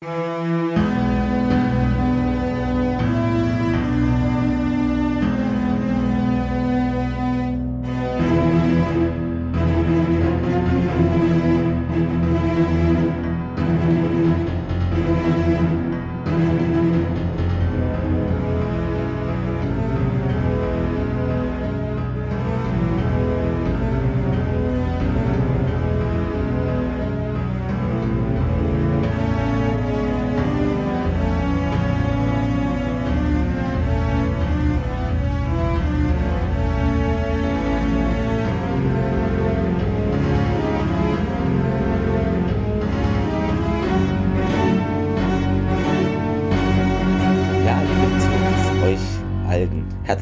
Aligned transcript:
Música 0.00 0.57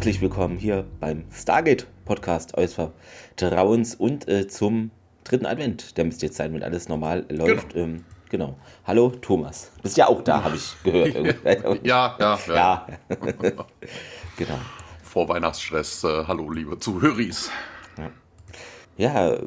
herzlich 0.06 0.23
willkommen 0.23 0.56
hier 0.56 0.87
beim 1.01 1.24
Stargate 1.33 1.88
Podcast 2.05 2.56
eures 2.56 2.77
Vertrauens 3.34 3.96
und 3.96 4.29
äh, 4.29 4.46
zum 4.46 4.92
dritten 5.24 5.46
Advent. 5.46 5.96
Der 5.96 6.05
müsste 6.05 6.27
jetzt 6.27 6.37
sein, 6.37 6.55
wenn 6.55 6.62
alles 6.62 6.88
normal 6.88 7.27
läuft. 7.29 7.70
Genau. 7.70 7.84
Ähm, 7.84 8.05
genau. 8.29 8.56
Hallo 8.84 9.10
Thomas. 9.10 9.73
Bist 9.82 9.96
ja 9.96 10.06
auch 10.06 10.23
da, 10.23 10.45
habe 10.45 10.55
ich 10.55 10.77
gehört. 10.84 11.45
ja, 11.84 12.16
ja, 12.21 12.38
ja. 12.46 12.54
ja. 12.54 12.87
genau. 14.37 14.59
Vor 15.02 15.29
Weihnachtsstress. 15.29 16.04
Äh, 16.04 16.24
hallo, 16.29 16.52
liebe 16.52 16.79
Zuhöris. 16.79 17.51
Ja, 17.99 18.10
ja 18.96 19.38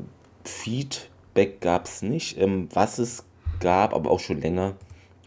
Feedback 0.43 1.61
gab 1.61 1.85
es 1.85 2.01
nicht. 2.01 2.37
Ähm, 2.37 2.67
was 2.73 2.99
es 2.99 3.23
gab, 3.61 3.93
aber 3.93 4.11
auch 4.11 4.19
schon 4.19 4.41
länger, 4.41 4.75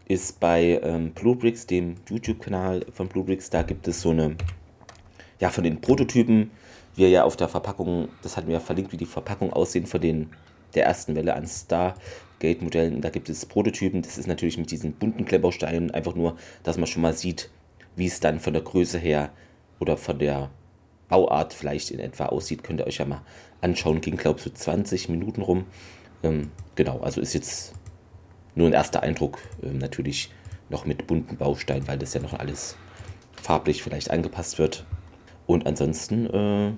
ist 0.05 0.39
bei 0.39 0.79
ähm, 0.83 1.11
Bluebricks, 1.13 1.65
dem 1.65 1.95
YouTube-Kanal 2.07 2.85
von 2.93 3.07
Bluebricks, 3.07 3.49
da 3.49 3.63
gibt 3.63 3.87
es 3.87 4.01
so 4.01 4.11
eine 4.11 4.35
ja, 5.43 5.49
von 5.49 5.65
den 5.65 5.81
Prototypen, 5.81 6.51
wir 6.95 7.09
ja 7.09 7.25
auf 7.25 7.35
der 7.35 7.49
Verpackung, 7.49 8.07
das 8.21 8.37
hatten 8.37 8.47
wir 8.47 8.53
ja 8.53 8.59
verlinkt, 8.61 8.93
wie 8.93 8.97
die 8.97 9.05
Verpackung 9.05 9.51
aussehen 9.51 9.85
von 9.85 9.99
den 9.99 10.29
der 10.73 10.85
ersten 10.85 11.17
Welle 11.17 11.35
an 11.35 11.45
Stargate-Modellen. 11.45 13.01
Da 13.01 13.09
gibt 13.09 13.27
es 13.27 13.45
Prototypen, 13.45 14.01
das 14.01 14.17
ist 14.17 14.25
natürlich 14.25 14.57
mit 14.57 14.71
diesen 14.71 14.93
bunten 14.93 15.25
Klemmbausteinen 15.25 15.91
einfach 15.91 16.15
nur, 16.15 16.37
dass 16.63 16.77
man 16.77 16.87
schon 16.87 17.01
mal 17.01 17.13
sieht, 17.13 17.49
wie 17.97 18.05
es 18.05 18.21
dann 18.21 18.39
von 18.39 18.53
der 18.53 18.61
Größe 18.61 18.97
her 18.97 19.33
oder 19.81 19.97
von 19.97 20.17
der 20.17 20.49
Bauart 21.09 21.53
vielleicht 21.53 21.91
in 21.91 21.99
etwa 21.99 22.27
aussieht. 22.27 22.63
Könnt 22.63 22.79
ihr 22.79 22.87
euch 22.87 22.99
ja 22.99 23.05
mal 23.05 23.23
anschauen. 23.59 23.99
Ging, 23.99 24.15
glaube 24.15 24.39
ich, 24.39 24.45
so 24.45 24.49
20 24.49 25.09
Minuten 25.09 25.41
rum. 25.41 25.65
Ähm, 26.23 26.51
genau, 26.75 27.01
also 27.01 27.19
ist 27.19 27.33
jetzt 27.33 27.73
nur 28.55 28.67
ein 28.67 28.73
erster 28.73 29.03
Eindruck. 29.03 29.39
Ähm, 29.61 29.79
natürlich 29.79 30.31
noch 30.69 30.85
mit 30.85 31.05
bunten 31.05 31.35
Bausteinen, 31.35 31.85
weil 31.85 31.97
das 31.97 32.13
ja 32.13 32.21
noch 32.21 32.33
alles 32.33 32.77
farblich 33.41 33.83
vielleicht 33.83 34.09
angepasst 34.09 34.57
wird. 34.57 34.85
Und 35.45 35.65
ansonsten 35.67 36.25
äh, 36.27 36.73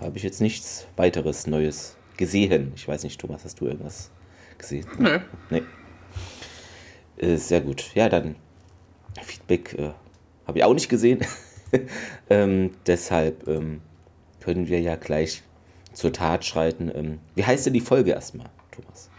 habe 0.00 0.16
ich 0.16 0.22
jetzt 0.22 0.40
nichts 0.40 0.86
weiteres 0.96 1.46
Neues 1.46 1.96
gesehen. 2.16 2.72
Ich 2.76 2.86
weiß 2.86 3.04
nicht, 3.04 3.20
Thomas, 3.20 3.44
hast 3.44 3.60
du 3.60 3.66
irgendwas 3.66 4.10
gesehen? 4.58 4.86
Nee. 4.98 5.20
nee. 5.50 5.62
Äh, 7.16 7.36
sehr 7.36 7.60
gut. 7.60 7.94
Ja, 7.94 8.08
dann 8.08 8.36
Feedback 9.22 9.74
äh, 9.78 9.90
habe 10.46 10.58
ich 10.58 10.64
auch 10.64 10.74
nicht 10.74 10.88
gesehen. 10.88 11.20
ähm, 12.30 12.70
deshalb 12.86 13.46
ähm, 13.46 13.80
können 14.40 14.68
wir 14.68 14.80
ja 14.80 14.96
gleich 14.96 15.42
zur 15.92 16.12
Tat 16.12 16.44
schreiten. 16.44 16.90
Ähm, 16.94 17.18
wie 17.34 17.44
heißt 17.44 17.66
denn 17.66 17.74
die 17.74 17.80
Folge 17.80 18.12
erstmal, 18.12 18.48
Thomas? 18.70 19.10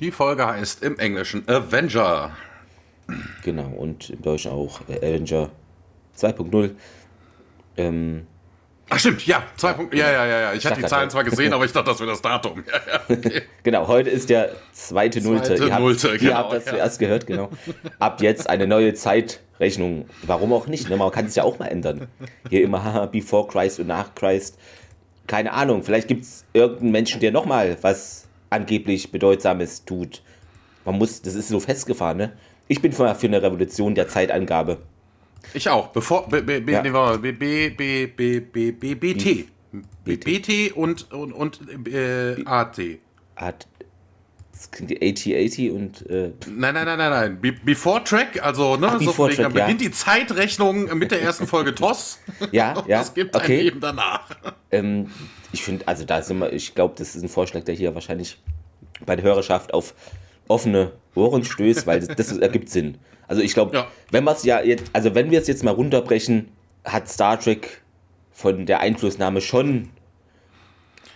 Die 0.00 0.10
Folge 0.10 0.46
heißt 0.46 0.82
im 0.82 0.98
Englischen 0.98 1.48
Avenger. 1.48 2.36
Genau, 3.44 3.68
und 3.68 4.10
im 4.10 4.20
Deutschen 4.22 4.50
auch 4.50 4.80
Avenger 4.88 5.50
2.0. 6.16 6.74
Ähm, 7.76 8.26
Ach 8.88 9.00
stimmt, 9.00 9.26
ja, 9.26 9.42
zwei 9.56 9.68
ja, 9.68 9.74
Punkte. 9.74 9.96
Ja, 9.96 10.12
ja, 10.12 10.26
ja, 10.26 10.40
ja. 10.42 10.52
Ich, 10.52 10.64
hatte 10.64 10.80
die 10.80 10.86
Zahlen 10.86 11.10
zwar 11.10 11.24
gesehen, 11.24 11.52
aber 11.52 11.64
ich 11.64 11.72
dachte, 11.72 11.90
das 11.90 11.98
wäre 11.98 12.10
das 12.10 12.22
Datum. 12.22 12.62
Ja, 12.72 12.80
ja, 12.92 13.00
okay. 13.08 13.42
genau, 13.64 13.88
heute 13.88 14.10
ist 14.10 14.30
der 14.30 14.50
zweite 14.72 15.20
Nullte. 15.20 15.56
Zweite 15.56 15.64
ihr 15.64 15.78
Nullte, 15.78 16.08
habt, 16.10 16.18
genau. 16.20 16.30
Ihr 16.30 16.38
habt 16.38 16.52
das 16.52 16.64
zuerst 16.66 16.98
gehört, 17.00 17.26
genau. 17.26 17.50
Ab 17.98 18.22
jetzt 18.22 18.48
eine 18.48 18.66
neue 18.66 18.94
Zeitrechnung. 18.94 20.08
Warum 20.22 20.52
auch 20.52 20.68
nicht? 20.68 20.88
Ne? 20.88 20.96
Man 20.96 21.10
kann 21.10 21.26
es 21.26 21.34
ja 21.34 21.42
auch 21.42 21.58
mal 21.58 21.66
ändern. 21.66 22.06
Hier 22.48 22.62
immer 22.62 22.84
haha, 22.84 23.06
before 23.06 23.48
Christ 23.48 23.80
und 23.80 23.88
nach 23.88 24.14
Christ. 24.14 24.56
Keine 25.26 25.52
Ahnung, 25.52 25.82
vielleicht 25.82 26.06
gibt 26.06 26.22
es 26.22 26.44
irgendeinen 26.52 26.92
Menschen, 26.92 27.20
der 27.20 27.32
nochmal 27.32 27.76
was 27.80 28.28
angeblich 28.50 29.10
Bedeutsames 29.10 29.84
tut. 29.84 30.22
Man 30.84 30.96
muss, 30.96 31.22
das 31.22 31.34
ist 31.34 31.48
so 31.48 31.58
festgefahren, 31.58 32.16
ne? 32.16 32.32
Ich 32.68 32.80
bin 32.80 32.92
für 32.92 33.08
eine 33.08 33.42
Revolution 33.42 33.96
der 33.96 34.06
Zeitangabe. 34.06 34.78
Ich 35.54 35.68
auch. 35.68 35.88
Bevor 35.88 36.28
B, 36.28 36.40
B, 36.40 36.60
B, 36.60 36.72
ja. 36.72 37.16
B, 37.16 37.32
B, 37.32 37.70
B, 37.70 38.06
B, 38.06 38.40
B, 38.40 38.70
B, 38.72 38.94
BT. 38.94 39.48
BT 40.04 40.72
und, 40.76 41.12
und, 41.12 41.32
und 41.32 41.60
äh, 41.88 42.42
AT. 42.44 42.78
AT. 43.34 43.66
Das 44.52 44.70
klingt 44.70 44.90
die 44.90 44.98
AT80 44.98 45.70
und. 45.70 46.08
Äh 46.08 46.32
nein, 46.46 46.72
nein, 46.72 46.86
nein, 46.86 46.98
nein, 46.98 47.10
nein. 47.10 47.40
Be 47.40 47.52
Before 47.52 48.02
Track, 48.02 48.42
also, 48.42 48.76
ne, 48.76 48.88
Ach, 48.90 49.00
so 49.00 49.12
Track, 49.12 49.36
dann 49.36 49.52
beginnt 49.52 49.82
ja. 49.82 49.88
die 49.88 49.90
Zeitrechnung 49.90 50.96
mit 50.96 51.10
der 51.10 51.20
ersten 51.20 51.46
Folge 51.46 51.74
TOS. 51.74 52.20
ja, 52.52 52.72
ja. 52.86 52.98
Das 52.98 53.12
gibt 53.12 53.36
okay. 53.36 53.58
ein 53.58 53.64
Leben 53.64 53.80
danach. 53.80 54.30
Ähm, 54.70 55.10
ich 55.52 55.62
finde, 55.62 55.86
also 55.86 56.04
da 56.04 56.22
sind 56.22 56.38
wir, 56.38 56.52
ich 56.52 56.74
glaube, 56.74 56.94
das 56.96 57.14
ist 57.14 57.22
ein 57.22 57.28
Vorschlag, 57.28 57.64
der 57.64 57.74
hier 57.74 57.94
wahrscheinlich 57.94 58.38
bei 59.04 59.14
der 59.14 59.24
Hörerschaft 59.26 59.74
auf 59.74 59.94
offene 60.48 60.92
Ohren 61.14 61.44
stößt, 61.44 61.86
weil 61.86 62.00
das, 62.00 62.16
das 62.16 62.38
ergibt 62.38 62.70
Sinn. 62.70 62.96
Also 63.28 63.42
ich 63.42 63.54
glaube, 63.54 63.76
ja. 63.76 63.88
wenn 64.10 64.24
wir 64.24 64.32
es 64.32 64.44
ja 64.44 64.60
jetzt, 64.62 64.84
also 64.92 65.14
wenn 65.14 65.30
wir 65.30 65.40
es 65.40 65.48
jetzt 65.48 65.64
mal 65.64 65.72
runterbrechen, 65.72 66.48
hat 66.84 67.08
Star 67.08 67.38
Trek 67.38 67.82
von 68.32 68.66
der 68.66 68.80
Einflussnahme 68.80 69.40
schon 69.40 69.90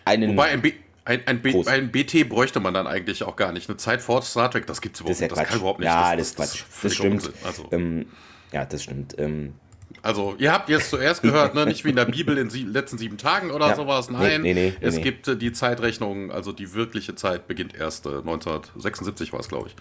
einen. 0.05 0.33
Wobei 0.33 0.49
ein, 0.49 0.63
B, 0.63 0.73
ein, 1.05 1.27
ein, 1.27 1.43
B, 1.43 1.63
ein 1.67 1.93
BT 1.93 2.29
bräuchte 2.29 2.61
man 2.61 2.75
dann 2.75 2.87
eigentlich 2.87 3.23
auch 3.23 3.37
gar 3.37 3.53
nicht. 3.53 3.69
Eine 3.69 3.77
Zeit 3.77 4.03
vor 4.03 4.23
Star 4.23 4.51
Trek, 4.51 4.67
das 4.67 4.81
gibt 4.81 4.97
es 4.97 5.01
überhaupt, 5.01 5.21
das, 5.21 5.29
ja 5.31 5.35
das 5.37 5.49
kann 5.49 5.59
überhaupt 5.59 5.81
nicht. 5.81 5.87
Ja, 5.87 6.17
das, 6.17 6.35
das, 6.35 6.53
das, 6.53 6.67
das 6.83 6.95
stimmt. 6.95 7.31
Also. 7.45 7.69
Ähm, 7.71 8.07
ja, 8.53 8.65
das 8.65 8.83
stimmt. 8.83 9.17
Ähm, 9.19 9.55
also, 10.03 10.35
ihr 10.39 10.53
habt 10.53 10.69
jetzt 10.69 10.91
zuerst 10.91 11.23
gehört, 11.23 11.55
ne, 11.55 11.67
nicht 11.67 11.85
wie 11.85 11.91
in 11.91 11.97
der 11.97 12.07
Bibel 12.07 12.39
in 12.39 12.49
den 12.49 12.73
letzten 12.73 12.97
sieben 12.97 13.19
Tagen 13.19 13.51
oder 13.51 13.69
ja. 13.69 13.77
sowas. 13.77 14.11
Nein, 14.11 14.43
nee, 14.43 14.55
nee, 14.55 14.71
nee, 14.71 14.87
es 14.87 15.01
gibt 15.01 15.29
äh, 15.29 15.37
die 15.37 15.53
Zeitrechnung, 15.53 16.31
also 16.31 16.53
die 16.53 16.73
wirkliche 16.75 17.15
Zeit 17.15 17.47
beginnt 17.47 17.75
erst 17.75 18.07
äh, 18.07 18.11
1976 18.11 19.33
war 19.33 19.41
es, 19.41 19.49
glaube 19.49 19.69
ich. 19.69 19.77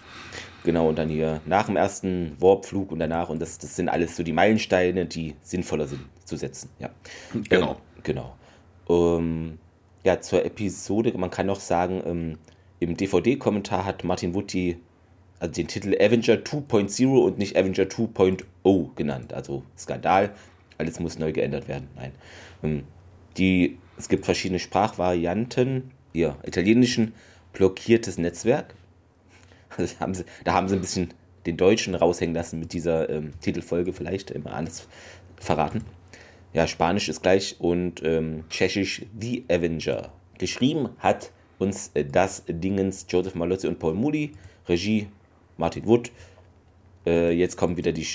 Genau, 0.64 0.90
und 0.90 0.98
dann 0.98 1.08
hier 1.08 1.42
nach 1.46 1.68
dem 1.68 1.78
ersten 1.78 2.36
Warpflug 2.40 2.92
und 2.92 3.00
danach, 3.00 3.30
und 3.30 3.42
das, 3.42 3.58
das 3.60 3.76
sind 3.76 3.88
alles 3.88 4.18
so 4.18 4.24
die 4.24 4.34
Meilensteine, 4.34 5.06
die 5.06 5.36
sinnvoller 5.42 5.88
sind 5.88 6.02
zu 6.26 6.36
setzen. 6.36 6.70
Ja. 6.80 6.90
Genau. 7.50 7.72
Ähm, 7.72 8.04
genau. 8.04 8.36
Ähm, 8.90 9.58
ja, 10.04 10.20
zur 10.20 10.46
Episode, 10.46 11.14
man 11.18 11.30
kann 11.30 11.46
noch 11.46 11.60
sagen, 11.60 12.02
ähm, 12.06 12.38
im 12.80 12.96
DVD-Kommentar 12.96 13.86
hat 13.86 14.04
Martin 14.04 14.34
die 14.48 14.78
also 15.40 15.54
den 15.54 15.68
Titel 15.68 15.96
Avenger 16.00 16.36
2.0 16.36 17.08
und 17.08 17.38
nicht 17.38 17.56
Avenger 17.56 17.84
2.0 17.84 18.96
genannt. 18.96 19.34
Also 19.34 19.64
Skandal, 19.78 20.32
alles 20.78 21.00
muss 21.00 21.20
neu 21.20 21.32
geändert 21.32 21.68
werden. 21.68 21.88
Nein. 21.96 22.12
Ähm, 22.64 22.84
die, 23.38 23.78
es 23.98 24.10
gibt 24.10 24.26
verschiedene 24.26 24.60
Sprachvarianten. 24.60 25.92
Ihr 26.14 26.36
italienischen 26.46 27.14
blockiertes 27.54 28.18
Netzwerk. 28.18 28.76
Also 29.78 30.00
haben 30.00 30.16
sie, 30.16 30.26
da 30.44 30.54
haben 30.54 30.68
sie 30.68 30.76
ein 30.76 30.82
bisschen 30.82 31.14
den 31.46 31.56
Deutschen 31.56 31.94
raushängen 31.94 32.34
lassen 32.34 32.60
mit 32.60 32.74
dieser 32.74 33.08
ähm, 33.08 33.34
Titelfolge 33.40 33.94
vielleicht, 33.94 34.32
immer 34.32 34.54
alles 34.54 34.88
verraten. 35.38 35.86
Ja, 36.54 36.66
Spanisch 36.66 37.08
ist 37.08 37.22
gleich 37.22 37.56
und 37.60 38.02
ähm, 38.04 38.46
Tschechisch 38.50 39.04
The 39.20 39.46
Avenger. 39.48 40.12
Geschrieben 40.40 40.90
hat 40.98 41.32
uns 41.60 41.92
äh, 41.94 42.04
das 42.04 42.44
Dingens 42.48 43.06
Joseph 43.08 43.36
Malozzi 43.36 43.68
und 43.68 43.78
Paul 43.78 43.94
Moody. 43.94 44.32
Regie 44.68 45.08
Martin 45.60 45.86
Wood. 45.86 46.12
Äh, 47.06 47.32
jetzt 47.32 47.58
kommen 47.58 47.78
wieder 47.78 47.92
die, 47.92 48.08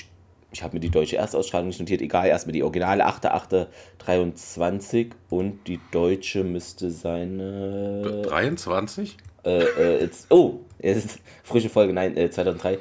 ich 0.52 0.62
habe 0.62 0.74
mir 0.74 0.80
die 0.80 0.90
deutsche 0.90 1.16
Erstausstrahlung 1.16 1.68
nicht 1.68 1.80
notiert, 1.80 2.02
egal, 2.02 2.26
erstmal 2.26 2.52
die 2.52 2.62
originale 2.62 3.06
8.8.23 3.06 5.10
und 5.30 5.66
die 5.66 5.80
deutsche 5.92 6.44
müsste 6.44 6.90
sein. 6.90 7.40
Äh, 7.40 8.22
23? 8.22 9.16
Äh, 9.44 9.62
äh, 9.62 10.00
jetzt, 10.00 10.30
oh, 10.30 10.60
jetzt, 10.80 11.20
frische 11.44 11.68
Folge, 11.68 11.92
nein, 11.92 12.14
2003. 12.14 12.74
Äh, 12.74 12.78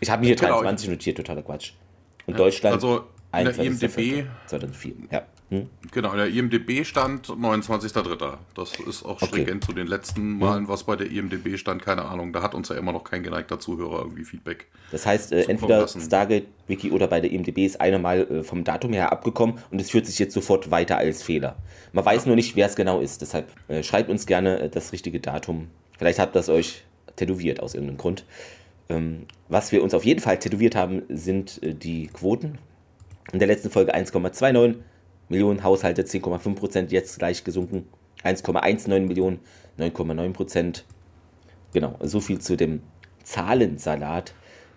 ich 0.00 0.10
habe 0.10 0.20
mir 0.20 0.28
hier 0.28 0.36
genau. 0.36 0.60
23 0.60 0.90
notiert, 0.90 1.16
totaler 1.16 1.42
Quatsch. 1.42 1.72
Und 2.26 2.38
Deutschland. 2.38 2.74
Also 2.74 3.04
in 3.34 3.44
der 3.44 3.58
IMDb. 3.58 4.26
2004, 4.46 4.92
ja. 5.10 5.22
Hm? 5.52 5.68
Genau, 5.90 6.16
der 6.16 6.28
IMDB 6.28 6.82
stand 6.82 7.26
29.03. 7.26 8.38
Das 8.54 8.72
ist 8.80 9.04
auch 9.04 9.18
stringent 9.18 9.62
okay. 9.62 9.66
zu 9.66 9.72
den 9.74 9.86
letzten 9.86 10.38
Malen, 10.38 10.66
was 10.66 10.84
bei 10.84 10.96
der 10.96 11.10
IMDB 11.10 11.58
stand, 11.58 11.82
keine 11.82 12.06
Ahnung. 12.06 12.32
Da 12.32 12.40
hat 12.40 12.54
uns 12.54 12.70
ja 12.70 12.76
immer 12.76 12.92
noch 12.92 13.04
kein 13.04 13.22
geneigter 13.22 13.60
Zuhörer 13.60 13.98
irgendwie 13.98 14.24
Feedback. 14.24 14.68
Das 14.92 15.04
heißt, 15.04 15.30
äh, 15.32 15.42
entweder 15.42 15.86
Stargate 15.86 16.46
Wiki 16.68 16.90
oder 16.90 17.06
bei 17.06 17.20
der 17.20 17.30
IMDB 17.30 17.66
ist 17.66 17.82
einer 17.82 17.98
mal 17.98 18.20
äh, 18.22 18.42
vom 18.42 18.64
Datum 18.64 18.94
her 18.94 19.12
abgekommen 19.12 19.58
und 19.70 19.78
es 19.78 19.90
führt 19.90 20.06
sich 20.06 20.18
jetzt 20.18 20.32
sofort 20.32 20.70
weiter 20.70 20.96
als 20.96 21.22
Fehler. 21.22 21.56
Man 21.92 22.06
weiß 22.06 22.22
ja. 22.22 22.28
nur 22.28 22.36
nicht, 22.36 22.56
wer 22.56 22.64
es 22.66 22.74
genau 22.74 23.00
ist. 23.00 23.20
Deshalb 23.20 23.52
äh, 23.68 23.82
schreibt 23.82 24.08
uns 24.08 24.24
gerne 24.24 24.58
äh, 24.58 24.68
das 24.70 24.92
richtige 24.92 25.20
Datum. 25.20 25.68
Vielleicht 25.98 26.18
habt 26.18 26.34
ihr 26.34 26.38
das 26.38 26.48
euch 26.48 26.82
tätowiert 27.16 27.60
aus 27.60 27.74
irgendeinem 27.74 27.98
Grund. 27.98 28.24
Ähm, 28.88 29.26
was 29.50 29.70
wir 29.70 29.82
uns 29.82 29.92
auf 29.92 30.06
jeden 30.06 30.20
Fall 30.20 30.38
tätowiert 30.38 30.76
haben, 30.76 31.02
sind 31.10 31.62
äh, 31.62 31.74
die 31.74 32.06
Quoten. 32.06 32.56
In 33.34 33.38
der 33.38 33.48
letzten 33.48 33.68
Folge 33.68 33.94
1,29 33.94 34.76
Millionen 35.32 35.64
Haushalte, 35.64 36.02
10,5 36.02 36.54
Prozent, 36.54 36.92
jetzt 36.92 37.18
gleich 37.18 37.42
gesunken. 37.42 37.88
1,19 38.22 39.00
Millionen, 39.00 39.40
9,9 39.78 40.32
Prozent. 40.32 40.84
Genau, 41.72 41.98
so 42.02 42.20
viel 42.20 42.38
zu 42.38 42.56
dem 42.56 42.82
Zahlensalat. 43.24 44.34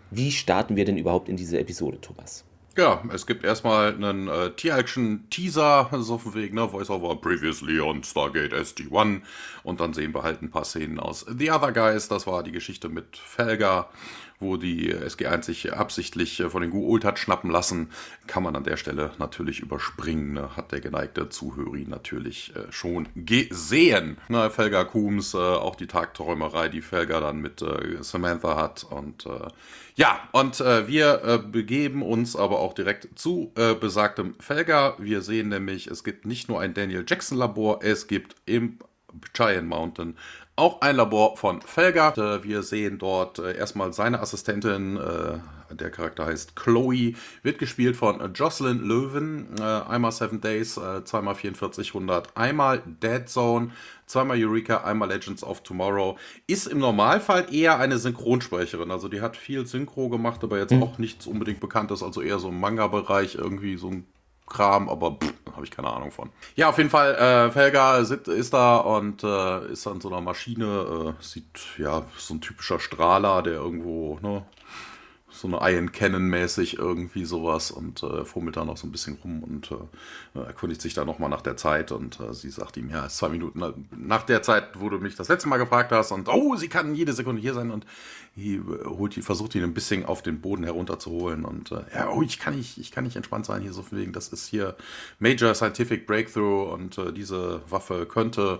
Wie 0.10 0.31
starten 0.31 0.75
wir 0.75 0.86
denn 0.86 0.98
überhaupt 0.98 1.30
in 1.30 1.36
diese 1.36 1.60
Episode, 1.60 2.00
Thomas? 2.02 2.46
Ja, 2.78 3.02
es 3.13 3.25
gibt 3.25 3.46
erstmal 3.46 3.94
einen 3.94 4.28
äh, 4.28 4.52
T-Action-Teaser, 4.52 5.90
so 6.00 6.18
von 6.18 6.34
wegen, 6.34 6.56
ne, 6.56 6.68
Voice-Over 6.68 7.16
previously 7.22 7.80
on 7.80 8.04
Stargate 8.04 8.54
SG-1 8.54 9.22
und 9.63 9.80
dann 9.80 9.94
sehen 9.94 10.13
wir 10.13 10.24
halt 10.24 10.42
ein 10.42 10.52
paar 10.52 10.66
Szenen 10.66 11.00
aus 11.00 11.25
The 11.25 11.52
Other 11.52 11.72
Guys, 11.72 12.10
das 12.10 12.28
war 12.28 12.44
die 12.44 12.52
Geschichte 12.52 12.90
mit 12.90 13.16
Felga 13.16 13.90
wo 14.39 14.57
die 14.57 14.93
SG1 14.93 15.43
sich 15.43 15.73
absichtlich 15.73 16.39
äh, 16.39 16.49
von 16.49 16.61
den 16.61 16.71
Guult 16.71 17.05
hat 17.05 17.19
schnappen 17.19 17.49
lassen, 17.49 17.89
kann 18.27 18.43
man 18.43 18.55
an 18.55 18.63
der 18.63 18.77
Stelle 18.77 19.11
natürlich 19.17 19.59
überspringen. 19.59 20.33
Ne? 20.33 20.55
Hat 20.55 20.71
der 20.71 20.81
geneigte 20.81 21.29
Zuhörer 21.29 21.77
natürlich 21.87 22.53
äh, 22.55 22.71
schon 22.71 23.07
gesehen. 23.15 24.17
Na, 24.27 24.49
Felga 24.49 24.83
Coombs, 24.83 25.33
äh, 25.33 25.37
auch 25.37 25.75
die 25.75 25.87
Tagträumerei, 25.87 26.69
die 26.69 26.81
Felga 26.81 27.19
dann 27.19 27.39
mit 27.41 27.63
Samantha 28.01 28.55
hat. 28.55 28.83
Und 28.83 29.27
ja, 29.95 30.19
und 30.31 30.59
wir 30.59 31.45
begeben 31.51 32.01
uns 32.01 32.35
aber 32.35 32.59
auch 32.59 32.73
direkt 32.73 33.17
zu 33.17 33.51
besagtem 33.79 34.35
Felga. 34.39 34.95
Wir 34.99 35.21
sehen 35.21 35.49
nämlich, 35.49 35.87
es 35.87 36.03
gibt 36.03 36.25
nicht 36.25 36.49
nur 36.49 36.59
ein 36.59 36.73
Daniel 36.73 37.05
Jackson 37.07 37.37
Labor, 37.37 37.79
es 37.81 38.07
gibt 38.07 38.35
im 38.45 38.79
Giant 39.33 39.67
Mountain 39.67 40.17
auch 40.56 40.81
ein 40.81 40.96
Labor 40.96 41.38
von 41.38 41.62
Felga. 41.62 42.13
Äh, 42.13 42.44
wir 42.44 42.63
sehen 42.63 42.98
dort 42.98 43.40
äh, 43.40 43.56
erstmal 43.57 43.94
seine 43.94 44.19
Assistentin, 44.19 44.98
äh, 44.98 45.38
der 45.74 45.90
Charakter 45.90 46.25
heißt 46.28 46.56
Chloe, 46.56 47.13
wird 47.44 47.57
gespielt 47.57 47.98
von 47.98 48.34
Jocelyn 48.34 48.80
Löwen. 48.80 49.60
Einmal 49.60 50.12
Seven 50.12 50.40
Days, 50.40 50.80
zweimal 51.06 51.34
4400, 51.34 52.38
einmal 52.38 52.84
Dead 52.86 53.28
Zone, 53.28 53.72
zweimal 54.06 54.38
Eureka, 54.40 54.84
einmal 54.84 55.10
Legends 55.10 55.44
of 55.44 55.63
Tomorrow. 55.63 56.18
Ist 56.46 56.68
im 56.68 56.78
Normalfall 56.78 57.48
eher 57.52 57.80
eine 57.80 57.98
Synchronsprecherin. 57.98 58.92
Also 58.92 59.10
die 59.10 59.22
hat 59.22 59.36
viel 59.36 59.66
Synchro 59.66 60.07
gemacht, 60.07 60.44
aber 60.44 60.60
jetzt 60.60 60.72
mhm. 60.72 60.84
auch 60.84 61.00
nichts 61.00 61.25
unbedingt 61.25 61.60
Bekanntes. 61.60 62.04
Also 62.04 62.22
eher 62.22 62.38
so 62.38 62.50
im 62.50 62.60
Manga-Bereich, 62.60 63.34
irgendwie 63.36 63.75
so 63.75 63.90
ein 63.90 64.06
Kram, 64.47 64.89
aber 64.89 65.18
habe 65.56 65.65
ich 65.65 65.71
keine 65.71 65.92
Ahnung 65.92 66.12
von. 66.12 66.30
Ja, 66.56 66.69
auf 66.69 66.77
jeden 66.77 66.89
Fall, 66.89 67.15
äh, 67.15 67.51
Felga 67.51 67.97
ist, 67.97 68.12
ist 68.12 68.53
da 68.53 68.77
und 68.77 69.24
äh, 69.24 69.71
ist 69.71 69.88
an 69.88 70.01
so 70.01 70.09
einer 70.09 70.21
Maschine, 70.21 71.15
äh, 71.19 71.24
sieht 71.24 71.59
ja 71.77 72.03
so 72.18 72.36
ein 72.36 72.42
typischer 72.42 72.80
Strahler, 72.80 73.42
der 73.42 73.53
irgendwo, 73.53 74.19
ne, 74.21 74.45
so 75.35 75.47
eine 75.47 75.59
Iron 75.71 75.91
Cannon 75.91 76.23
mäßig 76.29 76.79
irgendwie 76.79 77.25
sowas 77.25 77.71
und 77.71 78.03
äh, 78.03 78.23
fummelt 78.25 78.57
da 78.57 78.65
noch 78.65 78.77
so 78.77 78.87
ein 78.87 78.91
bisschen 78.91 79.17
rum 79.23 79.43
und 79.43 79.71
äh, 79.71 80.39
erkundigt 80.39 80.81
sich 80.81 80.93
da 80.93 81.05
nochmal 81.05 81.29
nach 81.29 81.41
der 81.41 81.57
Zeit 81.57 81.91
und 81.91 82.19
äh, 82.19 82.33
sie 82.33 82.49
sagt 82.49 82.77
ihm, 82.77 82.89
ja, 82.89 83.05
ist 83.05 83.17
zwei 83.17 83.29
Minuten 83.29 83.61
nach 83.97 84.23
der 84.23 84.41
Zeit, 84.41 84.79
wo 84.79 84.89
du 84.89 84.97
mich 84.99 85.15
das 85.15 85.27
letzte 85.27 85.49
Mal 85.49 85.57
gefragt 85.57 85.91
hast 85.91 86.11
und 86.11 86.29
oh, 86.29 86.55
sie 86.55 86.69
kann 86.69 86.95
jede 86.95 87.13
Sekunde 87.13 87.41
hier 87.41 87.53
sein 87.53 87.71
und 87.71 87.85
die 88.35 88.61
holt, 88.85 89.13
versucht 89.13 89.55
ihn 89.55 89.63
ein 89.63 89.73
bisschen 89.73 90.05
auf 90.05 90.21
den 90.21 90.41
Boden 90.41 90.63
herunterzuholen 90.63 91.45
und 91.45 91.71
äh, 91.71 91.81
ja, 91.93 92.09
oh, 92.09 92.21
ich 92.21 92.39
kann 92.39 92.55
nicht, 92.55 92.77
ich 92.77 92.91
kann 92.91 93.03
nicht 93.03 93.15
entspannt 93.15 93.45
sein 93.45 93.61
hier 93.61 93.73
so 93.73 93.81
von 93.81 93.97
wegen, 93.97 94.11
das 94.11 94.29
ist 94.29 94.47
hier 94.47 94.75
Major 95.19 95.53
Scientific 95.53 96.05
Breakthrough 96.05 96.73
und 96.73 96.97
äh, 96.97 97.13
diese 97.13 97.61
Waffe 97.69 98.05
könnte 98.05 98.59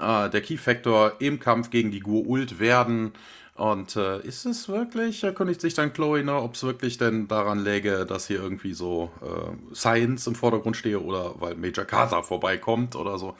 äh, 0.00 0.30
der 0.30 0.40
Key 0.40 0.56
Factor 0.56 1.14
im 1.18 1.40
Kampf 1.40 1.70
gegen 1.70 1.90
die 1.90 2.00
Gur-Ult 2.00 2.58
werden 2.58 3.12
und 3.54 3.96
äh, 3.96 4.20
ist 4.22 4.46
es 4.46 4.68
wirklich, 4.68 5.22
erkundigt 5.24 5.60
sich 5.60 5.74
dann 5.74 5.92
Chloe, 5.92 6.24
ne, 6.24 6.34
ob 6.34 6.54
es 6.54 6.62
wirklich 6.62 6.96
denn 6.96 7.28
daran 7.28 7.58
läge, 7.58 8.06
dass 8.06 8.26
hier 8.26 8.40
irgendwie 8.40 8.72
so 8.72 9.10
äh, 9.20 9.74
Science 9.74 10.26
im 10.26 10.34
Vordergrund 10.34 10.76
stehe 10.76 11.00
oder 11.00 11.34
weil 11.38 11.54
Major 11.56 11.84
Carter 11.84 12.22
vorbeikommt 12.22 12.96
oder 12.96 13.18
so. 13.18 13.36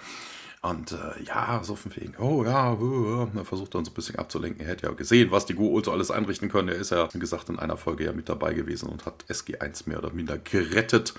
Und 0.60 0.92
äh, 0.92 1.24
ja, 1.26 1.60
so 1.64 1.74
von 1.74 1.96
wegen, 1.96 2.14
oh 2.18 2.44
ja, 2.44 2.72
uh, 2.72 3.24
uh, 3.24 3.26
er 3.34 3.44
versucht 3.44 3.74
dann 3.74 3.84
so 3.84 3.90
ein 3.90 3.94
bisschen 3.94 4.16
abzulenken. 4.16 4.60
Er 4.60 4.68
hätte 4.68 4.86
ja 4.86 4.92
gesehen, 4.92 5.32
was 5.32 5.44
die 5.44 5.54
Go-Ult 5.54 5.86
so 5.86 5.92
alles 5.92 6.12
einrichten 6.12 6.48
können. 6.48 6.68
Er 6.68 6.76
ist 6.76 6.90
ja, 6.90 7.12
wie 7.12 7.18
gesagt, 7.18 7.48
in 7.48 7.58
einer 7.58 7.76
Folge 7.76 8.04
ja 8.04 8.12
mit 8.12 8.28
dabei 8.28 8.54
gewesen 8.54 8.88
und 8.88 9.04
hat 9.04 9.24
SG1 9.28 9.88
mehr 9.88 9.98
oder 9.98 10.12
minder 10.12 10.38
gerettet 10.38 11.14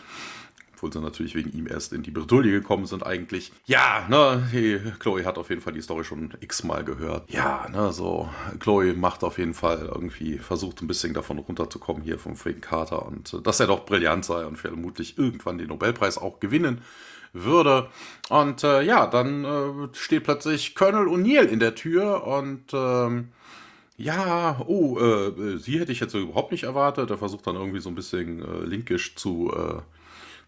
obwohl 0.84 0.92
sie 0.92 1.00
natürlich 1.00 1.34
wegen 1.34 1.54
ihm 1.54 1.66
erst 1.66 1.94
in 1.94 2.04
die 2.04 2.12
Bredouille 2.12 2.52
gekommen 2.52 2.86
sind 2.86 3.06
eigentlich. 3.06 3.54
Ja, 3.66 4.06
ne, 4.10 4.46
die, 4.52 4.80
Chloe 5.00 5.24
hat 5.24 5.38
auf 5.38 5.50
jeden 5.50 5.62
Fall 5.62 5.72
die 5.72 5.82
Story 5.82 6.04
schon 6.04 6.34
x-mal 6.42 6.84
gehört. 6.84 7.32
Ja, 7.32 7.70
ne, 7.72 7.94
so, 7.94 8.30
Chloe 8.60 8.94
macht 8.94 9.24
auf 9.24 9.38
jeden 9.38 9.54
Fall 9.54 9.90
irgendwie, 9.90 10.40
versucht 10.40 10.82
ein 10.82 10.88
bisschen 10.88 11.14
davon 11.14 11.40
runterzukommen 11.40 12.04
hier 12.04 12.20
vom 12.20 12.36
Frank 12.36 12.62
Carter 12.62 13.06
und 13.06 13.34
äh, 13.34 13.42
dass 13.42 13.62
er 13.62 13.68
doch 13.68 13.86
brillant 13.86 14.26
sei 14.26 14.46
und 14.46 14.58
vermutlich 14.58 15.18
irgendwann 15.18 15.58
den 15.58 15.70
Nobelpreis 15.70 16.18
auch 16.18 16.42
gewinnen 16.42 16.82
würde. 17.32 17.88
Und 18.30 18.64
äh, 18.66 18.82
ja, 18.82 19.08
dann 19.08 19.46
äh, 19.46 19.88
steht 19.94 20.26
plötzlich 20.26 20.76
Colonel 20.76 21.08
O'Neill 21.08 21.46
in 21.46 21.60
der 21.60 21.76
Tür 21.76 22.28
und 22.28 22.74
ähm, 22.74 23.30
ja, 23.96 24.60
oh, 24.68 25.00
äh, 25.00 25.58
sie 25.60 25.80
hätte 25.80 25.94
ich 25.94 26.02
jetzt 26.02 26.14
überhaupt 26.14 26.52
nicht 26.52 26.64
erwartet. 26.64 27.10
Er 27.10 27.18
versucht 27.18 27.48
dann 27.48 27.56
irgendwie 27.56 27.80
so 27.80 27.90
ein 27.90 27.96
bisschen 27.96 28.44
äh, 28.44 28.66
linkisch 28.66 29.16
zu, 29.16 29.54
äh, 29.56 29.82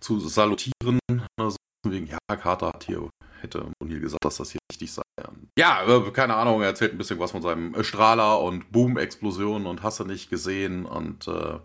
zu 0.06 0.20
salutieren. 0.20 1.00
Also 1.40 1.58
wegen, 1.84 2.08
ja, 2.08 2.36
Carter 2.36 2.68
hat 2.68 2.84
hier, 2.84 3.10
hätte 3.42 3.66
O'Neill 3.84 4.00
gesagt, 4.00 4.24
dass 4.24 4.38
das 4.38 4.52
hier 4.52 4.60
richtig 4.72 4.94
sei. 4.94 5.02
Ja, 5.58 5.84
äh, 5.88 6.12
keine 6.12 6.36
Ahnung, 6.36 6.62
er 6.62 6.68
erzählt 6.68 6.94
ein 6.94 6.98
bisschen 6.98 7.20
was 7.20 7.32
von 7.32 7.42
seinem 7.42 7.84
Strahler 7.84 8.40
und 8.42 8.72
Boom-Explosionen 8.72 9.68
und 9.68 9.82
hast 9.82 10.00
du 10.00 10.06
nicht 10.06 10.30
gesehen. 10.30 10.86
Und 10.86 11.28
äh, 11.28 11.58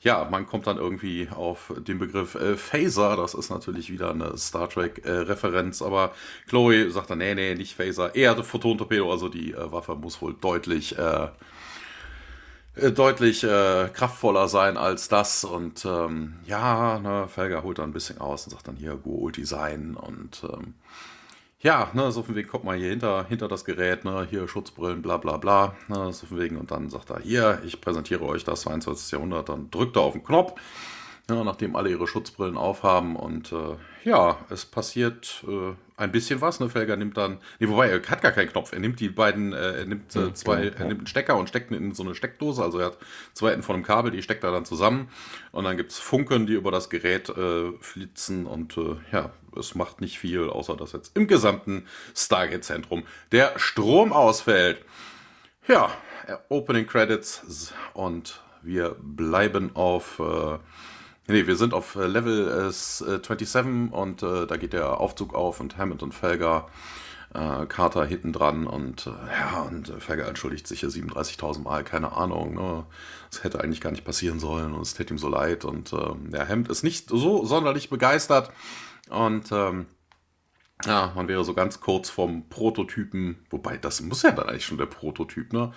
ja, 0.00 0.28
man 0.30 0.46
kommt 0.46 0.66
dann 0.66 0.76
irgendwie 0.76 1.28
auf 1.30 1.72
den 1.78 1.98
Begriff 1.98 2.34
äh, 2.34 2.56
Phaser. 2.56 3.16
Das 3.16 3.34
ist 3.34 3.50
natürlich 3.50 3.90
wieder 3.90 4.10
eine 4.10 4.36
Star 4.36 4.68
Trek-Referenz, 4.68 5.80
äh, 5.80 5.84
aber 5.84 6.12
Chloe 6.46 6.90
sagt 6.90 7.10
dann, 7.10 7.18
nee, 7.18 7.34
nee, 7.34 7.54
nicht 7.54 7.74
Phaser, 7.74 8.14
eher 8.14 8.42
Photon-Torpedo. 8.42 9.10
Also 9.10 9.28
die 9.28 9.52
äh, 9.52 9.72
Waffe 9.72 9.94
muss 9.94 10.20
wohl 10.20 10.34
deutlich 10.34 10.98
äh, 10.98 11.02
äh, 11.02 11.28
deutlich 12.94 13.44
äh, 13.44 13.88
kraftvoller 13.92 14.48
sein 14.48 14.76
als 14.76 15.08
das. 15.08 15.44
Und 15.44 15.84
ähm, 15.84 16.34
ja, 16.46 16.98
ne, 16.98 17.28
Felger 17.28 17.62
holt 17.62 17.78
da 17.78 17.84
ein 17.84 17.92
bisschen 17.92 18.20
aus 18.20 18.46
und 18.46 18.52
sagt 18.52 18.68
dann 18.68 18.76
hier 18.76 18.96
Go 18.96 19.30
Design 19.30 19.94
und 19.94 20.42
ähm, 20.44 20.74
ja, 21.60 21.90
ne, 21.92 22.12
so 22.12 22.22
von 22.22 22.36
wegen 22.36 22.48
kommt 22.48 22.64
mal 22.64 22.76
hier 22.76 22.90
hinter, 22.90 23.26
hinter 23.28 23.48
das 23.48 23.64
Gerät, 23.64 24.04
ne, 24.04 24.26
hier 24.30 24.46
Schutzbrillen, 24.46 25.02
bla 25.02 25.16
bla 25.16 25.38
bla, 25.38 25.74
ne, 25.88 26.12
so 26.12 26.26
von 26.26 26.38
wegen 26.38 26.56
und 26.56 26.70
dann 26.70 26.88
sagt 26.88 27.10
er, 27.10 27.18
hier, 27.18 27.60
ich 27.64 27.80
präsentiere 27.80 28.24
euch 28.24 28.44
das 28.44 28.60
22. 28.60 29.10
Jahrhundert, 29.12 29.48
dann 29.48 29.70
drückt 29.70 29.96
er 29.96 30.02
auf 30.02 30.12
den 30.12 30.22
Knopf 30.22 30.54
ja, 31.30 31.44
nachdem 31.44 31.76
alle 31.76 31.90
ihre 31.90 32.06
Schutzbrillen 32.06 32.56
aufhaben. 32.56 33.14
Und 33.14 33.52
äh, 33.52 33.76
ja, 34.04 34.38
es 34.48 34.64
passiert 34.64 35.44
äh, 35.46 35.74
ein 35.98 36.10
bisschen 36.10 36.40
was. 36.40 36.58
Ne? 36.58 36.70
Felger 36.70 36.96
nimmt 36.96 37.18
dann, 37.18 37.38
nee, 37.58 37.68
wobei 37.68 37.90
er 37.90 38.02
hat 38.02 38.22
gar 38.22 38.32
keinen 38.32 38.48
Knopf. 38.48 38.72
Er 38.72 38.80
nimmt 38.80 38.98
die 38.98 39.10
beiden, 39.10 39.52
äh, 39.52 39.80
er 39.80 39.84
nimmt 39.84 40.16
äh, 40.16 40.32
zwei, 40.32 40.62
genau, 40.62 40.76
er 40.78 40.84
nimmt 40.86 41.00
einen 41.00 41.06
Stecker 41.06 41.36
und 41.36 41.48
steckt 41.48 41.70
ihn 41.70 41.76
in 41.76 41.94
so 41.94 42.02
eine 42.02 42.14
Steckdose. 42.14 42.62
Also 42.62 42.78
er 42.78 42.86
hat 42.86 42.98
zwei 43.34 43.50
Enden 43.50 43.62
von 43.62 43.74
einem 43.74 43.84
Kabel, 43.84 44.10
die 44.10 44.22
steckt 44.22 44.42
er 44.42 44.52
dann 44.52 44.64
zusammen. 44.64 45.10
Und 45.52 45.64
dann 45.64 45.76
gibt 45.76 45.92
es 45.92 45.98
Funken, 45.98 46.46
die 46.46 46.54
über 46.54 46.70
das 46.70 46.88
Gerät 46.88 47.28
äh, 47.28 47.72
flitzen. 47.80 48.46
Und 48.46 48.78
äh, 48.78 48.96
ja, 49.12 49.30
es 49.54 49.74
macht 49.74 50.00
nicht 50.00 50.18
viel, 50.18 50.48
außer 50.48 50.76
dass 50.76 50.92
jetzt 50.92 51.14
im 51.14 51.26
gesamten 51.26 51.86
Stargate-Zentrum 52.16 53.02
der 53.32 53.52
Strom 53.58 54.14
ausfällt. 54.14 54.82
Ja, 55.66 55.90
Opening 56.48 56.86
Credits 56.86 57.74
und 57.92 58.42
wir 58.62 58.96
bleiben 58.98 59.76
auf 59.76 60.20
Nee, 61.30 61.46
wir 61.46 61.56
sind 61.56 61.74
auf 61.74 61.94
äh, 61.96 62.06
Level 62.06 62.68
äh, 62.68 62.72
27 62.72 63.54
äh, 63.54 63.94
und 63.94 64.22
äh, 64.22 64.46
da 64.46 64.56
geht 64.56 64.72
der 64.72 64.98
Aufzug 64.98 65.34
auf 65.34 65.60
und 65.60 65.76
Hammond 65.76 66.02
und 66.02 66.14
Felger, 66.14 66.68
äh, 67.34 67.66
Carter 67.66 68.06
hinten 68.06 68.32
dran 68.32 68.66
und 68.66 69.06
äh, 69.06 69.10
ja, 69.10 69.60
und 69.60 69.92
Felger 70.02 70.26
entschuldigt 70.26 70.66
sich 70.66 70.80
hier 70.80 70.88
37.000 70.88 71.60
Mal, 71.60 71.84
keine 71.84 72.12
Ahnung, 72.12 72.54
ne? 72.54 72.86
Das 73.30 73.44
hätte 73.44 73.60
eigentlich 73.60 73.82
gar 73.82 73.90
nicht 73.90 74.06
passieren 74.06 74.40
sollen 74.40 74.72
und 74.72 74.80
es 74.80 74.94
tät 74.94 75.10
ihm 75.10 75.18
so 75.18 75.28
leid 75.28 75.66
und 75.66 75.92
ähm, 75.92 76.30
ja, 76.32 76.48
Hammond 76.48 76.70
ist 76.70 76.82
nicht 76.82 77.10
so 77.10 77.44
sonderlich 77.44 77.90
begeistert 77.90 78.50
und 79.10 79.52
ähm, 79.52 79.84
ja, 80.86 81.12
man 81.14 81.28
wäre 81.28 81.44
so 81.44 81.54
ganz 81.54 81.80
kurz 81.80 82.08
vom 82.08 82.48
Prototypen, 82.48 83.44
wobei 83.50 83.76
das 83.76 84.00
muss 84.00 84.22
ja 84.22 84.30
dann 84.30 84.48
eigentlich 84.48 84.64
schon 84.64 84.78
der 84.78 84.86
Prototyp, 84.86 85.52
ne? 85.52 85.72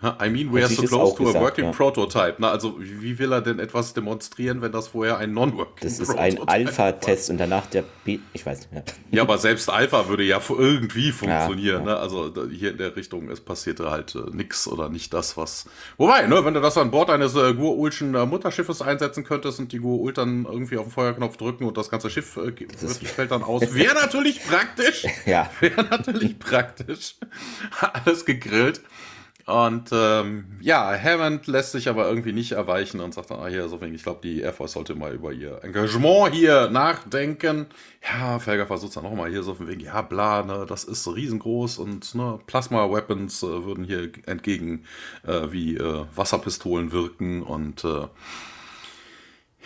I 0.00 0.28
mean, 0.30 0.52
we 0.52 0.62
are 0.62 0.68
so 0.68 0.82
close 0.82 1.16
to 1.16 1.24
gesagt, 1.24 1.36
a 1.36 1.40
working 1.40 1.64
ja. 1.64 1.72
prototype. 1.72 2.36
Na, 2.38 2.50
also, 2.50 2.76
wie 2.78 3.18
will 3.18 3.32
er 3.32 3.40
denn 3.40 3.58
etwas 3.58 3.94
demonstrieren, 3.94 4.62
wenn 4.62 4.70
das 4.70 4.88
vorher 4.88 5.18
ein 5.18 5.32
non-working 5.32 5.88
Das 5.88 5.98
ist 5.98 6.16
ein 6.16 6.38
Alpha-Test 6.46 7.30
und 7.30 7.38
danach 7.38 7.66
der 7.66 7.82
B. 8.04 8.20
Ich 8.32 8.46
weiß 8.46 8.60
nicht. 8.60 8.72
Ja. 8.72 8.82
ja, 9.10 9.22
aber 9.22 9.38
selbst 9.38 9.68
Alpha 9.68 10.08
würde 10.08 10.22
ja 10.22 10.40
irgendwie 10.48 11.10
funktionieren. 11.10 11.84
Ja, 11.84 11.94
ne? 11.94 11.96
Also, 11.96 12.32
hier 12.48 12.70
in 12.70 12.78
der 12.78 12.94
Richtung, 12.94 13.28
es 13.28 13.40
passierte 13.40 13.90
halt 13.90 14.14
äh, 14.14 14.20
nichts 14.30 14.68
oder 14.68 14.88
nicht 14.88 15.12
das, 15.12 15.36
was. 15.36 15.66
Wobei, 15.96 16.28
ne, 16.28 16.44
wenn 16.44 16.54
du 16.54 16.60
das 16.60 16.78
an 16.78 16.92
Bord 16.92 17.10
eines 17.10 17.34
äh, 17.34 17.52
Gur-Ulschen 17.54 18.14
äh, 18.14 18.24
Mutterschiffes 18.24 18.82
einsetzen 18.82 19.24
könntest 19.24 19.58
und 19.58 19.72
die 19.72 19.78
Gur-Ult 19.78 20.16
dann 20.16 20.44
irgendwie 20.44 20.78
auf 20.78 20.86
den 20.86 20.92
Feuerknopf 20.92 21.38
drücken 21.38 21.64
und 21.64 21.76
das 21.76 21.90
ganze 21.90 22.08
Schiff 22.08 22.36
äh, 22.36 22.54
wird, 22.56 22.92
fällt 23.02 23.32
dann 23.32 23.42
aus, 23.42 23.74
wäre 23.74 23.94
natürlich 23.94 24.44
praktisch. 24.44 25.06
ja. 25.26 25.50
Wäre 25.58 25.82
natürlich 25.82 26.38
praktisch. 26.38 27.16
Alles 28.04 28.24
gegrillt. 28.24 28.80
Und 29.48 29.88
ähm, 29.92 30.44
ja, 30.60 30.92
Hammond 30.92 31.46
lässt 31.46 31.72
sich 31.72 31.88
aber 31.88 32.06
irgendwie 32.06 32.34
nicht 32.34 32.52
erweichen 32.52 33.00
und 33.00 33.14
sagt 33.14 33.30
dann, 33.30 33.40
ah, 33.40 33.46
hier, 33.46 33.66
so 33.70 33.80
wenig, 33.80 33.94
ich 33.94 34.02
glaube, 34.02 34.20
die 34.22 34.42
Air 34.42 34.52
Force 34.52 34.72
sollte 34.72 34.94
mal 34.94 35.14
über 35.14 35.32
ihr 35.32 35.64
Engagement 35.64 36.34
hier 36.34 36.68
nachdenken. 36.68 37.64
Ja, 38.06 38.40
Felger 38.40 38.66
versucht 38.66 38.94
dann 38.94 39.04
nochmal 39.04 39.30
hier 39.30 39.42
so 39.42 39.54
von 39.54 39.66
wegen, 39.66 39.80
ja, 39.80 40.02
bla, 40.02 40.42
ne, 40.42 40.66
das 40.68 40.84
ist 40.84 41.08
riesengroß 41.08 41.78
und 41.78 42.14
ne, 42.14 42.38
Plasma-Weapons 42.46 43.42
äh, 43.42 43.64
würden 43.64 43.84
hier 43.84 44.12
entgegen 44.26 44.84
äh, 45.26 45.50
wie 45.50 45.78
äh, 45.78 46.04
Wasserpistolen 46.14 46.92
wirken 46.92 47.42
und 47.42 47.84
äh, 47.84 48.06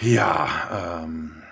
ja, 0.00 1.02
ähm, 1.02 1.42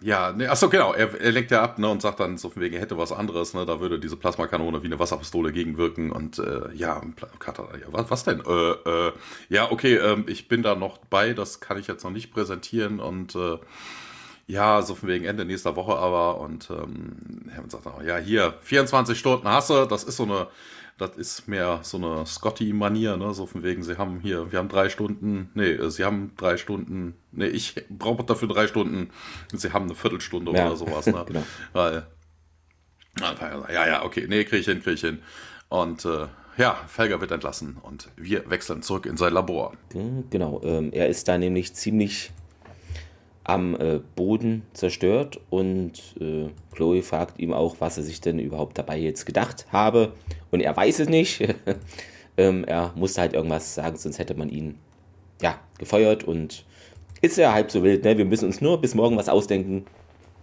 ja, 0.00 0.32
ne, 0.32 0.50
achso, 0.50 0.68
genau. 0.68 0.92
Er, 0.92 1.18
er 1.20 1.32
lenkt 1.32 1.50
ja 1.50 1.62
ab 1.62 1.78
ne, 1.78 1.88
und 1.88 2.02
sagt 2.02 2.20
dann 2.20 2.38
so 2.38 2.50
von 2.50 2.62
wegen, 2.62 2.74
er 2.74 2.80
hätte 2.80 2.98
was 2.98 3.12
anderes. 3.12 3.54
Ne, 3.54 3.64
da 3.66 3.80
würde 3.80 3.98
diese 3.98 4.16
Plasmakanone 4.16 4.82
wie 4.82 4.86
eine 4.86 4.98
Wasserpistole 4.98 5.52
gegenwirken. 5.52 6.12
Und 6.12 6.38
äh, 6.38 6.72
ja, 6.74 7.00
Kater, 7.38 7.68
ja, 7.80 7.86
was, 7.90 8.10
was 8.10 8.24
denn? 8.24 8.40
Äh, 8.40 8.70
äh, 8.70 9.12
ja, 9.48 9.70
okay, 9.70 9.96
ähm, 9.96 10.24
ich 10.28 10.48
bin 10.48 10.62
da 10.62 10.74
noch 10.74 10.98
bei. 10.98 11.32
Das 11.32 11.60
kann 11.60 11.78
ich 11.78 11.86
jetzt 11.86 12.04
noch 12.04 12.10
nicht 12.10 12.32
präsentieren. 12.32 13.00
Und 13.00 13.34
äh, 13.34 13.58
ja, 14.46 14.82
so 14.82 14.94
von 14.94 15.08
wegen 15.08 15.24
Ende 15.24 15.44
nächster 15.44 15.76
Woche 15.76 15.96
aber. 15.96 16.40
Und 16.40 16.70
ähm, 16.70 17.48
Hermann 17.48 17.70
sagt 17.70 17.86
auch, 17.86 18.02
ja, 18.02 18.16
hier, 18.16 18.54
24 18.62 19.18
Stunden 19.18 19.48
Hasse. 19.48 19.86
Das 19.88 20.04
ist 20.04 20.16
so 20.16 20.24
eine 20.24 20.48
das 20.98 21.16
ist 21.16 21.48
mehr 21.48 21.80
so 21.82 21.98
eine 21.98 22.24
Scotty-Manier, 22.24 23.16
ne? 23.16 23.34
So 23.34 23.46
von 23.46 23.62
wegen, 23.62 23.82
sie 23.82 23.98
haben 23.98 24.20
hier, 24.20 24.50
wir 24.50 24.58
haben 24.58 24.68
drei 24.68 24.88
Stunden, 24.88 25.50
nee, 25.54 25.72
äh, 25.72 25.90
sie 25.90 26.04
haben 26.04 26.32
drei 26.36 26.56
Stunden, 26.56 27.14
nee, 27.32 27.48
ich 27.48 27.74
brauche 27.90 28.24
dafür 28.24 28.48
drei 28.48 28.66
Stunden, 28.66 29.10
sie 29.52 29.72
haben 29.72 29.84
eine 29.84 29.94
Viertelstunde 29.94 30.52
ja. 30.52 30.66
oder 30.66 30.76
sowas, 30.76 31.06
ne? 31.06 31.24
genau. 31.26 31.42
Weil, 31.72 32.06
ja, 33.72 33.86
ja, 33.86 34.04
okay, 34.04 34.26
nee, 34.28 34.44
krieg 34.44 34.60
ich 34.60 34.66
hin, 34.66 34.82
krieg 34.82 34.94
ich 34.94 35.00
hin. 35.00 35.20
Und 35.68 36.04
äh, 36.04 36.26
ja, 36.56 36.78
Felger 36.86 37.20
wird 37.20 37.30
entlassen 37.30 37.76
und 37.82 38.08
wir 38.16 38.48
wechseln 38.48 38.82
zurück 38.82 39.06
in 39.06 39.16
sein 39.16 39.32
Labor. 39.32 39.74
Genau, 40.30 40.60
ähm, 40.64 40.90
er 40.92 41.08
ist 41.08 41.28
da 41.28 41.36
nämlich 41.36 41.74
ziemlich 41.74 42.32
am 43.46 43.76
äh, 43.76 44.00
Boden 44.16 44.62
zerstört 44.72 45.40
und 45.50 45.92
äh, 46.20 46.48
Chloe 46.74 47.02
fragt 47.02 47.38
ihm 47.38 47.52
auch, 47.52 47.76
was 47.78 47.96
er 47.96 48.02
sich 48.02 48.20
denn 48.20 48.40
überhaupt 48.40 48.76
dabei 48.76 48.98
jetzt 48.98 49.24
gedacht 49.24 49.66
habe 49.70 50.12
und 50.50 50.60
er 50.60 50.76
weiß 50.76 50.98
es 50.98 51.08
nicht. 51.08 51.54
ähm, 52.36 52.64
er 52.64 52.92
musste 52.96 53.20
halt 53.20 53.34
irgendwas 53.34 53.76
sagen, 53.76 53.96
sonst 53.96 54.18
hätte 54.18 54.34
man 54.34 54.48
ihn 54.48 54.78
ja 55.40 55.60
gefeuert 55.78 56.24
und 56.24 56.64
ist 57.20 57.38
ja 57.38 57.52
halb 57.52 57.70
so 57.70 57.84
wild. 57.84 58.04
Ne? 58.04 58.18
Wir 58.18 58.24
müssen 58.24 58.46
uns 58.46 58.60
nur 58.60 58.80
bis 58.80 58.96
morgen 58.96 59.16
was 59.16 59.28
ausdenken, 59.28 59.86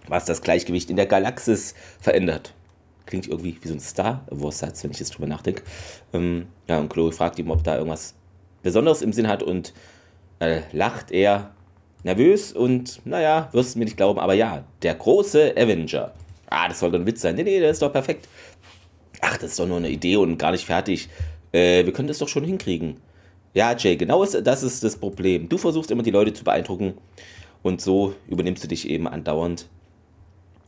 was 0.08 0.24
das 0.24 0.42
Gleichgewicht 0.42 0.90
in 0.90 0.96
der 0.96 1.06
Galaxis 1.06 1.76
verändert. 2.00 2.54
Klingt 3.06 3.28
irgendwie 3.28 3.58
wie 3.62 3.68
so 3.68 3.74
ein 3.74 3.82
Star 3.82 4.26
Wars-Satz, 4.30 4.82
wenn 4.84 4.92
ich 4.92 5.00
jetzt 5.00 5.16
drüber 5.16 5.28
nachdenke. 5.28 5.64
Ähm, 6.14 6.48
ja, 6.70 6.80
und 6.80 6.90
Chloe 6.90 7.12
fragt 7.12 7.38
ihm, 7.38 7.52
ob 7.52 7.66
da 7.66 7.76
irgendwas 7.76 8.16
Besonderes 8.62 9.02
im 9.02 9.12
Sinn 9.12 9.28
hat 9.28 9.44
und 9.44 9.74
äh, 10.40 10.62
lacht 10.72 11.12
er 11.12 11.54
nervös 12.04 12.52
und 12.52 13.02
naja, 13.06 13.50
wirst 13.52 13.76
du 13.76 13.80
mir 13.80 13.86
nicht 13.86 13.98
glauben, 13.98 14.20
aber 14.20 14.34
ja, 14.34 14.64
der 14.82 14.96
große 14.96 15.54
Avenger. 15.58 16.14
Ah, 16.50 16.68
das 16.68 16.80
soll 16.80 16.92
doch 16.92 17.00
ein 17.00 17.06
Witz 17.06 17.22
sein. 17.22 17.36
Nee, 17.36 17.44
nee, 17.44 17.60
der 17.60 17.72
ist 17.72 17.82
doch 17.82 17.92
perfekt. 17.92 18.28
Ach, 19.22 19.38
das 19.38 19.52
ist 19.52 19.60
doch 19.60 19.68
nur 19.68 19.78
eine 19.78 19.90
Idee 19.90 20.18
und 20.18 20.38
gar 20.38 20.52
nicht 20.52 20.66
fertig. 20.66 21.10
Äh, 21.52 21.86
wir 21.86 21.94
können 21.94 22.08
das 22.08 22.20
doch 22.20 22.28
schon 22.28 22.44
hinkriegen. 22.44 22.98
Ja, 23.54 23.76
Jay, 23.76 23.96
genau 23.96 24.26
das 24.26 24.64
ist 24.64 24.84
das 24.84 24.98
Problem. 24.98 25.48
Du 25.48 25.58
versuchst 25.58 25.92
immer 25.92 26.04
die 26.04 26.12
Leute 26.12 26.34
zu 26.34 26.44
beeindrucken 26.44 26.96
und 27.62 27.82
so 27.82 28.16
übernimmst 28.28 28.64
du 28.64 28.68
dich 28.68 28.90
eben 28.90 29.08
andauernd. 29.08 29.68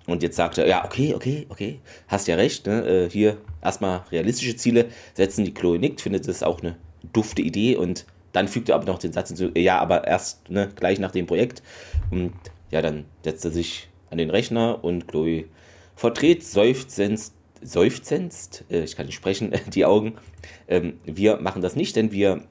Und 0.07 0.21
jetzt 0.21 0.35
sagt 0.35 0.59
er, 0.59 0.67
ja, 0.67 0.85
okay, 0.85 1.15
okay, 1.15 1.47
okay, 1.49 1.79
hast 2.07 2.27
ja 2.27 2.35
recht, 2.35 2.67
ne? 2.67 2.87
Äh, 2.87 3.09
hier 3.09 3.37
erstmal 3.61 4.03
realistische 4.11 4.55
Ziele 4.55 4.85
setzen. 5.15 5.45
Die 5.45 5.53
Chloe 5.53 5.79
nickt, 5.79 6.01
findet 6.01 6.27
das 6.27 6.43
auch 6.43 6.61
eine 6.61 6.77
dufte 7.11 7.41
Idee 7.41 7.75
und 7.75 8.05
dann 8.35 8.49
fügt 8.49 8.69
er 8.69 8.75
aber 8.75 8.85
noch 8.85 8.99
den 8.99 9.13
Satz 9.13 9.29
hinzu, 9.29 9.51
ja, 9.55 9.79
aber 9.79 10.05
erst 10.05 10.49
ne, 10.49 10.69
gleich 10.75 10.99
nach 10.99 11.11
dem 11.11 11.25
Projekt. 11.25 11.63
Und 12.11 12.33
ja, 12.69 12.81
dann 12.81 13.05
setzt 13.23 13.45
er 13.45 13.51
sich 13.51 13.87
an 14.09 14.17
den 14.17 14.29
Rechner 14.29 14.83
und 14.83 15.07
Chloe 15.07 15.45
verdreht 15.95 16.43
seufzend, 16.43 17.31
seufzend 17.61 18.65
äh, 18.69 18.83
ich 18.83 18.97
kann 18.97 19.05
nicht 19.05 19.15
sprechen, 19.15 19.53
die 19.73 19.85
Augen. 19.85 20.15
Ähm, 20.67 20.99
wir 21.05 21.37
machen 21.37 21.61
das 21.61 21.77
nicht, 21.77 21.95
denn 21.95 22.11
wir 22.11 22.43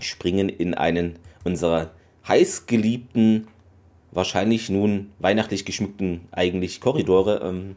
springen 0.00 0.48
in 0.48 0.74
einen 0.74 1.18
unserer 1.44 1.92
heißgeliebten, 2.26 3.46
wahrscheinlich 4.10 4.70
nun 4.70 5.12
weihnachtlich 5.20 5.64
geschmückten 5.64 6.22
eigentlich 6.32 6.80
Korridore. 6.80 7.40
Ähm, 7.44 7.76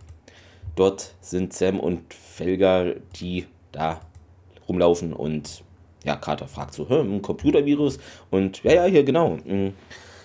dort 0.76 1.14
sind 1.22 1.54
Sam 1.54 1.80
und 1.80 2.14
Felga, 2.14 2.94
die 3.20 3.46
da 3.72 4.02
rumlaufen 4.68 5.14
und 5.14 5.64
ja, 6.06 6.16
Carter 6.16 6.48
fragt 6.48 6.74
so, 6.74 6.88
ein 6.88 7.22
Computervirus? 7.22 7.98
Und 8.30 8.64
ja, 8.64 8.74
ja, 8.74 8.84
hier 8.86 9.04
genau. 9.04 9.38
Hm. 9.46 9.74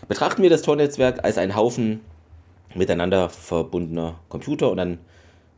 Betrachten 0.08 0.42
wir 0.42 0.50
das 0.50 0.62
Tor-Netzwerk 0.62 1.25
als 1.25 1.38
einen 1.38 1.56
Haufen 1.56 2.00
miteinander 2.75 3.28
verbundener 3.28 4.20
Computer 4.28 4.70
und 4.70 4.76
dann 4.76 4.99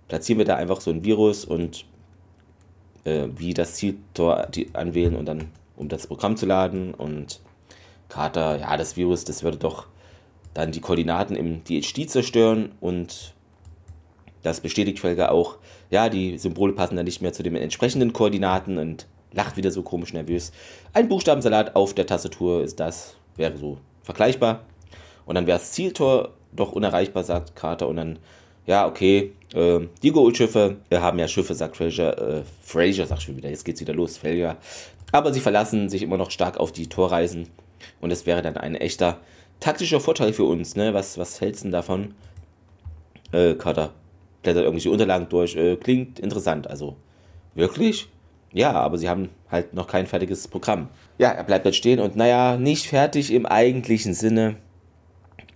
platzieren 0.08 0.38
wir 0.38 0.44
da 0.44 0.56
einfach 0.56 0.80
so 0.80 0.90
ein 0.90 1.04
Virus 1.04 1.44
und 1.44 1.84
äh, 3.04 3.28
wie 3.36 3.54
das 3.54 3.74
Zieltor 3.74 4.48
anwählen 4.72 5.16
und 5.16 5.26
dann, 5.26 5.50
um 5.76 5.88
das 5.88 6.06
Programm 6.06 6.36
zu 6.36 6.46
laden. 6.46 6.94
Und 6.94 7.40
Carter, 8.08 8.58
ja, 8.58 8.76
das 8.76 8.96
Virus, 8.96 9.24
das 9.24 9.42
würde 9.42 9.58
doch 9.58 9.86
dann 10.54 10.72
die 10.72 10.80
Koordinaten 10.80 11.34
im 11.34 11.64
DHD 11.64 12.08
zerstören 12.08 12.72
und 12.80 13.34
das 14.42 14.60
bestätigt 14.60 15.00
Felger 15.00 15.32
auch. 15.32 15.56
Ja, 15.90 16.08
die 16.08 16.38
Symbole 16.38 16.72
passen 16.72 16.96
dann 16.96 17.04
nicht 17.04 17.22
mehr 17.22 17.32
zu 17.32 17.42
den 17.42 17.56
entsprechenden 17.56 18.12
Koordinaten 18.12 18.78
und 18.78 19.06
lacht 19.32 19.56
wieder 19.56 19.70
so 19.70 19.82
komisch 19.82 20.12
nervös. 20.12 20.52
Ein 20.92 21.08
Buchstabensalat 21.08 21.74
auf 21.76 21.94
der 21.94 22.06
Tastatur 22.06 22.62
ist 22.62 22.78
das, 22.80 23.16
wäre 23.36 23.56
so 23.56 23.78
vergleichbar. 24.02 24.64
Und 25.26 25.34
dann 25.34 25.46
wäre 25.46 25.58
das 25.58 25.72
Zieltor 25.72 26.30
doch 26.52 26.72
unerreichbar, 26.72 27.24
sagt 27.24 27.56
Carter. 27.56 27.88
Und 27.88 27.96
dann, 27.96 28.18
ja, 28.66 28.86
okay, 28.86 29.32
äh, 29.54 29.80
die 30.02 30.10
Goldschiffe 30.10 30.76
äh, 30.90 30.98
haben 30.98 31.18
ja 31.18 31.28
Schiffe, 31.28 31.54
sagt 31.54 31.76
Fraser. 31.76 32.38
Äh, 32.38 32.42
Fraser 32.62 33.06
sagt 33.06 33.22
schon 33.22 33.36
wieder, 33.36 33.48
jetzt 33.48 33.64
geht's 33.64 33.80
wieder 33.80 33.94
los, 33.94 34.18
Felger. 34.18 34.56
Aber 35.12 35.32
sie 35.32 35.40
verlassen 35.40 35.88
sich 35.88 36.02
immer 36.02 36.16
noch 36.16 36.30
stark 36.30 36.58
auf 36.58 36.72
die 36.72 36.88
Torreisen. 36.88 37.48
Und 38.00 38.10
es 38.10 38.26
wäre 38.26 38.42
dann 38.42 38.56
ein 38.56 38.74
echter 38.74 39.18
taktischer 39.60 40.00
Vorteil 40.00 40.32
für 40.32 40.44
uns. 40.44 40.76
Ne? 40.76 40.94
Was, 40.94 41.18
was 41.18 41.40
hältst 41.40 41.62
du 41.62 41.66
denn 41.66 41.72
davon? 41.72 42.14
Äh, 43.32 43.54
Carter 43.54 43.92
blättert 44.42 44.64
irgendwelche 44.64 44.90
Unterlagen 44.90 45.28
durch. 45.28 45.56
Äh, 45.56 45.76
klingt 45.76 46.18
interessant. 46.18 46.68
Also, 46.68 46.96
wirklich? 47.54 48.08
Ja, 48.52 48.72
aber 48.72 48.98
sie 48.98 49.08
haben 49.08 49.30
halt 49.50 49.74
noch 49.74 49.86
kein 49.86 50.06
fertiges 50.06 50.46
Programm. 50.48 50.88
Ja, 51.18 51.30
er 51.30 51.44
bleibt 51.44 51.64
dort 51.64 51.74
stehen 51.74 52.00
und 52.00 52.16
naja, 52.16 52.56
nicht 52.56 52.86
fertig 52.86 53.32
im 53.32 53.46
eigentlichen 53.46 54.14
Sinne. 54.14 54.56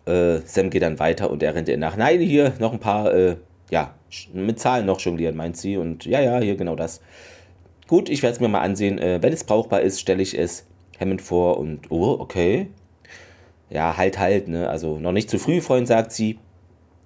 Äh, 0.07 0.39
Sam 0.45 0.71
geht 0.71 0.83
dann 0.83 0.99
weiter 0.99 1.31
und 1.31 1.43
er 1.43 1.55
rennt 1.55 1.69
ihr 1.69 1.77
nach. 1.77 1.97
Nein, 1.97 2.21
hier 2.21 2.55
noch 2.59 2.73
ein 2.73 2.81
paar, 2.81 3.13
äh, 3.13 3.37
ja, 3.71 3.95
mit 4.33 4.59
Zahlen 4.61 4.87
noch 4.87 5.01
jonglieren, 5.01 5.37
meint 5.37 5.57
sie. 5.57 5.77
Und 5.77 6.07
ja, 6.07 6.21
ja, 6.21 6.39
hier 6.39 6.57
genau 6.57 6.77
das. 6.77 7.01
Gut, 7.87 8.09
ich 8.09 8.23
werde 8.23 8.35
es 8.35 8.41
mir 8.41 8.49
mal 8.49 8.61
ansehen. 8.61 8.99
Äh, 8.99 9.23
wenn 9.23 9.33
es 9.33 9.45
brauchbar 9.45 9.83
ist, 9.83 10.01
stelle 10.01 10.23
ich 10.23 10.39
es 10.39 10.67
Hammond 10.99 11.21
vor 11.21 11.59
und, 11.59 11.91
oh, 11.91 12.17
okay. 12.19 12.69
Ja, 13.69 13.97
halt, 13.97 14.19
halt, 14.19 14.49
ne? 14.49 14.69
Also 14.69 14.99
noch 14.99 15.13
nicht 15.13 15.29
zu 15.29 15.39
früh, 15.39 15.61
Freund, 15.61 15.89
sagt 15.89 16.13
sie. 16.13 16.39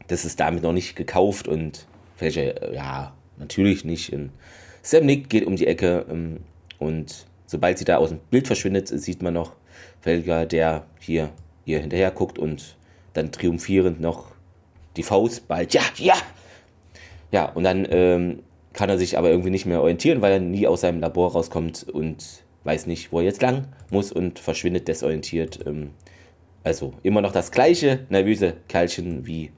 Das 0.07 0.25
ist 0.25 0.39
damit 0.39 0.63
noch 0.63 0.73
nicht 0.73 0.95
gekauft 0.95 1.49
und 1.49 1.87
vielleicht, 2.17 2.37
äh, 2.37 2.75
ja, 2.75 3.15
natürlich 3.39 3.85
nicht. 3.85 4.13
Und 4.13 4.31
Sam 4.83 5.07
Nick 5.07 5.29
geht 5.29 5.47
um 5.47 5.57
die 5.57 5.67
Ecke 5.67 6.07
ähm, 6.11 6.41
und 6.79 7.27
sobald 7.47 7.79
sie 7.79 7.85
da 7.85 7.97
aus 7.97 8.11
dem 8.11 8.21
Bild 8.31 8.47
verschwindet, 8.47 8.89
sieht 8.89 9.23
man 9.23 9.35
noch 9.35 9.53
Felger, 10.01 10.47
der 10.47 10.87
hier 10.99 11.31
ihr 11.65 11.81
hinterher 11.81 12.11
guckt 12.11 12.39
und 12.39 12.77
dann 13.13 13.33
triumphierend 13.33 14.01
noch 14.01 14.33
die 14.97 15.03
Faust 15.03 15.49
bald, 15.49 15.75
ja, 15.75 15.83
ja. 15.97 16.15
Ja, 17.33 17.45
und 17.47 17.65
dann 17.65 17.87
ähm, 17.91 18.43
kann 18.73 18.89
er 18.89 18.99
sich 18.99 19.17
aber 19.17 19.31
irgendwie 19.31 19.51
nicht 19.51 19.67
mehr 19.67 19.81
orientieren, 19.81 20.21
weil 20.21 20.33
er 20.33 20.41
nie 20.41 20.67
aus 20.67 20.81
seinem 20.81 21.01
Labor 21.01 21.33
rauskommt 21.33 21.89
und 21.89 22.43
weiß 22.65 22.87
nicht, 22.87 23.13
wo 23.13 23.19
er 23.19 23.25
jetzt 23.25 23.43
lang 23.43 23.69
muss 23.91 24.11
und 24.11 24.39
verschwindet 24.39 24.89
desorientiert. 24.89 25.61
Ähm, 25.67 25.91
also 26.65 26.93
immer 27.03 27.21
noch 27.21 27.33
das 27.33 27.53
gleiche 27.53 28.07
nervöse 28.09 28.55
Kerlchen 28.69 29.27
wie 29.27 29.53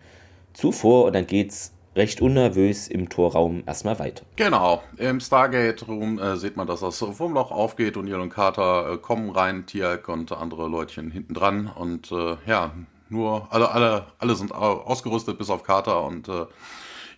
zuvor 0.52 1.06
und 1.06 1.14
dann 1.14 1.26
geht's 1.26 1.72
recht 1.94 2.20
unnervös 2.20 2.88
im 2.88 3.08
Torraum 3.08 3.62
erstmal 3.66 3.98
weiter. 3.98 4.24
Genau, 4.36 4.82
im 4.96 5.20
Stargate-Room 5.20 6.18
äh, 6.18 6.36
sieht 6.36 6.56
man, 6.56 6.66
dass 6.66 6.80
das 6.80 7.02
Wurmloch 7.18 7.50
aufgeht 7.50 7.96
und 7.96 8.06
Neil 8.06 8.20
und 8.20 8.30
Carter 8.30 8.92
äh, 8.92 8.96
kommen 8.98 9.30
rein, 9.30 9.66
Tiak 9.66 10.08
und 10.08 10.32
andere 10.32 10.68
Leutchen 10.68 11.10
hinten 11.10 11.34
dran. 11.34 11.70
Und 11.74 12.10
äh, 12.12 12.36
ja, 12.46 12.72
nur, 13.08 13.46
alle, 13.50 13.70
alle, 13.70 14.06
alle 14.18 14.34
sind 14.34 14.52
ausgerüstet 14.52 15.38
bis 15.38 15.50
auf 15.50 15.62
Carter. 15.62 16.04
Und 16.04 16.28
äh, 16.28 16.46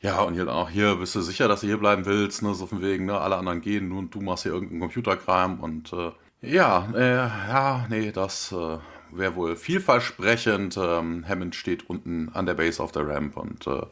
ja, 0.00 0.20
und 0.20 0.34
hier 0.34 0.52
auch 0.52 0.68
hier, 0.68 0.96
bist 0.96 1.14
du 1.14 1.20
sicher, 1.20 1.48
dass 1.48 1.60
du 1.60 1.66
hier 1.66 1.78
bleiben 1.78 2.04
willst, 2.04 2.42
ne, 2.42 2.54
so 2.54 2.66
von 2.66 2.82
wegen, 2.82 3.06
ne, 3.06 3.18
alle 3.18 3.36
anderen 3.36 3.60
gehen, 3.60 3.88
nur 3.88 4.02
du 4.02 4.20
machst 4.20 4.42
hier 4.42 4.52
irgendeinen 4.52 4.80
Computerkram. 4.80 5.60
Und 5.60 5.92
äh, 5.92 6.10
ja, 6.42 6.88
äh, 6.94 7.16
ja, 7.16 7.86
nee, 7.88 8.12
das 8.12 8.54
wäre 9.16 9.34
wohl 9.34 9.56
vielversprechend. 9.56 10.76
Ähm, 10.76 11.24
Hammond 11.28 11.54
steht 11.54 11.88
unten 11.88 12.30
an 12.30 12.46
der 12.46 12.54
Base 12.54 12.82
auf 12.82 12.92
der 12.92 13.08
Ramp 13.08 13.36
und 13.36 13.66
äh, 13.66 13.82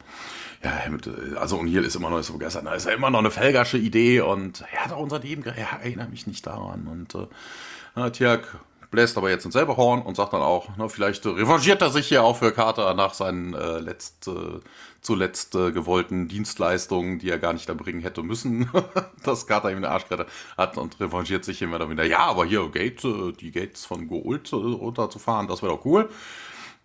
ja, 0.63 0.85
Hammond, 0.85 1.07
äh, 1.07 1.35
also 1.37 1.57
O'Neill 1.57 1.83
ist 1.83 1.95
immer 1.95 2.09
noch 2.09 2.21
so 2.23 2.33
begeistert. 2.33 2.65
Da 2.65 2.73
ist 2.73 2.85
ja 2.85 2.93
immer 2.93 3.09
noch 3.09 3.19
eine 3.19 3.31
Felgersche 3.31 3.77
Idee 3.77 4.21
und 4.21 4.63
er 4.71 4.85
hat 4.85 4.91
auch 4.91 5.01
unser 5.01 5.19
Leben, 5.19 5.43
er 5.43 5.79
erinnert 5.81 6.09
mich 6.09 6.27
nicht 6.27 6.45
daran. 6.45 6.87
Und 6.87 7.15
äh, 7.15 8.11
Tiak 8.11 8.59
bläst 8.93 9.17
aber 9.17 9.31
jetzt 9.31 9.43
ins 9.43 9.55
selbe 9.55 9.75
Horn 9.75 10.03
und 10.03 10.15
sagt 10.15 10.33
dann 10.33 10.43
auch, 10.43 10.77
ne, 10.77 10.87
vielleicht 10.87 11.25
revanchiert 11.25 11.81
er 11.81 11.89
sich 11.89 12.07
hier 12.07 12.23
auch 12.23 12.37
für 12.37 12.51
Carter 12.51 12.93
nach 12.93 13.15
seinen 13.15 13.55
äh, 13.55 13.79
letzt, 13.79 14.27
äh, 14.27 14.59
zuletzt 15.01 15.55
äh, 15.55 15.71
gewollten 15.71 16.27
Dienstleistungen, 16.27 17.17
die 17.17 17.31
er 17.31 17.39
gar 17.39 17.53
nicht 17.53 17.67
erbringen 17.69 18.01
hätte 18.01 18.21
müssen, 18.21 18.69
dass 19.23 19.47
Carter 19.47 19.71
ihm 19.71 19.77
den 19.77 19.85
Arsch 19.85 20.07
gerettet 20.07 20.31
hat 20.57 20.77
und 20.77 20.99
revanchiert 20.99 21.43
sich 21.43 21.63
immer 21.63 21.89
wieder. 21.89 22.05
Ja, 22.05 22.19
aber 22.19 22.45
hier 22.45 22.69
Gate, 22.69 23.03
äh, 23.03 23.31
die 23.31 23.51
Gates 23.51 23.83
von 23.83 24.07
Gold 24.07 24.53
äh, 24.53 24.57
runterzufahren, 24.57 25.47
das 25.47 25.63
wäre 25.63 25.73
doch 25.73 25.85
cool. 25.85 26.07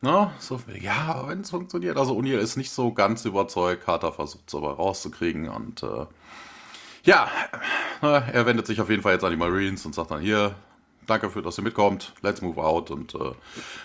Na, 0.01 0.33
so, 0.39 0.59
ja, 0.81 1.25
wenn 1.29 1.43
es 1.43 1.51
funktioniert. 1.51 1.99
Also 1.99 2.17
O'Neill 2.19 2.39
ist 2.39 2.57
nicht 2.57 2.71
so 2.71 2.91
ganz 2.93 3.27
überzeugt. 3.27 3.85
Carter 3.85 4.13
versucht 4.13 4.45
es 4.49 4.55
aber 4.55 4.73
rauszukriegen 4.73 5.51
und 5.51 5.83
äh, 5.83 6.07
ja, 7.05 7.29
er 8.01 8.47
wendet 8.47 8.67
sich 8.67 8.81
auf 8.81 8.89
jeden 8.89 9.03
Fall 9.03 9.13
jetzt 9.15 9.25
an 9.25 9.31
die 9.31 9.37
Marines 9.37 9.85
und 9.85 9.95
sagt 9.95 10.11
dann 10.11 10.21
hier, 10.21 10.55
danke 11.09 11.31
für, 11.31 11.43
dass 11.43 11.59
ihr 11.59 11.65
mitkommt, 11.65 12.13
let's 12.23 12.43
move 12.43 12.63
out 12.63 12.91
und 12.91 13.15
äh, 13.15 13.33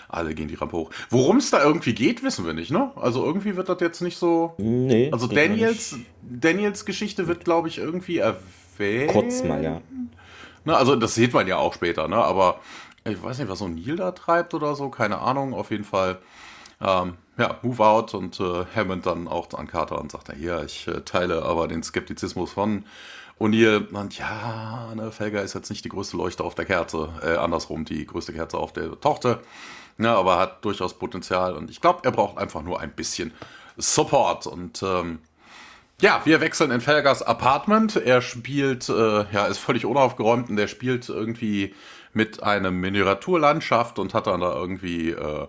alle 0.08 0.34
gehen 0.34 0.48
die 0.48 0.54
Rampe 0.54 0.76
hoch. 0.76 0.90
Worum 1.10 1.38
es 1.38 1.50
da 1.50 1.62
irgendwie 1.62 1.94
geht, 1.94 2.22
wissen 2.22 2.46
wir 2.46 2.52
nicht, 2.52 2.70
ne? 2.70 2.92
Also 2.96 3.24
irgendwie 3.24 3.56
wird 3.56 3.68
das 3.68 3.80
jetzt 3.80 4.00
nicht 4.00 4.18
so. 4.18 4.54
Nee. 4.58 5.10
Also 5.12 5.26
Daniels, 5.26 5.96
Daniels 6.22 6.84
Geschichte 6.84 7.26
wird, 7.26 7.44
glaube 7.44 7.68
ich, 7.68 7.78
irgendwie 7.78 8.18
erwähnt. 8.18 9.10
Kurz 9.10 9.42
mal, 9.42 9.62
ja. 9.62 9.80
Ne, 10.64 10.76
also 10.76 10.96
das 10.96 11.14
sieht 11.14 11.32
man 11.32 11.46
ja 11.46 11.56
auch 11.56 11.74
später, 11.74 12.08
ne? 12.08 12.16
Aber 12.16 12.60
ich 13.04 13.22
weiß 13.22 13.38
nicht, 13.38 13.48
was 13.48 13.58
so 13.58 13.68
Neil 13.68 13.96
da 13.96 14.12
treibt 14.12 14.54
oder 14.54 14.74
so, 14.74 14.88
keine 14.88 15.18
Ahnung, 15.18 15.54
auf 15.54 15.70
jeden 15.70 15.84
Fall. 15.84 16.18
Ähm, 16.80 17.14
ja, 17.38 17.58
Move 17.62 17.84
Out 17.84 18.14
und 18.14 18.38
äh, 18.40 18.64
Hammond 18.74 19.06
dann 19.06 19.28
auch 19.28 19.52
an 19.54 19.66
Carter 19.66 20.00
und 20.00 20.12
sagt, 20.12 20.36
ja, 20.38 20.62
ich 20.62 20.86
äh, 20.86 21.00
teile 21.02 21.42
aber 21.42 21.68
den 21.68 21.82
Skeptizismus 21.82 22.52
von 22.52 22.84
O'Neill 23.40 23.90
meint, 23.90 24.16
ja, 24.18 24.92
ne, 24.94 25.10
Felger 25.10 25.42
ist 25.42 25.54
jetzt 25.54 25.70
nicht 25.70 25.84
die 25.84 25.88
größte 25.88 26.16
Leuchte 26.16 26.44
auf 26.44 26.54
der 26.54 26.64
Kerze, 26.64 27.08
äh, 27.22 27.36
andersrum 27.36 27.84
die 27.84 28.06
größte 28.06 28.32
Kerze 28.32 28.58
auf 28.58 28.72
der 28.72 29.00
Tochter, 29.00 29.40
ne, 29.98 30.10
aber 30.10 30.38
hat 30.38 30.64
durchaus 30.64 30.98
Potenzial. 30.98 31.54
Und 31.56 31.70
ich 31.70 31.80
glaube, 31.80 32.00
er 32.04 32.12
braucht 32.12 32.38
einfach 32.38 32.62
nur 32.62 32.80
ein 32.80 32.92
bisschen 32.92 33.32
Support. 33.76 34.46
Und 34.46 34.82
ähm, 34.82 35.18
ja, 36.00 36.20
wir 36.24 36.40
wechseln 36.40 36.70
in 36.70 36.80
Felgers 36.80 37.22
Apartment. 37.22 37.96
Er 37.96 38.20
spielt, 38.20 38.88
äh, 38.88 39.24
ja, 39.32 39.46
ist 39.46 39.58
völlig 39.58 39.86
unaufgeräumt. 39.86 40.48
Und 40.48 40.56
der 40.56 40.68
spielt 40.68 41.08
irgendwie 41.08 41.74
mit 42.12 42.42
einem 42.42 42.80
Miniaturlandschaft 42.80 43.98
und 43.98 44.14
hat 44.14 44.26
dann 44.26 44.40
da 44.40 44.54
irgendwie 44.54 45.10
äh, 45.10 45.46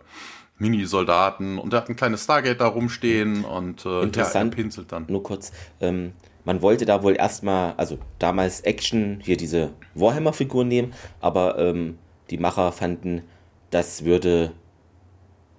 Mini-Soldaten. 0.57 1.57
Und 1.59 1.73
er 1.73 1.81
hat 1.81 1.89
ein 1.89 1.95
kleines 1.95 2.23
Stargate 2.23 2.59
da 2.59 2.67
rumstehen. 2.67 3.43
Und 3.43 3.85
äh, 3.85 4.01
Interessant, 4.01 4.53
ja, 4.53 4.61
pinselt 4.61 4.91
dann. 4.91 5.05
Nur 5.07 5.23
kurz, 5.23 5.51
ähm, 5.79 6.13
man 6.45 6.61
wollte 6.61 6.85
da 6.85 7.03
wohl 7.03 7.15
erstmal, 7.17 7.73
also 7.77 7.97
damals 8.19 8.61
Action, 8.61 9.19
hier 9.23 9.35
diese 9.35 9.71
Warhammer-Figur 9.95 10.63
nehmen, 10.63 10.93
aber 11.19 11.57
ähm, 11.57 11.97
die 12.29 12.37
Macher 12.37 12.71
fanden, 12.71 13.23
das 13.71 14.05
würde 14.05 14.51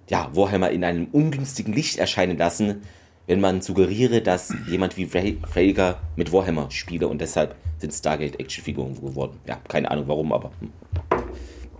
ja, 0.09 0.29
Warhammer 0.33 0.71
in 0.71 0.83
einem 0.83 1.07
ungünstigen 1.11 1.73
Licht 1.73 1.97
erscheinen 1.97 2.37
lassen, 2.37 2.83
wenn 3.27 3.41
man 3.41 3.61
suggeriere, 3.61 4.21
dass 4.21 4.53
jemand 4.67 4.95
wie 4.95 5.05
Frager 5.05 5.99
mit 6.15 6.31
Warhammer 6.31 6.71
spiele 6.71 7.09
und 7.09 7.19
deshalb 7.19 7.55
sind 7.77 7.93
Stargate 7.93 8.39
Actionfiguren 8.39 8.95
geworden. 8.95 9.39
Ja, 9.45 9.59
keine 9.67 9.91
Ahnung 9.91 10.07
warum, 10.07 10.31
aber 10.31 10.51
hm. 10.61 10.71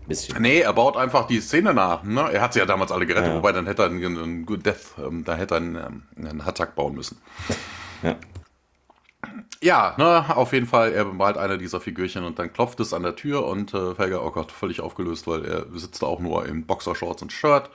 bisschen. 0.08 0.42
Nee, 0.42 0.60
er 0.60 0.74
baut 0.74 0.98
einfach 0.98 1.26
die 1.26 1.40
Szene 1.40 1.74
nach. 1.74 2.04
Ne? 2.04 2.30
Er 2.34 2.42
hat 2.42 2.52
sie 2.52 2.60
ja 2.60 2.66
damals 2.66 2.92
alle 2.92 3.06
gerettet, 3.06 3.30
ja. 3.30 3.36
wobei 3.38 3.54
dann 3.54 3.66
hätte 3.66 3.84
er 3.84 3.90
einen, 3.90 4.18
einen 4.18 4.46
Good 4.46 4.66
Death, 4.66 4.96
ähm, 4.98 5.24
da 5.24 5.38
hätte 5.38 5.56
er 5.56 5.58
einen, 5.58 5.76
ähm, 5.76 6.04
einen 6.18 6.46
Hattack 6.46 6.76
bauen 6.76 6.96
müssen. 6.96 7.18
Ja. 8.04 8.18
Ja, 9.62 9.96
ne, 9.98 10.36
auf 10.36 10.54
jeden 10.54 10.68
Fall, 10.68 10.94
er 10.94 11.06
bemalt 11.06 11.38
eine 11.38 11.58
dieser 11.58 11.80
Figürchen 11.80 12.24
und 12.24 12.38
dann 12.38 12.54
klopft 12.54 12.80
es 12.80 12.94
an 12.94 13.04
der 13.04 13.16
Tür 13.16 13.46
und 13.46 13.74
äh, 13.74 13.96
Felger, 13.96 14.24
oh 14.24 14.32
Gott, 14.32 14.52
völlig 14.52 14.82
aufgelöst, 14.82 15.26
weil 15.28 15.46
er 15.46 15.66
sitzt 15.74 16.04
auch 16.04 16.20
nur 16.20 16.46
in 16.46 16.66
Boxershorts 16.66 17.24
und 17.24 17.32
Shirt 17.32 17.70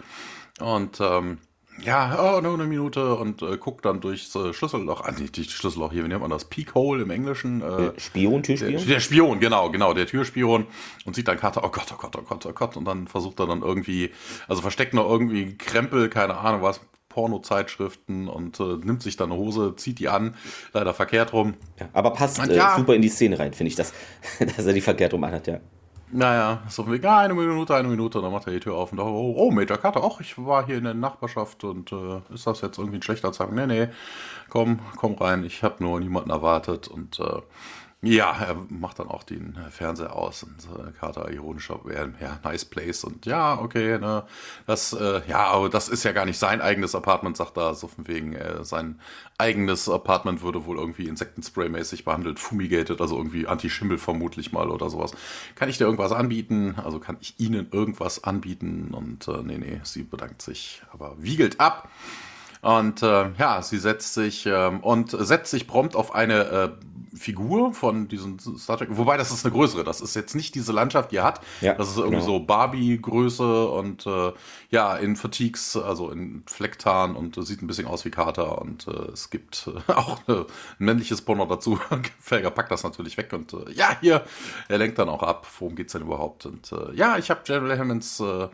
und 0.60 1.00
ähm, 1.00 1.38
ja, 1.80 2.36
oh, 2.36 2.40
nur 2.40 2.54
eine 2.54 2.64
Minute 2.64 3.14
und 3.16 3.42
äh, 3.42 3.56
guckt 3.56 3.84
dann 3.84 4.00
durchs 4.00 4.34
äh, 4.36 4.52
Schlüsselloch, 4.52 5.02
ah, 5.04 5.10
nicht 5.12 5.36
die 5.36 5.44
Schlüsselloch 5.44 5.90
hier, 5.90 6.04
wie 6.04 6.08
nennt 6.08 6.20
man 6.20 6.30
das? 6.30 6.44
Peekhole 6.44 7.02
im 7.02 7.10
Englischen. 7.10 7.62
Äh, 7.62 7.98
Spion, 7.98 8.42
Türspion? 8.42 8.76
Der, 8.76 8.84
der, 8.84 9.00
Spion, 9.00 9.40
genau, 9.40 9.70
genau, 9.70 9.94
der 9.94 10.06
Türspion 10.06 10.66
und 11.04 11.16
sieht 11.16 11.26
dann 11.28 11.38
Karte, 11.38 11.60
oh 11.64 11.70
Gott, 11.70 11.86
oh 11.92 11.96
Gott, 11.98 12.14
oh 12.16 12.22
Gott, 12.22 12.46
oh 12.46 12.52
Gott 12.52 12.76
und 12.76 12.84
dann 12.84 13.08
versucht 13.08 13.40
er 13.40 13.46
dann 13.46 13.62
irgendwie, 13.62 14.10
also 14.46 14.62
versteckt 14.62 14.94
noch 14.94 15.08
irgendwie 15.08 15.56
Krempel, 15.56 16.08
keine 16.10 16.36
Ahnung 16.36 16.62
was, 16.62 16.80
Pornozeitschriften 17.12 18.28
und 18.28 18.58
äh, 18.60 18.78
nimmt 18.82 19.02
sich 19.02 19.16
dann 19.16 19.30
eine 19.30 19.40
Hose, 19.40 19.76
zieht 19.76 19.98
die 19.98 20.08
an, 20.08 20.34
leider 20.72 20.94
verkehrt 20.94 21.32
rum. 21.32 21.54
Ja, 21.78 21.88
aber 21.92 22.12
passt 22.12 22.38
und, 22.38 22.50
ja, 22.50 22.74
äh, 22.74 22.78
super 22.78 22.94
in 22.94 23.02
die 23.02 23.08
Szene 23.08 23.38
rein, 23.38 23.52
finde 23.52 23.68
ich, 23.68 23.76
dass, 23.76 23.92
dass 24.56 24.66
er 24.66 24.72
die 24.72 24.80
verkehrt 24.80 25.12
rum 25.12 25.24
anhat, 25.24 25.46
ja. 25.46 25.60
Naja, 26.14 26.62
so 26.68 26.82
von 26.82 26.92
wegen, 26.92 27.04
ja, 27.04 27.20
eine 27.20 27.32
Minute, 27.32 27.74
eine 27.74 27.88
Minute, 27.88 28.20
dann 28.20 28.32
macht 28.32 28.46
er 28.46 28.52
die 28.52 28.60
Tür 28.60 28.74
auf 28.74 28.92
und 28.92 28.98
da, 28.98 29.04
oh, 29.04 29.34
oh 29.36 29.50
Major 29.50 29.78
Carter, 29.78 30.02
ach, 30.04 30.20
ich 30.20 30.36
war 30.36 30.66
hier 30.66 30.76
in 30.76 30.84
der 30.84 30.92
Nachbarschaft 30.92 31.64
und 31.64 31.90
äh, 31.90 32.20
ist 32.34 32.46
das 32.46 32.60
jetzt 32.60 32.76
irgendwie 32.76 32.98
ein 32.98 33.02
schlechter 33.02 33.32
Zeitpunkt? 33.32 33.66
Nee, 33.66 33.86
nee, 33.86 33.88
komm, 34.50 34.80
komm 34.96 35.14
rein, 35.14 35.42
ich 35.44 35.62
habe 35.62 35.82
nur 35.82 35.98
niemanden 36.00 36.28
erwartet 36.28 36.86
und 36.88 37.18
äh, 37.18 37.40
ja, 38.04 38.36
er 38.36 38.56
macht 38.68 38.98
dann 38.98 39.06
auch 39.06 39.22
den 39.22 39.56
Fernseher 39.70 40.16
aus 40.16 40.42
und 40.42 40.56
äh, 40.76 40.90
Carter 40.98 41.30
ironischer, 41.30 41.78
ja, 42.20 42.40
nice 42.42 42.64
place 42.64 43.04
und 43.04 43.26
ja, 43.26 43.56
okay, 43.60 43.96
ne, 43.98 44.24
das, 44.66 44.92
äh, 44.92 45.22
ja, 45.28 45.44
aber 45.46 45.68
das 45.68 45.88
ist 45.88 46.02
ja 46.02 46.10
gar 46.10 46.24
nicht 46.24 46.38
sein 46.38 46.60
eigenes 46.60 46.96
Apartment, 46.96 47.36
sagt 47.36 47.56
er, 47.56 47.76
so 47.76 47.86
von 47.86 48.08
wegen, 48.08 48.34
äh, 48.34 48.64
sein 48.64 48.98
eigenes 49.38 49.88
Apartment 49.88 50.42
würde 50.42 50.66
wohl 50.66 50.78
irgendwie 50.78 51.08
Insektenspray-mäßig 51.08 52.04
behandelt, 52.04 52.40
fumigated, 52.40 53.00
also 53.00 53.16
irgendwie 53.16 53.46
Anti-Schimmel 53.46 53.98
vermutlich 53.98 54.52
mal 54.52 54.70
oder 54.70 54.90
sowas. 54.90 55.12
Kann 55.54 55.68
ich 55.68 55.78
dir 55.78 55.84
irgendwas 55.84 56.12
anbieten? 56.12 56.74
Also 56.82 56.98
kann 56.98 57.18
ich 57.20 57.38
Ihnen 57.38 57.68
irgendwas 57.70 58.24
anbieten? 58.24 58.94
Und 58.94 59.28
äh, 59.28 59.42
nee, 59.44 59.58
nee, 59.58 59.80
sie 59.84 60.02
bedankt 60.02 60.42
sich, 60.42 60.82
aber 60.92 61.14
wiegelt 61.18 61.60
ab. 61.60 61.88
Und 62.62 63.02
äh, 63.02 63.30
ja, 63.38 63.60
sie 63.60 63.78
setzt 63.78 64.14
sich 64.14 64.46
ähm, 64.46 64.80
und 64.80 65.10
setzt 65.10 65.50
sich 65.50 65.66
prompt 65.66 65.96
auf 65.96 66.14
eine 66.14 66.44
äh, 66.44 66.70
Figur 67.14 67.74
von 67.74 68.08
diesem 68.08 68.38
Star 68.38 68.78
Trek. 68.78 68.88
Wobei 68.92 69.16
das 69.16 69.30
ist 69.30 69.44
eine 69.44 69.52
größere. 69.52 69.84
Das 69.84 70.00
ist 70.00 70.14
jetzt 70.14 70.34
nicht 70.34 70.54
diese 70.54 70.72
Landschaft, 70.72 71.12
die 71.12 71.16
er 71.16 71.24
hat. 71.24 71.40
Ja, 71.60 71.74
das 71.74 71.90
ist 71.90 71.96
irgendwie 71.96 72.16
genau. 72.16 72.26
so 72.26 72.40
Barbie-Größe 72.40 73.68
und 73.68 74.06
äh, 74.06 74.32
ja, 74.70 74.96
in 74.96 75.16
Fatigues, 75.16 75.76
also 75.76 76.10
in 76.10 76.42
Flecktarn 76.46 77.14
und 77.14 77.36
äh, 77.36 77.42
sieht 77.42 77.62
ein 77.62 77.66
bisschen 77.66 77.86
aus 77.86 78.04
wie 78.04 78.10
Carter. 78.10 78.60
Und 78.60 78.88
äh, 78.88 79.12
es 79.12 79.30
gibt 79.30 79.68
äh, 79.68 79.92
auch 79.92 80.20
ein 80.26 80.46
männliches 80.78 81.22
Porno 81.22 81.46
dazu. 81.46 81.78
Felger 82.20 82.50
packt 82.50 82.70
das 82.70 82.82
natürlich 82.82 83.16
weg 83.16 83.32
und 83.32 83.52
äh, 83.52 83.72
ja, 83.72 83.96
hier, 84.00 84.24
er 84.68 84.78
lenkt 84.78 84.98
dann 84.98 85.08
auch 85.08 85.22
ab. 85.22 85.46
Worum 85.58 85.74
geht's 85.74 85.92
denn 85.92 86.02
überhaupt? 86.02 86.46
Und 86.46 86.72
äh, 86.72 86.94
ja, 86.94 87.18
ich 87.18 87.30
habe 87.30 87.42
General 87.44 87.78
Hammonds 87.78 88.20
äh, 88.20 88.48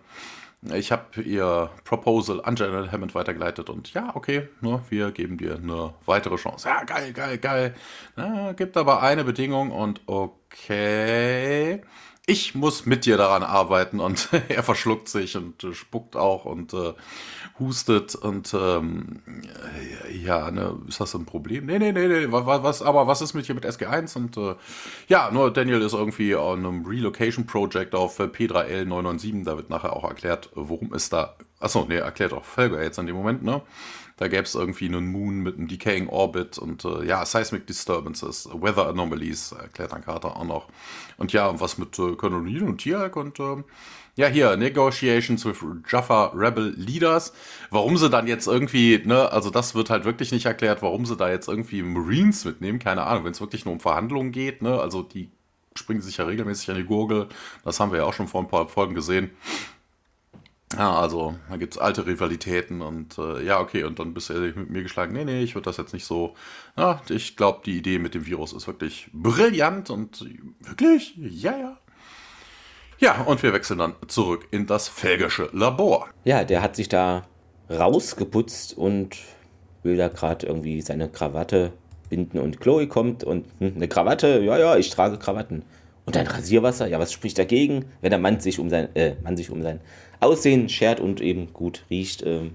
ich 0.62 0.90
habe 0.90 1.20
ihr 1.22 1.70
Proposal 1.84 2.44
an 2.44 2.56
General 2.56 2.90
Hammond 2.90 3.14
weitergeleitet 3.14 3.70
und 3.70 3.92
ja, 3.94 4.10
okay, 4.14 4.48
ne, 4.60 4.82
wir 4.88 5.12
geben 5.12 5.38
dir 5.38 5.54
eine 5.56 5.94
weitere 6.04 6.36
Chance. 6.36 6.68
Ja, 6.68 6.84
geil, 6.84 7.12
geil, 7.12 7.38
geil. 7.38 7.74
Na, 8.16 8.52
gibt 8.52 8.76
aber 8.76 9.02
eine 9.02 9.24
Bedingung 9.24 9.70
und 9.70 10.00
okay 10.06 11.82
ich 12.28 12.54
muss 12.54 12.84
mit 12.84 13.06
dir 13.06 13.16
daran 13.16 13.42
arbeiten 13.42 14.00
und 14.00 14.28
er 14.48 14.62
verschluckt 14.62 15.08
sich 15.08 15.36
und 15.36 15.64
äh, 15.64 15.72
spuckt 15.72 16.14
auch 16.14 16.44
und 16.44 16.74
äh, 16.74 16.92
hustet 17.58 18.14
und 18.14 18.54
ähm, 18.54 19.22
ja, 20.12 20.50
ne, 20.50 20.78
ist 20.86 21.00
das 21.00 21.14
ein 21.14 21.24
Problem? 21.24 21.66
Nee, 21.66 21.78
nee, 21.78 21.90
nee, 21.90 22.06
nee, 22.06 22.26
was, 22.28 22.82
aber 22.82 23.06
was 23.06 23.22
ist 23.22 23.32
mit 23.32 23.46
hier 23.46 23.54
mit 23.54 23.64
SG1 23.64 24.16
und 24.16 24.36
äh, 24.36 24.54
ja, 25.08 25.30
nur 25.32 25.52
Daniel 25.52 25.80
ist 25.80 25.94
irgendwie 25.94 26.34
an 26.34 26.66
einem 26.66 26.84
Relocation 26.84 27.46
Project 27.46 27.94
auf 27.94 28.20
P3L 28.20 28.84
997, 28.84 29.44
da 29.44 29.56
wird 29.56 29.70
nachher 29.70 29.94
auch 29.94 30.04
erklärt, 30.04 30.50
worum 30.54 30.92
es 30.92 31.08
da 31.08 31.34
achso, 31.60 31.86
nee, 31.88 31.96
erklärt 31.96 32.32
auch 32.32 32.44
Felger 32.44 32.82
jetzt 32.82 32.98
an 32.98 33.06
dem 33.06 33.16
Moment, 33.16 33.42
ne? 33.42 33.62
Da 34.18 34.28
gäbe 34.28 34.42
es 34.42 34.54
irgendwie 34.54 34.86
einen 34.86 35.10
Moon 35.10 35.40
mit 35.40 35.56
einem 35.56 35.68
Decaying 35.68 36.08
Orbit 36.08 36.58
und 36.58 36.84
äh, 36.84 37.04
ja, 37.04 37.24
Seismic 37.24 37.66
Disturbances, 37.66 38.48
Weather 38.52 38.88
Anomalies, 38.88 39.52
erklärt 39.52 39.92
dann 39.92 40.04
Carter 40.04 40.36
auch 40.36 40.44
noch. 40.44 40.68
Und 41.16 41.32
ja, 41.32 41.58
was 41.60 41.78
mit 41.78 41.98
äh, 41.98 42.16
Colonel 42.16 42.62
und 42.64 42.78
Tiag 42.78 43.16
und 43.16 43.38
äh, 43.38 43.62
ja, 44.16 44.26
hier, 44.26 44.56
Negotiations 44.56 45.44
with 45.44 45.64
Jaffa 45.88 46.32
Rebel 46.34 46.74
Leaders. 46.76 47.32
Warum 47.70 47.96
sie 47.96 48.10
dann 48.10 48.26
jetzt 48.26 48.48
irgendwie, 48.48 49.00
ne, 49.04 49.30
also 49.30 49.48
das 49.48 49.76
wird 49.76 49.90
halt 49.90 50.04
wirklich 50.04 50.32
nicht 50.32 50.46
erklärt, 50.46 50.82
warum 50.82 51.06
sie 51.06 51.16
da 51.16 51.30
jetzt 51.30 51.46
irgendwie 51.46 51.84
Marines 51.84 52.44
mitnehmen, 52.44 52.80
keine 52.80 53.04
Ahnung, 53.04 53.24
wenn 53.24 53.30
es 53.30 53.40
wirklich 53.40 53.64
nur 53.64 53.74
um 53.74 53.80
Verhandlungen 53.80 54.32
geht, 54.32 54.60
ne, 54.60 54.80
also 54.80 55.02
die 55.02 55.30
springen 55.76 56.00
sich 56.00 56.16
ja 56.16 56.24
regelmäßig 56.24 56.68
an 56.70 56.76
die 56.78 56.84
Gurgel, 56.84 57.28
das 57.64 57.78
haben 57.78 57.92
wir 57.92 57.98
ja 57.98 58.04
auch 58.06 58.12
schon 58.12 58.26
vor 58.26 58.42
ein 58.42 58.48
paar 58.48 58.66
Folgen 58.66 58.96
gesehen. 58.96 59.30
Ja, 60.76 60.98
also 60.98 61.34
da 61.48 61.56
gibt 61.56 61.74
es 61.74 61.78
alte 61.78 62.06
Rivalitäten 62.06 62.82
und 62.82 63.16
äh, 63.16 63.42
ja, 63.42 63.58
okay, 63.60 63.84
und 63.84 63.98
dann 63.98 64.12
bist 64.12 64.28
du 64.28 64.34
mit 64.34 64.68
mir 64.68 64.82
geschlagen, 64.82 65.14
nee, 65.14 65.24
nee, 65.24 65.42
ich 65.42 65.54
würde 65.54 65.64
das 65.64 65.78
jetzt 65.78 65.94
nicht 65.94 66.04
so. 66.04 66.34
Ja, 66.76 67.00
ich 67.08 67.36
glaube, 67.36 67.60
die 67.64 67.78
Idee 67.78 67.98
mit 67.98 68.14
dem 68.14 68.26
Virus 68.26 68.52
ist 68.52 68.66
wirklich 68.66 69.08
brillant 69.12 69.88
und 69.88 70.26
wirklich, 70.60 71.14
ja, 71.16 71.56
ja. 71.56 71.78
Ja, 72.98 73.22
und 73.22 73.42
wir 73.42 73.52
wechseln 73.52 73.78
dann 73.78 73.94
zurück 74.08 74.48
in 74.50 74.66
das 74.66 74.88
Felgische 74.88 75.48
Labor. 75.52 76.08
Ja, 76.24 76.44
der 76.44 76.60
hat 76.62 76.76
sich 76.76 76.88
da 76.88 77.26
rausgeputzt 77.70 78.76
und 78.76 79.16
will 79.82 79.96
da 79.96 80.08
gerade 80.08 80.46
irgendwie 80.46 80.80
seine 80.82 81.08
Krawatte 81.08 81.72
binden 82.10 82.38
und 82.38 82.60
Chloe 82.60 82.88
kommt 82.88 83.24
und 83.24 83.46
hm, 83.58 83.74
eine 83.76 83.88
Krawatte, 83.88 84.40
ja, 84.40 84.58
ja, 84.58 84.76
ich 84.76 84.90
trage 84.90 85.18
Krawatten. 85.18 85.62
Und 86.06 86.16
ein 86.16 86.26
Rasierwasser, 86.26 86.86
ja, 86.86 86.98
was 86.98 87.12
spricht 87.12 87.38
dagegen, 87.38 87.84
wenn 88.00 88.10
der 88.10 88.18
Mann 88.18 88.40
sich 88.40 88.58
um 88.58 88.70
sein, 88.70 88.94
äh, 88.96 89.14
Mann 89.22 89.36
sich 89.36 89.50
um 89.50 89.62
sein 89.62 89.80
Aussehen 90.20 90.68
schert 90.68 91.00
und 91.00 91.20
eben 91.20 91.52
gut 91.52 91.84
riecht. 91.90 92.22
Ähm, 92.24 92.54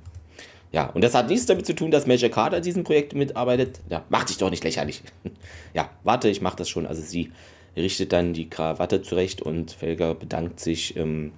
ja, 0.71 0.87
und 0.87 1.03
das 1.03 1.13
hat 1.13 1.29
nichts 1.29 1.45
damit 1.45 1.65
zu 1.65 1.75
tun, 1.75 1.91
dass 1.91 2.07
Major 2.07 2.29
Carter 2.29 2.57
an 2.57 2.63
diesem 2.63 2.83
Projekt 2.83 3.13
mitarbeitet. 3.13 3.79
Ja, 3.89 4.03
mach 4.09 4.23
dich 4.23 4.37
doch 4.37 4.49
nicht 4.49 4.63
lächerlich. 4.63 5.03
ja, 5.73 5.89
warte, 6.03 6.29
ich 6.29 6.41
mach 6.41 6.55
das 6.55 6.67
schon. 6.67 6.87
Also 6.87 7.01
sie 7.01 7.31
richtet 7.75 8.11
dann 8.11 8.33
die 8.33 8.49
Krawatte 8.49 9.01
zurecht 9.01 9.41
und 9.41 9.71
Felger 9.71 10.15
bedankt 10.15 10.59
sich 10.59 10.95
ähm, 10.97 11.31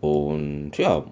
und 0.00 0.76
ja, 0.78 1.04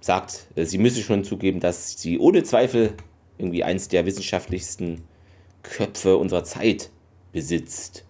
sagt, 0.00 0.46
äh, 0.54 0.64
sie 0.64 0.78
müsse 0.78 1.02
schon 1.02 1.24
zugeben, 1.24 1.60
dass 1.60 1.98
sie 1.98 2.18
ohne 2.18 2.42
Zweifel 2.42 2.94
irgendwie 3.38 3.64
eins 3.64 3.88
der 3.88 4.06
wissenschaftlichsten 4.06 5.02
Köpfe 5.62 6.16
unserer 6.16 6.44
Zeit 6.44 6.90
besitzt. 7.32 8.04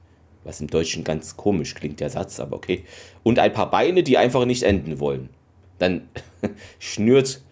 Was 0.45 0.61
im 0.61 0.69
Deutschen 0.69 1.05
ganz 1.05 1.37
komisch 1.37 1.75
klingt, 1.75 2.01
der 2.01 2.11
Satz, 2.11 2.39
aber 2.39 2.57
okay. 2.57 2.85
Und 3.23 3.39
ein 3.39 3.53
paar 3.53 3.71
Beine, 3.71 4.03
die 4.03 4.19
einfach 4.19 4.45
nicht 4.45 4.63
enden 4.63 5.01
wollen. 5.01 5.31
Dann 5.79 6.09
schnürt 6.79 7.43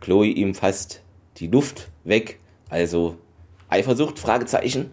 Chloe 0.00 0.26
ihm 0.26 0.54
fast 0.54 1.02
die 1.38 1.46
Luft 1.46 1.88
weg. 2.04 2.38
Also 2.68 3.16
Eifersucht, 3.68 4.18
Fragezeichen. 4.18 4.90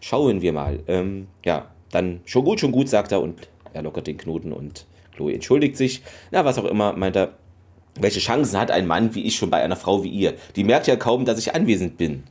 Schauen 0.00 0.42
wir 0.42 0.52
mal. 0.52 0.80
Ähm, 0.88 1.28
ja, 1.44 1.70
dann 1.90 2.20
schon 2.24 2.44
gut, 2.44 2.58
schon 2.60 2.72
gut, 2.72 2.88
sagt 2.88 3.12
er 3.12 3.22
und 3.22 3.48
er 3.72 3.82
lockert 3.82 4.08
den 4.08 4.16
Knoten 4.16 4.52
und 4.52 4.86
Chloe 5.14 5.34
entschuldigt 5.34 5.76
sich. 5.76 6.02
Na, 6.30 6.44
was 6.44 6.58
auch 6.58 6.64
immer, 6.64 6.94
meint 6.94 7.16
er. 7.16 7.34
Welche 8.00 8.20
Chancen 8.20 8.58
hat 8.58 8.70
ein 8.70 8.86
Mann 8.86 9.14
wie 9.14 9.24
ich 9.24 9.36
schon 9.36 9.50
bei 9.50 9.62
einer 9.62 9.76
Frau 9.76 10.02
wie 10.02 10.08
ihr? 10.08 10.34
Die 10.56 10.64
merkt 10.64 10.86
ja 10.86 10.96
kaum, 10.96 11.26
dass 11.26 11.38
ich 11.38 11.54
anwesend 11.54 11.98
bin. 11.98 12.24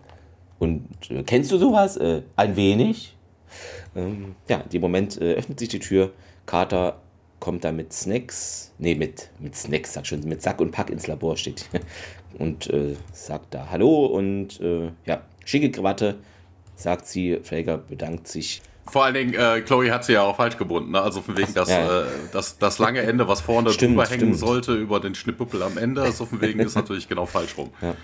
Und 0.57 0.87
äh, 1.09 1.21
kennst 1.21 1.51
du 1.51 1.57
sowas? 1.57 1.97
Äh, 1.97 2.23
ein 2.35 2.55
wenig? 2.55 3.15
Ähm, 3.95 4.35
ja, 4.47 4.57
in 4.57 4.69
dem 4.69 4.81
Moment 4.81 5.19
äh, 5.21 5.33
öffnet 5.33 5.59
sich 5.59 5.69
die 5.69 5.79
Tür. 5.79 6.11
Carter 6.45 6.99
kommt 7.39 7.63
da 7.65 7.71
mit 7.71 7.91
Snacks, 7.91 8.71
nee, 8.77 8.95
mit, 8.95 9.29
mit 9.39 9.55
Snacks, 9.55 9.93
sag 9.93 10.07
schon, 10.07 10.21
mit 10.21 10.41
Sack 10.41 10.61
und 10.61 10.71
Pack 10.71 10.89
ins 10.89 11.07
Labor 11.07 11.35
steht. 11.35 11.65
Und 12.37 12.69
äh, 12.69 12.95
sagt 13.11 13.53
da 13.53 13.67
Hallo 13.69 14.05
und 14.05 14.61
äh, 14.61 14.91
ja, 15.05 15.21
schicke 15.43 15.69
Krawatte, 15.69 16.15
sagt 16.77 17.05
sie. 17.05 17.41
Felger 17.43 17.77
bedankt 17.77 18.29
sich. 18.29 18.61
Vor 18.87 19.03
allen 19.03 19.13
Dingen, 19.13 19.33
äh, 19.33 19.59
Chloe 19.61 19.91
hat 19.91 20.05
sie 20.05 20.13
ja 20.13 20.23
auch 20.23 20.37
falsch 20.37 20.57
gebunden, 20.57 20.91
ne? 20.91 21.01
also 21.01 21.21
von 21.21 21.37
wegen, 21.37 21.53
dass 21.53 21.69
ja. 21.69 22.03
äh, 22.03 22.05
das, 22.31 22.57
das 22.57 22.79
lange 22.79 23.01
Ende, 23.01 23.27
was 23.27 23.41
vorne 23.41 23.71
stimmt, 23.71 23.91
drüber 23.91 24.05
hängen 24.05 24.33
stimmt. 24.33 24.39
sollte, 24.39 24.73
über 24.75 25.01
den 25.01 25.13
Schnippüppel 25.13 25.61
am 25.61 25.77
Ende, 25.77 26.09
so 26.13 26.25
von 26.25 26.39
wegen 26.39 26.61
ist 26.61 26.75
natürlich 26.75 27.09
genau 27.09 27.25
falsch 27.25 27.57
rum. 27.57 27.69
Ja. 27.81 27.95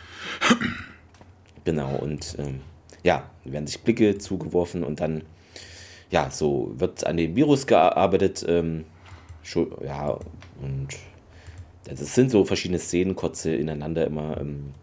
Genau, 1.63 1.95
und 1.95 2.35
ähm, 2.37 2.59
ja, 3.03 3.23
werden 3.45 3.67
sich 3.67 3.81
Blicke 3.81 4.17
zugeworfen 4.17 4.83
und 4.83 4.99
dann 4.99 5.23
ja, 6.09 6.29
so 6.31 6.73
wird 6.77 7.05
an 7.05 7.17
dem 7.17 7.35
Virus 7.35 7.67
gearbeitet. 7.67 8.45
Ähm, 8.47 8.85
schon, 9.43 9.71
ja, 9.83 10.17
und 10.61 10.89
das 11.85 12.15
sind 12.15 12.31
so 12.31 12.43
verschiedene 12.45 12.79
Szenen, 12.79 13.15
kurze 13.15 13.55
ineinander 13.55 14.05
immer. 14.05 14.39
Ähm, 14.39 14.73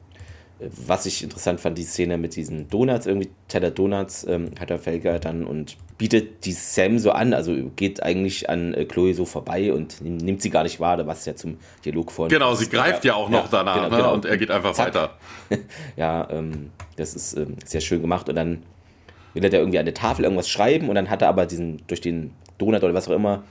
was 0.61 1.05
ich 1.05 1.23
interessant 1.23 1.61
fand, 1.61 1.77
die 1.77 1.83
Szene 1.83 2.17
mit 2.17 2.37
diesen 2.37 2.69
Donuts, 2.69 3.07
irgendwie 3.07 3.29
Teller 3.49 3.71
Donuts 3.71 4.25
ähm, 4.25 4.53
hat 4.59 4.71
der 4.71 4.79
Felger 4.79 5.19
dann 5.19 5.45
und 5.45 5.77
bietet 5.99 6.45
die 6.45 6.53
Sam 6.53 6.99
so 6.99 7.11
an, 7.11 7.35
also 7.35 7.55
geht 7.75 8.03
eigentlich 8.03 8.49
an 8.49 8.73
äh, 8.73 8.85
Chloe 8.85 9.15
so 9.15 9.25
vorbei 9.25 9.73
und 9.73 10.01
nimmt 10.01 10.43
sie 10.43 10.51
gar 10.51 10.63
nicht 10.63 10.79
wahr, 10.79 11.05
was 11.07 11.27
ja 11.27 11.35
zum 11.35 11.59
Dialog 11.85 12.13
vor. 12.13 12.29
Genau, 12.29 12.55
sie 12.55 12.69
greift 12.69 13.05
ja, 13.05 13.13
ja 13.13 13.17
auch 13.17 13.29
noch 13.29 13.45
ja, 13.45 13.49
danach 13.51 13.75
genau, 13.75 13.89
ne? 13.91 13.97
genau. 13.97 14.15
und 14.15 14.25
er 14.27 14.37
geht 14.37 14.51
einfach 14.51 14.73
Zack. 14.73 14.89
weiter. 14.89 15.19
ja, 15.97 16.29
ähm, 16.31 16.71
das 16.97 17.15
ist 17.15 17.37
ähm, 17.37 17.57
sehr 17.65 17.81
schön 17.81 18.01
gemacht 18.01 18.29
und 18.29 18.37
dann 18.37 18.63
will 19.35 19.45
er 19.45 19.51
da 19.51 19.59
irgendwie 19.59 19.79
an 19.79 19.85
der 19.85 19.95
Tafel 19.95 20.25
irgendwas 20.25 20.49
schreiben 20.49 20.89
und 20.89 20.95
dann 20.95 21.11
hat 21.11 21.23
er 21.23 21.29
aber 21.29 21.47
diesen, 21.47 21.83
durch 21.87 22.01
den 22.01 22.33
Donut 22.59 22.83
oder 22.83 22.95
was 22.95 23.09
auch 23.09 23.15
immer, 23.15 23.43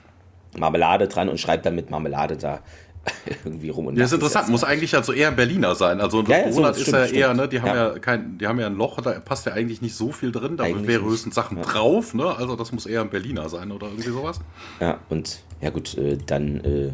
Marmelade 0.58 1.08
dran 1.08 1.30
und 1.30 1.39
schreibt 1.39 1.65
dann 1.65 1.76
mit 1.76 1.89
Marmelade 1.89 2.38
da 2.38 2.60
irgendwie 3.43 3.69
rum. 3.69 3.88
Und 3.88 3.96
ja, 3.96 4.04
das 4.04 4.12
ist 4.12 4.15
interessant, 4.15 4.50
muss 4.50 4.63
eigentlich 4.63 4.96
also 4.96 5.12
eher 5.12 5.28
ein 5.28 5.36
Berliner 5.36 5.76
sein. 5.76 6.00
Also 6.00 6.19
ein 6.19 6.26
ja, 6.28 6.38
ja, 6.38 6.50
Donut 6.50 6.76
so, 6.76 6.82
ist 6.82 6.91
ja 6.91 7.06
eher, 7.06 7.34
ne, 7.34 7.48
die 7.48 7.60
haben 7.60 7.67
ja. 7.67 7.93
ja. 7.93 8.00
kein, 8.00 8.38
die 8.38 8.48
haben 8.48 8.60
ja 8.60 8.67
ein 8.67 8.76
Loch, 8.76 9.02
da 9.02 9.19
passt 9.19 9.46
ja 9.46 9.54
eigentlich 9.54 9.82
nicht 9.82 9.96
so 9.96 10.12
viel 10.12 10.32
drin, 10.32 10.56
da 10.58 10.63
eigentlich 10.63 10.88
wäre 10.88 11.04
höchstens 11.04 11.36
Sachen 11.36 11.58
ja. 11.58 11.63
drauf, 11.63 12.13
ne? 12.13 12.36
Also 12.36 12.56
das 12.56 12.72
muss 12.72 12.86
eher 12.86 13.02
ein 13.02 13.10
Berliner 13.10 13.50
sein 13.50 13.72
oder 13.72 13.88
irgendwie 13.88 14.10
sowas. 14.10 14.39
Ja, 14.80 15.00
und 15.10 15.41
ja 15.62 15.69
gut, 15.69 15.98
äh, 15.98 16.17
dann 16.26 16.62
äh, 16.62 16.91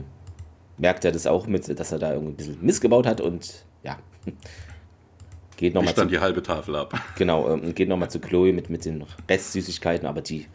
merkt 0.77 1.05
er 1.05 1.11
das 1.11 1.27
auch 1.27 1.45
mit, 1.45 1.79
dass 1.79 1.91
er 1.91 1.99
da 1.99 2.13
irgendwie 2.13 2.31
ein 2.31 2.37
bisschen 2.37 2.57
missgebaut 2.61 3.05
hat 3.05 3.21
und 3.21 3.65
ja. 3.83 3.97
Geht 5.59 5.73
nochmal 5.73 5.93
dann 5.93 6.07
die 6.07 6.19
halbe 6.19 6.41
Tafel 6.41 6.73
ab. 6.77 6.93
Genau, 7.17 7.49
ähm, 7.49 7.75
geht 7.75 7.89
nochmal 7.89 8.09
zu 8.09 8.21
Chloe 8.21 8.53
mit, 8.53 8.69
mit 8.69 8.85
den 8.85 9.03
Restsüßigkeiten, 9.29 10.07
aber 10.07 10.21
die 10.21 10.45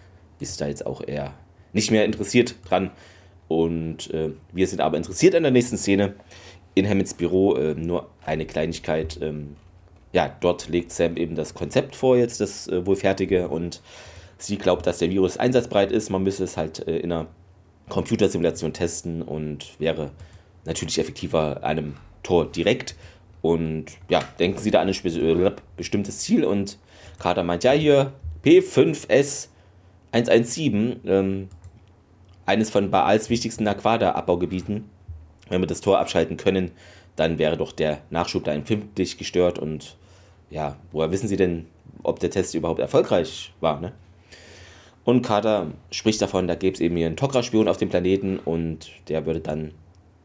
ist 0.40 0.62
da 0.62 0.66
jetzt 0.66 0.86
auch 0.86 1.06
eher 1.06 1.34
nicht 1.74 1.90
mehr 1.90 2.06
interessiert 2.06 2.54
dran. 2.66 2.90
Und 3.46 4.10
äh, 4.14 4.30
wir 4.54 4.66
sind 4.66 4.80
aber 4.80 4.96
interessiert 4.96 5.34
an 5.34 5.42
der 5.42 5.52
nächsten 5.52 5.76
Szene. 5.76 6.14
In 6.74 6.88
Hammonds 6.88 7.12
Büro 7.12 7.54
äh, 7.54 7.74
nur 7.74 8.08
eine 8.24 8.46
Kleinigkeit. 8.46 9.18
Ähm, 9.20 9.56
ja, 10.14 10.34
dort 10.40 10.70
legt 10.70 10.90
Sam 10.90 11.18
eben 11.18 11.34
das 11.34 11.52
Konzept 11.52 11.96
vor, 11.96 12.16
jetzt 12.16 12.40
das 12.40 12.66
äh, 12.68 12.86
wohl 12.86 12.96
fertige. 12.96 13.48
Und 13.48 13.82
sie 14.38 14.56
glaubt, 14.56 14.86
dass 14.86 15.00
der 15.00 15.10
Virus 15.10 15.36
einsatzbereit 15.36 15.92
ist. 15.92 16.08
Man 16.08 16.22
müsse 16.22 16.44
es 16.44 16.56
halt 16.56 16.88
äh, 16.88 16.96
in 16.96 17.12
einer 17.12 17.26
Computersimulation 17.90 18.72
testen 18.72 19.20
und 19.20 19.78
wäre 19.78 20.12
natürlich 20.64 20.98
effektiver 20.98 21.62
einem 21.62 21.96
Tor 22.22 22.50
direkt. 22.50 22.96
Und 23.44 23.98
ja, 24.08 24.20
denken 24.38 24.58
Sie 24.58 24.70
da 24.70 24.80
an 24.80 24.88
ein 24.88 24.94
äh, 25.04 25.52
bestimmtes 25.76 26.20
Ziel 26.20 26.46
und 26.46 26.78
Carter 27.18 27.42
meint, 27.42 27.62
ja, 27.62 27.72
hier 27.72 28.14
P5S 28.42 29.48
117, 30.12 31.00
ähm, 31.04 31.48
eines 32.46 32.70
von 32.70 32.90
Baals 32.90 33.28
wichtigsten 33.28 33.68
Aquada-Abbaugebieten. 33.68 34.88
Wenn 35.50 35.60
wir 35.60 35.66
das 35.66 35.82
Tor 35.82 35.98
abschalten 35.98 36.38
können, 36.38 36.70
dann 37.16 37.36
wäre 37.36 37.58
doch 37.58 37.72
der 37.72 38.00
Nachschub 38.08 38.44
da 38.44 38.54
empfindlich 38.54 39.18
gestört 39.18 39.58
und 39.58 39.98
ja, 40.48 40.76
woher 40.90 41.10
wissen 41.10 41.28
Sie 41.28 41.36
denn, 41.36 41.66
ob 42.02 42.20
der 42.20 42.30
Test 42.30 42.54
überhaupt 42.54 42.80
erfolgreich 42.80 43.52
war, 43.60 43.78
ne? 43.78 43.92
Und 45.04 45.20
Carter 45.20 45.66
spricht 45.90 46.22
davon, 46.22 46.48
da 46.48 46.54
gäbe 46.54 46.72
es 46.72 46.80
eben 46.80 46.96
hier 46.96 47.08
einen 47.08 47.16
Tokra-Spion 47.16 47.68
auf 47.68 47.76
dem 47.76 47.90
Planeten 47.90 48.38
und 48.38 48.90
der 49.08 49.26
würde 49.26 49.40
dann 49.40 49.72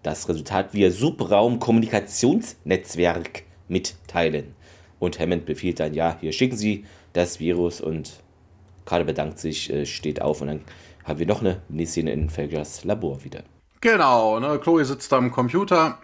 das 0.03 0.29
Resultat 0.29 0.73
via 0.73 0.91
Subraum-Kommunikationsnetzwerk 0.91 3.43
mitteilen. 3.67 4.53
Und 4.99 5.19
Hammond 5.19 5.45
befiehlt 5.45 5.79
dann, 5.79 5.93
ja, 5.93 6.17
hier 6.19 6.33
schicken 6.33 6.57
Sie 6.57 6.85
das 7.13 7.39
Virus 7.39 7.79
und 7.81 8.21
Carter 8.85 9.05
bedankt 9.05 9.39
sich, 9.39 9.71
äh, 9.71 9.85
steht 9.85 10.21
auf 10.21 10.41
und 10.41 10.47
dann 10.47 10.61
haben 11.05 11.19
wir 11.19 11.27
noch 11.27 11.41
eine 11.41 11.61
Szene 11.85 12.11
in 12.11 12.29
Felgers 12.29 12.83
Labor 12.83 13.23
wieder. 13.23 13.43
Genau, 13.81 14.39
ne, 14.39 14.59
Chloe 14.59 14.83
sitzt 14.83 15.13
am 15.13 15.31
Computer 15.31 15.99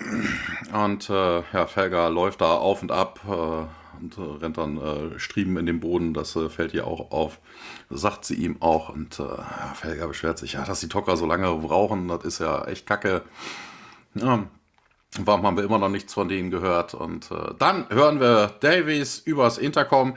und 0.74 1.10
äh, 1.10 1.42
ja, 1.52 1.68
Felger 1.68 2.10
läuft 2.10 2.40
da 2.40 2.56
auf 2.56 2.82
und 2.82 2.92
ab 2.92 3.20
äh, 3.28 4.02
und 4.02 4.18
äh, 4.18 4.22
rennt 4.42 4.58
dann 4.58 4.78
äh, 4.78 5.20
Striemen 5.20 5.58
in 5.58 5.66
den 5.66 5.82
Boden, 5.82 6.14
das 6.14 6.38
äh, 6.38 6.48
fällt 6.48 6.74
ihr 6.74 6.88
auch 6.88 7.12
auf, 7.12 7.40
sagt 7.90 8.24
sie 8.24 8.36
ihm 8.36 8.62
auch 8.62 8.88
und 8.90 9.22
Felger 9.74 10.08
beschwert 10.08 10.38
sich, 10.38 10.54
ja, 10.54 10.64
dass 10.64 10.80
die 10.80 10.88
Tocker 10.88 11.18
so 11.18 11.26
lange 11.26 11.54
brauchen, 11.56 12.08
das 12.08 12.24
ist 12.24 12.40
ja 12.40 12.64
echt 12.66 12.86
kacke. 12.86 13.24
Ja, 14.16 14.46
warum 15.20 15.46
haben 15.46 15.58
wir 15.58 15.64
immer 15.64 15.78
noch 15.78 15.90
nichts 15.90 16.14
von 16.14 16.28
denen 16.28 16.52
gehört? 16.52 16.94
Und 16.94 17.32
äh, 17.32 17.54
dann 17.60 17.90
hören 17.90 18.20
wir 18.20 18.54
Davies 18.60 19.20
übers 19.20 19.58
Intercom. 19.58 20.16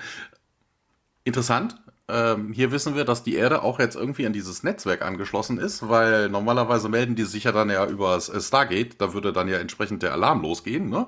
Interessant, 1.24 1.76
ähm, 2.10 2.52
hier 2.54 2.72
wissen 2.72 2.96
wir, 2.96 3.04
dass 3.04 3.22
die 3.22 3.34
Erde 3.34 3.62
auch 3.62 3.78
jetzt 3.78 3.94
irgendwie 3.94 4.24
an 4.24 4.32
dieses 4.32 4.62
Netzwerk 4.62 5.02
angeschlossen 5.02 5.58
ist, 5.58 5.88
weil 5.90 6.30
normalerweise 6.30 6.88
melden 6.88 7.16
die 7.16 7.24
sich 7.24 7.44
ja 7.44 7.52
dann 7.52 7.68
ja 7.68 7.84
über 7.86 8.14
das 8.14 8.46
Stargate, 8.46 8.98
da 8.98 9.12
würde 9.12 9.32
dann 9.32 9.46
ja 9.46 9.58
entsprechend 9.58 10.02
der 10.02 10.12
Alarm 10.12 10.40
losgehen, 10.40 10.88
ne? 10.88 11.06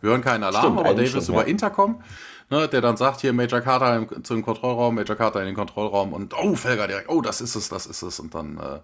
Wir 0.00 0.10
hören 0.10 0.22
keinen 0.22 0.44
Alarm, 0.44 0.74
Stimmt, 0.74 0.78
aber 0.78 0.94
Davis 0.94 1.26
schon, 1.26 1.34
über 1.34 1.42
ja. 1.42 1.48
Intercom, 1.48 2.02
ne, 2.50 2.68
der 2.68 2.80
dann 2.80 2.96
sagt, 2.96 3.20
hier 3.20 3.32
Major 3.32 3.60
Carter 3.60 3.96
im, 3.96 4.22
zum 4.22 4.42
Kontrollraum, 4.42 4.94
Major 4.94 5.16
Carter 5.16 5.40
in 5.40 5.46
den 5.46 5.56
Kontrollraum 5.56 6.12
und 6.12 6.34
oh, 6.40 6.54
Felger 6.54 6.86
direkt, 6.86 7.08
oh, 7.08 7.20
das 7.20 7.40
ist 7.40 7.56
es, 7.56 7.68
das 7.68 7.86
ist 7.86 8.02
es. 8.02 8.20
Und 8.20 8.32
dann 8.32 8.58
äh, 8.58 8.78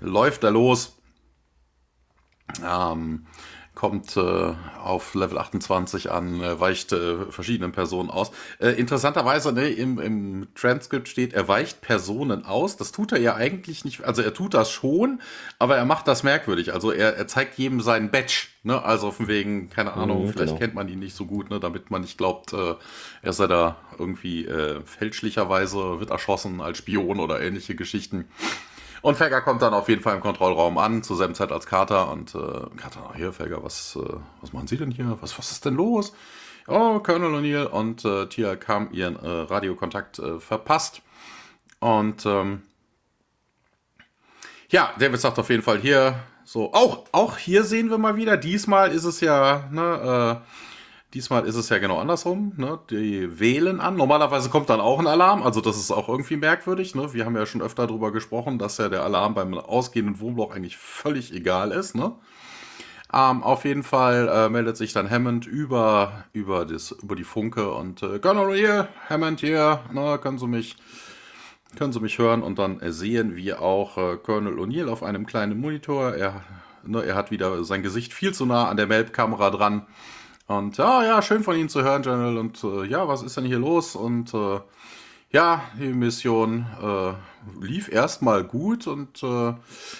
läuft 0.00 0.44
er 0.44 0.50
los. 0.50 0.95
Ähm, 2.64 3.26
kommt 3.76 4.16
äh, 4.16 4.54
auf 4.82 5.14
Level 5.14 5.36
28 5.36 6.10
an, 6.10 6.40
äh, 6.40 6.58
weicht 6.58 6.92
äh, 6.92 7.30
verschiedenen 7.30 7.72
Personen 7.72 8.08
aus. 8.08 8.32
Äh, 8.58 8.70
interessanterweise 8.70 9.52
ne, 9.52 9.68
im, 9.68 10.00
im 10.00 10.48
Transkript 10.54 11.08
steht, 11.08 11.34
er 11.34 11.46
weicht 11.46 11.82
Personen 11.82 12.46
aus. 12.46 12.78
Das 12.78 12.90
tut 12.90 13.12
er 13.12 13.20
ja 13.20 13.36
eigentlich 13.36 13.84
nicht, 13.84 14.02
also 14.02 14.22
er 14.22 14.32
tut 14.32 14.54
das 14.54 14.70
schon, 14.70 15.20
aber 15.58 15.76
er 15.76 15.84
macht 15.84 16.08
das 16.08 16.22
merkwürdig. 16.22 16.72
Also 16.72 16.90
er, 16.90 17.16
er 17.16 17.28
zeigt 17.28 17.58
jedem 17.58 17.82
seinen 17.82 18.10
Badge. 18.10 18.46
Ne? 18.62 18.82
Also 18.82 19.10
von 19.10 19.28
wegen, 19.28 19.68
keine 19.68 19.92
Ahnung, 19.92 20.24
mhm, 20.24 20.32
vielleicht 20.32 20.48
genau. 20.48 20.58
kennt 20.58 20.74
man 20.74 20.88
ihn 20.88 20.98
nicht 20.98 21.14
so 21.14 21.26
gut, 21.26 21.50
ne? 21.50 21.60
damit 21.60 21.90
man 21.90 22.00
nicht 22.00 22.16
glaubt, 22.16 22.54
äh, 22.54 22.76
er 23.20 23.32
sei 23.34 23.46
da 23.46 23.76
irgendwie 23.98 24.46
äh, 24.46 24.80
fälschlicherweise 24.86 26.00
wird 26.00 26.10
erschossen 26.10 26.62
als 26.62 26.78
Spion 26.78 27.20
oder 27.20 27.42
ähnliche 27.42 27.74
Geschichten. 27.74 28.24
Und 29.02 29.16
Felger 29.16 29.40
kommt 29.40 29.62
dann 29.62 29.74
auf 29.74 29.88
jeden 29.88 30.02
Fall 30.02 30.14
im 30.14 30.20
Kontrollraum 30.20 30.78
an, 30.78 31.02
zur 31.02 31.16
selben 31.16 31.34
Zeit 31.34 31.52
als 31.52 31.66
Carter. 31.66 32.10
Und 32.10 32.34
äh, 32.34 32.38
Carter, 32.76 33.12
hier, 33.14 33.32
Felger, 33.32 33.62
was, 33.62 33.96
äh, 33.96 34.14
was 34.40 34.52
machen 34.52 34.66
Sie 34.66 34.76
denn 34.76 34.90
hier? 34.90 35.18
Was, 35.20 35.38
was 35.38 35.50
ist 35.50 35.64
denn 35.64 35.74
los? 35.74 36.12
Oh, 36.68 36.98
Colonel 36.98 37.34
O'Neill 37.34 37.66
und 37.66 38.04
äh, 38.04 38.26
Tia 38.26 38.56
kam 38.56 38.90
ihren 38.92 39.16
äh, 39.16 39.28
Radiokontakt 39.28 40.18
äh, 40.18 40.40
verpasst. 40.40 41.02
Und 41.78 42.26
ähm, 42.26 42.62
ja, 44.70 44.92
David 44.98 45.20
sagt 45.20 45.38
auf 45.38 45.48
jeden 45.48 45.62
Fall 45.62 45.78
hier, 45.78 46.18
so, 46.44 46.72
auch, 46.72 47.04
auch 47.12 47.36
hier 47.36 47.64
sehen 47.64 47.90
wir 47.90 47.98
mal 47.98 48.16
wieder, 48.16 48.36
diesmal 48.36 48.92
ist 48.92 49.04
es 49.04 49.20
ja, 49.20 49.68
ne, 49.70 50.42
äh, 50.42 50.65
Diesmal 51.16 51.46
ist 51.46 51.54
es 51.54 51.70
ja 51.70 51.78
genau 51.78 51.98
andersrum. 51.98 52.52
Ne? 52.58 52.78
Die 52.90 53.40
wählen 53.40 53.80
an. 53.80 53.96
Normalerweise 53.96 54.50
kommt 54.50 54.68
dann 54.68 54.82
auch 54.82 54.98
ein 54.98 55.06
Alarm. 55.06 55.42
Also 55.42 55.62
das 55.62 55.78
ist 55.78 55.90
auch 55.90 56.10
irgendwie 56.10 56.36
merkwürdig. 56.36 56.94
Ne? 56.94 57.14
Wir 57.14 57.24
haben 57.24 57.34
ja 57.34 57.46
schon 57.46 57.62
öfter 57.62 57.86
darüber 57.86 58.12
gesprochen, 58.12 58.58
dass 58.58 58.76
ja 58.76 58.90
der 58.90 59.02
Alarm 59.02 59.32
beim 59.32 59.54
ausgehenden 59.54 60.20
Wohnblock 60.20 60.54
eigentlich 60.54 60.76
völlig 60.76 61.32
egal 61.32 61.72
ist. 61.72 61.94
Ne? 61.94 62.12
Ähm, 63.14 63.42
auf 63.42 63.64
jeden 63.64 63.82
Fall 63.82 64.28
äh, 64.28 64.50
meldet 64.50 64.76
sich 64.76 64.92
dann 64.92 65.08
Hammond 65.08 65.46
über, 65.46 66.24
über, 66.34 66.66
das, 66.66 66.90
über 66.90 67.16
die 67.16 67.24
Funke 67.24 67.70
und 67.70 68.02
äh, 68.02 68.18
Colonel 68.18 68.54
hier, 68.54 68.88
Hammond 69.08 69.40
hier, 69.40 69.80
na, 69.94 70.18
können 70.18 70.36
Sie 70.36 70.46
mich, 70.46 70.76
können 71.78 71.94
Sie 71.94 72.00
mich 72.00 72.18
hören? 72.18 72.42
Und 72.42 72.58
dann 72.58 72.78
sehen 72.92 73.36
wir 73.36 73.62
auch 73.62 73.96
äh, 73.96 74.18
Colonel 74.18 74.58
O'Neill 74.58 74.90
auf 74.90 75.02
einem 75.02 75.24
kleinen 75.24 75.58
Monitor. 75.58 76.14
Er, 76.14 76.42
ne, 76.84 77.02
er 77.02 77.14
hat 77.14 77.30
wieder 77.30 77.64
sein 77.64 77.82
Gesicht 77.82 78.12
viel 78.12 78.34
zu 78.34 78.44
nah 78.44 78.68
an 78.68 78.76
der 78.76 78.86
Melb-Kamera 78.86 79.48
dran. 79.48 79.86
Und 80.46 80.76
ja, 80.78 81.04
ja, 81.04 81.22
schön 81.22 81.42
von 81.42 81.56
Ihnen 81.56 81.68
zu 81.68 81.82
hören, 81.82 82.02
General. 82.02 82.38
Und 82.38 82.62
äh, 82.62 82.84
ja, 82.86 83.08
was 83.08 83.22
ist 83.22 83.36
denn 83.36 83.44
hier 83.44 83.58
los? 83.58 83.96
Und 83.96 84.32
äh, 84.32 84.60
ja, 85.30 85.62
die 85.78 85.92
Mission 85.92 86.66
äh, 86.80 87.64
lief 87.64 87.88
erstmal 87.88 88.44
gut 88.44 88.86
und 88.86 89.22
äh, 89.22 89.54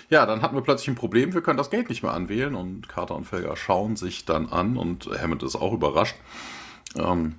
ja, 0.09 0.25
dann 0.25 0.41
hatten 0.41 0.55
wir 0.55 0.63
plötzlich 0.63 0.89
ein 0.89 0.95
Problem, 0.95 1.35
wir 1.35 1.43
können 1.43 1.59
das 1.59 1.71
Gate 1.71 1.89
nicht 1.89 2.03
mehr 2.03 2.13
anwählen 2.13 2.55
und 2.55 2.89
Carter 2.89 3.17
und 3.17 3.25
Felger 3.25 3.57
schauen 3.57 3.97
sich 3.97 4.25
dann 4.25 4.49
an 4.49 4.77
und 4.77 5.09
Hammond 5.21 5.43
ist 5.43 5.57
auch 5.57 5.73
überrascht. 5.73 6.17
Ähm, 6.97 7.35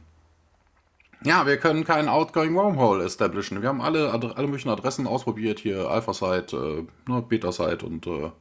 ja, 1.23 1.47
wir 1.47 1.57
können 1.57 1.83
keinen 1.83 2.09
Outgoing 2.09 2.53
Wormhole 2.53 3.03
establishen. 3.03 3.61
Wir 3.61 3.69
haben 3.69 3.81
alle, 3.81 4.11
alle 4.11 4.47
möglichen 4.47 4.69
Adressen 4.69 5.07
ausprobiert, 5.07 5.59
hier 5.59 5.89
Alpha-Site, 5.89 6.85
äh, 7.07 7.11
ne, 7.11 7.21
Beta-Site 7.21 7.85
und 7.85 8.05
äh, 8.05 8.31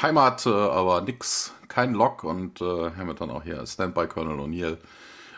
Heimat, 0.00 0.46
äh, 0.46 0.50
aber 0.50 1.00
nix, 1.02 1.54
kein 1.68 1.94
Lock 1.94 2.24
und 2.24 2.60
äh, 2.60 2.90
dann 3.18 3.30
auch 3.30 3.42
hier 3.42 3.66
Standby 3.66 4.06
Colonel 4.06 4.38
O'Neill. 4.38 4.78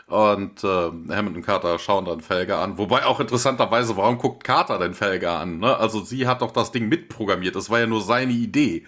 Und 0.07 0.63
äh, 0.63 0.67
Hammond 0.67 1.37
und 1.37 1.45
Carter 1.45 1.79
schauen 1.79 2.05
dann 2.05 2.21
Felger 2.21 2.59
an. 2.59 2.77
Wobei 2.77 3.05
auch 3.05 3.19
interessanterweise, 3.19 3.95
warum 3.97 4.17
guckt 4.17 4.43
Carter 4.43 4.77
denn 4.77 4.93
Felger 4.93 5.39
an? 5.39 5.59
Ne? 5.59 5.75
Also 5.77 6.01
sie 6.01 6.27
hat 6.27 6.41
doch 6.41 6.51
das 6.51 6.71
Ding 6.71 6.89
mitprogrammiert. 6.89 7.55
Das 7.55 7.69
war 7.69 7.79
ja 7.79 7.87
nur 7.87 8.01
seine 8.01 8.33
Idee. 8.33 8.85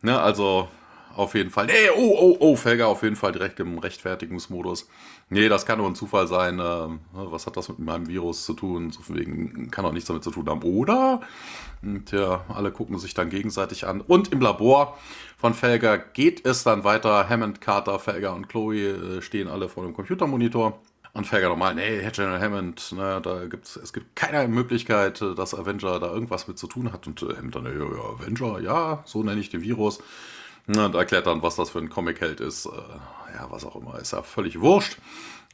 Ne? 0.00 0.18
Also 0.18 0.68
auf 1.16 1.34
jeden 1.34 1.50
Fall. 1.50 1.66
Nee, 1.66 1.90
oh, 1.96 2.16
oh, 2.18 2.36
oh, 2.40 2.56
Felger 2.56 2.88
auf 2.88 3.02
jeden 3.02 3.16
Fall 3.16 3.32
direkt 3.32 3.60
im 3.60 3.78
Rechtfertigungsmodus. 3.78 4.88
Nee, 5.32 5.48
das 5.48 5.64
kann 5.64 5.78
nur 5.78 5.88
ein 5.88 5.94
Zufall 5.94 6.28
sein. 6.28 6.60
Ähm, 6.62 7.00
was 7.14 7.46
hat 7.46 7.56
das 7.56 7.70
mit 7.70 7.78
meinem 7.78 8.06
Virus 8.06 8.44
zu 8.44 8.52
tun? 8.52 8.90
So 8.90 9.00
wegen 9.14 9.70
kann 9.70 9.86
auch 9.86 9.92
nichts 9.92 10.06
damit 10.06 10.22
zu 10.22 10.30
tun 10.30 10.46
haben. 10.46 10.62
Oder? 10.62 11.22
Und 11.80 12.12
ja, 12.12 12.44
alle 12.48 12.70
gucken 12.70 12.98
sich 12.98 13.14
dann 13.14 13.30
gegenseitig 13.30 13.86
an. 13.86 14.02
Und 14.02 14.30
im 14.30 14.42
Labor 14.42 14.98
von 15.38 15.54
Felger 15.54 15.96
geht 15.96 16.44
es 16.44 16.64
dann 16.64 16.84
weiter. 16.84 17.30
Hammond, 17.30 17.62
Carter, 17.62 17.98
Felger 17.98 18.34
und 18.34 18.50
Chloe 18.50 18.76
äh, 18.76 19.22
stehen 19.22 19.48
alle 19.48 19.70
vor 19.70 19.84
dem 19.84 19.94
Computermonitor. 19.94 20.78
Und 21.14 21.26
Felger 21.26 21.48
nochmal, 21.48 21.74
nee, 21.76 22.00
Herr 22.02 22.10
General 22.10 22.38
Hammond, 22.38 22.92
ne, 22.92 23.20
da 23.22 23.46
gibt's, 23.46 23.76
es 23.76 23.94
gibt 23.94 24.14
keine 24.14 24.46
Möglichkeit, 24.48 25.22
äh, 25.22 25.34
dass 25.34 25.54
Avenger 25.54 25.98
da 25.98 26.12
irgendwas 26.12 26.46
mit 26.46 26.58
zu 26.58 26.66
tun 26.66 26.92
hat. 26.92 27.06
Und 27.06 27.22
äh, 27.22 27.36
Hammond 27.38 27.56
dann, 27.56 27.64
ja, 27.64 27.72
ja, 27.72 28.02
Avenger, 28.20 28.60
ja, 28.60 29.02
so 29.06 29.22
nenne 29.22 29.40
ich 29.40 29.48
den 29.48 29.62
Virus. 29.62 30.02
Und 30.66 30.94
erklärt 30.94 31.26
dann, 31.26 31.42
was 31.42 31.56
das 31.56 31.70
für 31.70 31.78
ein 31.78 31.88
Comic-Held 31.88 32.40
ist. 32.40 32.68
Äh, 33.32 33.36
ja, 33.36 33.46
was 33.50 33.64
auch 33.64 33.76
immer, 33.76 33.98
ist 33.98 34.12
ja 34.12 34.22
völlig 34.22 34.60
wurscht. 34.60 34.98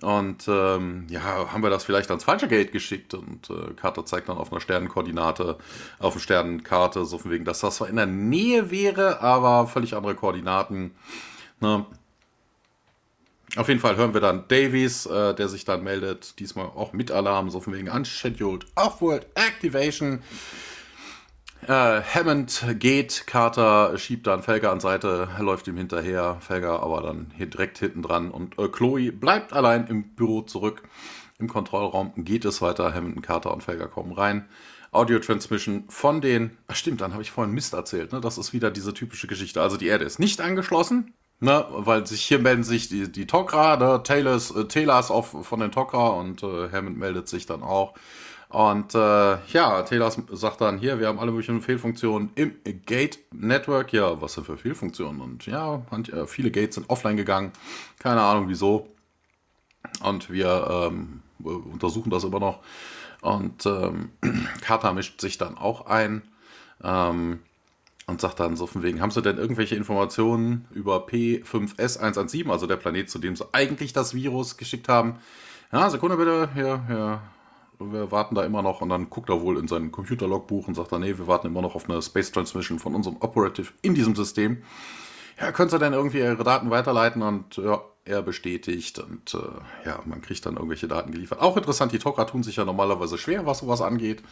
Und 0.00 0.46
ähm, 0.46 1.06
ja, 1.08 1.52
haben 1.52 1.62
wir 1.62 1.70
das 1.70 1.84
vielleicht 1.84 2.10
ans 2.10 2.22
falsche 2.22 2.46
Gate 2.46 2.70
geschickt 2.70 3.14
und 3.14 3.50
äh, 3.50 3.72
Carter 3.74 4.06
zeigt 4.06 4.28
dann 4.28 4.38
auf 4.38 4.52
einer 4.52 4.60
Sternenkoordinate, 4.60 5.58
auf 5.98 6.12
einer 6.12 6.20
Sternenkarte, 6.20 7.04
so 7.04 7.18
von 7.18 7.32
wegen, 7.32 7.44
dass 7.44 7.60
das 7.60 7.76
zwar 7.76 7.88
in 7.88 7.96
der 7.96 8.06
Nähe 8.06 8.70
wäre, 8.70 9.20
aber 9.20 9.66
völlig 9.66 9.96
andere 9.96 10.14
Koordinaten. 10.14 10.92
Ne? 11.60 11.84
Auf 13.56 13.66
jeden 13.66 13.80
Fall 13.80 13.96
hören 13.96 14.14
wir 14.14 14.20
dann 14.20 14.46
Davies, 14.46 15.06
äh, 15.06 15.34
der 15.34 15.48
sich 15.48 15.64
dann 15.64 15.82
meldet, 15.82 16.38
diesmal 16.38 16.66
auch 16.66 16.92
mit 16.92 17.10
Alarm, 17.10 17.50
so 17.50 17.60
von 17.60 17.72
wegen 17.72 17.88
Unscheduled 17.88 18.66
Offworld 18.76 19.26
Activation. 19.34 20.22
Äh, 21.68 22.00
Hammond 22.02 22.64
geht, 22.78 23.26
Carter 23.26 23.98
schiebt 23.98 24.26
dann 24.26 24.42
Felger 24.42 24.72
an 24.72 24.80
Seite, 24.80 25.28
läuft 25.38 25.68
ihm 25.68 25.76
hinterher, 25.76 26.38
Felger 26.40 26.82
aber 26.82 27.02
dann 27.02 27.30
hier 27.36 27.44
direkt 27.44 27.76
hinten 27.76 28.00
dran 28.00 28.30
und 28.30 28.58
äh, 28.58 28.68
Chloe 28.68 29.12
bleibt 29.12 29.52
allein 29.52 29.86
im 29.86 30.14
Büro 30.14 30.40
zurück. 30.40 30.82
Im 31.38 31.46
Kontrollraum 31.46 32.12
geht 32.24 32.46
es 32.46 32.62
weiter, 32.62 32.94
Hammond, 32.94 33.22
Carter 33.22 33.52
und 33.52 33.62
Felger 33.62 33.86
kommen 33.86 34.12
rein. 34.12 34.48
Audio 34.92 35.18
Transmission 35.18 35.84
von 35.90 36.22
den, 36.22 36.56
ach 36.68 36.74
stimmt, 36.74 37.02
dann 37.02 37.12
habe 37.12 37.22
ich 37.22 37.30
vorhin 37.30 37.52
Mist 37.52 37.74
erzählt, 37.74 38.12
ne? 38.12 38.22
das 38.22 38.38
ist 38.38 38.54
wieder 38.54 38.70
diese 38.70 38.94
typische 38.94 39.26
Geschichte. 39.26 39.60
Also 39.60 39.76
die 39.76 39.88
Erde 39.88 40.06
ist 40.06 40.18
nicht 40.18 40.40
angeschlossen, 40.40 41.12
Ne, 41.40 41.64
weil 41.70 42.04
sich 42.04 42.22
hier 42.22 42.40
melden 42.40 42.64
sich 42.64 42.88
die, 42.88 43.12
die 43.12 43.24
Tok'ra, 43.24 43.76
ne, 43.76 44.02
Taylors, 44.02 44.50
äh, 44.50 44.64
Taylors 44.64 45.12
auf, 45.12 45.36
von 45.46 45.60
den 45.60 45.70
Tok'ra 45.70 46.18
und 46.18 46.42
äh, 46.42 46.68
Hammond 46.72 46.98
meldet 46.98 47.28
sich 47.28 47.46
dann 47.46 47.62
auch. 47.62 47.94
Und 48.48 48.94
äh, 48.94 49.36
ja, 49.52 49.82
Taylor 49.82 50.10
sagt 50.10 50.62
dann 50.62 50.78
hier, 50.78 50.98
wir 50.98 51.08
haben 51.08 51.18
alle 51.18 51.32
möglichen 51.32 51.60
Fehlfunktionen 51.60 52.30
im 52.34 52.54
Gate 52.86 53.18
Network. 53.32 53.92
Ja, 53.92 54.22
was 54.22 54.34
sind 54.34 54.46
für 54.46 54.56
Fehlfunktionen? 54.56 55.20
Und 55.20 55.44
ja, 55.46 55.82
äh, 55.92 56.26
viele 56.26 56.50
Gates 56.50 56.76
sind 56.76 56.88
offline 56.88 57.18
gegangen. 57.18 57.52
Keine 57.98 58.22
Ahnung 58.22 58.48
wieso. 58.48 58.88
Und 60.02 60.30
wir 60.30 60.90
ähm, 60.92 61.22
untersuchen 61.42 62.10
das 62.10 62.24
immer 62.24 62.40
noch. 62.40 62.60
Und 63.20 63.66
ähm, 63.66 64.10
Kata 64.62 64.92
mischt 64.92 65.20
sich 65.20 65.36
dann 65.36 65.58
auch 65.58 65.86
ein 65.86 66.22
ähm, 66.82 67.40
und 68.06 68.20
sagt 68.22 68.40
dann 68.40 68.56
so 68.56 68.66
von 68.66 68.82
wegen, 68.82 69.02
haben 69.02 69.10
Sie 69.10 69.20
denn 69.20 69.36
irgendwelche 69.36 69.74
Informationen 69.74 70.66
über 70.70 71.06
P5S117, 71.06 72.50
also 72.50 72.66
der 72.66 72.76
Planet, 72.76 73.10
zu 73.10 73.18
dem 73.18 73.36
Sie 73.36 73.44
eigentlich 73.52 73.92
das 73.92 74.14
Virus 74.14 74.56
geschickt 74.56 74.88
haben? 74.88 75.16
Ja, 75.70 75.90
Sekunde 75.90 76.16
bitte, 76.16 76.48
hier, 76.54 76.82
hier, 76.86 77.20
wir 77.78 78.10
warten 78.10 78.34
da 78.34 78.44
immer 78.44 78.62
noch 78.62 78.80
und 78.80 78.88
dann 78.88 79.10
guckt 79.10 79.28
er 79.30 79.40
wohl 79.40 79.58
in 79.58 79.68
sein 79.68 79.92
Computerlogbuch 79.92 80.68
und 80.68 80.74
sagt 80.74 80.92
dann, 80.92 81.02
nee, 81.02 81.16
wir 81.16 81.26
warten 81.26 81.46
immer 81.46 81.62
noch 81.62 81.74
auf 81.74 81.88
eine 81.88 82.02
Space 82.02 82.32
Transmission 82.32 82.78
von 82.78 82.94
unserem 82.94 83.16
Operative 83.20 83.72
in 83.82 83.94
diesem 83.94 84.14
System. 84.16 84.62
Ja, 85.40 85.52
könnt 85.52 85.72
ihr 85.72 85.78
denn 85.78 85.92
irgendwie 85.92 86.18
ihre 86.18 86.42
Daten 86.42 86.70
weiterleiten 86.70 87.22
und 87.22 87.56
ja, 87.56 87.80
er 88.04 88.22
bestätigt 88.22 88.98
und 88.98 89.34
äh, 89.34 89.88
ja, 89.88 90.00
man 90.04 90.20
kriegt 90.20 90.44
dann 90.46 90.54
irgendwelche 90.54 90.88
Daten 90.88 91.12
geliefert. 91.12 91.40
Auch 91.40 91.56
interessant, 91.56 91.92
die 91.92 91.98
Talker 91.98 92.26
tun 92.26 92.42
sich 92.42 92.56
ja 92.56 92.64
normalerweise 92.64 93.18
schwer, 93.18 93.46
was 93.46 93.58
sowas 93.58 93.80
angeht. 93.80 94.22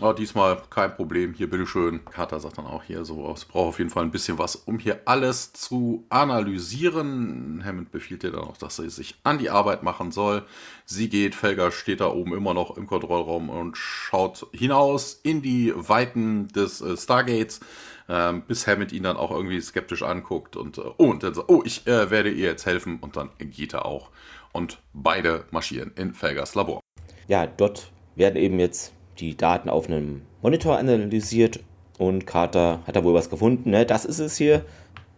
Aber 0.00 0.12
diesmal 0.12 0.60
kein 0.70 0.92
Problem. 0.96 1.34
Hier, 1.34 1.48
bitteschön. 1.48 2.04
Carter 2.06 2.40
sagt 2.40 2.58
dann 2.58 2.66
auch 2.66 2.82
hier 2.82 3.04
so, 3.04 3.30
es 3.32 3.44
braucht 3.44 3.68
auf 3.68 3.78
jeden 3.78 3.90
Fall 3.90 4.02
ein 4.02 4.10
bisschen 4.10 4.38
was, 4.38 4.56
um 4.56 4.80
hier 4.80 5.02
alles 5.04 5.52
zu 5.52 6.04
analysieren. 6.08 7.62
Hammond 7.64 7.92
befiehlt 7.92 8.24
ihr 8.24 8.32
dann 8.32 8.42
auch, 8.42 8.56
dass 8.56 8.76
sie 8.76 8.90
sich 8.90 9.14
an 9.22 9.38
die 9.38 9.50
Arbeit 9.50 9.84
machen 9.84 10.10
soll. 10.10 10.42
Sie 10.84 11.08
geht, 11.08 11.36
Felger 11.36 11.70
steht 11.70 12.00
da 12.00 12.08
oben 12.08 12.34
immer 12.34 12.54
noch 12.54 12.76
im 12.76 12.88
Kontrollraum 12.88 13.48
und 13.48 13.76
schaut 13.76 14.48
hinaus 14.52 15.20
in 15.22 15.42
die 15.42 15.72
Weiten 15.76 16.48
des 16.48 16.80
äh, 16.80 16.96
Stargates, 16.96 17.60
ähm, 18.08 18.42
bis 18.48 18.66
Hammond 18.66 18.90
ihn 18.90 19.04
dann 19.04 19.16
auch 19.16 19.30
irgendwie 19.30 19.60
skeptisch 19.60 20.02
anguckt 20.02 20.56
und, 20.56 20.78
äh, 20.78 20.82
oh, 20.98 21.10
und 21.10 21.22
dann 21.22 21.34
so, 21.34 21.44
oh, 21.46 21.62
ich 21.64 21.86
äh, 21.86 22.10
werde 22.10 22.30
ihr 22.30 22.46
jetzt 22.46 22.66
helfen. 22.66 22.98
Und 23.00 23.16
dann 23.16 23.30
geht 23.38 23.74
er 23.74 23.86
auch. 23.86 24.10
Und 24.50 24.78
beide 24.92 25.44
marschieren 25.52 25.92
in 25.94 26.14
Felgers 26.14 26.56
Labor. 26.56 26.80
Ja, 27.28 27.46
dort 27.46 27.92
werden 28.16 28.36
eben 28.36 28.58
jetzt 28.58 28.93
die 29.18 29.36
Daten 29.36 29.68
auf 29.68 29.86
einem 29.86 30.22
Monitor 30.42 30.78
analysiert 30.78 31.60
und 31.98 32.26
Carter 32.26 32.80
hat 32.86 32.96
da 32.96 33.04
wohl 33.04 33.14
was 33.14 33.30
gefunden, 33.30 33.70
ne? 33.70 33.86
Das 33.86 34.04
ist 34.04 34.18
es 34.18 34.36
hier. 34.36 34.64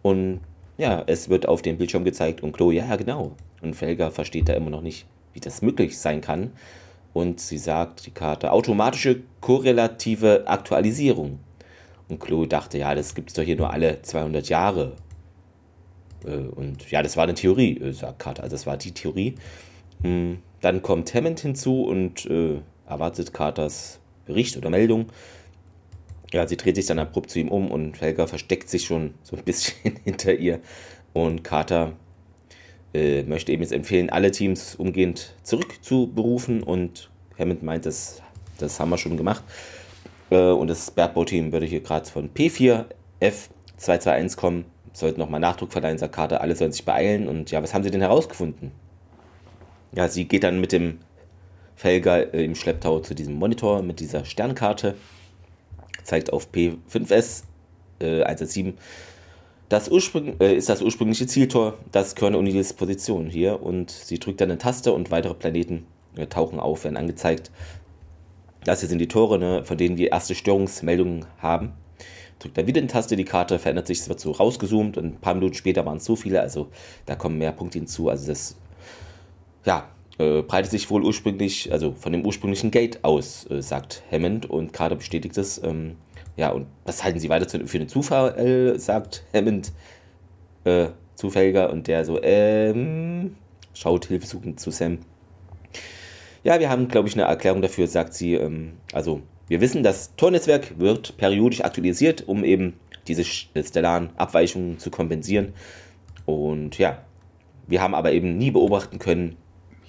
Und 0.01 0.41
ja, 0.77 1.03
es 1.07 1.29
wird 1.29 1.47
auf 1.47 1.61
dem 1.61 1.77
Bildschirm 1.77 2.03
gezeigt 2.03 2.41
und 2.41 2.53
Chloe, 2.53 2.73
ja, 2.73 2.95
genau. 2.95 3.31
Und 3.61 3.75
Felger 3.75 4.11
versteht 4.11 4.47
da 4.49 4.53
immer 4.53 4.69
noch 4.69 4.81
nicht, 4.81 5.07
wie 5.33 5.39
das 5.39 5.61
möglich 5.61 5.97
sein 5.97 6.21
kann. 6.21 6.51
Und 7.13 7.39
sie 7.39 7.57
sagt, 7.57 8.05
die 8.05 8.11
Karte, 8.11 8.51
automatische 8.51 9.21
korrelative 9.41 10.43
Aktualisierung. 10.45 11.39
Und 12.09 12.19
Chloe 12.19 12.47
dachte, 12.47 12.77
ja, 12.77 12.93
das 12.93 13.15
gibt 13.15 13.29
es 13.29 13.33
doch 13.33 13.43
hier 13.43 13.57
nur 13.57 13.71
alle 13.71 14.01
200 14.03 14.47
Jahre. 14.49 14.93
Äh, 16.25 16.37
und 16.37 16.89
ja, 16.91 17.01
das 17.01 17.17
war 17.17 17.23
eine 17.23 17.33
Theorie, 17.33 17.79
äh, 17.79 17.91
sagt 17.91 18.19
Carter. 18.19 18.43
Also 18.43 18.55
das 18.55 18.67
war 18.67 18.77
die 18.77 18.91
Theorie. 18.91 19.35
Hm, 20.03 20.39
dann 20.61 20.83
kommt 20.83 21.13
Hammond 21.13 21.39
hinzu 21.39 21.83
und 21.83 22.25
äh, 22.27 22.59
erwartet 22.87 23.33
Carters 23.33 23.99
Bericht 24.25 24.57
oder 24.57 24.69
Meldung. 24.69 25.07
Ja, 26.33 26.47
sie 26.47 26.57
dreht 26.57 26.75
sich 26.75 26.85
dann 26.85 26.99
abrupt 26.99 27.29
zu 27.29 27.39
ihm 27.39 27.47
um 27.47 27.71
und 27.71 28.01
Helga 28.01 28.27
versteckt 28.27 28.69
sich 28.69 28.85
schon 28.85 29.13
so 29.23 29.37
ein 29.37 29.43
bisschen 29.43 29.97
hinter 30.03 30.33
ihr. 30.33 30.59
Und 31.13 31.43
Carter 31.43 31.93
äh, 32.93 33.23
möchte 33.23 33.51
eben 33.51 33.61
jetzt 33.61 33.71
empfehlen, 33.71 34.09
alle 34.09 34.31
Teams 34.31 34.75
umgehend 34.75 35.35
zurückzuberufen. 35.43 36.63
Und 36.63 37.09
Hammond 37.39 37.63
meint, 37.63 37.85
das, 37.85 38.21
das 38.57 38.79
haben 38.79 38.89
wir 38.89 38.97
schon 38.97 39.17
gemacht. 39.17 39.43
Äh, 40.29 40.51
und 40.51 40.67
das 40.67 40.91
Bergbauteam 40.91 41.53
würde 41.53 41.65
hier 41.65 41.81
gerade 41.81 42.09
von 42.09 42.29
P4F221 42.29 44.35
kommen. 44.35 44.65
Sollten 44.93 45.19
nochmal 45.19 45.39
Nachdruck 45.39 45.71
verleihen, 45.71 45.97
sagt 45.97 46.15
Carter, 46.15 46.41
alle 46.41 46.55
sollen 46.55 46.71
sich 46.71 46.83
beeilen. 46.83 47.27
Und 47.27 47.51
ja, 47.51 47.63
was 47.63 47.73
haben 47.73 47.83
sie 47.83 47.91
denn 47.91 48.01
herausgefunden? 48.01 48.71
Ja, 49.93 50.09
sie 50.09 50.25
geht 50.25 50.43
dann 50.43 50.59
mit 50.59 50.71
dem 50.71 50.99
Felger 51.77 52.33
äh, 52.33 52.43
im 52.43 52.55
Schlepptau 52.55 52.99
zu 52.99 53.15
diesem 53.15 53.35
Monitor 53.35 53.81
mit 53.81 54.01
dieser 54.01 54.25
Sternkarte 54.25 54.95
zeigt 56.03 56.33
auf 56.33 56.49
P5S 56.51 57.43
äh, 57.99 58.23
117 58.23 58.77
das 59.69 59.89
Ursprung, 59.89 60.39
äh, 60.39 60.55
ist 60.55 60.69
das 60.69 60.81
ursprüngliche 60.81 61.27
Zieltor, 61.27 61.77
das 61.91 62.15
Körner 62.15 62.37
O'Neills 62.37 62.73
Position 62.73 63.29
hier 63.29 63.61
und 63.61 63.91
sie 63.91 64.17
drückt 64.17 64.39
dann 64.41 64.49
eine 64.49 64.57
Taste 64.57 64.93
und 64.93 65.11
weitere 65.11 65.33
Planeten 65.33 65.85
äh, 66.15 66.25
tauchen 66.27 66.59
auf, 66.59 66.83
werden 66.83 66.97
angezeigt. 66.97 67.51
Das 68.63 68.79
hier 68.79 68.89
sind 68.89 68.99
die 68.99 69.07
Tore, 69.07 69.37
ne, 69.37 69.63
von 69.65 69.77
denen 69.77 69.97
wir 69.97 70.11
erste 70.11 70.35
Störungsmeldungen 70.35 71.25
haben. 71.39 71.73
Drückt 72.39 72.57
dann 72.57 72.67
wieder 72.67 72.79
eine 72.79 72.87
Taste, 72.87 73.15
die 73.15 73.25
Karte 73.25 73.59
verändert 73.59 73.87
sich, 73.87 73.99
es 73.99 74.09
wird 74.09 74.19
so 74.19 74.31
rausgezoomt 74.31 74.97
und 74.97 75.05
ein 75.05 75.19
paar 75.19 75.33
Minuten 75.33 75.55
später 75.55 75.85
waren 75.85 75.97
es 75.97 76.05
so 76.05 76.15
viele, 76.15 76.41
also 76.41 76.69
da 77.05 77.15
kommen 77.15 77.37
mehr 77.37 77.51
Punkte 77.51 77.79
hinzu. 77.79 78.09
Also 78.09 78.27
das, 78.27 78.55
ja, 79.65 79.89
äh, 80.17 80.41
breitet 80.41 80.71
sich 80.71 80.89
wohl 80.89 81.03
ursprünglich, 81.03 81.71
also 81.71 81.93
von 81.93 82.11
dem 82.11 82.25
ursprünglichen 82.25 82.71
Gate 82.71 83.03
aus, 83.03 83.49
äh, 83.49 83.61
sagt 83.61 84.03
Hammond 84.11 84.49
und 84.49 84.73
Carter 84.73 84.95
bestätigt 84.95 85.37
es. 85.37 85.61
Ähm, 85.63 85.95
ja, 86.35 86.49
und 86.49 86.67
das 86.85 87.03
halten 87.03 87.19
sie 87.19 87.29
weiter 87.29 87.47
für 87.49 87.77
einen 87.77 87.89
Zufall, 87.89 88.77
sagt 88.77 89.23
Hammond 89.33 89.71
äh, 90.65 90.89
zufälliger 91.15 91.71
und 91.71 91.87
der 91.87 92.05
so, 92.05 92.21
ähm, 92.21 93.35
schaut 93.73 94.05
hilfesuchend 94.05 94.59
zu 94.59 94.71
Sam. 94.71 94.99
Ja, 96.43 96.59
wir 96.59 96.69
haben, 96.69 96.87
glaube 96.87 97.07
ich, 97.07 97.15
eine 97.15 97.23
Erklärung 97.23 97.61
dafür, 97.61 97.87
sagt 97.87 98.13
sie. 98.13 98.35
Ähm, 98.35 98.73
also, 98.93 99.21
wir 99.47 99.61
wissen, 99.61 99.83
das 99.83 100.15
Tornetzwerk 100.15 100.79
wird 100.79 101.17
periodisch 101.17 101.61
aktualisiert, 101.61 102.27
um 102.27 102.43
eben 102.43 102.73
diese 103.07 103.23
stellaren 103.23 104.09
Abweichungen 104.17 104.79
zu 104.79 104.91
kompensieren. 104.91 105.53
Und 106.25 106.77
ja, 106.77 107.01
wir 107.67 107.81
haben 107.81 107.95
aber 107.95 108.11
eben 108.11 108.37
nie 108.37 108.51
beobachten 108.51 108.99
können, 108.99 109.37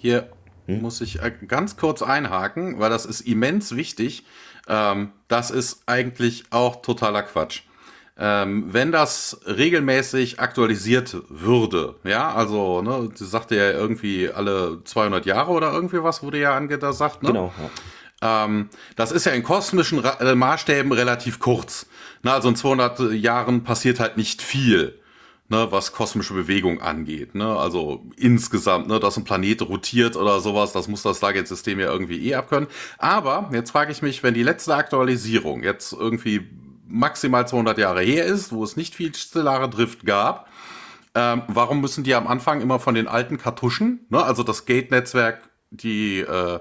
hier 0.01 0.31
hm? 0.67 0.83
muss 0.83 1.01
ich 1.01 1.23
äh, 1.23 1.33
ganz 1.47 1.77
kurz 1.77 2.03
einhaken, 2.03 2.79
weil 2.79 2.91
das 2.91 3.07
ist 3.07 3.23
immens 3.23 3.75
wichtig. 3.75 4.25
Ähm, 4.69 5.13
das 5.29 5.51
ist 5.51 5.83
eigentlich 5.87 6.45
auch 6.51 6.83
totaler 6.83 7.23
Quatsch. 7.23 7.63
Ähm, 8.21 8.67
wenn 8.73 8.91
das 8.91 9.41
regelmäßig 9.47 10.41
aktualisiert 10.41 11.17
würde, 11.29 11.95
ja, 12.03 12.35
also, 12.35 12.83
ne, 12.83 13.11
du 13.17 13.25
sagte 13.25 13.55
ja 13.55 13.71
irgendwie 13.71 14.29
alle 14.29 14.83
200 14.85 15.25
Jahre 15.25 15.53
oder 15.53 15.73
irgendwie 15.73 16.03
was 16.03 16.23
wurde 16.23 16.41
ja 16.41 16.57
angesagt, 16.57 17.23
ne? 17.23 17.29
Genau. 17.29 17.53
Ja. 18.21 18.45
Ähm, 18.45 18.71
das 18.97 19.13
ist 19.13 19.25
ja 19.25 19.33
in 19.33 19.45
kosmischen 19.45 20.01
Ra 20.01 20.19
äh, 20.21 20.35
Maßstäben 20.35 20.91
relativ 20.91 21.39
kurz. 21.39 21.87
Na, 22.23 22.35
also 22.35 22.49
in 22.49 22.57
200 22.57 23.13
Jahren 23.13 23.63
passiert 23.63 24.01
halt 24.01 24.17
nicht 24.17 24.43
viel 24.43 24.99
ne, 25.49 25.69
was 25.71 25.93
kosmische 25.93 26.35
Bewegung 26.35 26.81
angeht. 26.81 27.35
Ne? 27.35 27.47
Also 27.57 28.07
insgesamt, 28.17 28.89
ne, 28.89 29.01
dass 29.01 29.17
ein 29.17 29.25
Planet 29.25 29.63
rotiert 29.63 30.17
oder 30.17 30.41
sowas, 30.41 30.73
das 30.73 30.89
muss 30.89 31.03
das 31.03 31.19
Stargate-System 31.19 31.81
ja 31.81 31.91
irgendwie 31.91 32.29
eh 32.29 32.35
abkönnen. 32.35 32.69
Aber 32.99 33.51
jetzt 33.53 33.71
frage 33.71 33.93
ich 33.93 34.03
mich, 34.03 34.23
wenn 34.23 34.35
die 34.35 34.43
letzte 34.43 34.75
Aktualisierung 34.75 35.63
jetzt 35.63 35.93
irgendwie 35.93 36.49
maximal 36.87 37.47
200 37.47 37.79
Jahre 37.79 38.03
her 38.03 38.25
ist, 38.25 38.53
wo 38.53 38.65
es 38.65 38.77
nicht 38.77 38.95
viel 38.95 39.15
stellare 39.15 39.69
Drift 39.69 40.05
gab, 40.05 40.49
ähm, 41.15 41.43
warum 41.49 41.81
müssen 41.81 42.05
die 42.05 42.15
am 42.15 42.27
Anfang 42.27 42.61
immer 42.61 42.79
von 42.79 42.95
den 42.95 43.09
alten 43.09 43.39
Kartuschen, 43.39 44.07
ne, 44.11 44.23
also 44.23 44.43
das 44.43 44.67
Gate-Netzwerk, 44.67 45.49
die 45.71 46.21
äh, 46.21 46.61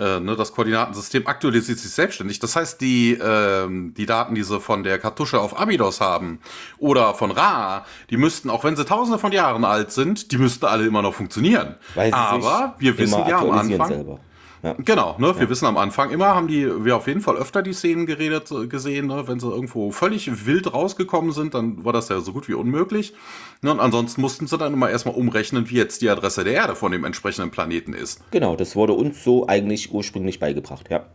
äh, 0.00 0.18
ne, 0.18 0.34
das 0.34 0.52
Koordinatensystem 0.52 1.26
aktualisiert 1.26 1.78
sich 1.78 1.90
selbstständig. 1.90 2.38
Das 2.38 2.56
heißt, 2.56 2.80
die, 2.80 3.12
äh, 3.12 3.68
die 3.68 4.06
Daten, 4.06 4.34
die 4.34 4.42
sie 4.42 4.58
von 4.60 4.82
der 4.82 4.98
Kartusche 4.98 5.38
auf 5.38 5.58
Abydos 5.58 6.00
haben 6.00 6.40
oder 6.78 7.14
von 7.14 7.30
Ra, 7.30 7.84
die 8.08 8.16
müssten, 8.16 8.48
auch 8.48 8.64
wenn 8.64 8.76
sie 8.76 8.84
tausende 8.84 9.18
von 9.18 9.32
Jahren 9.32 9.64
alt 9.64 9.92
sind, 9.92 10.32
die 10.32 10.38
müssten 10.38 10.64
alle 10.64 10.86
immer 10.86 11.02
noch 11.02 11.14
funktionieren. 11.14 11.76
Aber 11.94 12.74
wir 12.78 12.96
wissen 12.96 13.22
ja 13.28 13.40
am 13.40 13.50
Anfang. 13.50 13.88
Selber. 13.88 14.20
Ja. 14.62 14.74
Genau, 14.78 15.16
ne? 15.18 15.34
Wir 15.36 15.44
ja. 15.44 15.50
wissen 15.50 15.66
am 15.66 15.76
Anfang 15.78 16.10
immer, 16.10 16.34
haben 16.34 16.46
die 16.46 16.84
wir 16.84 16.96
auf 16.96 17.06
jeden 17.06 17.22
Fall 17.22 17.36
öfter 17.36 17.62
die 17.62 17.72
Szenen 17.72 18.04
geredet, 18.06 18.50
äh, 18.50 18.66
gesehen, 18.66 19.06
ne? 19.06 19.26
wenn 19.26 19.40
sie 19.40 19.48
irgendwo 19.48 19.90
völlig 19.90 20.46
wild 20.46 20.72
rausgekommen 20.72 21.32
sind, 21.32 21.54
dann 21.54 21.84
war 21.84 21.92
das 21.92 22.08
ja 22.10 22.20
so 22.20 22.32
gut 22.32 22.48
wie 22.48 22.54
unmöglich. 22.54 23.14
Ne? 23.62 23.70
Und 23.70 23.80
ansonsten 23.80 24.20
mussten 24.20 24.46
sie 24.46 24.58
dann 24.58 24.74
immer 24.74 24.90
erstmal 24.90 25.14
umrechnen, 25.14 25.70
wie 25.70 25.76
jetzt 25.76 26.02
die 26.02 26.10
Adresse 26.10 26.44
der 26.44 26.52
Erde 26.52 26.76
von 26.76 26.92
dem 26.92 27.04
entsprechenden 27.04 27.50
Planeten 27.50 27.94
ist. 27.94 28.22
Genau, 28.30 28.54
das 28.54 28.76
wurde 28.76 28.92
uns 28.92 29.24
so 29.24 29.48
eigentlich 29.48 29.92
ursprünglich 29.92 30.38
beigebracht, 30.38 30.90
ja. 30.90 31.06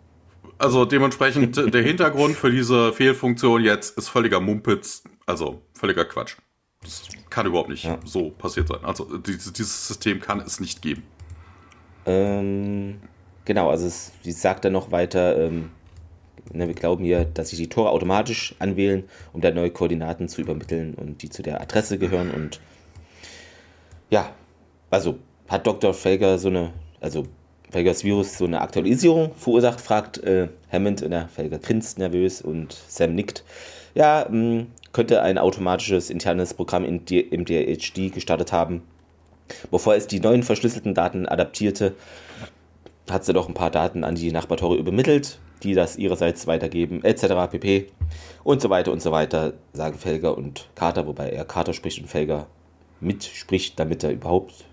Also 0.58 0.86
dementsprechend 0.86 1.74
der 1.74 1.82
Hintergrund 1.82 2.36
für 2.36 2.50
diese 2.50 2.94
Fehlfunktion 2.94 3.62
jetzt 3.62 3.98
ist 3.98 4.08
völliger 4.08 4.40
Mumpitz, 4.40 5.04
also 5.26 5.62
völliger 5.74 6.06
Quatsch. 6.06 6.38
Das 6.82 7.04
kann 7.30 7.46
überhaupt 7.46 7.70
nicht 7.70 7.84
ja. 7.84 8.00
so 8.06 8.30
passiert 8.30 8.70
sein. 8.70 8.80
Also 8.84 9.18
dieses, 9.18 9.52
dieses 9.52 9.88
System 9.88 10.22
kann 10.22 10.40
es 10.40 10.60
nicht 10.60 10.82
geben. 10.82 11.04
Ähm, 12.06 13.00
Genau, 13.46 13.70
also 13.70 13.86
es, 13.86 14.12
sie 14.24 14.32
sagt 14.32 14.66
dann 14.66 14.74
noch 14.74 14.92
weiter, 14.92 15.38
ähm, 15.40 15.70
ne, 16.52 16.68
wir 16.68 16.74
glauben 16.74 17.04
hier, 17.04 17.26
dass 17.26 17.50
sich 17.50 17.60
die 17.60 17.70
Tore 17.70 17.92
automatisch 17.92 18.56
anwählen, 18.60 19.04
um 19.34 19.42
da 19.42 19.52
neue 19.52 19.70
Koordinaten 19.70 20.28
zu 20.28 20.42
übermitteln 20.42 20.96
und 20.96 21.22
die 21.22 21.30
zu 21.30 21.44
der 21.44 21.62
Adresse 21.62 21.98
gehören. 22.00 22.32
Und 22.32 22.60
ja, 24.10 24.32
also 24.90 25.20
hat 25.48 25.68
Dr. 25.68 25.94
Felger 25.94 26.40
so 26.40 26.50
eine, 26.50 26.74
also 27.00 27.28
Felgers 27.70 28.04
Virus 28.04 28.38
so 28.38 28.46
eine 28.46 28.62
Aktualisierung 28.62 29.34
verursacht, 29.36 29.82
fragt 29.82 30.24
äh, 30.24 30.50
Hammond 30.72 31.04
und 31.04 31.12
der 31.12 31.28
Felger 31.28 31.60
grinst 31.60 32.00
nervös 32.00 32.42
und 32.42 32.74
Sam 32.88 33.14
nickt. 33.14 33.44
Ja, 33.94 34.26
mh, 34.30 34.60
hm, 34.60 34.68
könnte 34.92 35.22
ein 35.22 35.38
automatisches 35.38 36.10
internes 36.10 36.54
Programm 36.54 36.86
im 36.86 37.06
DHD 37.06 38.14
gestartet 38.14 38.54
haben, 38.54 38.82
bevor 39.70 39.96
es 39.96 40.08
die 40.08 40.22
neuen 40.22 40.42
verschlüsselten 40.42 40.94
Daten 40.94 41.28
adaptierte 41.28 41.96
hat 43.10 43.26
sie 43.26 43.34
doch 43.34 43.48
ein 43.48 43.54
paar 43.54 43.72
Daten 43.72 44.04
an 44.04 44.16
die 44.16 44.32
Nachbartore 44.32 44.78
übermittelt, 44.78 45.40
die 45.64 45.74
das 45.74 45.98
ihrerseits 45.98 46.48
weitergeben, 46.48 47.04
etc. 47.04 47.52
pp. 47.52 47.88
Und 48.44 48.62
so 48.62 48.70
weiter 48.70 48.92
und 48.92 49.02
so 49.02 49.12
weiter, 49.12 49.54
sagen 49.74 49.98
Felger 49.98 50.38
und 50.38 50.70
Carter, 50.76 51.08
wobei 51.08 51.30
er 51.30 51.46
Carter 51.46 51.74
spricht 51.74 52.00
und 52.02 52.08
Felger 52.08 52.48
mitspricht, 53.00 53.80
damit 53.80 54.04
er 54.04 54.12
überhaupt 54.12 54.66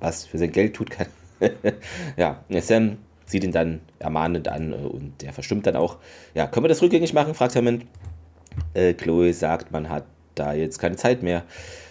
was 0.00 0.24
für 0.24 0.38
sein 0.38 0.52
Geld 0.52 0.74
tut 0.74 0.90
kann. 0.90 1.06
ja, 2.16 2.44
Sam 2.60 2.98
sieht 3.24 3.44
ihn 3.44 3.52
dann 3.52 3.80
ermahnend 3.98 4.48
an 4.48 4.72
äh, 4.72 4.76
und 4.76 5.22
der 5.22 5.32
verstimmt 5.32 5.66
dann 5.66 5.76
auch. 5.76 5.98
Ja, 6.34 6.46
können 6.46 6.64
wir 6.64 6.68
das 6.68 6.82
rückgängig 6.82 7.14
machen? 7.14 7.34
fragt 7.34 7.56
Hammond. 7.56 7.86
Äh, 8.74 8.94
Chloe 8.94 9.32
sagt, 9.32 9.72
man 9.72 9.88
hat 9.88 10.04
da 10.34 10.52
jetzt 10.52 10.78
keine 10.78 10.96
Zeit 10.96 11.22
mehr. 11.22 11.44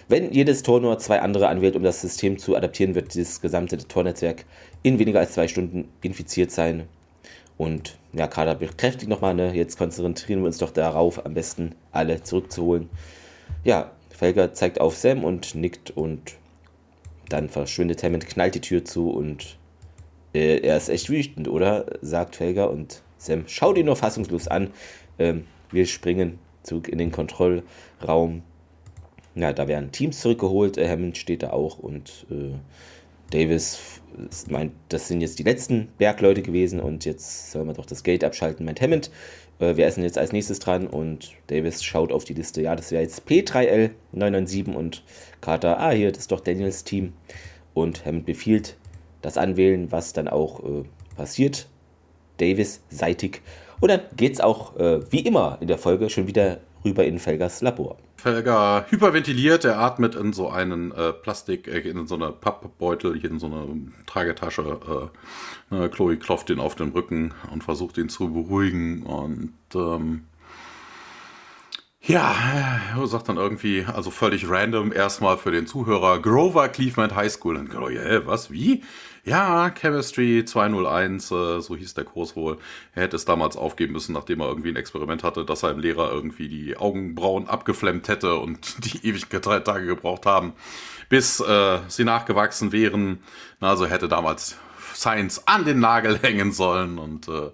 Wenn 0.08 0.32
jedes 0.34 0.62
Tor 0.62 0.82
nur 0.82 1.00
zwei 1.00 1.22
andere 1.22 1.48
anwählt, 1.48 1.76
um 1.76 1.84
das 1.84 2.02
System 2.02 2.38
zu 2.38 2.56
adaptieren, 2.56 2.96
wird 2.96 3.14
dieses 3.14 3.40
gesamte 3.40 3.78
Tornetzwerk 3.78 4.46
in 4.84 5.00
weniger 5.00 5.20
als 5.20 5.34
zwei 5.34 5.48
Stunden 5.48 5.88
infiziert 6.02 6.52
sein. 6.52 6.88
Und 7.58 7.98
ja, 8.14 8.28
Kader 8.28 8.56
bekräftigt 8.56 9.10
nochmal, 9.10 9.36
ne, 9.36 9.54
jetzt 9.54 9.78
konzentrieren 9.78 10.40
wir 10.40 10.48
uns 10.48 10.58
doch 10.58 10.72
darauf, 10.72 11.26
am 11.26 11.34
besten 11.34 11.76
alle 11.92 12.24
zurückzuholen. 12.24 12.90
Ja, 13.64 13.92
Felger 14.10 14.54
zeigt 14.54 14.82
auf 14.82 14.96
Sam 14.96 15.24
und 15.24 15.56
nickt 15.56 15.92
und 15.92 16.36
dann 17.30 17.50
verschwindet 17.50 18.04
Hammond, 18.04 18.28
knallt 18.28 18.56
die 18.56 18.62
Tür 18.62 18.84
zu 18.84 19.10
und 19.12 19.58
äh, 20.34 20.60
er 20.60 20.78
ist 20.78 20.90
echt 20.90 21.10
wütend, 21.10 21.48
oder? 21.48 21.86
sagt 22.02 22.36
Felger 22.36 22.70
und 22.72 23.02
Sam 23.18 23.44
schaut 23.48 23.78
ihn 23.78 23.86
nur 23.86 23.96
fassungslos 23.96 24.48
an. 24.48 24.72
Ähm, 25.20 25.46
wir 25.72 25.86
springen 25.86 26.40
zurück 26.64 26.88
in 26.88 26.98
den 26.98 27.12
Kontrollraum. 27.12 28.44
Ja, 29.36 29.54
da 29.54 29.68
werden 29.68 29.92
Teams 29.92 30.20
zurückgeholt. 30.20 30.78
Hammond 30.78 31.18
steht 31.18 31.44
da 31.44 31.52
auch 31.52 31.80
und 31.80 32.26
äh, 32.30 32.56
Davis 33.32 33.80
meint, 34.50 34.74
das 34.90 35.08
sind 35.08 35.22
jetzt 35.22 35.40
die 35.40 35.44
letzten 35.44 35.88
Bergleute 35.98 36.42
gewesen 36.42 36.80
und 36.80 37.06
jetzt 37.06 37.52
soll 37.52 37.66
man 37.66 37.76
doch 37.76 37.86
das 37.86 38.04
Gate 38.04 38.24
abschalten, 38.24 38.66
meint 38.66 38.82
Hammond. 38.82 39.10
Äh, 39.60 39.78
wer 39.78 39.88
ist 39.88 39.96
denn 39.96 40.04
jetzt 40.04 40.18
als 40.18 40.32
nächstes 40.32 40.60
dran? 40.60 40.88
Und 40.88 41.32
Davis 41.48 41.84
schaut 41.84 42.12
auf 42.12 42.24
die 42.24 42.34
Liste. 42.34 42.62
Ja, 42.62 42.76
das 42.76 42.92
wäre 42.92 43.02
jetzt 43.02 43.28
P3L 43.28 43.92
997 44.12 44.76
und 44.76 45.04
Carter, 45.40 45.80
ah, 45.80 45.92
hier, 45.92 46.12
das 46.12 46.24
ist 46.24 46.32
doch 46.32 46.42
Daniels 46.42 46.84
Team. 46.84 47.14
Und 47.74 48.06
Hammond 48.06 48.26
befiehlt 48.26 48.78
das 49.22 49.38
Anwählen, 49.38 49.92
was 49.92 50.14
dann 50.14 50.28
auch 50.28 50.64
äh, 50.64 50.84
passiert. 51.16 51.68
Davis 52.38 52.82
seitig. 52.90 53.42
Und 53.80 53.90
dann 53.90 54.02
geht 54.16 54.34
es 54.34 54.42
auch, 54.42 54.76
äh, 54.78 55.12
wie 55.12 55.20
immer 55.22 55.58
in 55.62 55.68
der 55.68 55.78
Folge, 55.78 56.10
schon 56.10 56.28
wieder 56.28 56.60
rüber 56.84 57.06
in 57.06 57.20
Felgers 57.20 57.62
Labor. 57.62 57.98
Felger 58.18 58.86
hyperventiliert, 58.90 59.66
er 59.66 59.80
atmet 59.80 60.16
in 60.16 60.34
so 60.34 60.50
einen 60.50 60.92
äh, 60.92 61.12
Plastik, 61.14 61.68
äh, 61.68 61.80
in 61.80 62.06
so 62.08 62.16
eine 62.16 62.32
Pappbeutel, 62.32 63.24
in 63.26 63.40
so 63.40 63.48
eine 63.48 63.68
Tragetasche. 64.06 65.10
Äh, 65.72 65.90
Chloe 65.90 66.18
klopft 66.18 66.50
ihn 66.50 66.60
auf 66.60 66.76
den 66.76 66.90
Rücken 66.90 67.34
und 67.52 67.64
versucht 67.64 67.98
ihn 67.98 68.10
zu 68.10 68.32
beruhigen 68.32 69.04
und 69.04 69.54
ähm, 69.74 70.26
ja, 72.04 72.36
er 72.96 73.08
sagt 73.08 73.30
dann 73.30 73.38
irgendwie, 73.38 73.86
also 73.86 74.10
völlig 74.10 74.50
random 74.50 74.92
erstmal 74.92 75.38
für 75.38 75.52
den 75.52 75.68
Zuhörer, 75.68 76.20
Grover 76.20 76.68
Cleveland 76.68 77.16
High 77.16 77.32
School. 77.32 77.58
Und 77.58 77.70
Chloe, 77.70 78.00
hä, 78.00 78.22
was, 78.26 78.50
wie? 78.50 78.84
Ja, 79.24 79.70
Chemistry 79.70 80.44
201, 80.46 81.32
äh, 81.32 81.62
so 81.62 81.76
hieß 81.76 81.94
der 81.94 82.06
Kurs 82.06 82.36
wohl. 82.36 82.58
Er 82.96 83.04
hätte 83.04 83.16
es 83.16 83.26
damals 83.26 83.56
aufgeben 83.56 83.94
müssen, 83.94 84.14
nachdem 84.14 84.40
er 84.42 84.48
irgendwie 84.48 84.70
ein 84.70 84.76
Experiment 84.76 85.24
hatte, 85.24 85.46
dass 85.46 85.60
seinem 85.60 85.80
Lehrer 85.80 86.12
irgendwie 86.12 86.50
die 86.50 86.76
Augenbrauen 86.76 87.48
abgeflemmt 87.48 88.08
hätte 88.08 88.36
und 88.38 88.84
die 88.94 89.06
ewig 89.08 89.30
drei 89.30 89.60
Tage 89.60 89.86
gebraucht 89.86 90.26
haben, 90.26 90.54
bis 91.10 91.40
äh, 91.40 91.80
sie 91.88 92.04
nachgewachsen 92.04 92.72
wären. 92.72 93.22
Also 93.60 93.86
hätte 93.86 94.08
damals 94.08 94.58
Science 94.96 95.48
an 95.48 95.66
den 95.66 95.80
Nagel 95.80 96.18
hängen 96.20 96.52
sollen 96.52 96.98
und 96.98 97.28
äh, 97.28 97.52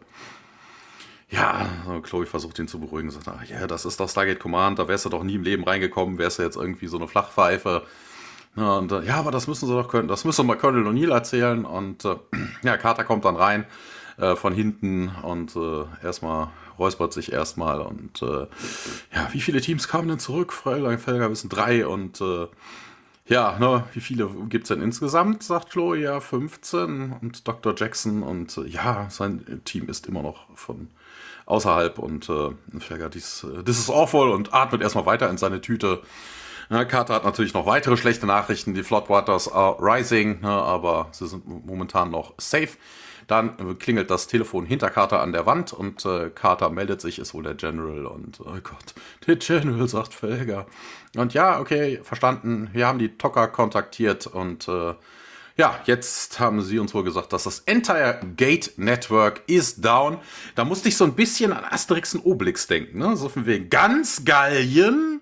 ja, 1.30 1.68
Chloe 2.04 2.26
versucht 2.26 2.58
ihn 2.60 2.70
zu 2.70 2.80
beruhigen, 2.80 3.12
sagt, 3.12 3.28
ach 3.28 3.44
ja, 3.44 3.68
das 3.68 3.84
ist 3.84 4.00
doch 4.00 4.10
Stargate 4.10 4.40
Command, 4.40 4.80
da 4.80 4.88
wärst 4.88 5.04
du 5.04 5.10
doch 5.10 5.24
nie 5.24 5.36
im 5.36 5.44
Leben 5.44 5.66
reingekommen, 5.66 6.18
wärst 6.18 6.40
du 6.40 6.44
jetzt 6.44 6.56
irgendwie 6.56 6.88
so 6.88 6.96
eine 6.98 7.10
Flachpfeife. 7.10 7.86
Ja, 8.58 8.78
und, 8.80 8.92
äh, 8.92 9.04
ja, 9.04 9.18
aber 9.18 9.30
das 9.32 9.48
müssen 9.48 9.68
sie 9.68 9.74
doch 9.74 9.88
können, 9.88 10.08
das 10.08 10.26
müssen 10.26 10.48
wir 10.48 10.56
Colonel 10.56 10.88
O'Neill 10.88 11.14
erzählen. 11.14 11.64
Und 11.64 12.04
äh, 12.06 12.16
ja, 12.64 12.76
Carter 12.78 13.04
kommt 13.04 13.24
dann 13.24 13.36
rein 13.36 13.66
äh, 14.18 14.36
von 14.36 14.54
hinten 14.54 15.10
und 15.22 15.56
äh, 15.56 15.86
erstmal 16.04 16.50
räuspert 16.80 17.14
sich 17.14 17.32
erstmal. 17.32 17.82
Und 17.82 18.22
äh, 18.24 18.48
ja, 19.14 19.30
wie 19.32 19.42
viele 19.42 19.62
Teams 19.62 19.88
kamen 19.88 20.08
denn 20.08 20.20
zurück? 20.20 20.52
Fräulein 20.54 20.98
Felger 20.98 21.30
wissen 21.30 21.50
drei 21.50 21.86
und 21.86 22.20
äh, 22.20 22.48
ja, 23.28 23.60
ne, 23.60 23.84
wie 23.94 24.00
viele 24.00 24.28
gibt 24.50 24.64
es 24.64 24.70
denn 24.70 24.82
insgesamt, 24.82 25.44
sagt 25.44 25.74
Flo, 25.74 25.94
ja, 25.94 26.20
15 26.20 27.14
und 27.22 27.48
Dr. 27.48 27.76
Jackson 27.78 28.24
und 28.24 28.56
ja, 28.68 29.08
sein 29.10 29.62
Team 29.66 29.90
ist 29.90 30.08
immer 30.08 30.24
noch 30.24 30.48
von 30.56 30.88
außerhalb 31.46 32.00
und 32.00 32.32
Felger, 32.80 33.10
dies, 33.10 33.46
das 33.66 33.80
ist 33.80 33.90
awful 33.90 34.30
und 34.30 34.54
atmet 34.54 34.82
erstmal 34.82 35.06
weiter 35.06 35.30
in 35.30 35.38
seine 35.38 35.60
Tüte. 35.60 36.02
Ja, 36.70 36.84
Carter 36.84 37.14
hat 37.16 37.24
natürlich 37.24 37.54
noch 37.54 37.66
weitere 37.66 37.96
schlechte 37.96 38.26
Nachrichten. 38.26 38.74
Die 38.74 38.84
Floodwaters 38.84 39.52
are 39.52 39.78
rising, 39.80 40.42
ne, 40.42 40.50
aber 40.50 41.08
sie 41.12 41.28
sind 41.28 41.48
momentan 41.48 42.12
noch 42.12 42.34
safe. 42.38 42.78
Dann 43.28 43.78
klingelt 43.78 44.10
das 44.10 44.28
Telefon 44.28 44.66
hinter 44.66 44.90
Carter 44.90 45.22
an 45.22 45.34
der 45.34 45.46
Wand 45.46 45.74
und 45.74 46.06
äh, 46.06 46.30
Carter 46.30 46.70
meldet 46.70 47.02
sich, 47.02 47.20
ist 47.20 47.34
wohl 47.34 47.44
der 47.44 47.56
General 47.56 48.06
und 48.06 48.40
oh 48.40 48.58
Gott, 48.64 48.94
der 49.28 49.36
General 49.36 49.88
sagt 49.88 50.14
Felger. 50.14 50.66
Und 51.16 51.34
ja, 51.34 51.60
okay, 51.60 52.00
verstanden. 52.04 52.70
Wir 52.72 52.88
haben 52.88 53.00
die 53.00 53.18
Tocker 53.18 53.48
kontaktiert 53.48 54.28
und 54.28 54.68
äh, 54.70 54.94
ja, 55.58 55.80
jetzt 55.86 56.40
haben 56.40 56.62
sie 56.62 56.80
uns 56.80 56.94
wohl 56.94 57.04
gesagt, 57.04 57.34
dass 57.34 57.44
das 57.44 57.60
Entire 57.60 58.20
Gate 58.38 58.78
Network 58.78 59.42
is 59.48 59.76
down. 59.76 60.20
Da 60.56 60.64
musste 60.64 60.88
ich 60.88 60.96
so 60.96 61.04
ein 61.04 61.16
bisschen 61.16 61.52
an 61.52 61.66
Asterix 61.66 62.14
und 62.14 62.26
Obelix 62.26 62.68
denken, 62.68 63.00
ne? 63.00 63.18
So 63.18 63.28
von 63.28 63.46
wegen 63.46 63.70
ganz 63.70 64.24
Gallien 64.24 65.17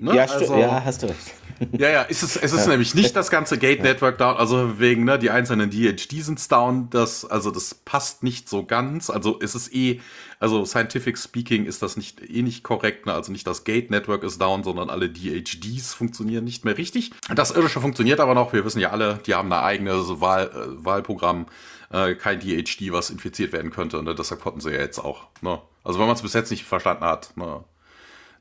Ne? 0.00 0.14
Ja, 0.14 0.24
also, 0.24 0.56
ja, 0.56 0.84
hast 0.84 1.02
du 1.02 1.06
recht. 1.06 1.34
Ja, 1.78 1.88
ja, 1.88 2.02
ist 2.02 2.22
es, 2.22 2.36
es 2.36 2.52
ist 2.52 2.64
ja. 2.64 2.70
nämlich 2.70 2.94
nicht 2.94 3.14
das 3.14 3.30
ganze 3.30 3.58
Gate 3.58 3.82
Network 3.82 4.18
down, 4.18 4.36
also 4.36 4.78
wegen, 4.78 5.04
ne, 5.04 5.18
die 5.18 5.30
einzelnen 5.30 5.70
DHD 5.70 6.22
sind 6.22 6.50
down, 6.50 6.90
das, 6.90 7.24
also 7.24 7.50
das 7.50 7.74
passt 7.74 8.22
nicht 8.22 8.48
so 8.48 8.64
ganz, 8.64 9.10
also 9.10 9.38
ist 9.38 9.54
es 9.54 9.72
eh, 9.72 10.00
also 10.40 10.64
scientific 10.64 11.16
speaking 11.16 11.64
ist 11.66 11.82
das 11.82 11.96
nicht, 11.96 12.20
eh 12.28 12.42
nicht 12.42 12.64
korrekt, 12.64 13.06
ne? 13.06 13.14
also 13.14 13.32
nicht 13.32 13.46
das 13.46 13.64
Gate 13.64 13.90
Network 13.90 14.24
ist 14.24 14.40
down, 14.40 14.64
sondern 14.64 14.90
alle 14.90 15.08
DHDs 15.08 15.94
funktionieren 15.94 16.44
nicht 16.44 16.64
mehr 16.64 16.76
richtig. 16.76 17.12
Das 17.34 17.50
irdische 17.52 17.80
funktioniert 17.80 18.20
aber 18.20 18.34
noch, 18.34 18.52
wir 18.52 18.64
wissen 18.64 18.80
ja 18.80 18.90
alle, 18.90 19.20
die 19.26 19.34
haben 19.34 19.52
ein 19.52 19.64
eigenes 19.64 20.20
Wahl, 20.20 20.48
äh, 20.48 20.84
Wahlprogramm, 20.84 21.46
äh, 21.90 22.14
kein 22.14 22.40
DHD, 22.40 22.92
was 22.92 23.10
infiziert 23.10 23.52
werden 23.52 23.70
könnte, 23.70 23.98
und 23.98 24.06
ne? 24.06 24.14
deshalb 24.14 24.42
konnten 24.42 24.60
sie 24.60 24.70
ja 24.70 24.80
jetzt 24.80 24.98
auch, 24.98 25.28
ne. 25.40 25.60
Also 25.84 25.98
wenn 25.98 26.06
man 26.06 26.16
es 26.16 26.22
bis 26.22 26.32
jetzt 26.32 26.50
nicht 26.50 26.64
verstanden 26.64 27.04
hat, 27.04 27.36
ne, 27.36 27.62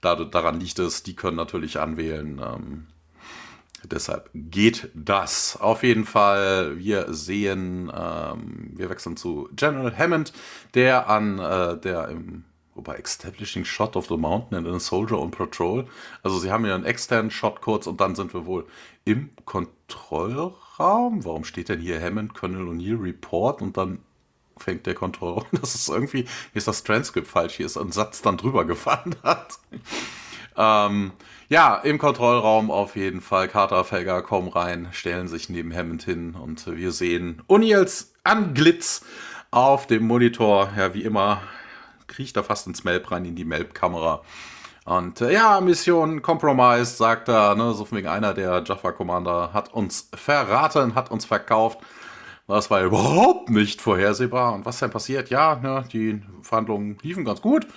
daran 0.03 0.59
liegt 0.59 0.79
es, 0.79 1.03
die 1.03 1.15
können 1.15 1.37
natürlich 1.37 1.79
anwählen. 1.79 2.41
Ähm, 2.43 2.87
deshalb 3.83 4.29
geht 4.33 4.89
das. 4.93 5.57
Auf 5.59 5.83
jeden 5.83 6.05
Fall, 6.05 6.77
wir 6.77 7.13
sehen, 7.13 7.91
ähm, 7.95 8.71
wir 8.75 8.89
wechseln 8.89 9.17
zu 9.17 9.49
General 9.55 9.97
Hammond, 9.97 10.33
der 10.73 11.09
an 11.09 11.37
der, 11.37 11.71
äh, 11.71 11.81
der 11.81 12.07
im 12.09 12.45
Wobei 12.75 12.95
Establishing 12.95 13.65
Shot 13.65 13.95
of 13.95 14.07
the 14.07 14.17
Mountain 14.17 14.57
and 14.57 14.67
a 14.67 14.79
Soldier 14.79 15.19
on 15.19 15.29
Patrol. 15.31 15.85
Also 16.23 16.39
sie 16.39 16.51
haben 16.51 16.65
ja 16.65 16.73
einen 16.73 16.85
externen 16.85 17.29
Shot 17.29 17.61
kurz 17.61 17.85
und 17.85 18.01
dann 18.01 18.15
sind 18.15 18.33
wir 18.33 18.45
wohl 18.47 18.65
im 19.05 19.29
Kontrollraum. 19.45 21.23
Warum 21.23 21.43
steht 21.43 21.69
denn 21.69 21.79
hier 21.79 22.01
Hammond, 22.01 22.33
Colonel 22.33 22.67
O'Neill 22.67 22.99
Report 22.99 23.61
und 23.61 23.77
dann 23.77 23.99
fängt 24.57 24.85
der 24.85 24.93
Kontrollraum. 24.93 25.45
Das 25.51 25.75
ist 25.75 25.89
irgendwie, 25.89 26.23
hier 26.23 26.29
ist 26.53 26.67
das 26.67 26.83
Transkript 26.83 27.27
falsch, 27.27 27.55
hier 27.55 27.65
ist 27.65 27.77
ein 27.77 27.91
Satz 27.91 28.21
dann 28.21 28.37
drüber 28.37 28.65
gewandert. 28.65 29.59
ähm, 30.57 31.11
ja, 31.49 31.75
im 31.75 31.97
Kontrollraum 31.97 32.71
auf 32.71 32.95
jeden 32.95 33.21
Fall. 33.21 33.47
Carter, 33.47 33.83
Felger 33.83 34.21
kommen 34.21 34.47
rein, 34.49 34.87
stellen 34.91 35.27
sich 35.27 35.49
neben 35.49 35.73
Hammond 35.73 36.03
hin 36.03 36.35
und 36.35 36.65
wir 36.67 36.91
sehen 36.91 37.41
O'Neills 37.47 38.07
Anglitz 38.23 39.05
auf 39.51 39.87
dem 39.87 40.07
Monitor. 40.07 40.69
Ja, 40.77 40.93
wie 40.93 41.03
immer 41.03 41.41
kriecht 42.07 42.37
er 42.37 42.43
fast 42.43 42.67
ins 42.67 42.83
Melb 42.83 43.11
rein, 43.11 43.25
in 43.25 43.35
die 43.35 43.45
Melb-Kamera. 43.45 44.21
Und 44.85 45.21
äh, 45.21 45.31
ja, 45.31 45.61
Mission 45.61 46.21
Compromise, 46.21 46.97
sagt 46.97 47.29
er, 47.29 47.55
ne, 47.55 47.73
so 47.73 47.85
von 47.85 47.97
wegen 47.97 48.07
einer 48.07 48.33
der 48.33 48.63
Jaffa-Commander 48.65 49.51
hat 49.53 49.73
uns 49.73 50.09
verraten, 50.13 50.95
hat 50.95 51.09
uns 51.09 51.25
verkauft. 51.25 51.79
Das 52.47 52.69
war 52.69 52.83
überhaupt 52.83 53.49
nicht 53.49 53.81
vorhersehbar. 53.81 54.53
Und 54.53 54.65
was 54.65 54.79
dann 54.79 54.91
passiert? 54.91 55.29
Ja, 55.29 55.55
ne, 55.55 55.85
die 55.91 56.21
Verhandlungen 56.41 56.97
liefen 57.01 57.23
ganz 57.25 57.41
gut. 57.41 57.67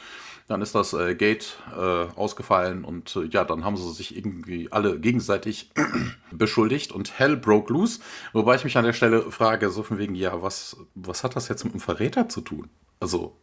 Dann 0.49 0.63
ist 0.63 0.77
das 0.77 0.93
äh, 0.93 1.17
Gate 1.17 1.59
äh, 1.77 1.81
ausgefallen 2.15 2.85
und 2.85 3.17
äh, 3.17 3.25
ja, 3.25 3.43
dann 3.43 3.65
haben 3.65 3.77
sie 3.77 3.93
sich 3.93 4.17
irgendwie 4.17 4.71
alle 4.71 5.01
gegenseitig 5.01 5.73
beschuldigt 6.31 6.93
und 6.93 7.19
Hell 7.19 7.37
broke 7.37 7.73
loose. 7.73 8.01
Wobei 8.33 8.55
ich 8.55 8.63
mich 8.63 8.77
an 8.77 8.85
der 8.85 8.93
Stelle 8.93 9.23
frage, 9.33 9.71
so 9.71 9.83
von 9.83 9.99
wegen, 9.99 10.15
ja, 10.15 10.43
was, 10.43 10.77
was 10.95 11.25
hat 11.25 11.35
das 11.35 11.49
jetzt 11.49 11.65
mit 11.65 11.73
einem 11.73 11.81
Verräter 11.81 12.29
zu 12.29 12.43
tun? 12.43 12.71
Also, 13.01 13.37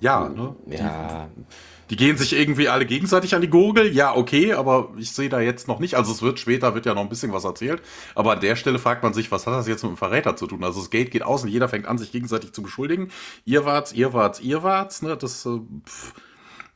ja, 0.00 0.28
ne? 0.28 0.56
Ja. 0.66 1.28
Die, 1.36 1.44
die 1.90 1.96
gehen 1.96 2.16
sich 2.16 2.32
irgendwie 2.34 2.68
alle 2.68 2.86
gegenseitig 2.86 3.34
an 3.34 3.40
die 3.40 3.50
Gurgel. 3.50 3.92
Ja, 3.94 4.14
okay, 4.14 4.52
aber 4.52 4.90
ich 4.98 5.12
sehe 5.12 5.28
da 5.28 5.40
jetzt 5.40 5.68
noch 5.68 5.78
nicht. 5.78 5.94
Also 5.94 6.12
es 6.12 6.22
wird 6.22 6.38
später, 6.38 6.74
wird 6.74 6.86
ja 6.86 6.94
noch 6.94 7.02
ein 7.02 7.08
bisschen 7.08 7.32
was 7.32 7.44
erzählt. 7.44 7.82
Aber 8.14 8.32
an 8.32 8.40
der 8.40 8.56
Stelle 8.56 8.78
fragt 8.78 9.02
man 9.02 9.14
sich, 9.14 9.30
was 9.30 9.46
hat 9.46 9.54
das 9.54 9.68
jetzt 9.68 9.82
mit 9.82 9.92
dem 9.92 9.96
Verräter 9.96 10.36
zu 10.36 10.46
tun? 10.46 10.64
Also 10.64 10.80
das 10.80 10.90
Gate 10.90 11.10
geht 11.10 11.22
aus 11.22 11.42
und 11.42 11.48
jeder 11.48 11.68
fängt 11.68 11.86
an, 11.86 11.98
sich 11.98 12.12
gegenseitig 12.12 12.52
zu 12.52 12.62
beschuldigen. 12.62 13.10
Ihr 13.44 13.64
wart's, 13.64 13.92
ihr 13.92 14.12
wart's, 14.12 14.40
ihr 14.40 14.62
wart's. 14.62 15.02
Ne? 15.02 15.16
Das, 15.16 15.46
äh, 15.46 15.60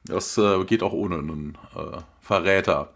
das 0.05 0.39
äh, 0.39 0.65
geht 0.65 0.83
auch 0.83 0.93
ohne 0.93 1.19
einen 1.19 1.59
äh, 1.77 1.99
Verräter. 2.21 2.93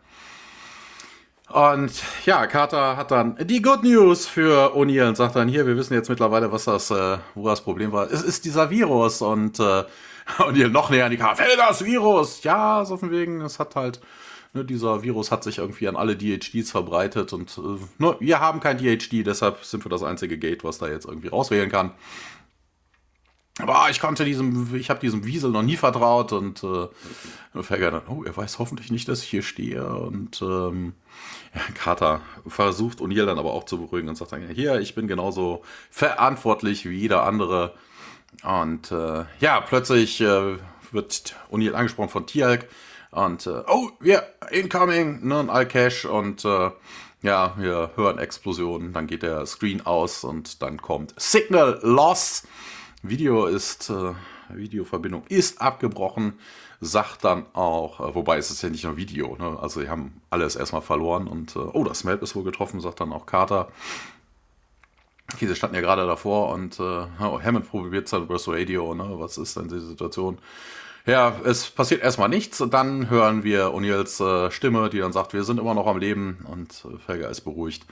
Und 1.49 1.93
ja, 2.25 2.47
Carter 2.49 2.97
hat 2.97 3.13
dann 3.13 3.37
die 3.41 3.63
Good 3.63 3.85
News 3.85 4.27
für 4.27 4.75
O'Neill 4.75 5.09
und 5.09 5.17
sagt 5.17 5.37
dann 5.37 5.49
hier, 5.49 5.67
wir 5.67 5.77
wissen 5.77 5.95
jetzt 5.95 6.09
mittlerweile, 6.09 6.51
was 6.51 6.65
das, 6.65 6.91
äh, 6.91 7.19
wo 7.35 7.49
das 7.49 7.61
Problem 7.61 7.93
war. 7.93 8.11
Es 8.11 8.23
ist 8.23 8.45
dieser 8.45 8.69
Virus 8.71 9.23
und 9.23 9.61
äh, 9.61 9.85
ihr 10.55 10.69
noch 10.69 10.91
näher 10.91 11.05
an 11.05 11.13
die 11.13 11.17
Karte. 11.17 11.45
das 11.57 11.85
Virus! 11.85 12.43
Ja, 12.43 12.85
so 12.85 12.97
von 12.97 13.13
wegen, 13.13 13.43
es 13.43 13.61
hat 13.61 13.77
halt, 13.77 14.01
ne, 14.55 14.65
dieser 14.65 15.05
Virus 15.05 15.31
hat 15.31 15.45
sich 15.45 15.59
irgendwie 15.59 15.87
an 15.87 15.95
alle 15.95 16.17
DHDs 16.17 16.73
verbreitet 16.73 17.33
und 17.33 17.57
äh, 17.59 18.03
ne, 18.03 18.17
wir 18.19 18.41
haben 18.41 18.59
kein 18.59 18.79
DHD, 18.79 19.25
deshalb 19.25 19.65
sind 19.65 19.85
wir 19.85 19.91
das 19.91 20.03
einzige 20.03 20.39
Gate, 20.39 20.65
was 20.65 20.79
da 20.79 20.89
jetzt 20.89 21.07
irgendwie 21.07 21.29
rauswählen 21.29 21.71
kann. 21.71 21.93
Aber 23.59 23.89
ich 23.91 24.01
konnte 24.01 24.25
diesem, 24.25 24.75
ich 24.75 24.91
habe 24.91 25.01
diesem 25.01 25.25
Wiesel 25.25 25.51
noch 25.51 25.63
nie 25.63 25.77
vertraut 25.77 26.33
und 26.33 26.63
äh, 26.63 27.63
Ferger 27.63 27.91
dann, 27.91 28.03
oh, 28.09 28.23
er 28.23 28.37
weiß 28.37 28.59
hoffentlich 28.59 28.91
nicht, 28.91 29.09
dass 29.09 29.23
ich 29.23 29.31
hier 29.31 29.43
stehe. 29.43 29.85
Und 29.87 30.43
ähm, 30.43 30.93
ja, 31.55 31.63
Carter 31.75 32.21
versucht 32.47 33.01
O'Neill 33.01 33.25
dann 33.25 33.39
aber 33.39 33.55
auch 33.55 33.65
zu 33.65 33.79
beruhigen 33.79 34.09
und 34.11 34.17
sagt 34.17 34.33
dann, 34.33 34.47
hier, 34.49 34.79
ich 34.81 34.95
bin 34.95 35.09
genauso 35.09 35.63
verantwortlich 35.91 36.85
wie 36.85 36.99
jeder 36.99 37.23
andere. 37.23 37.73
Und 38.43 38.93
äh, 38.93 39.25
ja, 39.41 39.61
plötzlich 39.63 40.21
äh, 40.21 40.59
wird 40.93 41.35
O'Neill 41.51 41.73
angesprochen 41.73 42.11
von 42.11 42.27
Tialk 42.27 42.69
und 43.11 43.47
äh, 43.47 43.63
oh, 43.69 43.89
wir 44.01 44.19
yeah, 44.19 44.51
incoming, 44.51 45.27
ne, 45.27 45.47
Al-Cash 45.49 46.05
und 46.05 46.45
äh, 46.45 46.71
Ja, 47.23 47.55
wir 47.57 47.93
hören 47.97 48.19
Explosionen, 48.19 48.93
dann 48.93 49.07
geht 49.07 49.23
der 49.23 49.47
Screen 49.47 49.85
aus 49.87 50.23
und 50.23 50.61
dann 50.61 50.81
kommt 50.83 51.15
Signal 51.17 51.81
Loss. 51.83 52.47
Video 53.03 53.47
ist, 53.47 53.91
äh, 53.91 54.13
Videoverbindung 54.49 55.25
ist 55.29 55.61
abgebrochen, 55.61 56.35
sagt 56.81 57.25
dann 57.25 57.47
auch, 57.53 58.01
äh, 58.01 58.15
wobei 58.15 58.39
es 58.39 58.51
ist 58.51 58.63
ja 58.63 58.69
nicht 58.69 58.85
nur 58.85 58.97
Video, 58.97 59.37
ne? 59.37 59.59
also 59.61 59.81
sie 59.81 59.89
haben 59.89 60.21
alles 60.31 60.57
erstmal 60.57 60.83
verloren 60.83 61.27
und, 61.27 61.57
äh, 61.57 61.61
oh, 61.61 61.85
das 61.85 62.05
Map 62.05 62.23
ist 62.23 62.37
wohl 62.37 62.45
getroffen, 62.45 62.81
sagt 62.81 63.01
dann 63.01 63.13
auch 63.13 63.27
Carter. 63.27 63.69
Okay, 65.35 65.47
sie 65.49 65.57
standen 65.57 65.77
ja 65.77 65.83
gerade 65.83 66.07
davor 66.07 66.53
und 66.53 66.79
äh, 66.79 66.83
oh, 66.83 67.41
Hammond 67.43 67.69
probiert 67.69 68.13
dann 68.13 68.23
übers 68.23 68.49
Radio, 68.49 68.95
ne? 68.95 69.07
was 69.19 69.39
ist 69.39 69.57
denn 69.57 69.69
die 69.69 69.81
Situation? 69.81 70.39
Ja, 71.07 71.37
es 71.45 71.71
passiert 71.71 72.03
erstmal 72.03 72.29
nichts. 72.29 72.63
Dann 72.69 73.09
hören 73.09 73.45
wir 73.45 73.69
O'Neills 73.69 74.21
äh, 74.21 74.51
Stimme, 74.51 74.91
die 74.91 74.99
dann 74.99 75.13
sagt, 75.13 75.35
wir 75.35 75.45
sind 75.45 75.61
immer 75.61 75.75
noch 75.75 75.87
am 75.87 75.99
Leben 75.99 76.45
und 76.51 76.85
äh, 76.85 76.99
Felger 76.99 77.31
ist 77.31 77.43
beruhigt. 77.43 77.87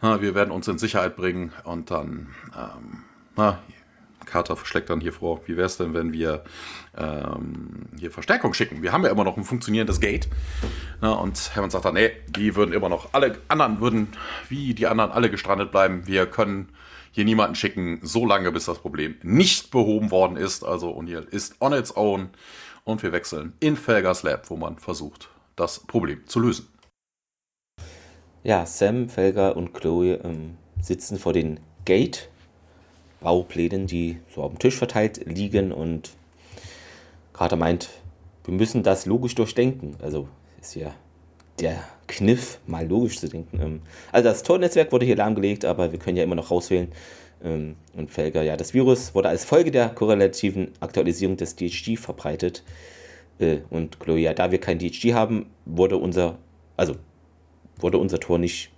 Na, 0.00 0.20
wir 0.20 0.34
werden 0.34 0.50
uns 0.50 0.66
in 0.66 0.78
Sicherheit 0.78 1.14
bringen 1.14 1.52
und 1.62 1.92
dann, 1.92 2.34
ähm, 2.56 3.04
na, 3.36 3.60
Carter 4.32 4.56
schlägt 4.64 4.88
dann 4.88 5.00
hier 5.00 5.12
vor, 5.12 5.42
wie 5.46 5.58
wäre 5.58 5.66
es 5.66 5.76
denn, 5.76 5.92
wenn 5.92 6.14
wir 6.14 6.42
ähm, 6.96 7.86
hier 7.98 8.10
Verstärkung 8.10 8.54
schicken? 8.54 8.82
Wir 8.82 8.90
haben 8.90 9.04
ja 9.04 9.10
immer 9.10 9.24
noch 9.24 9.36
ein 9.36 9.44
funktionierendes 9.44 10.00
Gate. 10.00 10.26
Na, 11.02 11.12
und 11.12 11.54
Hammond 11.54 11.72
sagt 11.72 11.84
dann, 11.84 11.94
nee, 11.94 12.10
die 12.28 12.56
würden 12.56 12.72
immer 12.72 12.88
noch, 12.88 13.12
alle 13.12 13.38
anderen 13.48 13.80
würden, 13.80 14.08
wie 14.48 14.72
die 14.72 14.86
anderen, 14.86 15.12
alle 15.12 15.30
gestrandet 15.30 15.70
bleiben. 15.70 16.06
Wir 16.06 16.24
können 16.24 16.70
hier 17.10 17.26
niemanden 17.26 17.54
schicken, 17.54 18.00
so 18.02 18.24
lange, 18.24 18.50
bis 18.52 18.64
das 18.64 18.78
Problem 18.78 19.16
nicht 19.22 19.70
behoben 19.70 20.10
worden 20.10 20.38
ist. 20.38 20.64
Also 20.64 20.96
O'Neill 20.98 21.28
ist 21.28 21.60
on 21.60 21.74
its 21.74 21.94
own 21.94 22.30
und 22.84 23.02
wir 23.02 23.12
wechseln 23.12 23.52
in 23.60 23.76
Felgers 23.76 24.22
Lab, 24.22 24.48
wo 24.48 24.56
man 24.56 24.78
versucht, 24.78 25.28
das 25.56 25.80
Problem 25.80 26.26
zu 26.26 26.40
lösen. 26.40 26.68
Ja, 28.42 28.64
Sam, 28.64 29.10
Felger 29.10 29.58
und 29.58 29.74
Chloe 29.74 30.14
ähm, 30.24 30.56
sitzen 30.80 31.18
vor 31.18 31.34
den 31.34 31.60
Gate-Bauplänen, 33.22 33.86
die 33.86 34.18
so 34.34 34.42
auf 34.42 34.52
dem 34.52 34.58
Tisch 34.58 34.76
verteilt 34.76 35.20
liegen 35.26 35.72
und 35.72 36.10
Carter 37.32 37.56
meint, 37.56 37.88
wir 38.44 38.54
müssen 38.54 38.82
das 38.82 39.06
logisch 39.06 39.34
durchdenken. 39.34 39.96
Also 40.02 40.28
ist 40.60 40.74
ja 40.74 40.92
der 41.60 41.82
Kniff, 42.08 42.58
mal 42.66 42.86
logisch 42.86 43.18
zu 43.18 43.28
denken. 43.28 43.60
Ähm, 43.60 43.82
also 44.10 44.28
das 44.28 44.42
Tornetzwerk 44.42 44.92
wurde 44.92 45.06
hier 45.06 45.16
lahmgelegt, 45.16 45.64
aber 45.64 45.92
wir 45.92 45.98
können 45.98 46.16
ja 46.16 46.24
immer 46.24 46.34
noch 46.34 46.50
rauswählen. 46.50 46.88
Ähm, 47.44 47.76
und 47.94 48.10
Felger, 48.10 48.42
ja, 48.42 48.56
das 48.56 48.74
Virus 48.74 49.14
wurde 49.14 49.28
als 49.28 49.44
Folge 49.44 49.70
der 49.70 49.88
korrelativen 49.90 50.72
Aktualisierung 50.80 51.36
des 51.36 51.56
DHG 51.56 51.96
verbreitet. 51.96 52.64
Äh, 53.38 53.58
und 53.70 54.00
Chloe, 54.00 54.18
ja, 54.18 54.34
da 54.34 54.50
wir 54.50 54.60
kein 54.60 54.78
DHG 54.78 55.14
haben, 55.14 55.46
wurde 55.64 55.96
unser, 55.96 56.38
also 56.76 56.96
wurde 57.78 57.98
unser 57.98 58.20
Tor 58.20 58.38
nicht, 58.38 58.70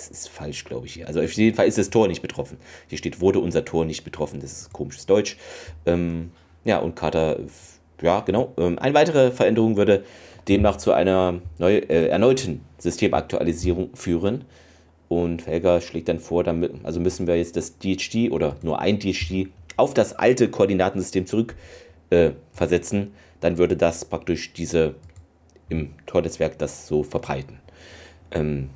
das 0.00 0.10
ist 0.10 0.28
falsch, 0.28 0.64
glaube 0.64 0.86
ich. 0.86 1.06
Also 1.06 1.20
auf 1.20 1.32
jeden 1.32 1.54
Fall 1.56 1.66
ist 1.66 1.78
das 1.78 1.90
Tor 1.90 2.08
nicht 2.08 2.22
betroffen. 2.22 2.56
Hier 2.88 2.98
steht, 2.98 3.20
wurde 3.20 3.38
unser 3.38 3.64
Tor 3.64 3.84
nicht 3.84 4.02
betroffen. 4.04 4.40
Das 4.40 4.52
ist 4.52 4.72
komisches 4.72 5.06
Deutsch. 5.06 5.36
Ähm, 5.84 6.30
ja, 6.64 6.78
und 6.78 6.96
Carter, 6.96 7.38
ja, 8.00 8.20
genau. 8.20 8.52
eine 8.56 8.94
weitere 8.94 9.30
Veränderung 9.30 9.76
würde 9.76 10.04
demnach 10.48 10.76
zu 10.76 10.92
einer 10.92 11.40
neu, 11.58 11.76
äh, 11.76 12.08
erneuten 12.08 12.64
Systemaktualisierung 12.78 13.94
führen. 13.94 14.44
Und 15.08 15.46
Helga 15.46 15.80
schlägt 15.80 16.08
dann 16.08 16.18
vor, 16.18 16.44
damit, 16.44 16.72
also 16.82 17.00
müssen 17.00 17.26
wir 17.26 17.36
jetzt 17.36 17.56
das 17.56 17.78
DHD 17.78 18.30
oder 18.30 18.56
nur 18.62 18.78
ein 18.78 18.98
DHD 18.98 19.48
auf 19.76 19.92
das 19.92 20.14
alte 20.14 20.48
Koordinatensystem 20.48 21.26
zurück 21.26 21.56
äh. 22.10 22.30
Dann 23.40 23.56
würde 23.56 23.76
das 23.76 24.04
praktisch 24.04 24.52
diese 24.52 24.94
im 25.68 25.90
Tornetzwerk 26.06 26.58
das 26.58 26.86
so 26.86 27.02
verbreiten. 27.02 27.58
Ähm, 28.32 28.70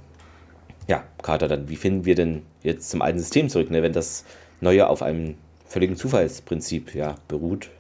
ja, 0.87 1.05
Carter, 1.23 1.49
dann 1.49 1.69
wie 1.69 1.77
finden 1.77 2.05
wir 2.05 2.15
denn 2.15 2.43
jetzt 2.63 2.91
zum 2.91 3.03
alten 3.03 3.19
System 3.19 3.49
zurück, 3.49 3.71
ne, 3.71 3.83
wenn 3.83 3.93
das 3.93 4.25
neue 4.61 4.89
auf 4.89 5.03
einem 5.03 5.37
völligen 5.67 5.97
Zufallsprinzip 5.97 6.95
ja, 6.95 7.17
beruht? 7.29 7.71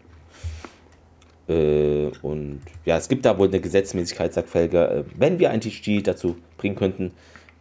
Äh, 1.48 2.10
und 2.22 2.62
ja, 2.84 2.96
es 2.96 3.08
gibt 3.08 3.24
da 3.24 3.38
wohl 3.38 3.48
eine 3.48 3.60
Gesetzmäßigkeit, 3.60 4.32
sagt 4.32 4.48
Felger, 4.48 4.90
äh, 4.90 5.04
wenn 5.16 5.38
wir 5.38 5.50
ein 5.50 5.60
TG 5.60 6.02
dazu 6.02 6.36
bringen 6.56 6.76
könnten, 6.76 7.12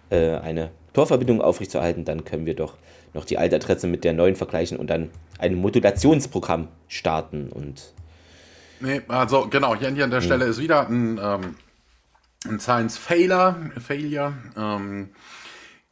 äh, 0.10 0.36
eine 0.38 0.72
Torverbindung 0.94 1.42
aufrechtzuerhalten, 1.42 2.06
dann 2.06 2.24
können 2.24 2.46
wir 2.46 2.56
doch 2.56 2.76
noch 3.14 3.26
die 3.26 3.38
alte 3.38 3.58
Adresse 3.58 3.88
mit 3.88 4.04
der 4.04 4.14
neuen 4.14 4.36
vergleichen 4.36 4.78
und 4.78 4.90
dann 4.90 5.10
ein 5.38 5.56
Modulationsprogramm 5.56 6.68
starten 6.88 7.50
und 7.50 7.94
Nee, 8.80 9.02
also 9.08 9.48
genau, 9.50 9.76
hier, 9.76 9.92
hier 9.92 10.04
an 10.04 10.10
der 10.10 10.20
hm. 10.20 10.26
Stelle 10.26 10.46
ist 10.46 10.60
wieder 10.60 10.90
ein, 10.90 11.18
ähm, 11.24 11.56
ein 12.46 12.60
Science 12.60 12.98
Failure. 12.98 13.72
Failure. 13.80 14.34
Ähm, 14.56 15.10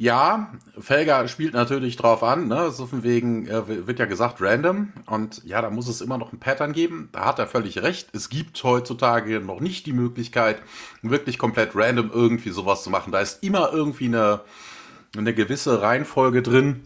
ja, 0.01 0.51
Felger 0.79 1.27
spielt 1.27 1.53
natürlich 1.53 1.95
drauf 1.95 2.23
an, 2.23 2.47
ne? 2.47 2.71
So 2.71 2.87
von 2.87 3.03
wegen, 3.03 3.47
äh, 3.47 3.85
wird 3.85 3.99
ja 3.99 4.05
gesagt 4.05 4.41
random. 4.41 4.93
Und 5.05 5.43
ja, 5.45 5.61
da 5.61 5.69
muss 5.69 5.87
es 5.87 6.01
immer 6.01 6.17
noch 6.17 6.33
ein 6.33 6.39
Pattern 6.39 6.73
geben. 6.73 7.09
Da 7.11 7.25
hat 7.25 7.37
er 7.37 7.45
völlig 7.45 7.83
recht. 7.83 8.09
Es 8.13 8.29
gibt 8.29 8.63
heutzutage 8.63 9.39
noch 9.41 9.59
nicht 9.59 9.85
die 9.85 9.93
Möglichkeit, 9.93 10.59
wirklich 11.03 11.37
komplett 11.37 11.75
random 11.75 12.09
irgendwie 12.11 12.49
sowas 12.49 12.83
zu 12.83 12.89
machen. 12.89 13.11
Da 13.11 13.19
ist 13.19 13.43
immer 13.43 13.71
irgendwie 13.71 14.05
eine, 14.05 14.41
eine 15.15 15.35
gewisse 15.35 15.83
Reihenfolge 15.83 16.41
drin. 16.41 16.81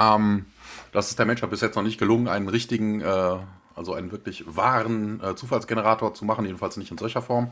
Ähm, 0.00 0.46
das 0.92 1.10
ist 1.10 1.18
der 1.18 1.26
Mensch 1.26 1.40
bis 1.40 1.60
jetzt 1.60 1.74
noch 1.74 1.82
nicht 1.82 1.98
gelungen, 1.98 2.28
einen 2.28 2.48
richtigen, 2.48 3.00
äh, 3.00 3.36
also 3.74 3.94
einen 3.94 4.12
wirklich 4.12 4.44
wahren 4.46 5.20
äh, 5.24 5.34
Zufallsgenerator 5.34 6.14
zu 6.14 6.24
machen, 6.24 6.44
jedenfalls 6.44 6.76
nicht 6.76 6.92
in 6.92 6.98
solcher 6.98 7.22
Form. 7.22 7.50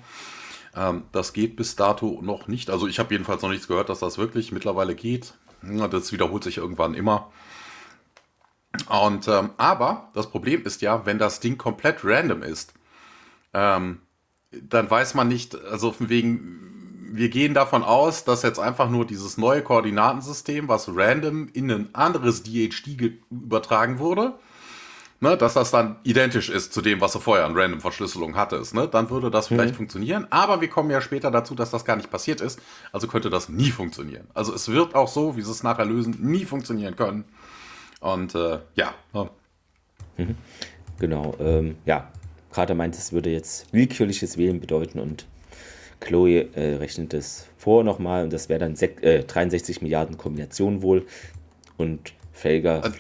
Ähm, 0.75 1.05
das 1.13 1.33
geht 1.33 1.57
bis 1.57 1.77
dato 1.77 2.21
noch 2.23 2.49
nicht. 2.49 2.71
Also 2.71 2.87
ich 2.87 2.99
habe 2.99 3.13
jedenfalls 3.15 3.43
noch 3.43 3.51
nichts 3.51 3.69
gehört, 3.69 3.89
dass 3.89 4.01
das 4.01 4.19
wirklich 4.19 4.53
mittlerweile 4.53 4.95
geht. 4.95 5.35
Das 5.63 6.13
wiederholt 6.13 6.45
sich 6.45 6.59
irgendwann 6.59 6.95
immer. 6.95 7.31
Und 8.89 9.29
ähm, 9.29 9.51
aber 9.57 10.09
das 10.15 10.31
Problem 10.31 10.65
ist 10.65 10.81
ja, 10.81 11.05
wenn 11.05 11.19
das 11.19 11.41
Ding 11.41 11.59
komplett 11.59 12.05
random 12.05 12.43
ist, 12.43 12.73
ähm, 13.53 14.01
dann 14.53 14.91
weiß 14.91 15.15
man 15.15 15.29
nicht, 15.29 15.57
also 15.65 15.93
von 15.93 16.09
wegen, 16.09 17.09
wir 17.13 17.29
gehen 17.29 17.55
davon 17.55 17.83
aus, 17.83 18.25
dass 18.25 18.43
jetzt 18.43 18.59
einfach 18.59 18.89
nur 18.89 19.05
dieses 19.05 19.37
neue 19.37 19.63
Koordinatensystem, 19.63 20.69
was 20.69 20.89
random 20.95 21.49
in 21.53 21.71
ein 21.71 21.95
anderes 21.95 22.43
DHD 22.45 23.19
übertragen 23.31 23.99
wurde, 23.99 24.39
ne, 25.21 25.37
dass 25.37 25.55
das 25.55 25.71
dann 25.71 25.97
identisch 26.03 26.49
ist 26.49 26.73
zu 26.73 26.83
dem, 26.83 27.01
was 27.01 27.13
du 27.13 27.19
vorher 27.19 27.45
an 27.45 27.57
Random 27.57 27.81
Verschlüsselung 27.81 28.37
hattest, 28.37 28.75
ne, 28.75 28.89
dann 28.89 29.11
würde 29.11 29.31
das 29.31 29.49
vielleicht 29.49 29.75
mhm. 29.75 29.79
funktionieren. 29.79 30.27
Aber 30.31 30.61
wir 30.61 30.69
kommen 30.69 30.91
ja 30.91 31.01
später 31.01 31.31
dazu, 31.31 31.55
dass 31.55 31.71
das 31.71 31.85
gar 31.85 31.97
nicht 31.97 32.11
passiert 32.11 32.41
ist. 32.41 32.61
Also 32.93 33.07
könnte 33.07 33.31
das 33.31 33.49
nie 33.49 33.71
funktionieren. 33.71 34.27
Also 34.35 34.55
es 34.55 34.69
wird 34.69 34.95
auch 34.95 35.09
so, 35.09 35.37
wie 35.37 35.43
sie 35.43 35.51
es 35.51 35.63
nachher 35.63 35.85
lösen, 35.85 36.17
nie 36.21 36.45
funktionieren 36.45 36.97
können. 36.97 37.25
Und 38.01 38.35
äh, 38.35 38.59
ja. 38.75 38.95
Mhm. 40.17 40.37
Genau, 40.99 41.35
ähm, 41.39 41.77
ja. 41.85 42.11
Carter 42.53 42.75
meint, 42.75 42.97
es 42.97 43.13
würde 43.13 43.31
jetzt 43.31 43.73
willkürliches 43.73 44.37
Wählen 44.37 44.61
bedeuten 44.61 44.99
und 44.99 45.27
Chloe 46.01 46.49
äh, 46.55 46.77
rechnet 46.77 47.15
es 47.15 47.47
vor 47.57 47.85
nochmal 47.85 48.25
und 48.25 48.33
das 48.33 48.49
wäre 48.49 48.59
dann 48.59 48.75
äh, 48.75 49.23
63 49.23 49.83
Milliarden 49.83 50.19
Kombinationen 50.19 50.83
wohl. 50.83 51.07
Und 51.77 52.13
Felger 52.33 52.83
also, 52.83 52.97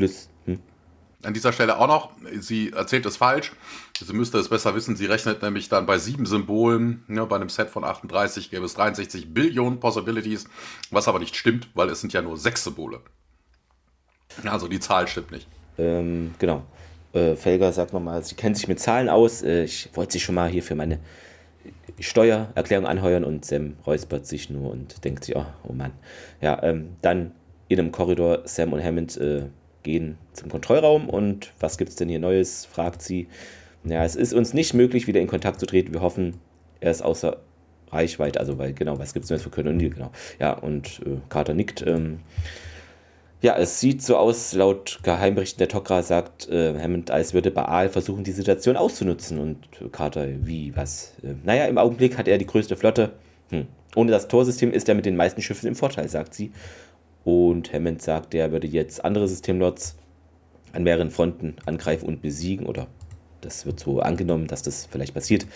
an 1.22 1.34
dieser 1.34 1.52
Stelle 1.52 1.78
auch 1.78 1.86
noch, 1.86 2.10
sie 2.38 2.72
erzählt 2.72 3.04
es 3.06 3.16
falsch. 3.16 3.52
Sie 3.98 4.12
müsste 4.12 4.38
es 4.38 4.48
besser 4.48 4.74
wissen. 4.74 4.96
Sie 4.96 5.06
rechnet 5.06 5.42
nämlich 5.42 5.68
dann 5.68 5.86
bei 5.86 5.98
sieben 5.98 6.24
Symbolen. 6.24 7.04
Ja, 7.08 7.24
bei 7.26 7.36
einem 7.36 7.50
Set 7.50 7.68
von 7.68 7.84
38 7.84 8.50
gäbe 8.50 8.64
es 8.64 8.74
63 8.74 9.34
Billionen 9.34 9.80
Possibilities, 9.80 10.46
was 10.90 11.08
aber 11.08 11.18
nicht 11.18 11.36
stimmt, 11.36 11.68
weil 11.74 11.90
es 11.90 12.00
sind 12.00 12.12
ja 12.12 12.22
nur 12.22 12.36
sechs 12.36 12.64
Symbole. 12.64 13.00
Also 14.44 14.68
die 14.68 14.80
Zahl 14.80 15.08
stimmt 15.08 15.32
nicht. 15.32 15.46
Ähm, 15.76 16.34
genau. 16.38 16.64
Äh, 17.12 17.36
Felger 17.36 17.72
sagt 17.72 17.92
nochmal, 17.92 18.22
sie 18.22 18.36
kennt 18.36 18.56
sich 18.56 18.68
mit 18.68 18.80
Zahlen 18.80 19.08
aus. 19.08 19.42
Äh, 19.42 19.64
ich 19.64 19.90
wollte 19.94 20.12
sie 20.12 20.20
schon 20.20 20.34
mal 20.34 20.48
hier 20.48 20.62
für 20.62 20.74
meine 20.74 21.00
Steuererklärung 21.98 22.86
anheuern 22.86 23.24
und 23.24 23.44
Sam 23.44 23.76
räuspert 23.86 24.26
sich 24.26 24.48
nur 24.48 24.70
und 24.70 25.04
denkt 25.04 25.24
sich, 25.24 25.36
oh, 25.36 25.46
oh 25.64 25.72
Mann. 25.72 25.92
Ja, 26.40 26.62
ähm, 26.62 26.96
dann 27.02 27.32
in 27.68 27.78
einem 27.78 27.92
Korridor 27.92 28.42
Sam 28.44 28.72
und 28.72 28.82
Hammond 28.82 29.16
äh, 29.18 29.44
gehen 29.82 30.18
zum 30.32 30.50
Kontrollraum 30.50 31.08
und 31.08 31.52
was 31.60 31.78
gibt 31.78 31.90
es 31.90 31.96
denn 31.96 32.08
hier 32.08 32.18
Neues, 32.18 32.66
fragt 32.66 33.02
sie. 33.02 33.28
Ja, 33.84 34.04
es 34.04 34.16
ist 34.16 34.34
uns 34.34 34.52
nicht 34.52 34.74
möglich, 34.74 35.06
wieder 35.06 35.20
in 35.20 35.26
Kontakt 35.26 35.60
zu 35.60 35.66
treten. 35.66 35.94
Wir 35.94 36.02
hoffen, 36.02 36.34
er 36.80 36.90
ist 36.90 37.02
außer 37.02 37.38
Reichweite, 37.90 38.38
also 38.38 38.58
weil, 38.58 38.72
genau, 38.72 38.98
was 38.98 39.14
gibt 39.14 39.24
es 39.24 39.30
Neues 39.30 39.42
für 39.42 39.50
Köln 39.50 39.68
und 39.68 39.76
Nil, 39.78 39.90
genau. 39.90 40.10
Ja, 40.38 40.52
und 40.52 41.00
äh, 41.04 41.18
Carter 41.28 41.54
nickt. 41.54 41.84
Ähm, 41.86 42.20
ja, 43.42 43.56
es 43.56 43.80
sieht 43.80 44.02
so 44.02 44.16
aus, 44.16 44.52
laut 44.52 45.00
Geheimberichten 45.02 45.58
der 45.58 45.68
Tokra 45.68 46.02
sagt 46.02 46.48
äh, 46.50 46.78
Hammond, 46.78 47.10
als 47.10 47.32
würde 47.32 47.50
Baal 47.50 47.88
versuchen, 47.88 48.22
die 48.22 48.32
Situation 48.32 48.76
auszunutzen. 48.76 49.38
Und 49.38 49.58
Carter, 49.92 50.26
wie, 50.46 50.76
was? 50.76 51.14
Äh, 51.22 51.34
naja, 51.42 51.64
im 51.64 51.78
Augenblick 51.78 52.18
hat 52.18 52.28
er 52.28 52.36
die 52.36 52.46
größte 52.46 52.76
Flotte. 52.76 53.12
Hm. 53.48 53.66
Ohne 53.96 54.10
das 54.10 54.28
Torsystem 54.28 54.72
ist 54.72 54.88
er 54.88 54.94
mit 54.94 55.06
den 55.06 55.16
meisten 55.16 55.40
Schiffen 55.40 55.68
im 55.68 55.74
Vorteil, 55.74 56.08
sagt 56.08 56.34
sie. 56.34 56.52
Und 57.24 57.72
Hammond 57.72 58.02
sagt, 58.02 58.34
er 58.34 58.52
würde 58.52 58.66
jetzt 58.66 59.04
andere 59.04 59.28
Systemlots 59.28 59.96
an 60.72 60.82
mehreren 60.82 61.10
Fronten 61.10 61.56
angreifen 61.66 62.06
und 62.06 62.22
besiegen. 62.22 62.66
Oder 62.66 62.86
das 63.40 63.66
wird 63.66 63.80
so 63.80 64.00
angenommen, 64.00 64.46
dass 64.46 64.62
das 64.62 64.86
vielleicht 64.86 65.14
passiert. 65.14 65.46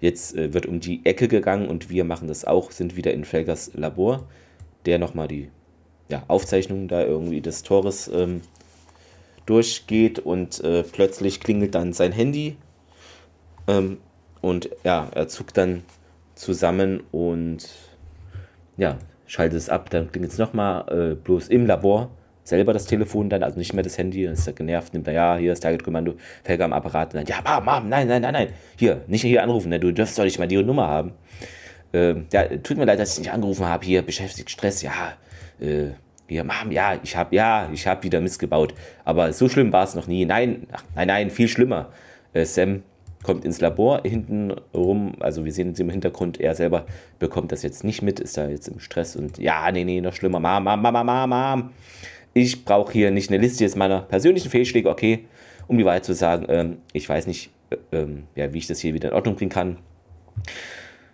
Jetzt 0.00 0.34
äh, 0.34 0.54
wird 0.54 0.66
um 0.66 0.80
die 0.80 1.04
Ecke 1.04 1.28
gegangen 1.28 1.68
und 1.68 1.90
wir 1.90 2.04
machen 2.04 2.28
das 2.28 2.44
auch, 2.44 2.70
sind 2.70 2.96
wieder 2.96 3.12
in 3.12 3.24
Felgers 3.24 3.72
Labor. 3.74 4.26
der 4.86 4.98
nochmal 4.98 5.28
die 5.28 5.50
ja, 6.08 6.24
Aufzeichnung 6.26 6.88
da 6.88 7.04
irgendwie 7.04 7.40
des 7.40 7.62
Tores 7.62 8.08
ähm, 8.08 8.40
durchgeht 9.46 10.18
und 10.18 10.62
äh, 10.64 10.82
plötzlich 10.82 11.40
klingelt 11.40 11.74
dann 11.74 11.92
sein 11.92 12.12
Handy 12.12 12.56
ähm, 13.66 13.98
und 14.40 14.70
ja, 14.84 15.08
er 15.14 15.28
zuckt 15.28 15.56
dann 15.56 15.82
zusammen 16.34 17.02
und 17.12 17.68
ja, 18.76 18.98
schaltet 19.30 19.58
es 19.58 19.68
ab, 19.68 19.90
dann 19.90 20.10
klingelt 20.10 20.32
es 20.32 20.38
nochmal, 20.38 21.12
äh, 21.12 21.14
bloß 21.14 21.48
im 21.48 21.64
Labor 21.64 22.10
selber 22.42 22.72
das 22.72 22.86
Telefon 22.86 23.30
dann, 23.30 23.44
also 23.44 23.58
nicht 23.58 23.72
mehr 23.72 23.84
das 23.84 23.96
Handy, 23.96 24.24
dann 24.24 24.32
ist 24.32 24.44
er 24.44 24.54
genervt, 24.54 24.92
nimmt 24.92 25.06
er, 25.06 25.12
ja, 25.12 25.36
hier 25.36 25.52
ist 25.52 25.60
Target-Kommando, 25.60 26.14
Felger 26.42 26.64
am 26.64 26.72
Apparat, 26.72 27.14
dann, 27.14 27.24
ja, 27.26 27.36
Mom, 27.46 27.64
Mom, 27.64 27.88
nein, 27.88 28.08
nein, 28.08 28.22
nein, 28.22 28.32
nein, 28.32 28.48
hier, 28.76 29.02
nicht 29.06 29.22
hier 29.22 29.44
anrufen, 29.44 29.68
ne, 29.68 29.78
du 29.78 29.92
dürfst 29.92 30.18
doch 30.18 30.24
nicht 30.24 30.40
mal 30.40 30.48
die 30.48 30.60
Nummer 30.60 30.88
haben. 30.88 31.12
Ähm, 31.92 32.26
ja, 32.32 32.42
tut 32.56 32.76
mir 32.76 32.86
leid, 32.86 32.98
dass 32.98 33.12
ich 33.12 33.20
nicht 33.20 33.32
angerufen 33.32 33.66
habe, 33.66 33.84
hier, 33.86 34.02
beschäftigt, 34.02 34.50
Stress, 34.50 34.82
ja, 34.82 34.90
äh, 35.60 35.90
hier, 36.26 36.42
Mom, 36.42 36.72
ja, 36.72 36.98
ich 37.00 37.14
habe, 37.14 37.36
ja, 37.36 37.68
ich 37.72 37.86
habe 37.86 38.02
wieder 38.02 38.20
missgebaut, 38.20 38.74
aber 39.04 39.32
so 39.32 39.48
schlimm 39.48 39.72
war 39.72 39.84
es 39.84 39.94
noch 39.94 40.08
nie, 40.08 40.24
nein, 40.24 40.66
ach, 40.72 40.82
nein, 40.96 41.06
nein, 41.06 41.30
viel 41.30 41.46
schlimmer. 41.46 41.92
Äh, 42.32 42.46
Sam 42.46 42.82
kommt 43.22 43.44
ins 43.44 43.60
Labor 43.60 44.02
hinten 44.04 44.52
rum, 44.74 45.14
also 45.20 45.44
wir 45.44 45.52
sehen 45.52 45.72
es 45.72 45.80
im 45.80 45.90
Hintergrund, 45.90 46.40
er 46.40 46.54
selber 46.54 46.86
bekommt 47.18 47.52
das 47.52 47.62
jetzt 47.62 47.84
nicht 47.84 48.02
mit, 48.02 48.18
ist 48.18 48.36
da 48.36 48.48
jetzt 48.48 48.68
im 48.68 48.80
Stress 48.80 49.16
und 49.16 49.38
ja, 49.38 49.70
nee, 49.72 49.84
nee, 49.84 50.00
noch 50.00 50.14
schlimmer, 50.14 50.40
Mom, 50.40 50.64
Mom, 50.64 50.80
Mom, 50.80 51.06
Mom, 51.06 51.28
Mom, 51.28 51.70
ich 52.32 52.64
brauche 52.64 52.92
hier 52.92 53.10
nicht 53.10 53.30
eine 53.30 53.38
Liste 53.38 53.64
jetzt 53.64 53.76
meiner 53.76 54.00
persönlichen 54.00 54.50
Fehlschläge, 54.50 54.88
okay, 54.88 55.26
um 55.66 55.76
die 55.76 55.84
Wahrheit 55.84 56.04
zu 56.04 56.14
sagen, 56.14 56.46
ähm, 56.48 56.78
ich 56.92 57.08
weiß 57.08 57.26
nicht, 57.26 57.50
äh, 57.70 57.76
ähm, 57.92 58.24
ja, 58.34 58.52
wie 58.52 58.58
ich 58.58 58.66
das 58.66 58.80
hier 58.80 58.94
wieder 58.94 59.10
in 59.10 59.14
Ordnung 59.14 59.36
bringen 59.36 59.50
kann. 59.50 59.76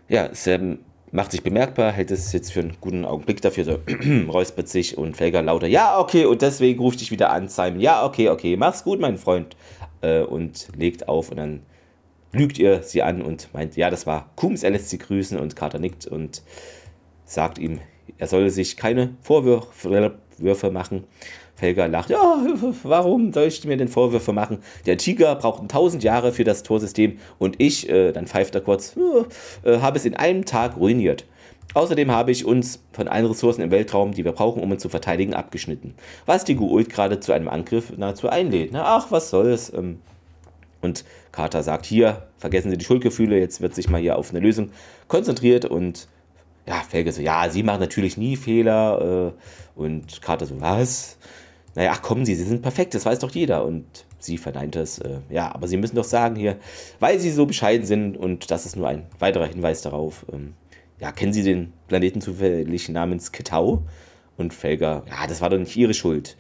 Ja, 0.09 0.31
Sam 0.33 0.79
macht 1.11 1.33
sich 1.33 1.43
bemerkbar, 1.43 1.93
hält 1.93 2.11
es 2.11 2.33
jetzt 2.33 2.53
für 2.53 2.61
einen 2.61 2.77
guten 2.81 3.05
Augenblick 3.05 3.41
dafür, 3.41 3.65
so 3.65 3.79
räuspert 4.29 4.69
sich 4.69 4.97
und 4.97 5.17
Felger 5.17 5.43
lauter, 5.43 5.67
ja, 5.67 5.99
okay, 5.99 6.25
und 6.27 6.43
deswegen 6.43 6.81
ruft 6.81 7.01
dich 7.01 7.11
wieder 7.11 7.31
an, 7.31 7.49
Simon, 7.49 7.81
ja, 7.81 8.05
okay, 8.05 8.29
okay, 8.29 8.57
mach's 8.57 8.85
gut, 8.85 9.01
mein 9.01 9.19
Freund, 9.19 9.57
äh, 10.03 10.21
und 10.21 10.69
legt 10.77 11.09
auf 11.09 11.31
und 11.31 11.39
dann 11.39 11.63
lügt 12.37 12.59
ihr 12.59 12.83
sie 12.83 13.03
an 13.03 13.23
und 13.23 13.53
meint, 13.53 13.77
ja, 13.77 13.91
das 13.91 14.07
war 14.07 14.31
Kums, 14.37 14.63
er 14.63 14.71
lässt 14.71 14.91
sie 14.91 14.99
grüßen 14.99 15.39
und 15.39 15.57
Carter 15.57 15.79
nickt 15.79 16.07
und 16.07 16.43
sagt 17.25 17.59
ihm, 17.59 17.81
er 18.19 18.27
solle 18.27 18.51
sich 18.51 18.77
keine 18.77 19.15
Vorwürfe 19.23 20.71
machen. 20.71 21.05
Felger 21.55 21.89
lacht, 21.89 22.11
ja, 22.11 22.47
warum 22.83 23.33
soll 23.33 23.45
ich 23.45 23.65
mir 23.65 23.79
denn 23.79 23.89
Vorwürfe 23.89 24.35
machen? 24.35 24.59
Der 24.85 24.99
Tiger 24.99 25.35
braucht 25.37 25.71
tausend 25.71 26.05
Jahre 26.05 26.33
für 26.33 26.45
das 26.45 26.63
Torsystem 26.63 27.19
und 27.39 27.57
ich, 27.59 27.89
äh, 27.89 28.13
dann 28.13 28.27
pfeift 28.27 28.55
er 28.55 28.61
kurz, 28.61 28.95
äh, 29.65 29.79
habe 29.79 29.97
es 29.97 30.05
in 30.05 30.15
einem 30.15 30.45
Tag 30.45 30.77
ruiniert. 30.77 31.25
Außerdem 31.73 32.11
habe 32.11 32.31
ich 32.31 32.45
uns 32.45 32.83
von 32.93 33.09
allen 33.09 33.27
Ressourcen 33.27 33.63
im 33.63 33.71
Weltraum, 33.71 34.13
die 34.13 34.25
wir 34.25 34.33
brauchen, 34.33 34.63
um 34.63 34.71
uns 34.71 34.83
zu 34.83 34.89
verteidigen, 34.89 35.35
abgeschnitten. 35.35 35.95
Was 36.25 36.45
die 36.45 36.55
Guult 36.57 36.91
gerade 36.91 37.21
zu 37.21 37.33
einem 37.33 37.49
Angriff 37.49 37.93
nahezu 37.97 38.29
einlädt. 38.29 38.71
Na, 38.73 38.85
ach, 38.85 39.11
was 39.11 39.31
soll's. 39.31 39.73
Ähm, 39.75 39.99
und 40.87 41.05
Carter 41.33 41.63
sagt, 41.63 41.85
hier, 41.85 42.29
vergessen 42.39 42.71
Sie 42.71 42.79
die 42.79 42.85
Schuldgefühle, 42.85 43.39
jetzt 43.39 43.61
wird 43.61 43.75
sich 43.75 43.91
mal 43.91 44.01
hier 44.01 44.17
auf 44.17 44.31
eine 44.31 44.41
Lösung 44.41 44.71
konzentriert 45.09 45.67
und 45.67 46.09
ja, 46.67 46.77
Felge 46.89 47.13
so, 47.13 47.21
ja, 47.21 47.49
Sie 47.51 47.63
machen 47.63 47.81
natürlich 47.81 48.17
nie 48.17 48.37
Fehler 48.37 49.35
äh, 49.35 49.79
und 49.79 50.23
Carter 50.23 50.47
so, 50.47 50.61
was? 50.61 51.19
Naja, 51.75 51.93
ach 51.95 52.03
kommen 52.03 52.25
Sie, 52.25 52.35
Sie 52.35 52.45
sind 52.45 52.63
perfekt, 52.63 52.95
das 52.95 53.05
weiß 53.05 53.19
doch 53.19 53.31
jeder 53.31 53.65
und 53.65 53.85
sie 54.19 54.39
verneint 54.39 54.77
es, 54.77 54.99
äh, 54.99 55.19
ja, 55.29 55.55
aber 55.55 55.69
Sie 55.69 55.77
müssen 55.77 55.97
doch 55.97 56.05
sagen 56.05 56.37
hier, 56.37 56.57
weil 57.01 57.21
Sie 57.21 57.31
so 57.31 57.45
bescheiden 57.47 57.87
sind 57.87 58.17
und 58.17 58.51
das 58.51 58.65
ist 58.65 58.77
nur 58.77 58.89
ein 58.89 59.07
weiterer 59.19 59.47
Hinweis 59.47 59.83
darauf, 59.83 60.25
ähm, 60.33 60.55
ja, 60.99 61.13
kennen 61.13 61.33
Sie 61.33 61.43
den 61.43 61.73
Planeten 61.89 62.21
zufällig 62.21 62.89
namens 62.89 63.33
Ketau? 63.33 63.83
Und 64.39 64.53
Felger, 64.53 65.03
ja, 65.09 65.27
das 65.27 65.41
war 65.41 65.49
doch 65.49 65.59
nicht 65.59 65.75
Ihre 65.77 65.95
Schuld. 65.95 66.37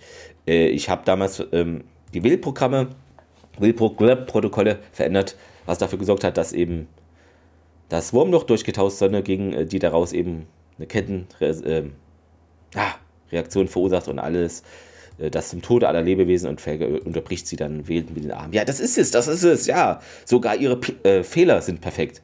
Äh, 0.46 0.68
ich 0.68 0.90
habe 0.90 1.02
damals 1.06 1.42
ähm, 1.52 1.84
die 2.12 2.22
Wählprogramme 2.22 2.88
Will-Protokolle 3.58 4.78
verändert, 4.92 5.36
was 5.64 5.78
dafür 5.78 5.98
gesorgt 5.98 6.24
hat, 6.24 6.36
dass 6.36 6.52
eben 6.52 6.88
das 7.88 8.12
Wurmloch 8.12 8.44
durchgetauscht 8.44 8.98
Sonne 8.98 9.22
gegen 9.22 9.52
äh, 9.52 9.66
die 9.66 9.78
daraus 9.78 10.12
eben 10.12 10.46
eine 10.78 10.86
Kettenreaktion 10.86 11.94
äh, 13.64 13.68
verursacht 13.68 14.08
und 14.08 14.18
alles 14.18 14.62
äh, 15.18 15.30
das 15.30 15.50
zum 15.50 15.62
Tode 15.62 15.88
aller 15.88 16.02
Lebewesen 16.02 16.48
und 16.48 16.66
unterbricht 17.04 17.46
sie 17.46 17.56
dann 17.56 17.88
wählend 17.88 18.14
mit 18.14 18.24
den 18.24 18.32
Armen. 18.32 18.52
Ja, 18.52 18.64
das 18.64 18.80
ist 18.80 18.98
es, 18.98 19.10
das 19.10 19.28
ist 19.28 19.44
es, 19.44 19.66
ja. 19.66 20.00
Sogar 20.24 20.56
ihre 20.56 20.76
P 20.76 20.92
äh, 21.08 21.22
Fehler 21.22 21.62
sind 21.62 21.80
perfekt. 21.80 22.22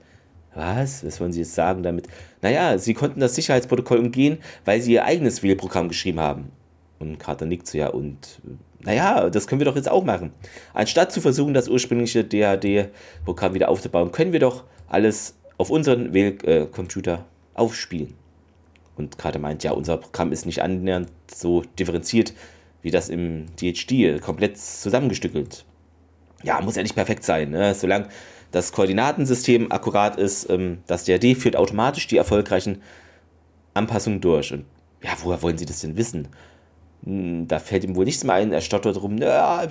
Was? 0.55 1.05
Was 1.05 1.18
wollen 1.18 1.33
Sie 1.33 1.41
jetzt 1.41 1.55
sagen 1.55 1.83
damit? 1.83 2.09
Naja, 2.43 2.76
Sie 2.76 2.93
konnten 2.93 3.20
das 3.20 3.35
Sicherheitsprotokoll 3.35 3.99
umgehen, 3.99 4.39
weil 4.66 4.83
Sie 4.83 4.93
Ihr 4.93 5.05
eigenes 5.05 5.43
Wählprogramm 5.43 5.89
geschrieben 5.89 6.20
haben. 6.20 6.53
Und 7.03 7.18
Carter 7.18 7.46
nickt 7.46 7.66
so, 7.66 7.76
ja, 7.76 7.88
und 7.88 8.40
naja, 8.78 9.28
das 9.28 9.48
können 9.48 9.61
wir 9.61 9.64
doch 9.64 9.74
jetzt 9.74 9.90
auch 9.90 10.05
machen. 10.05 10.32
Anstatt 10.72 11.11
zu 11.11 11.20
versuchen, 11.20 11.53
das 11.53 11.68
ursprüngliche 11.68 12.22
DHD-Programm 12.24 13.55
wieder 13.55 13.68
aufzubauen, 13.68 14.12
können 14.12 14.32
wir 14.32 14.38
doch 14.38 14.62
alles 14.88 15.36
auf 15.59 15.68
unseren 15.68 16.14
Wählcomputer 16.14 17.14
äh, 17.14 17.59
aufspielen. 17.59 18.14
Und 18.96 19.18
gerade 19.18 19.40
meint, 19.40 19.64
ja, 19.64 19.72
unser 19.72 19.96
Programm 19.96 20.30
ist 20.30 20.46
nicht 20.46 20.62
annähernd 20.62 21.09
so 21.34 21.62
differenziert 21.76 22.34
wie 22.82 22.92
das 22.92 23.09
im 23.09 23.46
DHD, 23.57 24.20
komplett 24.20 24.59
zusammengestückelt. 24.59 25.64
Ja, 26.44 26.61
muss 26.61 26.76
ja 26.76 26.82
nicht 26.82 26.94
perfekt 26.94 27.24
sein, 27.24 27.50
ne? 27.50 27.74
solange 27.74 28.09
das 28.53 28.70
Koordinatensystem 28.72 29.72
akkurat 29.72 30.16
ist, 30.16 30.48
ähm, 30.50 30.78
das 30.86 31.05
DHD 31.05 31.36
führt 31.36 31.57
automatisch 31.57 32.07
die 32.07 32.16
erfolgreichen 32.16 32.80
Anpassungen 33.74 34.20
durch. 34.20 34.53
Und 34.53 34.66
ja, 35.03 35.11
woher 35.22 35.42
wollen 35.42 35.59
Sie 35.59 35.66
das 35.66 35.80
denn 35.80 35.96
wissen? 35.96 36.28
Hm, 37.05 37.48
da 37.48 37.59
fällt 37.59 37.84
ihm 37.84 37.96
wohl 37.96 38.05
nichts 38.05 38.24
mehr 38.24 38.34
ein. 38.34 38.53
Er 38.53 38.61
stottert 38.61 39.03
rum. 39.03 39.18
Ja, 39.18 39.68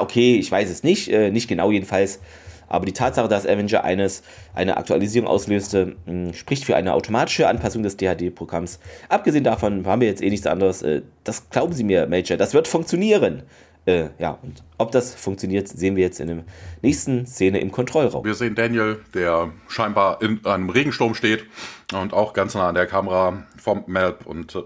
okay, 0.00 0.36
ich 0.36 0.50
weiß 0.50 0.70
es 0.70 0.82
nicht. 0.82 1.08
Äh, 1.08 1.30
nicht 1.30 1.48
genau 1.48 1.70
jedenfalls. 1.70 2.20
Aber 2.68 2.84
die 2.84 2.92
Tatsache, 2.92 3.28
dass 3.28 3.46
Avenger 3.46 3.82
eines 3.84 4.22
eine 4.54 4.76
Aktualisierung 4.76 5.26
auslöste, 5.26 5.96
hm, 6.04 6.34
spricht 6.34 6.64
für 6.64 6.76
eine 6.76 6.92
automatische 6.92 7.48
Anpassung 7.48 7.82
des 7.82 7.96
DHD-Programms. 7.96 8.78
Abgesehen 9.08 9.44
davon 9.44 9.86
haben 9.86 10.02
wir 10.02 10.08
jetzt 10.08 10.22
eh 10.22 10.28
nichts 10.28 10.46
anderes. 10.46 10.82
Äh, 10.82 11.02
das 11.24 11.48
glauben 11.50 11.72
Sie 11.72 11.84
mir, 11.84 12.06
Major. 12.06 12.36
Das 12.36 12.54
wird 12.54 12.68
funktionieren. 12.68 13.42
Äh, 13.86 14.10
ja, 14.18 14.38
und 14.42 14.62
ob 14.76 14.92
das 14.92 15.14
funktioniert, 15.14 15.66
sehen 15.66 15.96
wir 15.96 16.04
jetzt 16.04 16.20
in 16.20 16.28
der 16.28 16.44
nächsten 16.82 17.24
Szene 17.24 17.58
im 17.60 17.72
Kontrollraum. 17.72 18.22
Wir 18.22 18.34
sehen 18.34 18.54
Daniel, 18.54 19.00
der 19.14 19.50
scheinbar 19.68 20.20
in 20.20 20.44
einem 20.44 20.68
Regensturm 20.68 21.14
steht 21.14 21.46
und 21.94 22.12
auch 22.12 22.34
ganz 22.34 22.54
nah 22.54 22.68
an 22.68 22.74
der 22.74 22.86
Kamera 22.86 23.44
vom 23.56 23.84
Melp 23.86 24.26
und 24.26 24.54
äh, 24.56 24.62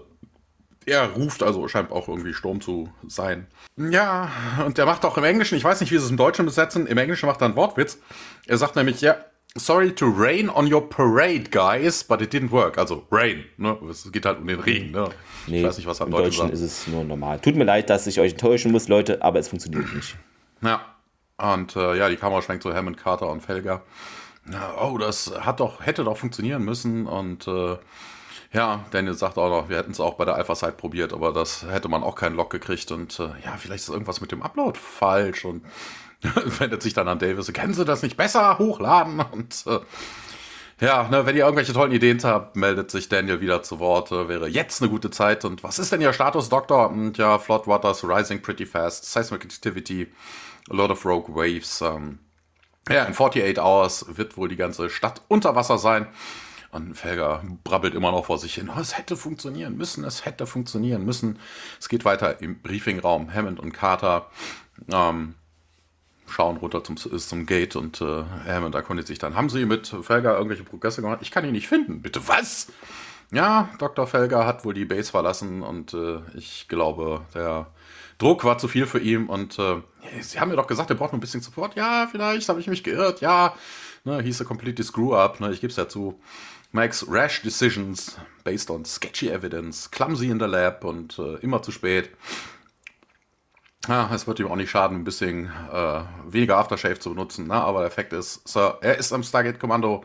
er 0.85 1.09
ruft, 1.09 1.43
also 1.43 1.67
scheint 1.67 1.91
auch 1.91 2.07
irgendwie 2.07 2.33
Sturm 2.33 2.61
zu 2.61 2.89
sein. 3.07 3.47
Ja, 3.77 4.29
und 4.65 4.77
der 4.77 4.85
macht 4.85 5.05
auch 5.05 5.17
im 5.17 5.23
Englischen, 5.23 5.57
ich 5.57 5.63
weiß 5.63 5.81
nicht, 5.81 5.91
wie 5.91 5.97
sie 5.97 6.05
es 6.05 6.11
im 6.11 6.17
Deutschen 6.17 6.45
besetzen, 6.45 6.87
im 6.87 6.97
Englischen 6.97 7.25
macht 7.25 7.41
er 7.41 7.45
einen 7.45 7.55
Wortwitz. 7.55 7.99
Er 8.45 8.57
sagt 8.57 8.75
nämlich, 8.75 9.01
ja, 9.01 9.17
sorry 9.55 9.93
to 9.93 10.11
rain 10.15 10.49
on 10.49 10.71
your 10.71 10.89
parade, 10.89 11.49
guys, 11.51 12.03
but 12.03 12.21
it 12.21 12.33
didn't 12.33 12.51
work. 12.51 12.77
Also 12.77 13.05
rain, 13.11 13.45
ne? 13.57 13.77
Es 13.89 14.11
geht 14.11 14.25
halt 14.25 14.39
um 14.39 14.47
den 14.47 14.59
Regen, 14.59 14.91
ne? 14.91 15.09
Nee, 15.47 15.59
ich 15.59 15.65
weiß 15.65 15.77
nicht, 15.77 15.87
was 15.87 15.99
er 15.99 16.07
im 16.07 16.11
Deutschen, 16.11 16.41
Deutschen 16.41 16.53
ist 16.53 16.61
es 16.61 16.87
nur 16.87 17.03
normal. 17.03 17.39
Tut 17.39 17.55
mir 17.55 17.65
leid, 17.65 17.89
dass 17.89 18.07
ich 18.07 18.19
euch 18.19 18.31
enttäuschen 18.31 18.71
muss, 18.71 18.87
Leute, 18.87 19.21
aber 19.21 19.39
es 19.39 19.47
funktioniert 19.47 19.93
nicht. 19.93 20.15
Ja, 20.61 20.81
und 21.37 21.75
äh, 21.75 21.97
ja, 21.97 22.09
die 22.09 22.15
Kamera 22.15 22.41
schwenkt 22.41 22.63
so 22.63 22.73
Hammond, 22.73 22.97
Carter 22.97 23.29
und 23.29 23.41
Felger. 23.41 23.83
Oh, 24.81 24.97
das 24.97 25.33
hat 25.39 25.59
doch, 25.59 25.85
hätte 25.85 26.03
doch 26.03 26.17
funktionieren 26.17 26.63
müssen 26.63 27.07
und 27.07 27.47
äh, 27.47 27.77
ja, 28.53 28.85
Daniel 28.91 29.15
sagt 29.15 29.37
auch 29.37 29.49
noch, 29.49 29.69
wir 29.69 29.77
hätten 29.77 29.91
es 29.91 29.99
auch 29.99 30.13
bei 30.13 30.25
der 30.25 30.35
Alpha-Site 30.35 30.73
probiert, 30.73 31.11
aber 31.11 31.33
das 31.33 31.65
hätte 31.69 31.89
man 31.89 32.03
auch 32.03 32.15
keinen 32.15 32.35
Lock 32.35 32.51
gekriegt 32.51 32.91
und 32.91 33.19
äh, 33.19 33.29
ja, 33.43 33.57
vielleicht 33.57 33.83
ist 33.83 33.89
irgendwas 33.89 34.21
mit 34.21 34.31
dem 34.31 34.41
Upload 34.41 34.79
falsch 34.79 35.45
und 35.45 35.65
wendet 36.59 36.81
sich 36.81 36.93
dann 36.93 37.07
an 37.07 37.19
Davis, 37.19 37.51
kennen 37.51 37.73
Sie 37.73 37.83
das 37.83 38.03
nicht 38.03 38.15
besser? 38.15 38.59
Hochladen 38.59 39.19
und 39.31 39.63
äh, 39.67 39.79
ja, 40.83 41.07
ne, 41.07 41.25
wenn 41.25 41.35
ihr 41.35 41.43
irgendwelche 41.45 41.71
tollen 41.71 41.91
Ideen 41.91 42.19
habt, 42.23 42.55
meldet 42.55 42.91
sich 42.91 43.07
Daniel 43.07 43.39
wieder 43.39 43.63
zu 43.63 43.79
Wort. 43.79 44.11
Äh, 44.11 44.27
wäre 44.27 44.47
jetzt 44.47 44.81
eine 44.81 44.89
gute 44.89 45.11
Zeit. 45.11 45.45
Und 45.45 45.63
was 45.63 45.79
ist 45.79 45.91
denn 45.91 46.01
Ihr 46.01 46.11
Status, 46.11 46.49
Doktor? 46.49 46.89
Und 46.89 47.17
ja, 47.17 47.39
Floodwaters 47.39 48.03
rising 48.03 48.41
pretty 48.41 48.65
fast, 48.65 49.09
seismic 49.09 49.45
activity, 49.45 50.11
a 50.69 50.75
lot 50.75 50.91
of 50.91 51.05
rogue 51.05 51.33
waves. 51.33 51.81
Ähm, 51.81 52.19
ja, 52.89 53.05
in 53.05 53.13
48 53.13 53.59
hours 53.59 54.05
wird 54.09 54.35
wohl 54.35 54.49
die 54.49 54.57
ganze 54.57 54.89
Stadt 54.89 55.21
unter 55.29 55.55
Wasser 55.55 55.77
sein. 55.77 56.07
Und 56.73 56.95
Felger 56.95 57.43
brabbelt 57.63 57.93
immer 57.93 58.11
noch 58.11 58.25
vor 58.25 58.39
sich 58.39 58.55
hin. 58.55 58.69
Oh, 58.75 58.79
es 58.79 58.97
hätte 58.97 59.15
funktionieren 59.15 59.77
müssen, 59.77 60.03
es 60.03 60.25
hätte 60.25 60.47
funktionieren 60.47 61.05
müssen. 61.05 61.37
Es 61.79 61.87
geht 61.87 62.03
weiter 62.03 62.41
im 62.41 62.61
Briefingraum. 62.61 63.31
Hammond 63.31 63.59
und 63.59 63.73
Carter 63.73 64.31
ähm, 64.91 65.35
schauen 66.27 66.57
runter 66.57 66.83
zum, 66.83 66.97
zum 66.97 67.45
Gate 67.45 67.75
und 67.75 68.01
äh, 68.01 68.23
Hammond 68.47 68.73
erkundigt 68.73 69.07
sich 69.07 69.19
dann. 69.19 69.35
Haben 69.35 69.49
Sie 69.49 69.65
mit 69.65 69.87
Felger 69.87 70.35
irgendwelche 70.35 70.63
Progresse 70.63 71.01
gemacht? 71.01 71.19
Ich 71.21 71.29
kann 71.29 71.45
ihn 71.45 71.51
nicht 71.51 71.67
finden. 71.67 72.01
Bitte 72.01 72.27
was? 72.27 72.67
Ja, 73.31 73.69
Dr. 73.77 74.07
Felger 74.07 74.47
hat 74.47 74.65
wohl 74.65 74.73
die 74.73 74.85
Base 74.85 75.11
verlassen 75.11 75.61
und 75.61 75.93
äh, 75.93 76.21
ich 76.35 76.67
glaube, 76.67 77.21
der 77.35 77.67
Druck 78.17 78.45
war 78.45 78.57
zu 78.57 78.67
viel 78.67 78.87
für 78.87 78.99
ihn 78.99 79.27
und 79.27 79.59
äh, 79.59 79.75
Sie 80.21 80.39
haben 80.39 80.49
mir 80.49 80.55
doch 80.55 80.67
gesagt, 80.67 80.89
er 80.89 80.95
braucht 80.95 81.13
noch 81.13 81.17
ein 81.17 81.21
bisschen 81.21 81.41
Support. 81.41 81.75
Ja, 81.75 82.07
vielleicht 82.11 82.49
habe 82.49 82.59
ich 82.59 82.67
mich 82.67 82.83
geirrt. 82.83 83.21
Ja, 83.21 83.53
Ne, 84.05 84.21
he's 84.21 84.41
a 84.41 84.43
completely 84.43 84.83
screw 84.83 85.15
up. 85.15 85.39
Ne, 85.39 85.51
ich 85.51 85.61
gebe 85.61 85.71
es 85.71 85.77
ja 85.77 85.87
zu. 85.87 86.19
Makes 86.75 87.07
rash 87.07 87.43
decisions 87.43 88.17
based 88.43 88.71
on 88.71 88.83
sketchy 88.83 89.29
evidence, 89.29 89.89
clumsy 89.89 90.29
in 90.29 90.39
the 90.39 90.47
lab 90.47 90.83
und 90.83 91.19
äh, 91.19 91.35
immer 91.35 91.61
zu 91.61 91.71
spät. 91.71 92.09
Ja, 93.87 94.09
es 94.13 94.25
wird 94.25 94.39
ihm 94.39 94.47
auch 94.47 94.55
nicht 94.55 94.71
schaden, 94.71 94.97
ein 94.97 95.03
bisschen 95.03 95.51
äh, 95.71 96.01
weniger 96.25 96.57
Aftershave 96.57 96.97
zu 96.97 97.11
benutzen. 97.11 97.47
Ne? 97.47 97.53
Aber 97.53 97.81
der 97.81 97.91
Fakt 97.91 98.11
ist, 98.11 98.47
Sir, 98.47 98.79
er 98.81 98.97
ist 98.97 99.13
am 99.13 99.23
Stargate-Kommando 99.23 100.03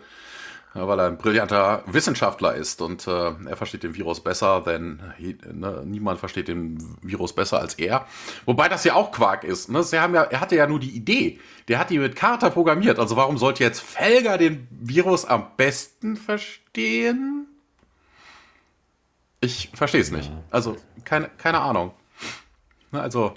weil 0.75 0.99
er 0.99 1.07
ein 1.07 1.19
brillanter 1.19 1.83
Wissenschaftler 1.87 2.55
ist 2.55 2.81
und 2.81 3.07
äh, 3.07 3.33
er 3.47 3.57
versteht 3.57 3.83
den 3.83 3.95
Virus 3.95 4.21
besser, 4.23 4.61
denn 4.61 5.01
ne, 5.19 5.83
niemand 5.85 6.21
versteht 6.21 6.49
den 6.49 6.79
Virus 7.03 7.35
besser 7.35 7.59
als 7.61 7.75
er. 7.75 8.07
Wobei 8.45 8.69
das 8.69 8.85
ja 8.85 8.95
auch 8.95 9.11
Quark 9.11 9.45
ist. 9.45 9.69
Ne? 9.71 9.83
Sie 9.83 9.99
haben 9.99 10.15
ja, 10.15 10.25
er 10.25 10.41
hatte 10.41 10.57
ja 10.57 10.67
nur 10.67 10.81
die 10.81 10.91
Idee. 10.91 11.41
Der 11.69 11.79
hat 11.79 11.91
die 11.91 11.99
mit 11.99 12.17
Carter 12.17 12.51
programmiert. 12.51 12.99
Also 12.99 13.17
warum 13.17 13.39
sollte 13.39 13.65
jetzt 13.65 13.81
Felger 13.81 14.39
den 14.39 14.69
Virus 14.71 15.25
am 15.25 15.47
besten 15.57 16.17
verstehen? 16.17 17.47
Ich 19.41 19.71
verstehe 19.75 20.01
es 20.01 20.11
nicht. 20.11 20.31
Also 20.51 20.77
keine, 21.05 21.31
keine 21.39 21.61
Ahnung. 21.61 21.93
Ne, 22.91 23.01
also 23.01 23.35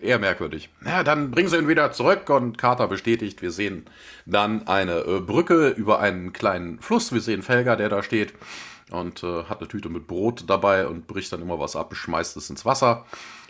eher 0.00 0.18
merkwürdig. 0.18 0.70
Ja, 0.84 1.02
dann 1.02 1.30
bringen 1.30 1.48
sie 1.48 1.58
ihn 1.58 1.68
wieder 1.68 1.92
zurück 1.92 2.28
und 2.30 2.58
Carter 2.58 2.88
bestätigt, 2.88 3.42
wir 3.42 3.50
sehen 3.50 3.86
dann 4.26 4.66
eine 4.66 5.00
äh, 5.00 5.20
Brücke 5.20 5.68
über 5.68 6.00
einen 6.00 6.32
kleinen 6.32 6.80
Fluss. 6.80 7.12
Wir 7.12 7.20
sehen 7.20 7.42
Felger, 7.42 7.76
der 7.76 7.88
da 7.88 8.02
steht 8.02 8.34
und 8.90 9.22
äh, 9.22 9.44
hat 9.44 9.60
eine 9.60 9.68
Tüte 9.68 9.88
mit 9.88 10.06
Brot 10.06 10.44
dabei 10.48 10.86
und 10.86 11.06
bricht 11.06 11.32
dann 11.32 11.42
immer 11.42 11.58
was 11.58 11.76
ab, 11.76 11.94
schmeißt 11.94 12.36
es 12.36 12.50
ins 12.50 12.64
Wasser. 12.64 13.06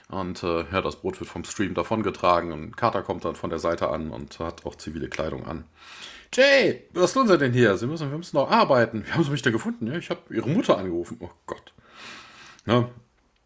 Und 0.09 0.43
äh, 0.43 0.65
ja, 0.71 0.83
das 0.83 0.97
Brot 0.97 1.19
wird 1.21 1.31
vom 1.31 1.45
Stream 1.45 1.75
davongetragen 1.75 2.53
und 2.53 2.77
Carter 2.77 3.03
kommt 3.03 3.25
dann 3.25 3.35
von 3.35 3.51
der 3.51 3.59
Seite 3.59 3.89
an 3.89 4.11
und 4.11 4.39
hat 4.41 4.67
auch 4.67 4.75
zivile 4.75 5.09
Kleidung 5.09 5.47
an. 5.47 5.65
Jay, 6.35 6.85
was 6.93 7.13
tun 7.13 7.27
Sie 7.29 7.37
denn 7.39 7.53
hier? 7.53 7.77
Sie 7.77 7.87
müssen, 7.87 8.11
wir 8.11 8.17
müssen 8.17 8.37
noch 8.37 8.51
arbeiten. 8.51 9.05
Wie 9.07 9.13
haben 9.13 9.25
Sie 9.25 9.31
mich 9.31 9.43
da 9.43 9.51
gefunden? 9.51 9.87
Ja, 9.87 9.95
ich 9.95 10.11
habe 10.11 10.21
Ihre 10.31 10.49
Mutter 10.49 10.79
angerufen. 10.79 11.19
Oh 11.21 11.31
Gott. 11.47 11.73
Ja, 12.67 12.89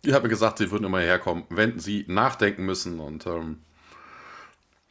ich 0.05 0.12
habe 0.12 0.28
gesagt, 0.28 0.59
sie 0.59 0.70
würden 0.70 0.84
immer 0.84 1.01
herkommen, 1.01 1.44
wenn 1.49 1.78
sie 1.78 2.05
nachdenken 2.09 2.64
müssen. 2.64 3.01
Und 3.01 3.26
ähm, 3.26 3.61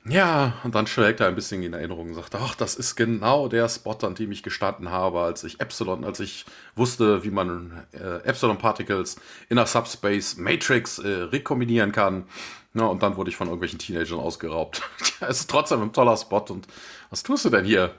ja, 0.08 0.53
und 0.64 0.76
dann 0.76 0.86
schwelgt 0.86 1.20
er 1.20 1.28
ein 1.28 1.36
bisschen 1.36 1.64
in 1.64 1.74
Erinnerung 1.74 2.10
und 2.10 2.14
sagt, 2.14 2.36
ach, 2.36 2.53
das 2.53 2.76
ist 2.76 2.95
genau 2.95 3.47
der 3.47 3.68
Spot, 3.70 3.97
an 4.03 4.14
dem 4.14 4.32
ich 4.32 4.43
gestanden 4.43 4.91
habe, 4.91 5.22
als 5.22 5.43
ich 5.43 5.60
Epsilon, 5.60 6.03
als 6.03 6.20
ich 6.20 6.45
wusste, 6.76 7.24
wie 7.24 7.32
man 7.32 7.88
äh, 7.91 8.18
Epsilon-Particles 8.24 9.16
in 9.49 9.58
einer 9.58 9.66
Subspace 9.66 10.38
Matrix 10.38 10.99
äh, 10.99 11.08
rekombinieren 11.08 11.91
kann. 11.91 12.28
Ja, 12.76 12.86
und 12.86 13.01
dann 13.01 13.16
wurde 13.16 13.32
ich 13.32 13.36
von 13.36 13.47
irgendwelchen 13.47 13.80
Teenagern 13.80 14.20
ausgeraubt. 14.20 14.84
es 15.22 15.39
ist 15.39 15.49
trotzdem 15.49 15.82
ein 15.82 15.93
toller 15.93 16.18
Spot. 16.18 16.45
Und 16.49 16.68
was 17.10 17.24
tust 17.24 17.45
du 17.45 17.49
denn 17.49 17.66
hier? 17.66 17.95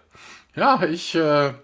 Ja, 0.54 0.84
ich 0.84 1.14
äh, 1.16 1.54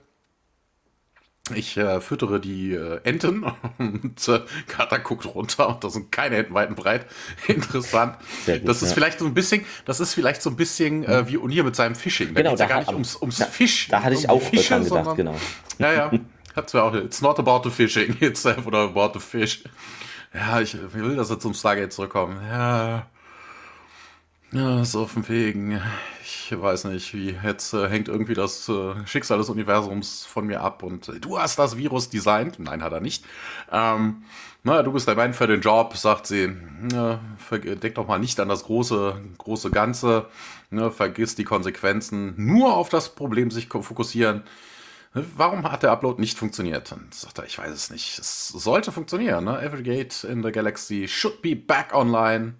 ich 1.54 1.76
äh, 1.76 2.00
füttere 2.00 2.40
die 2.40 2.74
äh, 2.74 3.00
Enten 3.04 3.44
und 3.78 4.28
äh, 4.28 4.40
Kata 4.66 4.98
guckt 4.98 5.26
runter 5.26 5.68
und 5.68 5.84
da 5.84 5.90
sind 5.90 6.12
keine 6.12 6.36
Enten 6.36 6.54
weit 6.54 6.70
und 6.70 6.76
breit. 6.76 7.06
Interessant. 7.48 8.16
Gut, 8.46 8.62
das 8.64 8.82
ist 8.82 8.90
ja. 8.90 8.94
vielleicht 8.94 9.18
so 9.18 9.26
ein 9.26 9.34
bisschen, 9.34 9.64
das 9.84 10.00
ist 10.00 10.14
vielleicht 10.14 10.42
so 10.42 10.50
ein 10.50 10.56
bisschen 10.56 11.04
äh, 11.04 11.28
wie 11.28 11.36
Unir 11.36 11.64
mit 11.64 11.76
seinem 11.76 11.94
Fishing. 11.94 12.34
Da 12.34 12.42
genau, 12.42 12.56
da 12.56 12.64
ja 12.64 12.68
gar 12.68 12.78
nicht 12.80 12.92
ums, 12.92 13.16
ums 13.16 13.38
da, 13.38 13.46
Fisch. 13.46 13.88
Da 13.88 14.02
hatte 14.02 14.14
ich 14.14 14.24
um 14.24 14.30
auch 14.30 14.42
Fische, 14.42 14.68
dran 14.68 14.84
gedacht, 14.84 15.04
sondern, 15.04 15.16
genau. 15.16 15.36
Ja, 15.78 15.92
ja. 15.92 16.10
Hat's 16.54 16.72
ja 16.72 16.82
auch. 16.82 16.94
It's 16.94 17.22
not 17.22 17.38
about 17.38 17.62
the 17.64 17.70
fishing, 17.70 18.16
it's 18.20 18.44
about 18.46 19.12
the 19.14 19.20
fish. 19.20 19.64
Ja, 20.34 20.60
ich 20.60 20.76
will, 20.94 21.16
dass 21.16 21.30
er 21.30 21.38
zum 21.38 21.54
Stargate 21.54 21.92
zurückkommen. 21.92 22.38
Ja. 22.48 23.06
Ja, 24.52 24.84
so 24.84 25.04
auf 25.04 25.14
dem 25.14 25.26
Wegen. 25.30 25.80
Ich 26.22 26.54
weiß 26.54 26.84
nicht, 26.84 27.14
wie 27.14 27.34
jetzt 27.42 27.72
äh, 27.72 27.88
hängt 27.88 28.08
irgendwie 28.08 28.34
das 28.34 28.68
äh, 28.68 28.94
Schicksal 29.06 29.38
des 29.38 29.48
Universums 29.48 30.26
von 30.26 30.46
mir 30.46 30.60
ab 30.60 30.82
und 30.82 31.08
äh, 31.08 31.18
du 31.18 31.38
hast 31.38 31.58
das 31.58 31.78
Virus 31.78 32.10
designt. 32.10 32.58
Nein, 32.58 32.82
hat 32.82 32.92
er 32.92 33.00
nicht. 33.00 33.24
Ähm, 33.70 34.24
na, 34.62 34.82
du 34.82 34.92
bist 34.92 35.08
der 35.08 35.14
Mann 35.14 35.32
für 35.32 35.46
den 35.46 35.62
Job, 35.62 35.96
sagt 35.96 36.26
sie. 36.26 36.54
Ja, 36.92 37.18
denk 37.50 37.94
doch 37.94 38.06
mal 38.06 38.18
nicht 38.18 38.38
an 38.40 38.50
das 38.50 38.64
große, 38.64 39.22
große 39.38 39.70
Ganze. 39.70 40.26
Ne, 40.68 40.90
vergiss 40.90 41.34
die 41.34 41.44
Konsequenzen. 41.44 42.34
Nur 42.36 42.76
auf 42.76 42.90
das 42.90 43.14
Problem 43.14 43.50
sich 43.50 43.68
fokussieren. 43.68 44.42
Warum 45.14 45.70
hat 45.70 45.82
der 45.82 45.92
Upload 45.92 46.20
nicht 46.20 46.38
funktioniert? 46.38 46.92
Und 46.92 47.14
sagt 47.14 47.38
er, 47.38 47.46
ich 47.46 47.58
weiß 47.58 47.70
es 47.70 47.90
nicht. 47.90 48.18
Es 48.18 48.48
sollte 48.48 48.92
funktionieren. 48.92 49.44
Ne? 49.44 49.62
Every 49.62 49.82
gate 49.82 50.24
in 50.24 50.42
the 50.42 50.52
galaxy 50.52 51.08
should 51.08 51.40
be 51.40 51.56
back 51.56 51.94
online. 51.94 52.54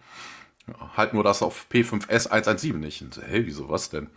Halt 0.96 1.14
nur 1.14 1.24
das 1.24 1.42
auf 1.42 1.66
P5S 1.70 2.28
117 2.28 2.78
nicht. 2.78 3.02
Und, 3.02 3.20
hey, 3.26 3.46
wieso 3.46 3.68
was 3.68 3.90
denn? 3.90 4.10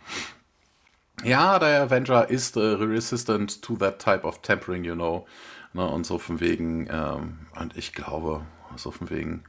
Ja, 1.24 1.58
der 1.58 1.82
Avenger 1.82 2.28
ist 2.28 2.56
uh, 2.56 2.74
resistant 2.74 3.62
to 3.62 3.76
that 3.76 3.98
type 3.98 4.24
of 4.24 4.42
tempering, 4.42 4.84
you 4.84 4.94
know. 4.94 5.26
Ne, 5.72 5.86
und 5.86 6.06
so 6.06 6.18
von 6.18 6.40
wegen, 6.40 6.88
ähm, 6.90 7.38
und 7.60 7.76
ich 7.76 7.92
glaube, 7.92 8.46
so 8.76 8.90
von 8.90 9.10
wegen, 9.10 9.44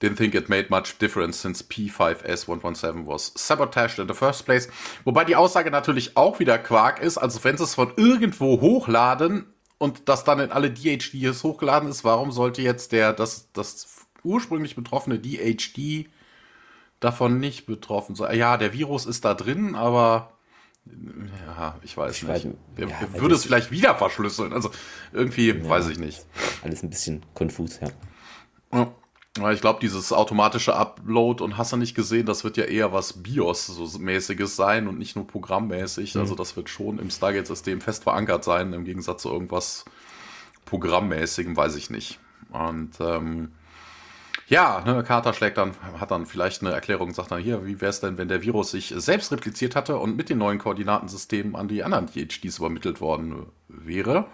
didn't 0.00 0.16
think 0.16 0.34
it 0.34 0.48
made 0.48 0.68
much 0.70 0.98
difference 0.98 1.40
since 1.40 1.62
P5S117 1.62 3.06
was 3.06 3.32
sabotaged 3.34 3.98
in 3.98 4.08
the 4.08 4.14
first 4.14 4.44
place. 4.44 4.68
Wobei 5.04 5.24
die 5.24 5.36
Aussage 5.36 5.70
natürlich 5.70 6.16
auch 6.16 6.38
wieder 6.38 6.58
Quark 6.58 7.00
ist, 7.00 7.18
also 7.18 7.42
wenn 7.44 7.56
sie 7.56 7.64
es 7.64 7.74
von 7.74 7.92
irgendwo 7.96 8.60
hochladen 8.60 9.46
und 9.78 10.08
das 10.08 10.24
dann 10.24 10.40
in 10.40 10.52
alle 10.52 10.70
DHDs 10.70 11.42
hochgeladen 11.42 11.88
ist, 11.88 12.04
warum 12.04 12.32
sollte 12.32 12.62
jetzt 12.62 12.92
der, 12.92 13.12
das, 13.12 13.50
das 13.52 14.03
ursprünglich 14.24 14.74
betroffene 14.74 15.18
DHD 15.18 16.08
davon 17.00 17.38
nicht 17.38 17.66
betroffen 17.66 18.14
sein. 18.14 18.36
Ja, 18.38 18.56
der 18.56 18.72
Virus 18.72 19.06
ist 19.06 19.24
da 19.24 19.34
drin, 19.34 19.74
aber 19.74 20.32
ja, 21.46 21.78
ich 21.82 21.96
weiß 21.96 22.16
ich 22.16 22.22
nicht. 22.24 22.46
Weiß, 22.46 22.46
der, 22.76 22.88
ja, 22.88 22.98
der 23.00 23.20
würde 23.20 23.34
es 23.34 23.44
vielleicht 23.44 23.70
wieder 23.70 23.94
verschlüsseln. 23.94 24.52
Also 24.52 24.70
irgendwie 25.12 25.48
ja, 25.48 25.68
weiß 25.68 25.88
ich 25.88 25.98
nicht. 25.98 26.24
Alles 26.62 26.82
ein 26.82 26.90
bisschen 26.90 27.24
konfus, 27.34 27.80
ja. 27.80 27.88
ja. 28.72 28.92
Ich 29.50 29.60
glaube, 29.60 29.80
dieses 29.80 30.12
automatische 30.12 30.76
Upload 30.76 31.42
und 31.42 31.58
hast 31.58 31.72
du 31.72 31.76
nicht 31.76 31.96
gesehen, 31.96 32.24
das 32.24 32.44
wird 32.44 32.56
ja 32.56 32.64
eher 32.64 32.92
was 32.92 33.24
BIOS-mäßiges 33.24 34.54
sein 34.54 34.86
und 34.86 34.96
nicht 34.98 35.16
nur 35.16 35.26
programmmäßig. 35.26 36.14
Mhm. 36.14 36.20
Also 36.20 36.34
das 36.36 36.54
wird 36.56 36.68
schon 36.68 36.98
im 36.98 37.10
Stargate-System 37.10 37.80
fest 37.80 38.04
verankert 38.04 38.44
sein, 38.44 38.72
im 38.72 38.84
Gegensatz 38.84 39.22
zu 39.22 39.30
irgendwas 39.30 39.86
programmmäßigem, 40.66 41.56
weiß 41.56 41.74
ich 41.76 41.90
nicht. 41.90 42.20
Und 42.50 42.92
ähm, 43.00 43.50
ja, 44.48 44.82
ne, 44.84 45.02
Carter 45.02 45.32
schlägt 45.32 45.56
dann, 45.56 45.72
hat 45.98 46.10
dann 46.10 46.26
vielleicht 46.26 46.62
eine 46.62 46.72
Erklärung 46.72 47.14
sagt 47.14 47.30
dann 47.30 47.40
hier, 47.40 47.64
wie 47.64 47.80
wäre 47.80 47.90
es 47.90 48.00
denn, 48.00 48.18
wenn 48.18 48.28
der 48.28 48.42
Virus 48.42 48.70
sich 48.70 48.92
selbst 48.96 49.32
repliziert 49.32 49.74
hatte 49.74 49.96
und 49.96 50.16
mit 50.16 50.28
den 50.28 50.38
neuen 50.38 50.58
Koordinatensystemen 50.58 51.56
an 51.56 51.68
die 51.68 51.82
anderen 51.82 52.06
DHDs 52.06 52.58
übermittelt 52.58 53.00
worden 53.00 53.46
wäre. 53.68 54.26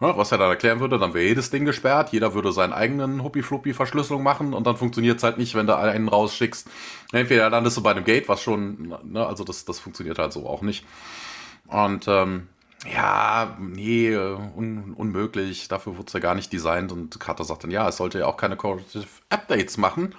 Ja, 0.00 0.16
was 0.16 0.32
er 0.32 0.38
dann 0.38 0.48
erklären 0.48 0.80
würde, 0.80 0.98
dann 0.98 1.12
wäre 1.12 1.26
jedes 1.26 1.50
Ding 1.50 1.66
gesperrt, 1.66 2.10
jeder 2.10 2.32
würde 2.32 2.52
seinen 2.52 2.72
eigenen 2.72 3.22
Huppi-Fluppi-Verschlüsselung 3.22 4.22
machen 4.22 4.54
und 4.54 4.66
dann 4.66 4.78
funktioniert 4.78 5.18
es 5.18 5.22
halt 5.22 5.36
nicht, 5.36 5.54
wenn 5.54 5.66
du 5.66 5.76
einen 5.76 6.08
rausschickst. 6.08 6.66
Entweder 7.12 7.50
landest 7.50 7.76
du 7.76 7.82
bei 7.82 7.90
einem 7.90 8.04
Gate, 8.04 8.26
was 8.26 8.40
schon, 8.40 8.96
ne, 9.04 9.26
also 9.26 9.44
das, 9.44 9.66
das 9.66 9.78
funktioniert 9.78 10.18
halt 10.18 10.32
so 10.32 10.48
auch 10.48 10.62
nicht. 10.62 10.86
Und 11.66 12.08
ähm, 12.08 12.48
ja, 12.86 13.56
nee, 13.60 14.16
un 14.16 14.94
unmöglich, 14.94 15.68
dafür 15.68 15.96
wurde 15.96 16.06
es 16.06 16.12
ja 16.14 16.20
gar 16.20 16.34
nicht 16.34 16.52
designt. 16.52 16.92
Und 16.92 17.20
Carter 17.20 17.44
sagt 17.44 17.64
dann, 17.64 17.70
ja, 17.70 17.88
es 17.88 17.98
sollte 17.98 18.20
ja 18.20 18.26
auch 18.26 18.36
keine 18.36 18.56
Corrective 18.56 19.06
Updates 19.28 19.76
machen. 19.76 20.14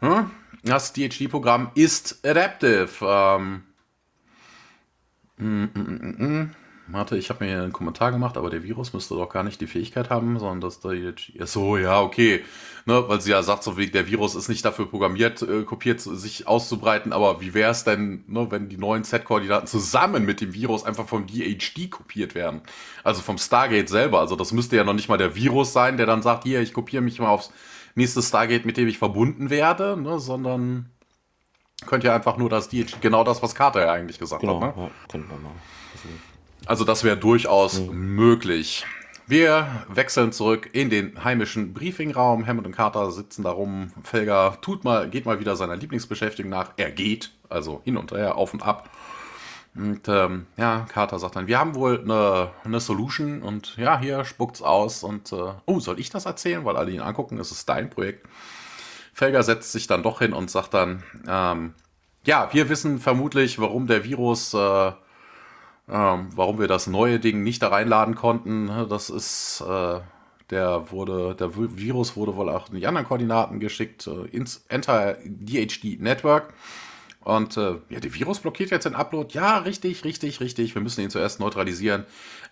Hm? 0.00 0.30
Das 0.62 0.92
DHD-Programm 0.92 1.70
ist 1.74 2.24
adaptive. 2.24 2.88
Ähm, 3.02 3.62
mm, 5.38 5.64
mm, 5.74 6.16
mm, 6.18 6.50
Warte, 6.92 7.16
ich 7.16 7.30
habe 7.30 7.44
mir 7.44 7.50
hier 7.50 7.62
einen 7.62 7.72
Kommentar 7.72 8.10
gemacht, 8.10 8.36
aber 8.36 8.50
der 8.50 8.62
Virus 8.62 8.92
müsste 8.92 9.14
doch 9.14 9.28
gar 9.28 9.42
nicht 9.42 9.60
die 9.60 9.66
Fähigkeit 9.66 10.10
haben, 10.10 10.38
sondern 10.38 10.60
dass 10.60 10.80
da 10.80 10.92
jetzt. 10.92 11.30
So, 11.44 11.76
ja, 11.76 12.00
okay. 12.00 12.44
Ne, 12.86 13.04
weil 13.08 13.20
sie 13.20 13.30
ja 13.30 13.42
sagt, 13.42 13.62
so 13.62 13.76
wie 13.76 13.88
der 13.88 14.06
Virus 14.06 14.34
ist 14.34 14.48
nicht 14.48 14.64
dafür 14.64 14.86
programmiert, 14.86 15.42
äh, 15.42 15.62
kopiert, 15.64 16.00
sich 16.00 16.48
auszubreiten, 16.48 17.12
aber 17.12 17.40
wie 17.40 17.52
wäre 17.52 17.70
es 17.70 17.84
denn, 17.84 18.24
ne, 18.26 18.50
wenn 18.50 18.68
die 18.68 18.78
neuen 18.78 19.04
Z-Koordinaten 19.04 19.66
zusammen 19.66 20.24
mit 20.24 20.40
dem 20.40 20.54
Virus 20.54 20.84
einfach 20.84 21.06
vom 21.06 21.26
DHD 21.26 21.90
kopiert 21.90 22.34
werden? 22.34 22.62
Also 23.04 23.20
vom 23.20 23.38
Stargate 23.38 23.88
selber. 23.88 24.20
Also 24.20 24.34
das 24.34 24.52
müsste 24.52 24.76
ja 24.76 24.84
noch 24.84 24.94
nicht 24.94 25.08
mal 25.08 25.18
der 25.18 25.34
Virus 25.34 25.72
sein, 25.72 25.98
der 25.98 26.06
dann 26.06 26.22
sagt, 26.22 26.44
hier, 26.44 26.60
ich 26.60 26.72
kopiere 26.72 27.02
mich 27.02 27.20
mal 27.20 27.28
aufs 27.28 27.52
nächste 27.94 28.22
Stargate, 28.22 28.64
mit 28.64 28.76
dem 28.76 28.88
ich 28.88 28.98
verbunden 28.98 29.50
werde, 29.50 29.96
ne, 30.00 30.18
sondern 30.18 30.90
könnte 31.86 32.08
ja 32.08 32.14
einfach 32.14 32.36
nur 32.36 32.48
das 32.48 32.68
DHD, 32.68 33.00
genau 33.00 33.24
das, 33.24 33.42
was 33.42 33.54
Carter 33.54 33.84
ja 33.84 33.92
eigentlich 33.92 34.18
gesagt 34.18 34.40
genau, 34.40 34.60
hat. 34.62 34.76
Ne? 34.76 34.82
Ja, 34.84 34.90
könnte 35.08 35.28
man 35.28 35.42
mal. 35.42 35.52
Also 36.66 36.84
das 36.84 37.04
wäre 37.04 37.16
durchaus 37.16 37.80
mhm. 37.80 38.14
möglich. 38.14 38.84
Wir 39.26 39.84
wechseln 39.88 40.32
zurück 40.32 40.70
in 40.72 40.90
den 40.90 41.22
heimischen 41.22 41.72
Briefingraum. 41.72 42.46
Hammond 42.46 42.66
und 42.66 42.74
Carter 42.74 43.12
sitzen 43.12 43.44
da 43.44 43.50
rum. 43.50 43.92
Felger 44.02 44.58
tut 44.60 44.82
mal, 44.82 45.08
geht 45.08 45.24
mal 45.24 45.38
wieder 45.38 45.54
seiner 45.54 45.76
Lieblingsbeschäftigung 45.76 46.50
nach. 46.50 46.72
Er 46.76 46.90
geht, 46.90 47.30
also 47.48 47.80
hin 47.84 47.96
und 47.96 48.10
her, 48.10 48.36
auf 48.36 48.52
und 48.52 48.64
ab. 48.64 48.90
Und 49.76 50.08
ähm, 50.08 50.46
ja, 50.56 50.84
Carter 50.88 51.20
sagt 51.20 51.36
dann, 51.36 51.46
wir 51.46 51.60
haben 51.60 51.76
wohl 51.76 52.00
eine, 52.00 52.50
eine 52.64 52.80
Solution 52.80 53.42
und 53.42 53.76
ja, 53.76 54.00
hier 54.00 54.24
spuckt's 54.24 54.62
aus 54.62 55.04
und 55.04 55.32
äh, 55.32 55.52
oh, 55.64 55.78
soll 55.78 56.00
ich 56.00 56.10
das 56.10 56.26
erzählen? 56.26 56.64
Weil 56.64 56.76
alle 56.76 56.90
ihn 56.90 57.00
angucken, 57.00 57.38
es 57.38 57.52
ist 57.52 57.68
dein 57.68 57.88
Projekt. 57.88 58.26
Felger 59.14 59.44
setzt 59.44 59.70
sich 59.70 59.86
dann 59.86 60.02
doch 60.02 60.18
hin 60.18 60.32
und 60.32 60.50
sagt 60.50 60.74
dann, 60.74 61.04
ähm, 61.28 61.74
ja, 62.24 62.48
wir 62.52 62.68
wissen 62.68 62.98
vermutlich, 62.98 63.60
warum 63.60 63.86
der 63.86 64.02
Virus 64.02 64.54
äh, 64.54 64.92
Ähm, 65.90 66.28
warum 66.36 66.60
wir 66.60 66.68
das 66.68 66.86
neue 66.86 67.18
Ding 67.18 67.42
nicht 67.42 67.62
da 67.62 67.68
reinladen 67.68 68.14
konnten, 68.14 68.66
ne, 68.66 68.86
das 68.88 69.10
ist, 69.10 69.60
äh, 69.60 70.00
der 70.50 70.92
wurde, 70.92 71.34
der 71.34 71.56
Virus 71.56 72.16
wurde 72.16 72.36
wohl 72.36 72.48
auch 72.48 72.68
in 72.68 72.76
die 72.76 72.86
anderen 72.86 73.06
Koordinaten 73.06 73.58
geschickt, 73.58 74.06
äh, 74.06 74.26
ins 74.26 74.64
Enter 74.68 75.16
DHD 75.24 76.00
Network. 76.00 76.54
Und 77.22 77.56
äh, 77.56 77.76
ja, 77.88 78.00
der 78.00 78.14
Virus 78.14 78.38
blockiert 78.38 78.70
jetzt 78.70 78.84
den 78.84 78.94
Upload. 78.94 79.34
Ja, 79.34 79.58
richtig, 79.58 80.04
richtig, 80.04 80.40
richtig. 80.40 80.74
Wir 80.74 80.82
müssen 80.82 81.02
ihn 81.02 81.10
zuerst 81.10 81.40
neutralisieren. 81.40 82.06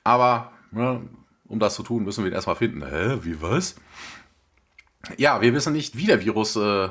Aber 0.05 0.53
ne, 0.73 1.09
um 1.47 1.59
das 1.59 1.75
zu 1.75 1.83
tun, 1.83 2.05
müssen 2.05 2.25
wir 2.25 2.31
ihn 2.31 2.35
erstmal 2.35 2.57
finden. 2.57 2.85
Hä, 2.85 3.19
wie 3.23 3.41
was? 3.41 3.77
Ja, 5.17 5.41
wir 5.41 5.55
wissen 5.55 5.73
nicht, 5.73 5.97
wie 5.97 6.07
der 6.07 6.23
Virus 6.23 6.57
äh, 6.57 6.89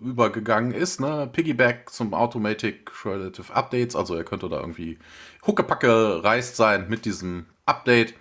übergegangen 0.00 0.72
ist. 0.72 1.00
Ne? 1.00 1.28
Piggyback 1.32 1.90
zum 1.90 2.14
Automatic 2.14 2.90
Relative 3.04 3.54
Updates. 3.54 3.94
Also 3.94 4.14
er 4.14 4.24
könnte 4.24 4.48
da 4.48 4.60
irgendwie 4.60 4.98
Huckepacke 5.46 6.22
reist 6.22 6.56
sein 6.56 6.88
mit 6.88 7.04
diesem 7.04 7.46
Update. 7.66 8.14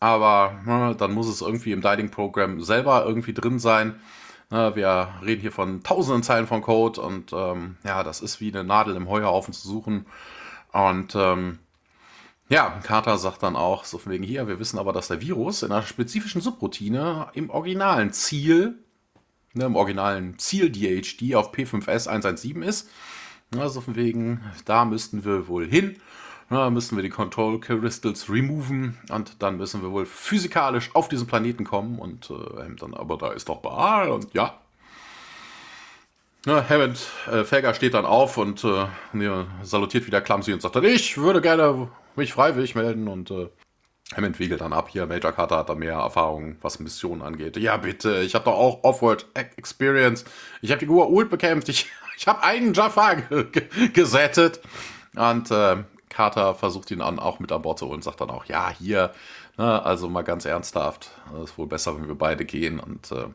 Aber 0.00 0.60
ne, 0.66 0.96
dann 0.98 1.12
muss 1.12 1.28
es 1.28 1.42
irgendwie 1.42 1.72
im 1.72 1.80
Dialing-Programm 1.80 2.60
selber 2.60 3.04
irgendwie 3.06 3.34
drin 3.34 3.58
sein. 3.58 4.00
Ne, 4.50 4.74
wir 4.74 5.08
reden 5.24 5.40
hier 5.40 5.52
von 5.52 5.82
tausenden 5.82 6.22
Zeilen 6.22 6.46
von 6.46 6.60
Code 6.60 7.00
und 7.00 7.32
ähm, 7.32 7.76
ja, 7.84 8.02
das 8.02 8.20
ist 8.20 8.40
wie 8.40 8.52
eine 8.52 8.64
Nadel 8.64 8.96
im 8.96 9.08
Heuhaufen 9.08 9.54
zu 9.54 9.66
suchen. 9.68 10.06
Und 10.72 11.14
ähm, 11.14 11.58
ja, 12.48 12.80
Carter 12.82 13.16
sagt 13.16 13.42
dann 13.42 13.56
auch, 13.56 13.84
so 13.84 13.98
von 13.98 14.12
wegen 14.12 14.24
hier, 14.24 14.48
wir 14.48 14.58
wissen 14.58 14.78
aber, 14.78 14.92
dass 14.92 15.08
der 15.08 15.20
Virus 15.20 15.62
in 15.62 15.72
einer 15.72 15.82
spezifischen 15.82 16.40
Subroutine 16.40 17.28
im 17.34 17.48
originalen 17.48 18.12
Ziel, 18.12 18.74
ne, 19.54 19.66
im 19.66 19.76
originalen 19.76 20.38
Ziel 20.38 20.70
DHD 20.70 21.34
auf 21.34 21.54
P5S 21.54 22.08
117 22.08 22.62
ist. 22.62 22.90
Also 23.56 23.80
von 23.80 23.96
wegen, 23.96 24.40
da 24.64 24.84
müssten 24.84 25.24
wir 25.24 25.46
wohl 25.48 25.66
hin. 25.66 25.96
Da 26.52 26.68
müssen 26.68 26.96
wir 26.96 27.02
die 27.02 27.08
Control 27.08 27.58
Crystals 27.60 28.28
removen 28.28 28.98
und 29.08 29.42
dann 29.42 29.56
müssen 29.56 29.80
wir 29.80 29.90
wohl 29.90 30.04
physikalisch 30.04 30.90
auf 30.92 31.08
diesen 31.08 31.26
Planeten 31.26 31.64
kommen 31.64 31.98
und 31.98 32.30
äh, 32.30 32.76
dann, 32.78 32.92
aber 32.92 33.16
da 33.16 33.32
ist 33.32 33.48
doch 33.48 33.62
Baal 33.62 34.10
und 34.10 34.34
ja. 34.34 34.60
Ja, 36.44 36.68
Hammond, 36.68 37.00
äh, 37.30 37.44
Felger 37.44 37.72
steht 37.72 37.94
dann 37.94 38.04
auf 38.04 38.36
und 38.36 38.64
äh, 38.64 38.84
salutiert 39.62 40.06
wieder 40.06 40.20
Clumsy 40.20 40.52
und 40.52 40.60
sagt 40.60 40.76
dann, 40.76 40.84
ich 40.84 41.16
würde 41.16 41.40
gerne 41.40 41.88
mich 42.16 42.34
freiwillig 42.34 42.74
melden 42.74 43.08
und 43.08 43.30
äh, 43.30 43.48
Hammond 44.14 44.38
wiegelt 44.38 44.60
dann 44.60 44.74
ab. 44.74 44.90
Hier, 44.90 45.06
Major 45.06 45.32
Carter 45.32 45.56
hat 45.56 45.70
da 45.70 45.74
mehr 45.74 45.94
Erfahrung, 45.94 46.56
was 46.60 46.80
Missionen 46.80 47.22
angeht. 47.22 47.56
Ja, 47.56 47.78
bitte, 47.78 48.20
ich 48.20 48.34
habe 48.34 48.44
doch 48.44 48.58
auch 48.58 48.84
Offworld 48.84 49.24
Experience. 49.56 50.26
Ich 50.60 50.70
habe 50.70 50.80
die 50.80 50.86
Gua 50.86 51.06
Ult 51.06 51.30
bekämpft. 51.30 51.70
Ich, 51.70 51.90
ich 52.18 52.28
habe 52.28 52.42
einen 52.42 52.74
Jaffa 52.74 53.14
gesettet. 53.94 54.60
Und 55.14 55.50
äh, 55.50 55.76
Carter 56.12 56.54
versucht 56.54 56.90
ihn 56.90 56.98
dann 56.98 57.18
auch 57.18 57.40
mit 57.40 57.50
an 57.50 57.62
Bord 57.62 57.78
zu 57.78 57.88
holen, 57.88 58.02
sagt 58.02 58.20
dann 58.20 58.30
auch, 58.30 58.44
ja, 58.44 58.70
hier, 58.70 59.12
ne, 59.56 59.82
also 59.84 60.08
mal 60.08 60.22
ganz 60.22 60.44
ernsthaft, 60.44 61.10
es 61.36 61.50
ist 61.50 61.58
wohl 61.58 61.66
besser, 61.66 61.96
wenn 61.96 62.06
wir 62.06 62.14
beide 62.14 62.44
gehen. 62.44 62.78
Und 62.78 63.10
äh, 63.10 63.26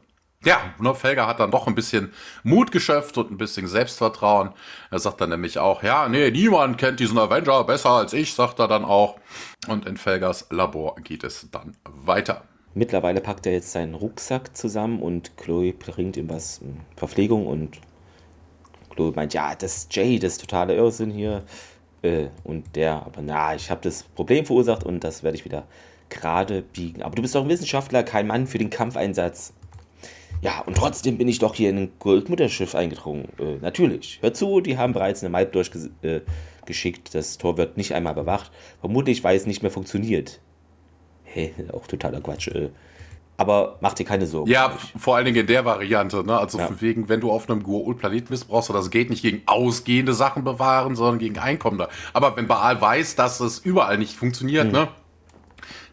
ja, 0.45 0.59
ne, 0.79 0.93
Felger 0.93 1.25
hat 1.27 1.39
dann 1.39 1.51
doch 1.51 1.67
ein 1.67 1.75
bisschen 1.75 2.13
Mut 2.43 2.71
geschöpft 2.71 3.17
und 3.17 3.31
ein 3.31 3.37
bisschen 3.37 3.67
Selbstvertrauen. 3.67 4.51
Er 4.91 4.99
sagt 4.99 5.19
dann 5.21 5.31
nämlich 5.31 5.57
auch, 5.57 5.81
ja, 5.81 6.07
nee, 6.07 6.29
niemand 6.29 6.77
kennt 6.77 6.99
diesen 6.99 7.17
Avenger 7.17 7.63
besser 7.63 7.89
als 7.89 8.13
ich, 8.13 8.33
sagt 8.35 8.59
er 8.59 8.67
dann 8.67 8.85
auch. 8.85 9.19
Und 9.67 9.87
in 9.87 9.97
Felgers 9.97 10.47
Labor 10.51 10.95
geht 10.97 11.23
es 11.23 11.49
dann 11.51 11.75
weiter. 11.83 12.43
Mittlerweile 12.75 13.21
packt 13.21 13.47
er 13.47 13.53
jetzt 13.53 13.71
seinen 13.71 13.95
Rucksack 13.95 14.55
zusammen 14.55 15.01
und 15.01 15.35
Chloe 15.35 15.73
bringt 15.73 16.15
ihm 16.15 16.29
was 16.29 16.59
hm, 16.59 16.81
Verpflegung 16.95 17.47
und 17.47 17.81
Chloe 18.91 19.13
meint, 19.15 19.33
ja, 19.33 19.55
das 19.55 19.77
ist 19.77 19.95
Jay, 19.95 20.19
das 20.19 20.33
ist 20.33 20.41
totaler 20.41 20.75
Irrsinn 20.75 21.09
hier. 21.09 21.43
Äh, 22.01 22.27
und 22.43 22.75
der, 22.75 23.05
aber 23.05 23.21
na, 23.21 23.55
ich 23.55 23.69
habe 23.69 23.81
das 23.83 24.03
Problem 24.03 24.45
verursacht 24.45 24.83
und 24.83 25.03
das 25.03 25.23
werde 25.23 25.37
ich 25.37 25.45
wieder 25.45 25.65
gerade 26.09 26.61
biegen. 26.61 27.01
Aber 27.01 27.15
du 27.15 27.21
bist 27.21 27.35
doch 27.35 27.43
ein 27.43 27.49
Wissenschaftler, 27.49 28.03
kein 28.03 28.27
Mann 28.27 28.47
für 28.47 28.57
den 28.57 28.69
Kampfeinsatz. 28.69 29.53
Ja, 30.41 30.61
und 30.61 30.77
trotzdem 30.77 31.17
bin 31.17 31.27
ich 31.27 31.39
doch 31.39 31.55
hier 31.55 31.71
in 31.71 31.77
ein 31.77 31.91
Goldmutterschiff 31.99 32.75
eingedrungen. 32.75 33.29
Äh, 33.39 33.55
natürlich. 33.61 34.19
Hör 34.21 34.33
zu, 34.33 34.61
die 34.61 34.77
haben 34.77 34.93
bereits 34.93 35.23
eine 35.23 35.31
Map 35.31 35.51
durchgeschickt. 35.51 37.09
Äh, 37.09 37.11
das 37.11 37.37
Tor 37.37 37.57
wird 37.57 37.77
nicht 37.77 37.93
einmal 37.95 38.13
bewacht. 38.13 38.51
Vermutlich, 38.79 39.23
weil 39.23 39.35
es 39.35 39.47
nicht 39.47 39.63
mehr 39.63 39.71
funktioniert. 39.71 40.39
Hä, 41.23 41.53
auch 41.73 41.87
totaler 41.87 42.21
Quatsch. 42.21 42.49
Äh, 42.49 42.69
aber 43.37 43.77
mach 43.81 43.93
dir 43.93 44.03
keine 44.03 44.25
Sorgen. 44.25 44.49
Ja, 44.49 44.75
vor 44.97 45.15
allen 45.15 45.25
Dingen 45.25 45.37
in 45.37 45.47
der 45.47 45.63
Variante, 45.63 46.23
ne? 46.23 46.37
Also 46.37 46.57
ja. 46.57 46.69
wegen, 46.79 47.07
wenn 47.07 47.21
du 47.21 47.31
auf 47.31 47.49
einem 47.49 47.61
Goa'uld-Planeten 47.63 48.27
bist, 48.29 48.47
brauchst 48.47 48.69
du 48.69 48.73
das 48.73 48.89
geht 48.89 49.09
nicht 49.11 49.21
gegen 49.21 49.43
ausgehende 49.45 50.13
Sachen 50.13 50.43
bewahren, 50.43 50.95
sondern 50.95 51.19
gegen 51.19 51.37
einkommende. 51.37 51.87
Aber 52.13 52.35
wenn 52.35 52.47
Baal 52.47 52.81
weiß, 52.81 53.15
dass 53.15 53.39
es 53.39 53.59
überall 53.59 53.97
nicht 53.99 54.15
funktioniert, 54.15 54.65
hm. 54.65 54.71
ne? 54.71 54.87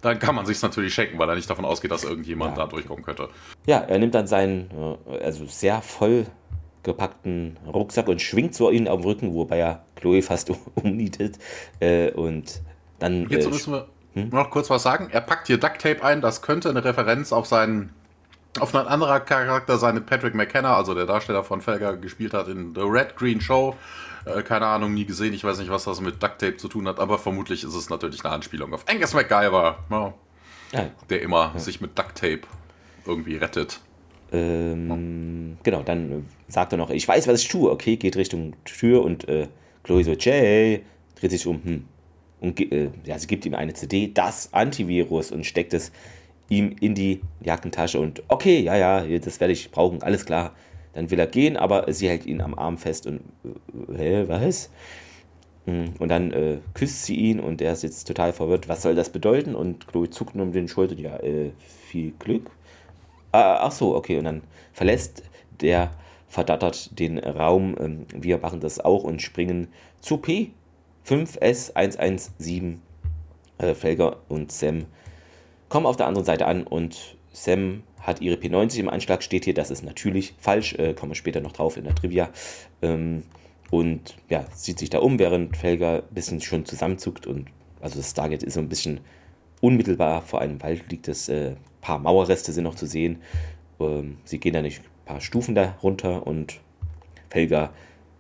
Dann 0.01 0.18
kann 0.18 0.34
man 0.34 0.45
sich 0.45 0.61
natürlich 0.61 0.92
schenken, 0.92 1.18
weil 1.18 1.30
er 1.30 1.34
nicht 1.34 1.49
davon 1.49 1.64
ausgeht, 1.64 1.90
dass 1.90 2.05
irgendjemand 2.05 2.59
ja. 2.59 2.64
da 2.64 2.70
durchkommen 2.70 3.03
könnte. 3.03 3.30
Ja, 3.64 3.78
er 3.78 3.99
nimmt 3.99 4.14
dann 4.14 4.26
seinen, 4.26 4.70
äh, 5.09 5.24
also 5.24 5.47
sehr 5.47 5.80
voll 5.80 6.26
gepackten 6.82 7.59
Rucksack 7.66 8.09
und 8.09 8.20
schwingt 8.20 8.55
so 8.55 8.70
ihn 8.70 8.86
auf 8.86 9.01
dem 9.01 9.07
Rücken, 9.07 9.34
wobei 9.34 9.59
er 9.59 9.84
Chloe 9.97 10.20
fast 10.20 10.51
umnietet. 10.74 11.38
Äh, 11.80 12.11
und 12.11 12.61
dann. 12.99 13.28
Jetzt 13.30 13.47
äh, 13.47 13.51
müssen 13.51 13.72
wir 13.72 13.88
hm? 14.14 14.30
Noch 14.30 14.50
kurz 14.50 14.70
was 14.70 14.82
sagen. 14.82 15.08
Er 15.10 15.20
packt 15.20 15.46
hier 15.48 15.58
Duct 15.58 15.80
Tape 15.80 16.02
ein. 16.02 16.20
Das 16.20 16.42
könnte 16.42 16.70
eine 16.70 16.84
Referenz 16.84 17.32
auf 17.32 17.46
seinen 17.46 17.90
auf 18.60 18.72
einen 18.74 18.86
anderen 18.86 19.24
Charakter 19.24 19.78
sein, 19.78 20.06
Patrick 20.06 20.34
McKenna, 20.34 20.76
also 20.76 20.94
der 20.94 21.06
Darsteller 21.06 21.42
von 21.42 21.60
Felger 21.60 21.96
gespielt 21.96 22.34
hat 22.34 22.46
in 22.46 22.72
The 22.74 22.82
Red 22.82 23.16
Green 23.16 23.40
Show. 23.40 23.74
Äh, 24.26 24.42
keine 24.42 24.66
Ahnung, 24.66 24.94
nie 24.94 25.04
gesehen. 25.04 25.34
Ich 25.34 25.42
weiß 25.42 25.58
nicht, 25.58 25.70
was 25.70 25.84
das 25.84 26.00
mit 26.00 26.22
Duct 26.22 26.38
Tape 26.38 26.56
zu 26.56 26.68
tun 26.68 26.86
hat, 26.86 27.00
aber 27.00 27.18
vermutlich 27.18 27.64
ist 27.64 27.74
es 27.74 27.90
natürlich 27.90 28.24
eine 28.24 28.32
Anspielung 28.32 28.72
auf 28.72 28.84
Angus 28.88 29.12
MacGyver, 29.12 29.78
ja, 29.90 30.14
ja. 30.72 30.90
der 31.10 31.22
immer 31.22 31.50
ja. 31.52 31.60
sich 31.60 31.80
mit 31.80 31.98
Duct 31.98 32.14
Tape 32.14 32.42
irgendwie 33.04 33.36
rettet. 33.36 33.80
Ähm, 34.32 35.58
genau, 35.62 35.82
dann 35.82 36.26
sagt 36.48 36.72
er 36.72 36.78
noch, 36.78 36.90
ich 36.90 37.06
weiß, 37.06 37.26
was 37.28 37.42
ich 37.42 37.48
tue. 37.48 37.70
Okay, 37.70 37.96
geht 37.96 38.16
Richtung 38.16 38.54
Tür 38.64 39.02
und 39.02 39.28
äh, 39.28 39.48
Chloe 39.82 40.04
so, 40.04 40.12
Jay, 40.12 40.82
dreht 41.18 41.30
sich 41.30 41.46
um, 41.46 41.62
hm, 41.62 41.84
und 42.45 42.61
äh, 42.61 42.90
ja, 43.05 43.18
sie 43.18 43.26
gibt 43.26 43.47
ihm 43.47 43.55
eine 43.55 43.74
CD, 43.74 44.11
das 44.12 44.53
Antivirus 44.53 45.32
und 45.32 45.45
steckt 45.45 45.74
es 45.74 45.92
ihm 46.49 46.76
in 46.80 46.95
die 46.95 47.20
Jackentasche 47.40 47.99
und 47.99 48.22
okay, 48.28 48.61
ja, 48.61 48.76
ja, 48.76 49.18
das 49.18 49.40
werde 49.40 49.53
ich 49.53 49.70
brauchen, 49.70 50.03
alles 50.03 50.26
klar. 50.26 50.53
Dann 50.92 51.11
will 51.11 51.18
er 51.18 51.26
gehen, 51.26 51.57
aber 51.57 51.92
sie 51.92 52.09
hält 52.09 52.24
ihn 52.24 52.40
am 52.40 52.55
Arm 52.55 52.78
fest 52.78 53.07
und 53.07 53.20
äh, 53.95 53.97
hä, 53.97 54.24
was? 54.28 54.70
Hm, 55.66 55.95
und 55.99 56.09
dann 56.09 56.30
äh, 56.32 56.59
küsst 56.74 57.05
sie 57.05 57.16
ihn 57.16 57.40
und 57.40 57.61
er 57.61 57.72
ist 57.72 57.82
jetzt 57.82 58.07
total 58.07 58.32
verwirrt. 58.32 58.68
Was 58.68 58.82
soll 58.82 58.95
das 58.95 59.11
bedeuten? 59.11 59.55
Und 59.55 59.88
Chloe 59.88 60.11
zuckt 60.11 60.34
nur 60.34 60.47
um 60.47 60.53
den 60.53 60.68
Schultern. 60.68 60.99
Ja, 60.99 61.16
äh, 61.16 61.51
viel 61.88 62.12
Glück. 62.18 62.51
Ah, 63.32 63.59
ach 63.62 63.72
so, 63.72 63.97
okay. 63.97 64.18
Und 64.18 64.24
dann 64.24 64.42
verlässt 64.72 65.24
der 65.61 65.90
verdattert 66.28 66.99
den 66.99 67.18
Raum. 67.18 67.74
Ähm, 67.80 68.07
wir 68.14 68.38
machen 68.38 68.61
das 68.61 68.78
auch 68.78 69.05
und 69.05 69.22
springen 69.22 69.68
zu 70.01 70.18
P. 70.18 70.51
5S117 71.07 72.76
äh, 73.59 73.74
Felger 73.74 74.18
und 74.28 74.52
Sam 74.52 74.86
kommen 75.68 75.86
auf 75.86 75.96
der 75.96 76.07
anderen 76.07 76.24
Seite 76.24 76.46
an 76.46 76.64
und 76.64 77.16
Sam 77.32 77.82
hat 78.00 78.20
ihre 78.20 78.36
P90 78.36 78.80
im 78.80 78.88
Anschlag, 78.88 79.22
steht 79.22 79.44
hier, 79.44 79.55
das 79.55 79.70
ist 79.70 79.82
natürlich 79.82 80.34
falsch, 80.38 80.74
äh, 80.74 80.94
kommen 80.94 81.12
wir 81.12 81.16
später 81.16 81.40
noch 81.40 81.52
drauf 81.52 81.76
in 81.76 81.84
der 81.84 81.94
Trivia. 81.94 82.30
Ähm, 82.82 83.24
und 83.70 84.16
ja, 84.28 84.44
sieht 84.55 84.78
sich 84.78 84.90
da 84.90 84.98
um, 84.98 85.18
während 85.18 85.57
Felger 85.57 86.02
ein 86.02 86.14
bisschen 86.14 86.40
schon 86.40 86.64
zusammenzuckt 86.64 87.26
und 87.26 87.48
also 87.80 87.98
das 87.98 88.11
Stargate 88.11 88.42
ist 88.42 88.55
so 88.55 88.61
ein 88.61 88.68
bisschen 88.68 89.00
unmittelbar 89.61 90.22
vor 90.22 90.40
einem 90.40 90.62
Wald 90.62 90.90
liegt 90.90 91.09
es, 91.09 91.28
äh, 91.28 91.57
paar 91.80 91.98
Mauerreste 91.98 92.52
sind 92.52 92.64
noch 92.64 92.76
zu 92.76 92.86
sehen. 92.86 93.20
Ähm, 93.80 94.18
sie 94.24 94.38
gehen 94.38 94.55
da 94.55 94.62
nicht 94.62 94.80
ein 94.80 95.05
paar 95.07 95.20
Stufen 95.20 95.55
da 95.55 95.76
runter 95.82 96.26
und 96.26 96.61
Felger 97.30 97.72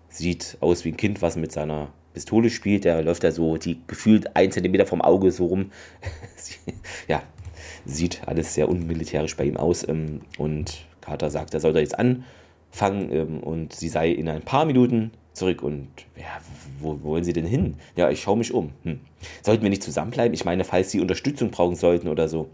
sieht 0.08 0.58
aus 0.60 0.84
wie 0.84 0.90
ein 0.90 0.96
Kind, 0.96 1.22
was 1.22 1.36
mit 1.36 1.52
seiner 1.52 1.88
Pistole 2.14 2.48
spielt, 2.48 2.84
der 2.84 3.02
läuft 3.02 3.24
da 3.24 3.32
so 3.32 3.56
die 3.56 3.80
gefühlt 3.86 4.34
ein 4.36 4.50
Zentimeter 4.52 4.86
vom 4.86 5.02
Auge 5.02 5.32
so 5.32 5.46
rum. 5.46 5.72
ja, 7.08 7.22
sieht 7.84 8.22
alles 8.26 8.54
sehr 8.54 8.68
unmilitärisch 8.68 9.36
bei 9.36 9.44
ihm 9.44 9.56
aus. 9.56 9.86
Ähm, 9.86 10.20
und 10.38 10.86
Carter 11.00 11.30
sagt, 11.30 11.52
er 11.52 11.60
soll 11.60 11.72
da 11.72 11.80
jetzt 11.80 11.98
anfangen 11.98 13.12
ähm, 13.12 13.40
und 13.40 13.74
sie 13.74 13.88
sei 13.88 14.10
in 14.10 14.28
ein 14.28 14.42
paar 14.42 14.64
Minuten 14.64 15.10
zurück. 15.32 15.62
Und 15.62 15.88
ja, 16.16 16.40
wo, 16.80 16.98
wo 17.02 17.10
wollen 17.10 17.24
sie 17.24 17.32
denn 17.32 17.46
hin? 17.46 17.74
Ja, 17.96 18.08
ich 18.10 18.22
schaue 18.22 18.38
mich 18.38 18.54
um. 18.54 18.70
Hm. 18.84 19.00
Sollten 19.42 19.62
wir 19.62 19.70
nicht 19.70 19.82
zusammenbleiben? 19.82 20.34
Ich 20.34 20.44
meine, 20.44 20.64
falls 20.64 20.90
sie 20.90 21.00
Unterstützung 21.00 21.50
brauchen 21.50 21.76
sollten 21.76 22.08
oder 22.08 22.28
so. 22.28 22.48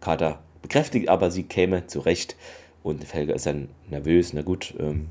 Carter 0.00 0.40
bekräftigt 0.62 1.08
aber, 1.08 1.30
sie 1.30 1.44
käme 1.44 1.86
zurecht. 1.86 2.36
Und 2.82 3.04
Felger 3.04 3.34
ist 3.34 3.46
dann 3.46 3.68
nervös. 3.90 4.32
Na 4.32 4.42
gut, 4.42 4.74
ähm, 4.80 5.08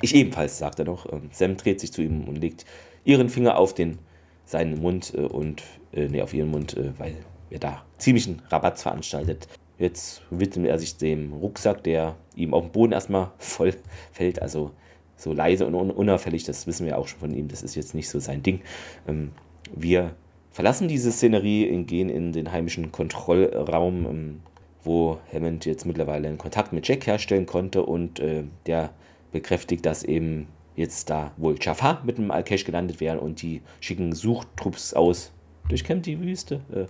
ich 0.00 0.14
ebenfalls, 0.14 0.58
sagt 0.58 0.78
er 0.78 0.84
noch. 0.86 1.12
Ähm, 1.12 1.28
Sam 1.32 1.56
dreht 1.56 1.80
sich 1.80 1.92
zu 1.92 2.02
ihm 2.02 2.24
und 2.24 2.36
legt 2.36 2.64
ihren 3.08 3.30
Finger 3.30 3.58
auf 3.58 3.74
den, 3.74 3.98
seinen 4.44 4.80
Mund 4.80 5.14
äh, 5.16 5.22
und, 5.22 5.62
äh, 5.92 6.08
nee, 6.08 6.22
auf 6.22 6.34
ihren 6.34 6.50
Mund, 6.50 6.76
äh, 6.76 6.92
weil 6.98 7.14
er 7.50 7.58
da 7.58 7.84
ziemlichen 7.96 8.42
Rabatt 8.50 8.78
veranstaltet. 8.78 9.48
Jetzt 9.78 10.22
widmet 10.30 10.68
er 10.68 10.78
sich 10.78 10.98
dem 10.98 11.32
Rucksack, 11.32 11.82
der 11.84 12.16
ihm 12.36 12.52
auf 12.52 12.64
dem 12.64 12.72
Boden 12.72 12.92
erstmal 12.92 13.30
voll 13.38 13.74
fällt, 14.12 14.42
also 14.42 14.72
so 15.16 15.32
leise 15.32 15.66
und 15.66 15.74
un 15.74 15.90
unauffällig, 15.90 16.44
das 16.44 16.66
wissen 16.66 16.86
wir 16.86 16.98
auch 16.98 17.08
schon 17.08 17.18
von 17.18 17.34
ihm, 17.34 17.48
das 17.48 17.62
ist 17.62 17.74
jetzt 17.74 17.94
nicht 17.94 18.08
so 18.08 18.20
sein 18.20 18.42
Ding. 18.42 18.60
Ähm, 19.08 19.32
wir 19.74 20.14
verlassen 20.50 20.86
diese 20.86 21.10
Szenerie 21.10 21.70
und 21.70 21.86
gehen 21.86 22.10
in 22.10 22.32
den 22.32 22.52
heimischen 22.52 22.92
Kontrollraum, 22.92 24.06
ähm, 24.06 24.40
wo 24.84 25.18
Hammond 25.32 25.64
jetzt 25.64 25.86
mittlerweile 25.86 26.28
einen 26.28 26.38
Kontakt 26.38 26.72
mit 26.74 26.86
Jack 26.86 27.06
herstellen 27.06 27.46
konnte 27.46 27.82
und 27.84 28.20
äh, 28.20 28.44
der 28.66 28.90
bekräftigt, 29.32 29.86
dass 29.86 30.04
eben 30.04 30.46
jetzt 30.78 31.10
da 31.10 31.32
wohl 31.36 31.56
Jafar 31.60 32.02
mit 32.04 32.18
dem 32.18 32.30
Al-Kesh 32.30 32.64
gelandet 32.64 33.00
wären 33.00 33.18
und 33.18 33.42
die 33.42 33.62
schicken 33.80 34.14
Suchtrupps 34.14 34.94
aus 34.94 35.32
durchkämmt 35.68 36.06
die 36.06 36.20
Wüste. 36.20 36.60
Äh, 36.72 36.86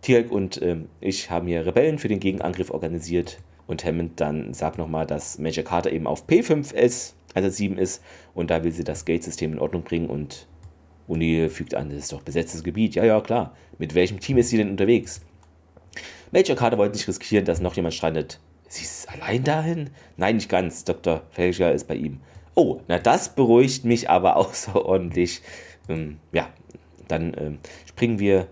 Tirk 0.00 0.30
und 0.30 0.62
äh, 0.62 0.76
ich 1.00 1.30
haben 1.30 1.46
hier 1.48 1.66
Rebellen 1.66 1.98
für 1.98 2.08
den 2.08 2.20
Gegenangriff 2.20 2.70
organisiert 2.70 3.38
und 3.66 3.84
Hammond 3.84 4.20
dann 4.20 4.54
sagt 4.54 4.78
nochmal, 4.78 5.06
dass 5.06 5.38
Major 5.38 5.64
Carter 5.64 5.92
eben 5.92 6.06
auf 6.06 6.26
P5S, 6.26 7.14
also 7.34 7.48
7 7.48 7.76
ist 7.76 8.02
und 8.32 8.50
da 8.50 8.62
will 8.62 8.72
sie 8.72 8.84
das 8.84 9.04
Gate-System 9.04 9.52
in 9.52 9.58
Ordnung 9.58 9.82
bringen 9.82 10.08
und 10.08 10.46
Uni 11.08 11.48
fügt 11.48 11.74
an, 11.74 11.90
das 11.90 11.98
ist 11.98 12.12
doch 12.12 12.22
besetztes 12.22 12.64
Gebiet. 12.64 12.94
Ja, 12.94 13.04
ja, 13.04 13.20
klar. 13.20 13.54
Mit 13.78 13.94
welchem 13.94 14.18
Team 14.18 14.38
ist 14.38 14.50
sie 14.50 14.56
denn 14.56 14.70
unterwegs? 14.70 15.20
Major 16.32 16.56
Carter 16.56 16.78
wollte 16.78 16.96
nicht 16.96 17.06
riskieren, 17.06 17.44
dass 17.44 17.60
noch 17.60 17.74
jemand 17.74 17.94
strandet. 17.94 18.40
Sie 18.68 18.82
ist 18.82 19.08
allein 19.08 19.44
dahin? 19.44 19.90
Nein, 20.16 20.36
nicht 20.36 20.48
ganz. 20.48 20.84
Dr. 20.84 21.22
Felger 21.30 21.72
ist 21.72 21.86
bei 21.86 21.94
ihm. 21.94 22.20
Oh, 22.58 22.80
na 22.88 22.98
das 22.98 23.34
beruhigt 23.34 23.84
mich 23.84 24.08
aber 24.08 24.36
außerordentlich. 24.38 25.42
Ähm, 25.90 26.16
ja, 26.32 26.48
dann 27.06 27.36
ähm, 27.38 27.58
springen 27.84 28.18
wir 28.18 28.48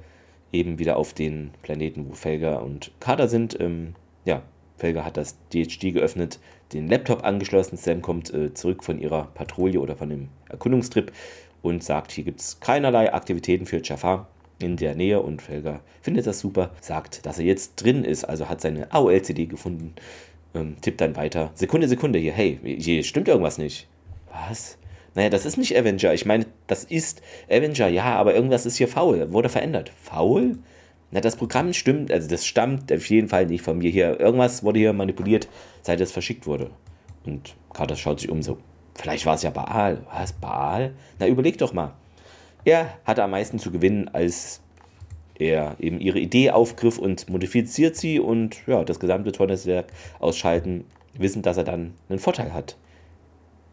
eben 0.52 0.78
wieder 0.78 0.98
auf 0.98 1.14
den 1.14 1.52
Planeten, 1.62 2.06
wo 2.08 2.12
Felger 2.12 2.62
und 2.62 2.92
Kader 3.00 3.28
sind. 3.28 3.58
Ähm, 3.58 3.94
ja, 4.26 4.42
Felger 4.76 5.06
hat 5.06 5.16
das 5.16 5.38
DHD 5.54 5.94
geöffnet, 5.94 6.38
den 6.74 6.86
Laptop 6.86 7.24
angeschlossen. 7.24 7.78
Sam 7.78 8.02
kommt 8.02 8.32
äh, 8.34 8.52
zurück 8.52 8.84
von 8.84 8.98
ihrer 8.98 9.28
Patrouille 9.34 9.80
oder 9.80 9.96
von 9.96 10.10
dem 10.10 10.28
Erkundungstrip 10.50 11.10
und 11.62 11.82
sagt, 11.82 12.12
hier 12.12 12.24
gibt 12.24 12.40
es 12.40 12.60
keinerlei 12.60 13.10
Aktivitäten 13.10 13.64
für 13.64 13.80
Jafar 13.82 14.28
in 14.58 14.76
der 14.76 14.94
Nähe 14.94 15.22
und 15.22 15.40
Felger 15.40 15.80
findet 16.02 16.26
das 16.26 16.40
super, 16.40 16.72
sagt, 16.82 17.24
dass 17.24 17.38
er 17.38 17.46
jetzt 17.46 17.76
drin 17.76 18.04
ist, 18.04 18.24
also 18.24 18.50
hat 18.50 18.60
seine 18.60 18.92
AOL-CD 18.92 19.46
gefunden, 19.46 19.94
ähm, 20.54 20.76
tippt 20.82 21.00
dann 21.00 21.16
weiter. 21.16 21.52
Sekunde, 21.54 21.88
Sekunde 21.88 22.18
hier, 22.18 22.32
hey, 22.32 22.60
hier 22.62 23.02
stimmt 23.02 23.28
irgendwas 23.28 23.56
nicht. 23.56 23.88
Was? 24.48 24.78
Naja, 25.14 25.30
das 25.30 25.46
ist 25.46 25.56
nicht 25.56 25.76
Avenger. 25.76 26.12
Ich 26.12 26.26
meine, 26.26 26.46
das 26.66 26.84
ist 26.84 27.22
Avenger, 27.48 27.88
ja, 27.88 28.16
aber 28.16 28.34
irgendwas 28.34 28.66
ist 28.66 28.76
hier 28.76 28.88
faul. 28.88 29.32
Wurde 29.32 29.48
verändert. 29.48 29.92
Faul? 30.02 30.58
Na, 31.10 31.20
das 31.20 31.36
Programm 31.36 31.72
stimmt, 31.72 32.10
also 32.10 32.28
das 32.28 32.44
stammt 32.44 32.92
auf 32.92 33.08
jeden 33.08 33.28
Fall 33.28 33.46
nicht 33.46 33.62
von 33.62 33.78
mir 33.78 33.90
hier. 33.90 34.18
Irgendwas 34.18 34.64
wurde 34.64 34.80
hier 34.80 34.92
manipuliert, 34.92 35.48
seit 35.82 36.00
es 36.00 36.10
verschickt 36.10 36.46
wurde. 36.46 36.70
Und 37.24 37.54
Carter 37.72 37.96
schaut 37.96 38.20
sich 38.20 38.30
um 38.30 38.42
so. 38.42 38.58
Vielleicht 38.96 39.24
war 39.26 39.36
es 39.36 39.42
ja 39.42 39.50
Baal. 39.50 40.04
Was? 40.12 40.32
Baal? 40.32 40.94
Na, 41.18 41.28
überleg 41.28 41.58
doch 41.58 41.72
mal. 41.72 41.92
Er 42.64 42.98
hatte 43.04 43.22
am 43.22 43.30
meisten 43.30 43.58
zu 43.58 43.70
gewinnen, 43.70 44.08
als 44.12 44.60
er 45.36 45.76
eben 45.78 46.00
ihre 46.00 46.18
Idee 46.18 46.50
aufgriff 46.50 46.98
und 46.98 47.28
modifiziert 47.28 47.96
sie 47.96 48.18
und 48.18 48.66
ja, 48.66 48.84
das 48.84 49.00
gesamte 49.00 49.32
Tornetzwerk 49.32 49.86
ausschalten, 50.18 50.84
wissend, 51.18 51.46
dass 51.46 51.56
er 51.56 51.64
dann 51.64 51.94
einen 52.08 52.18
Vorteil 52.18 52.52
hat. 52.52 52.76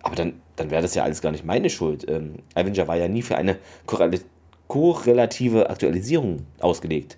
Aber 0.03 0.15
dann, 0.15 0.41
dann 0.55 0.71
wäre 0.71 0.81
das 0.81 0.95
ja 0.95 1.03
alles 1.03 1.21
gar 1.21 1.31
nicht 1.31 1.45
meine 1.45 1.69
Schuld. 1.69 2.09
Ähm, 2.09 2.35
Avenger 2.55 2.87
war 2.87 2.95
ja 2.95 3.07
nie 3.07 3.21
für 3.21 3.37
eine 3.37 3.57
korrelative 4.67 5.69
Aktualisierung 5.69 6.45
ausgelegt. 6.59 7.17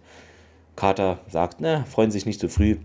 Carter 0.76 1.20
sagt, 1.30 1.62
na, 1.62 1.84
freuen 1.86 2.12
sich 2.12 2.26
nicht 2.26 2.40
zu 2.40 2.48
so 2.48 2.54
früh. 2.54 2.78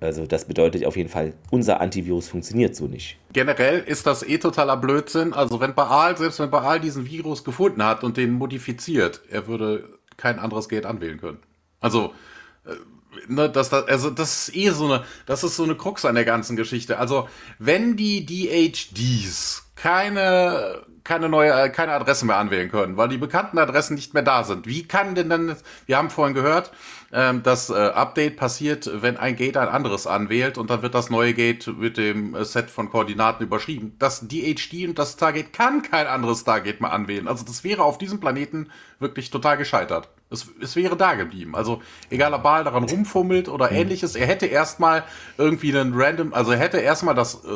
Also 0.00 0.26
das 0.26 0.44
bedeutet 0.44 0.86
auf 0.86 0.96
jeden 0.96 1.08
Fall, 1.08 1.32
unser 1.50 1.80
Antivirus 1.80 2.28
funktioniert 2.28 2.76
so 2.76 2.86
nicht. 2.86 3.18
Generell 3.32 3.80
ist 3.80 4.06
das 4.06 4.22
eh 4.22 4.38
totaler 4.38 4.76
Blödsinn. 4.76 5.32
Also 5.32 5.58
wenn 5.58 5.74
Baal, 5.74 6.16
selbst 6.16 6.38
wenn 6.38 6.50
Baal 6.50 6.78
diesen 6.78 7.04
Virus 7.06 7.42
gefunden 7.42 7.82
hat 7.82 8.04
und 8.04 8.16
den 8.16 8.32
modifiziert, 8.32 9.22
er 9.28 9.48
würde 9.48 9.88
kein 10.16 10.38
anderes 10.38 10.68
Gate 10.68 10.86
anwählen 10.86 11.18
können. 11.18 11.38
Also 11.80 12.12
äh, 12.64 12.74
ne, 13.26 13.48
das, 13.50 13.70
das, 13.70 13.86
also 13.86 14.10
das 14.10 14.48
ist 14.48 14.56
eh 14.56 14.70
so 14.70 14.86
eine, 14.86 15.04
das 15.26 15.44
ist 15.44 15.56
so 15.56 15.64
eine 15.64 15.74
Krux 15.74 16.04
an 16.04 16.14
der 16.14 16.24
ganzen 16.24 16.56
Geschichte. 16.56 16.98
Also, 16.98 17.28
wenn 17.58 17.96
die 17.96 18.24
DHDs 18.26 19.70
keine, 19.74 20.82
keine 21.04 21.28
neue, 21.28 21.52
äh, 21.52 21.70
keine 21.70 21.92
Adresse 21.92 22.26
mehr 22.26 22.36
anwählen 22.36 22.70
können, 22.70 22.96
weil 22.96 23.08
die 23.08 23.18
bekannten 23.18 23.58
Adressen 23.58 23.94
nicht 23.94 24.14
mehr 24.14 24.22
da 24.22 24.44
sind, 24.44 24.66
wie 24.66 24.86
kann 24.86 25.14
denn 25.14 25.28
dann, 25.28 25.56
wir 25.86 25.96
haben 25.96 26.10
vorhin 26.10 26.34
gehört, 26.34 26.72
ähm, 27.12 27.42
das 27.42 27.70
äh, 27.70 27.74
Update 27.74 28.36
passiert, 28.36 28.90
wenn 28.92 29.16
ein 29.16 29.36
Gate 29.36 29.56
ein 29.56 29.68
anderes 29.68 30.06
anwählt 30.06 30.58
und 30.58 30.70
dann 30.70 30.82
wird 30.82 30.94
das 30.94 31.10
neue 31.10 31.32
Gate 31.32 31.66
mit 31.78 31.96
dem 31.96 32.34
äh, 32.34 32.44
Set 32.44 32.70
von 32.70 32.90
Koordinaten 32.90 33.44
überschrieben. 33.44 33.94
Das 33.98 34.26
DHD 34.28 34.88
und 34.88 34.98
das 34.98 35.12
Stargate 35.12 35.52
kann 35.52 35.82
kein 35.82 36.06
anderes 36.06 36.40
Stargate 36.40 36.80
mehr 36.80 36.92
anwählen. 36.92 37.28
Also 37.28 37.44
das 37.44 37.64
wäre 37.64 37.84
auf 37.84 37.98
diesem 37.98 38.20
Planeten 38.20 38.70
wirklich 38.98 39.30
total 39.30 39.56
gescheitert. 39.56 40.08
Es, 40.30 40.46
es 40.60 40.76
wäre 40.76 40.96
da 40.96 41.14
geblieben. 41.14 41.56
Also 41.56 41.82
egal 42.10 42.34
ob 42.34 42.42
Baal 42.42 42.64
daran 42.64 42.84
rumfummelt 42.84 43.48
oder 43.48 43.70
mhm. 43.70 43.76
ähnliches, 43.76 44.14
er 44.14 44.26
hätte 44.26 44.46
erstmal 44.46 45.04
irgendwie 45.36 45.76
einen 45.76 45.92
random, 45.94 46.34
also 46.34 46.52
er 46.52 46.58
hätte 46.58 46.78
erstmal 46.78 47.14
das 47.14 47.44
äh, 47.44 47.48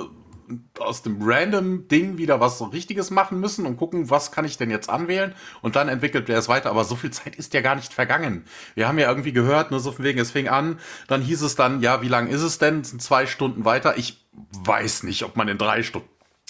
aus 0.78 1.02
dem 1.02 1.18
random 1.20 1.88
Ding 1.88 2.18
wieder 2.18 2.40
was 2.40 2.58
so 2.58 2.64
Richtiges 2.64 3.10
machen 3.10 3.40
müssen 3.40 3.66
und 3.66 3.76
gucken, 3.76 4.10
was 4.10 4.32
kann 4.32 4.44
ich 4.44 4.56
denn 4.58 4.70
jetzt 4.70 4.90
anwählen 4.90 5.34
und 5.60 5.76
dann 5.76 5.88
entwickelt 5.88 6.28
er 6.28 6.38
es 6.38 6.48
weiter. 6.48 6.70
Aber 6.70 6.84
so 6.84 6.96
viel 6.96 7.10
Zeit 7.10 7.36
ist 7.36 7.54
ja 7.54 7.60
gar 7.60 7.74
nicht 7.74 7.92
vergangen. 7.92 8.44
Wir 8.74 8.88
haben 8.88 8.98
ja 8.98 9.08
irgendwie 9.08 9.32
gehört, 9.32 9.70
nur 9.70 9.80
so 9.80 9.92
von 9.92 10.04
wegen, 10.04 10.18
es 10.18 10.30
fing 10.30 10.48
an, 10.48 10.78
dann 11.08 11.22
hieß 11.22 11.42
es 11.42 11.56
dann, 11.56 11.80
ja, 11.80 12.02
wie 12.02 12.08
lang 12.08 12.26
ist 12.26 12.42
es 12.42 12.58
denn? 12.58 12.80
Es 12.80 12.90
sind 12.90 13.02
zwei 13.02 13.26
Stunden 13.26 13.64
weiter. 13.64 13.96
Ich 13.96 14.26
weiß 14.64 15.02
nicht, 15.04 15.24
ob 15.24 15.36
man 15.36 15.48
in 15.48 15.58
drei 15.58 15.82
Stunden 15.82 16.08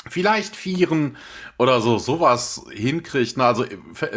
vielleicht 0.09 0.57
Vieren 0.57 1.16
oder 1.59 1.80
so 1.80 1.98
sowas 1.98 2.64
hinkriegt. 2.70 3.36
Na, 3.36 3.48
also 3.48 3.64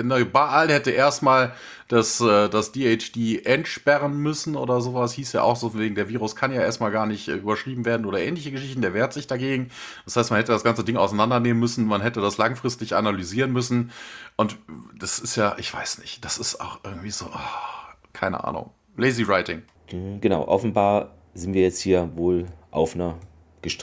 ne, 0.02 0.26
Baal 0.26 0.70
hätte 0.70 0.92
erstmal 0.92 1.54
das, 1.88 2.20
äh, 2.22 2.50
das 2.50 2.72
DHD 2.72 3.46
entsperren 3.46 4.18
müssen 4.18 4.56
oder 4.56 4.82
sowas. 4.82 5.14
Hieß 5.14 5.34
ja 5.34 5.44
auch 5.44 5.56
so 5.56 5.78
wegen, 5.78 5.96
der 5.96 6.10
Virus 6.10 6.36
kann 6.36 6.52
ja 6.52 6.62
erstmal 6.62 6.92
gar 6.92 7.06
nicht 7.06 7.28
äh, 7.28 7.34
überschrieben 7.34 7.86
werden 7.86 8.06
oder 8.06 8.20
ähnliche 8.20 8.52
Geschichten. 8.52 8.82
Der 8.82 8.94
wehrt 8.94 9.14
sich 9.14 9.28
dagegen. 9.28 9.70
Das 10.06 10.16
heißt, 10.16 10.32
man 10.32 10.40
hätte 10.40 10.52
das 10.52 10.64
ganze 10.64 10.84
Ding 10.84 10.98
auseinandernehmen 10.98 11.60
müssen. 11.60 11.86
Man 11.86 12.02
hätte 12.02 12.22
das 12.22 12.38
langfristig 12.38 12.96
analysieren 12.96 13.54
müssen. 13.54 13.92
Und 14.36 14.58
das 14.98 15.20
ist 15.20 15.36
ja, 15.36 15.56
ich 15.60 15.72
weiß 15.74 16.00
nicht, 16.00 16.26
das 16.26 16.40
ist 16.40 16.60
auch 16.60 16.80
irgendwie 16.84 17.12
so, 17.12 17.26
oh, 17.26 17.94
keine 18.14 18.44
Ahnung. 18.44 18.72
Lazy 18.98 19.28
Writing. 19.28 19.62
Genau, 19.88 20.48
offenbar 20.48 21.16
sind 21.36 21.54
wir 21.54 21.62
jetzt 21.62 21.80
hier 21.80 22.10
wohl 22.16 22.48
auf 22.72 22.96
einer, 22.96 23.20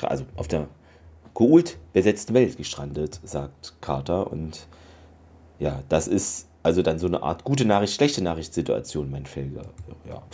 also 0.03 0.26
auf 0.36 0.48
der 0.48 0.68
geult 1.35 1.78
besetzten 1.93 2.35
Welt 2.35 2.57
gestrandet, 2.57 3.20
sagt 3.24 3.74
Carter. 3.80 4.30
Und 4.30 4.66
ja, 5.59 5.83
das 5.89 6.09
ist 6.09 6.49
also 6.62 6.83
dann 6.83 6.99
so 6.99 7.07
eine 7.07 7.22
Art 7.22 7.45
gute 7.45 7.64
Nachricht, 7.64 7.95
schlechte 7.95 8.22
Nachricht-Situation, 8.22 9.11
mein 9.11 9.26
Felger. 9.26 9.66
Ja. 10.09 10.22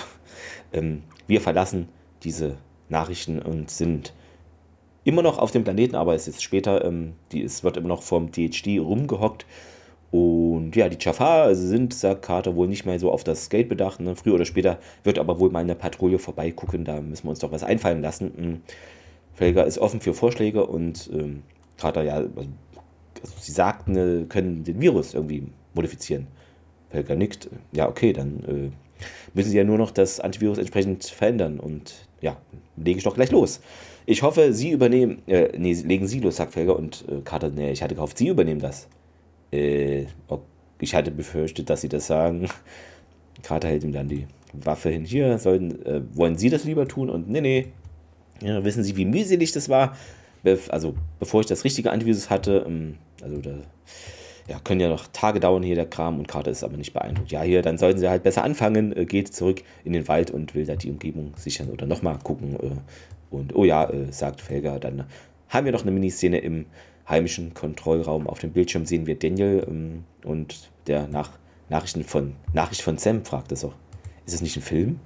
Ähm, 0.71 1.05
wir 1.27 1.41
verlassen 1.41 1.89
diese 2.23 2.59
Nachrichten 2.91 3.41
und 3.41 3.71
sind 3.71 4.13
immer 5.03 5.23
noch 5.23 5.39
auf 5.39 5.51
dem 5.51 5.65
Planeten, 5.65 5.97
aber 5.97 6.15
es 6.15 6.29
ist 6.29 6.43
später, 6.43 6.85
ähm, 6.85 7.15
die, 7.33 7.43
es 7.43 7.65
wird 7.65 7.79
immer 7.79 7.89
noch 7.89 8.03
vom 8.03 8.31
DHD 8.31 8.79
rumgehockt. 8.79 9.47
Und 10.11 10.77
ja, 10.77 10.91
die 10.91 10.99
Jafar 11.01 11.55
sind, 11.55 11.95
sagt 11.95 12.23
Carter, 12.23 12.55
wohl 12.55 12.69
nicht 12.69 12.85
mehr 12.85 12.99
so 12.99 13.11
auf 13.11 13.25
das 13.25 13.47
Skate 13.47 13.71
bedacht. 13.71 14.01
Ne? 14.01 14.15
Früher 14.15 14.35
oder 14.35 14.45
später 14.45 14.79
wird 15.05 15.19
aber 15.19 15.41
wohl 15.41 15.51
mal 15.51 15.61
eine 15.61 15.75
Patrouille 15.75 16.19
vorbeigucken. 16.19 16.85
Da 16.85 17.01
müssen 17.01 17.25
wir 17.25 17.31
uns 17.31 17.39
doch 17.39 17.53
was 17.53 17.63
einfallen 17.63 18.03
lassen. 18.03 18.63
Felger 19.39 19.65
ist 19.65 19.79
offen 19.79 20.01
für 20.01 20.15
Vorschläge 20.15 20.67
und 20.67 21.09
ähm, 21.13 21.45
Carter, 21.77 22.03
ja, 22.03 22.15
also, 22.15 22.29
also 22.37 23.35
sie 23.39 23.53
sagten, 23.53 23.97
äh, 23.97 24.25
können 24.25 24.65
den 24.65 24.81
Virus 24.81 25.15
irgendwie 25.15 25.47
modifizieren. 25.75 26.27
Felger 26.91 27.15
nickt, 27.15 27.49
ja, 27.71 27.89
okay, 27.89 28.13
dann 28.13 28.41
äh, 28.49 29.05
müssen 29.35 29.51
sie 29.51 29.57
ja 29.57 29.63
nur 29.63 29.79
noch 29.79 29.93
das 29.93 30.19
Antivirus 30.19 30.59
entsprechend 30.59 31.05
verändern 31.05 31.61
und 31.61 32.09
ja, 32.21 32.37
lege 32.77 32.99
ich 32.99 33.05
doch 33.05 33.15
gleich 33.15 33.31
los. 33.31 33.61
Ich 34.07 34.23
hoffe, 34.23 34.53
Sie 34.53 34.73
übernehmen, 34.73 35.23
äh, 35.29 35.57
nee, 35.57 35.75
legen 35.75 36.09
Sie 36.09 36.19
los, 36.19 36.35
sagt 36.35 36.55
Felger 36.55 36.75
und 36.75 37.05
äh, 37.09 37.21
Carter, 37.23 37.51
nee, 37.51 37.71
ich 37.71 37.81
hatte 37.81 37.95
gehofft, 37.95 38.19
Sie 38.19 38.27
übernehmen 38.27 38.61
das. 38.61 38.89
Äh, 39.53 40.07
okay, 40.27 40.43
ich 40.81 40.97
hatte 40.97 41.13
befürchtet, 41.13 41.71
dass 41.71 41.83
Sie 41.83 41.89
das 41.89 42.09
sagen. 42.09 42.49
Carter 43.45 43.69
hält 43.69 43.85
ihm 43.85 43.93
dann 43.93 44.09
die 44.09 44.27
Waffe 44.53 44.89
hin. 44.89 45.05
Hier, 45.05 45.39
sollten, 45.39 45.87
äh, 45.87 46.01
wollen 46.15 46.37
Sie 46.37 46.51
das 46.51 46.65
lieber 46.65 46.89
tun? 46.89 47.09
Und 47.09 47.29
nee, 47.29 47.41
nee, 47.41 47.67
ja, 48.41 48.65
wissen 48.65 48.85
Sie, 48.85 48.97
wie 48.97 49.05
mühselig 49.05 49.53
das 49.53 49.69
war? 49.69 49.97
Also, 50.69 50.95
bevor 51.19 51.41
ich 51.41 51.47
das 51.47 51.65
richtige 51.65 51.91
Antivirus 51.91 52.31
hatte, 52.31 52.65
ähm, 52.67 52.97
also 53.23 53.39
da 53.39 53.59
ja, 54.49 54.59
können 54.61 54.81
ja 54.81 54.89
noch 54.89 55.07
Tage 55.09 55.41
dauern 55.41 55.63
hier 55.63 55.75
der 55.75 55.89
Kram 55.89 56.19
und 56.19 56.27
Carter 56.27 56.51
ist 56.51 56.65
aber 56.65 56.77
nicht 56.77 56.95
beeindruckt. 56.95 57.31
Ja, 57.31 57.43
hier, 57.43 57.61
dann 57.61 57.77
sollten 57.77 57.99
sie 57.99 58.09
halt 58.09 58.23
besser 58.23 58.45
anfangen, 58.45 58.97
äh, 58.97 59.05
geht 59.05 59.35
zurück 59.35 59.63
in 59.85 59.93
den 59.93 60.09
Wald 60.09 60.31
und 60.31 60.55
will 60.55 60.65
da 60.65 60.75
die 60.75 60.91
Umgebung 60.91 61.35
sichern 61.37 61.69
oder 61.69 61.87
nochmal 61.87 62.19
gucken. 62.23 62.55
Äh, 62.55 62.77
und 63.31 63.55
oh 63.55 63.65
ja, 63.65 63.89
äh, 63.91 64.11
sagt 64.11 64.41
Felger, 64.41 64.81
dann 64.81 65.05
haben 65.51 65.67
wir 65.67 65.73
noch 65.73 65.83
eine 65.83 65.91
Miniszene 65.91 66.39
im 66.39 66.65
heimischen 67.07 67.53
Kontrollraum. 67.53 68.27
Auf 68.27 68.39
dem 68.39 68.53
Bildschirm 68.53 68.87
sehen 68.87 69.07
wir 69.07 69.19
Daniel 69.19 69.67
ähm, 69.69 70.05
und 70.25 70.71
der 70.87 71.09
nach 71.09 71.33
Nachrichten 71.69 72.05
von 72.05 72.35
Nachricht 72.55 72.81
von 72.81 72.97
Sam 72.97 73.25
fragt 73.25 73.53
es 73.53 73.65
auch. 73.65 73.75
Ist 74.25 74.35
es 74.35 74.41
nicht 74.43 74.57
ein 74.57 74.63
Film? 74.63 75.01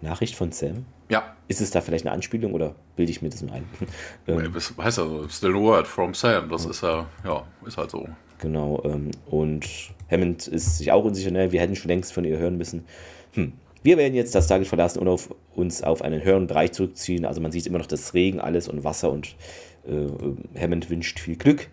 Nachricht 0.00 0.34
von 0.34 0.52
Sam? 0.52 0.86
Ja. 1.08 1.36
Ist 1.48 1.60
es 1.60 1.70
da 1.70 1.80
vielleicht 1.80 2.06
eine 2.06 2.14
Anspielung 2.14 2.54
oder 2.54 2.74
bilde 2.96 3.10
ich 3.12 3.20
mir 3.20 3.28
das 3.28 3.42
nur 3.42 3.52
ein? 3.52 3.64
ähm, 4.26 4.52
das 4.52 4.72
heißt 4.76 4.98
also, 4.98 5.28
still 5.28 5.54
a 5.54 5.58
word 5.58 5.86
from 5.86 6.14
Sam, 6.14 6.48
das 6.48 6.64
ist 6.64 6.82
ja, 6.82 7.06
ja, 7.24 7.44
ist 7.66 7.76
halt 7.76 7.90
so. 7.90 8.08
Genau, 8.38 8.82
ähm, 8.84 9.10
und 9.26 9.66
Hammond 10.10 10.46
ist 10.46 10.78
sich 10.78 10.92
auch 10.92 11.04
unsicher, 11.04 11.30
ne? 11.30 11.52
wir 11.52 11.60
hätten 11.60 11.76
schon 11.76 11.88
längst 11.88 12.12
von 12.12 12.24
ihr 12.24 12.38
hören 12.38 12.56
müssen. 12.56 12.84
Hm. 13.32 13.52
Wir 13.82 13.98
werden 13.98 14.14
jetzt 14.14 14.34
das 14.34 14.46
Target 14.46 14.66
verlassen 14.66 14.98
und 14.98 15.08
auf, 15.08 15.34
uns 15.54 15.82
auf 15.82 16.00
einen 16.00 16.24
höheren 16.24 16.46
Bereich 16.46 16.72
zurückziehen. 16.72 17.26
Also 17.26 17.42
man 17.42 17.52
sieht 17.52 17.66
immer 17.66 17.76
noch 17.76 17.86
das 17.86 18.14
Regen, 18.14 18.40
alles 18.40 18.66
und 18.66 18.82
Wasser 18.82 19.10
und 19.10 19.36
äh, 19.86 20.58
Hammond 20.58 20.88
wünscht 20.88 21.20
viel 21.20 21.36
Glück. 21.36 21.68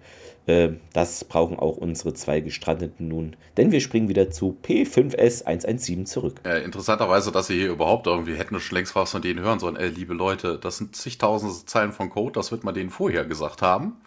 Äh, 0.48 0.70
das 0.94 1.24
brauchen 1.24 1.60
auch 1.60 1.78
unsere 1.78 2.14
zwei 2.14 2.40
Gestrandeten 2.40 3.08
nun, 3.08 3.36
denn 3.58 3.72
wir 3.72 3.80
springen 3.80 4.10
wieder 4.10 4.32
zu 4.32 4.58
P5S 4.64 5.44
117 5.44 6.06
zurück. 6.06 6.42
Äh, 6.44 6.64
interessanterweise, 6.64 7.32
dass 7.32 7.48
sie 7.48 7.56
hier 7.56 7.70
überhaupt 7.70 8.08
irgendwie 8.08 8.36
hätten 8.36 8.60
schon 8.60 8.76
längst 8.76 8.96
was 8.96 9.12
von 9.12 9.22
denen 9.22 9.40
hören 9.40 9.60
sollen. 9.60 9.76
Ey, 9.76 9.90
liebe 9.90 10.14
Leute, 10.14 10.58
das 10.58 10.78
sind 10.78 10.96
zigtausende 10.96 11.54
Zeilen 11.66 11.92
von 11.92 12.10
Code, 12.10 12.34
das 12.34 12.52
wird 12.52 12.64
man 12.64 12.74
denen 12.74 12.90
vorher 12.90 13.26
gesagt 13.26 13.62
haben. 13.62 13.98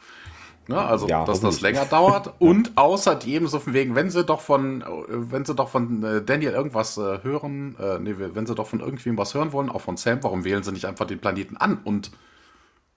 Ja, 0.69 0.77
ne, 0.77 0.81
also, 0.83 1.07
ja, 1.09 1.25
dass 1.25 1.41
das 1.41 1.61
länger 1.61 1.85
dauert. 1.85 2.35
Und 2.39 2.73
außerdem, 2.77 3.47
so 3.47 3.59
von 3.59 3.75
wegen, 3.75 3.95
wenn 3.95 4.11
sie 4.11 4.25
doch 4.25 4.41
von, 4.41 4.83
wenn 5.09 5.45
sie 5.45 5.55
doch 5.55 5.69
von 5.69 6.03
äh, 6.03 6.23
Daniel 6.23 6.53
irgendwas 6.53 6.97
äh, 6.97 7.23
hören, 7.23 7.77
äh, 7.79 7.99
nee, 7.99 8.15
wenn 8.17 8.47
sie 8.47 8.55
doch 8.55 8.67
von 8.67 8.81
irgendwem 8.81 9.19
was 9.19 9.35
hören 9.35 9.53
wollen, 9.53 9.69
auch 9.69 9.83
von 9.83 9.97
Sam, 9.97 10.23
warum 10.23 10.45
wählen 10.45 10.63
sie 10.63 10.73
nicht 10.73 10.87
einfach 10.87 11.07
den 11.07 11.21
Planeten 11.21 11.57
an 11.57 11.79
und 11.85 12.11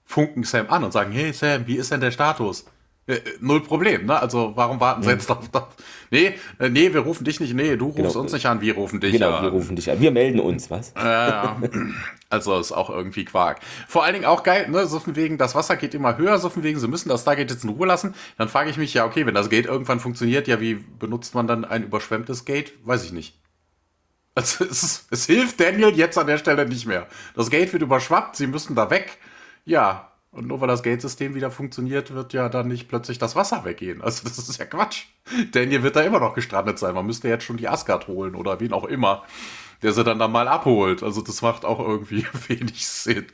funken 0.04 0.44
Sam 0.44 0.70
an 0.70 0.84
und 0.84 0.92
sagen, 0.92 1.12
hey 1.12 1.32
Sam, 1.32 1.66
wie 1.66 1.76
ist 1.76 1.92
denn 1.92 2.00
der 2.00 2.10
Status? 2.10 2.64
Äh, 3.08 3.20
null 3.40 3.62
Problem, 3.62 4.04
ne? 4.04 4.20
Also 4.20 4.52
warum 4.54 4.80
warten 4.80 5.02
sie 5.02 5.08
mhm. 5.08 5.14
jetzt 5.14 5.30
auf, 5.30 5.38
auf 5.52 5.68
Nee, 6.10 6.34
äh, 6.58 6.68
nee, 6.68 6.92
wir 6.92 7.00
rufen 7.00 7.24
dich 7.24 7.40
nicht, 7.40 7.54
nee, 7.54 7.76
du 7.76 7.86
rufst 7.86 7.96
genau. 7.96 8.20
uns 8.20 8.32
nicht 8.32 8.44
an, 8.46 8.60
wir 8.60 8.74
rufen 8.74 9.00
dich 9.00 9.12
genau, 9.12 9.28
an. 9.28 9.32
Genau, 9.36 9.44
wir 9.44 9.50
rufen 9.50 9.76
dich 9.76 9.90
an. 9.90 9.98
Wir 9.98 10.10
melden 10.10 10.40
uns, 10.40 10.70
was? 10.70 10.92
Ja, 10.94 11.56
also 12.30 12.58
ist 12.58 12.72
auch 12.72 12.90
irgendwie 12.90 13.24
Quark. 13.24 13.60
Vor 13.88 14.04
allen 14.04 14.12
Dingen 14.12 14.26
auch 14.26 14.42
geil, 14.42 14.68
ne? 14.68 14.86
So 14.86 15.00
von 15.00 15.16
wegen, 15.16 15.38
das 15.38 15.54
Wasser 15.54 15.76
geht 15.76 15.94
immer 15.94 16.18
höher, 16.18 16.38
so 16.38 16.50
von 16.50 16.62
wegen, 16.62 16.78
sie 16.78 16.88
müssen 16.88 17.08
das 17.08 17.22
Stargate 17.22 17.50
jetzt 17.50 17.64
in 17.64 17.70
Ruhe 17.70 17.86
lassen. 17.86 18.14
Dann 18.36 18.48
frage 18.48 18.68
ich 18.68 18.76
mich, 18.76 18.92
ja, 18.92 19.06
okay, 19.06 19.24
wenn 19.24 19.34
das 19.34 19.48
Gate 19.48 19.66
irgendwann 19.66 20.00
funktioniert, 20.00 20.46
ja, 20.46 20.60
wie 20.60 20.74
benutzt 20.74 21.34
man 21.34 21.46
dann 21.46 21.64
ein 21.64 21.84
überschwemmtes 21.84 22.44
Gate? 22.44 22.74
Weiß 22.84 23.04
ich 23.04 23.12
nicht. 23.12 23.38
Also 24.34 24.64
es, 24.70 25.06
es 25.10 25.24
hilft 25.24 25.60
Daniel 25.60 25.96
jetzt 25.96 26.18
an 26.18 26.26
der 26.26 26.36
Stelle 26.36 26.66
nicht 26.66 26.86
mehr. 26.86 27.06
Das 27.34 27.48
Gate 27.48 27.72
wird 27.72 27.82
überschwappt, 27.82 28.36
sie 28.36 28.46
müssen 28.46 28.74
da 28.74 28.90
weg. 28.90 29.16
Ja, 29.64 30.12
und 30.30 30.46
nur 30.46 30.60
weil 30.60 30.68
das 30.68 30.82
Gate-System 30.82 31.34
wieder 31.34 31.50
funktioniert, 31.50 32.12
wird 32.12 32.32
ja 32.32 32.48
dann 32.48 32.68
nicht 32.68 32.88
plötzlich 32.88 33.18
das 33.18 33.34
Wasser 33.34 33.64
weggehen. 33.64 34.02
Also 34.02 34.24
das 34.24 34.38
ist 34.38 34.58
ja 34.58 34.66
Quatsch. 34.66 35.06
Daniel 35.52 35.82
wird 35.82 35.96
da 35.96 36.02
immer 36.02 36.20
noch 36.20 36.34
gestrandet 36.34 36.78
sein. 36.78 36.94
Man 36.94 37.06
müsste 37.06 37.28
jetzt 37.28 37.44
schon 37.44 37.56
die 37.56 37.68
Asgard 37.68 38.08
holen 38.08 38.34
oder 38.34 38.60
wen 38.60 38.72
auch 38.72 38.84
immer, 38.84 39.24
der 39.82 39.92
sie 39.92 40.04
dann, 40.04 40.18
dann 40.18 40.32
mal 40.32 40.46
abholt. 40.48 41.02
Also 41.02 41.22
das 41.22 41.40
macht 41.40 41.64
auch 41.64 41.80
irgendwie 41.80 42.26
wenig 42.48 42.86
Sinn. 42.86 43.26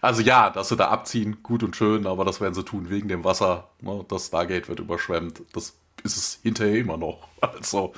Also 0.00 0.22
ja, 0.22 0.50
dass 0.50 0.68
sie 0.68 0.76
da 0.76 0.88
abziehen, 0.88 1.42
gut 1.42 1.62
und 1.62 1.76
schön, 1.76 2.06
aber 2.06 2.24
das 2.24 2.40
werden 2.40 2.54
sie 2.54 2.64
tun 2.64 2.90
wegen 2.90 3.08
dem 3.08 3.24
Wasser. 3.24 3.70
Ne? 3.80 4.04
Das 4.08 4.26
Stargate 4.26 4.68
wird 4.68 4.80
überschwemmt. 4.80 5.42
Das 5.52 5.74
ist 6.02 6.16
es 6.16 6.40
hinterher 6.42 6.78
immer 6.78 6.96
noch. 6.96 7.28
Also 7.40 7.92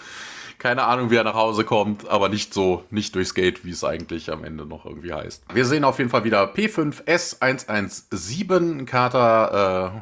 keine 0.59 0.85
Ahnung, 0.85 1.11
wie 1.11 1.17
er 1.17 1.25
nach 1.25 1.35
Hause 1.35 1.65
kommt, 1.65 2.09
aber 2.09 2.29
nicht 2.29 2.55
so, 2.55 2.85
nicht 2.91 3.15
durchs 3.15 3.35
Gate, 3.35 3.65
wie 3.65 3.71
es 3.71 3.85
eigentlich 3.85 4.31
am 4.31 4.45
Ende 4.45 4.67
noch 4.67 4.87
irgendwie 4.87 5.13
heißt. 5.13 5.45
Wir 5.53 5.65
sehen 5.65 5.85
auf 5.85 5.99
jeden 5.99 6.11
Fall 6.11 6.25
wieder 6.25 6.53
P5S117. 6.53 8.87
Carter 8.87 9.93
äh, 9.93 9.97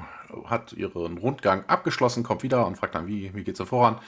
hat 0.48 0.72
ihren 0.72 1.18
Rundgang 1.18 1.64
abgeschlossen, 1.66 2.22
kommt 2.22 2.42
wieder 2.42 2.66
und 2.66 2.76
fragt 2.76 2.94
dann, 2.94 3.06
wie, 3.06 3.34
wie 3.34 3.44
geht's 3.44 3.58
denn 3.58 3.66
voran? 3.66 3.98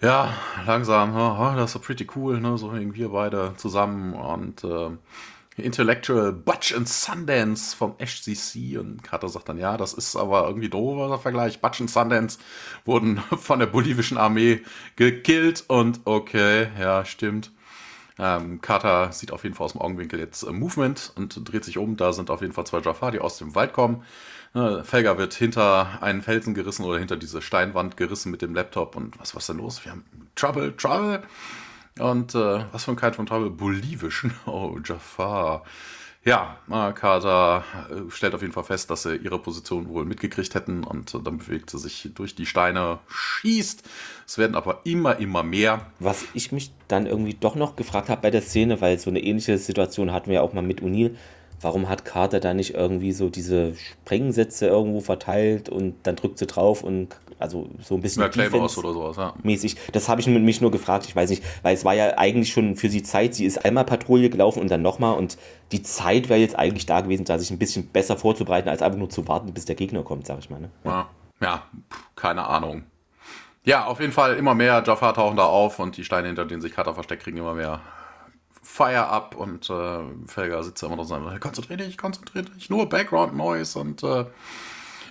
Ja, 0.00 0.32
langsam, 0.64 1.12
das 1.56 1.66
ist 1.66 1.72
so 1.72 1.80
pretty 1.80 2.06
cool, 2.14 2.40
ne? 2.40 2.56
so 2.56 2.72
hängen 2.72 2.94
wir 2.94 3.08
beide 3.08 3.54
zusammen 3.56 4.12
und 4.12 4.62
äh, 4.62 4.90
Intellectual 5.62 6.32
Butch 6.32 6.74
and 6.74 6.88
Sundance 6.88 7.74
vom 7.76 7.94
HCC 7.98 8.78
und 8.78 9.02
Carter 9.02 9.28
sagt 9.28 9.48
dann, 9.48 9.58
ja, 9.58 9.76
das 9.76 9.92
ist 9.92 10.16
aber 10.16 10.46
irgendwie 10.46 10.68
doofer 10.68 11.18
Vergleich. 11.18 11.60
Butch 11.60 11.80
und 11.80 11.90
Sundance 11.90 12.38
wurden 12.84 13.18
von 13.36 13.58
der 13.58 13.66
bolivischen 13.66 14.18
Armee 14.18 14.62
gekillt 14.96 15.64
und 15.68 16.00
okay, 16.04 16.68
ja, 16.78 17.04
stimmt. 17.04 17.50
Ähm, 18.18 18.60
Carter 18.60 19.12
sieht 19.12 19.30
auf 19.32 19.44
jeden 19.44 19.54
Fall 19.54 19.66
aus 19.66 19.72
dem 19.72 19.80
Augenwinkel 19.80 20.18
jetzt 20.18 20.42
äh, 20.42 20.50
Movement 20.50 21.12
und 21.16 21.50
dreht 21.50 21.64
sich 21.64 21.78
um. 21.78 21.96
Da 21.96 22.12
sind 22.12 22.30
auf 22.30 22.40
jeden 22.40 22.52
Fall 22.52 22.66
zwei 22.66 22.80
Jafar, 22.80 23.12
die 23.12 23.20
aus 23.20 23.38
dem 23.38 23.54
Wald 23.54 23.72
kommen. 23.72 24.02
Äh, 24.54 24.82
Felger 24.82 25.18
wird 25.18 25.34
hinter 25.34 26.02
einen 26.02 26.22
Felsen 26.22 26.54
gerissen 26.54 26.84
oder 26.84 26.98
hinter 26.98 27.16
diese 27.16 27.42
Steinwand 27.42 27.96
gerissen 27.96 28.30
mit 28.32 28.42
dem 28.42 28.54
Laptop 28.54 28.96
und 28.96 29.18
was 29.20 29.36
was 29.36 29.46
denn 29.46 29.58
los? 29.58 29.84
Wir 29.84 29.92
haben 29.92 30.04
Trouble, 30.34 30.76
Trouble. 30.76 31.22
Und 31.98 32.34
äh, 32.34 32.64
was 32.72 32.84
für 32.84 32.92
ein 32.92 32.96
Kite 32.96 33.14
von 33.14 33.26
Trouble? 33.26 33.50
Bolivischen. 33.50 34.32
Oh, 34.46 34.78
Jafar. 34.84 35.64
Ja, 36.24 36.58
Carter 36.94 37.64
äh, 37.90 38.10
stellt 38.10 38.34
auf 38.34 38.42
jeden 38.42 38.52
Fall 38.52 38.64
fest, 38.64 38.90
dass 38.90 39.04
sie 39.04 39.16
ihre 39.16 39.38
Position 39.38 39.88
wohl 39.88 40.04
mitgekriegt 40.04 40.54
hätten 40.54 40.84
und 40.84 41.14
äh, 41.14 41.18
dann 41.22 41.38
bewegt 41.38 41.70
sie 41.70 41.78
sich 41.78 42.10
durch 42.14 42.34
die 42.34 42.44
Steine, 42.44 42.98
schießt. 43.08 43.82
Es 44.26 44.36
werden 44.36 44.54
aber 44.54 44.80
immer, 44.84 45.18
immer 45.20 45.42
mehr. 45.42 45.86
Was 46.00 46.26
ich 46.34 46.52
mich 46.52 46.72
dann 46.88 47.06
irgendwie 47.06 47.34
doch 47.34 47.54
noch 47.54 47.76
gefragt 47.76 48.10
habe 48.10 48.20
bei 48.20 48.30
der 48.30 48.42
Szene, 48.42 48.80
weil 48.80 48.98
so 48.98 49.10
eine 49.10 49.20
ähnliche 49.20 49.56
Situation 49.58 50.12
hatten 50.12 50.26
wir 50.26 50.34
ja 50.34 50.42
auch 50.42 50.52
mal 50.52 50.62
mit 50.62 50.82
O'Neill, 50.82 51.14
warum 51.60 51.88
hat 51.88 52.04
Carter 52.04 52.40
da 52.40 52.54
nicht 52.54 52.74
irgendwie 52.74 53.12
so 53.12 53.28
diese 53.28 53.74
Sprengsätze 53.74 54.66
irgendwo 54.66 55.00
verteilt 55.00 55.68
und 55.68 55.94
dann 56.04 56.16
drückt 56.16 56.38
sie 56.38 56.46
drauf 56.46 56.82
und 56.82 57.16
also 57.38 57.68
so 57.80 57.94
ein 57.94 58.00
bisschen 58.00 58.22
ja, 58.22 58.28
oder 58.28 58.68
sowas, 58.68 59.16
ja. 59.16 59.32
mäßig. 59.42 59.76
Das 59.92 60.08
habe 60.08 60.20
ich 60.20 60.26
mich 60.26 60.60
nur 60.60 60.70
gefragt, 60.70 61.06
ich 61.06 61.14
weiß 61.14 61.30
nicht, 61.30 61.44
weil 61.62 61.74
es 61.74 61.84
war 61.84 61.94
ja 61.94 62.18
eigentlich 62.18 62.52
schon 62.52 62.74
für 62.76 62.88
sie 62.88 63.02
Zeit, 63.02 63.34
sie 63.34 63.44
ist 63.44 63.64
einmal 63.64 63.84
Patrouille 63.84 64.28
gelaufen 64.28 64.60
und 64.60 64.70
dann 64.70 64.82
nochmal 64.82 65.16
und 65.16 65.38
die 65.70 65.82
Zeit 65.82 66.28
wäre 66.28 66.40
jetzt 66.40 66.58
eigentlich 66.58 66.86
da 66.86 67.00
gewesen, 67.00 67.24
da 67.24 67.38
sich 67.38 67.50
ein 67.50 67.58
bisschen 67.58 67.86
besser 67.88 68.16
vorzubereiten, 68.16 68.68
als 68.68 68.82
einfach 68.82 68.98
nur 68.98 69.10
zu 69.10 69.28
warten, 69.28 69.52
bis 69.52 69.66
der 69.66 69.76
Gegner 69.76 70.02
kommt, 70.02 70.26
sag 70.26 70.40
ich 70.40 70.50
mal. 70.50 70.60
Ne? 70.60 70.70
Ja, 70.84 71.08
ja 71.40 71.62
keine 72.16 72.46
Ahnung. 72.46 72.84
Ja, 73.64 73.84
auf 73.86 74.00
jeden 74.00 74.12
Fall 74.12 74.36
immer 74.36 74.54
mehr 74.54 74.82
Jafar 74.84 75.14
tauchen 75.14 75.36
da 75.36 75.44
auf 75.44 75.78
und 75.78 75.96
die 75.96 76.04
Steine, 76.04 76.26
hinter 76.28 76.44
denen 76.44 76.62
sich 76.62 76.72
Carter 76.72 76.94
versteckt, 76.94 77.22
kriegen 77.22 77.36
immer 77.36 77.54
mehr 77.54 77.80
Fire 78.78 79.08
up 79.08 79.34
und 79.34 79.68
äh, 79.70 79.98
Felger 80.28 80.62
sitzt 80.62 80.84
immer 80.84 80.94
noch 80.94 81.02
und 81.02 81.08
sagt, 81.08 81.40
konzentrier 81.40 81.78
dich, 81.78 81.98
konzentrier 81.98 82.42
dich, 82.42 82.70
nur 82.70 82.88
Background 82.88 83.36
Noise 83.36 83.76
und 83.76 84.04
äh, 84.04 84.24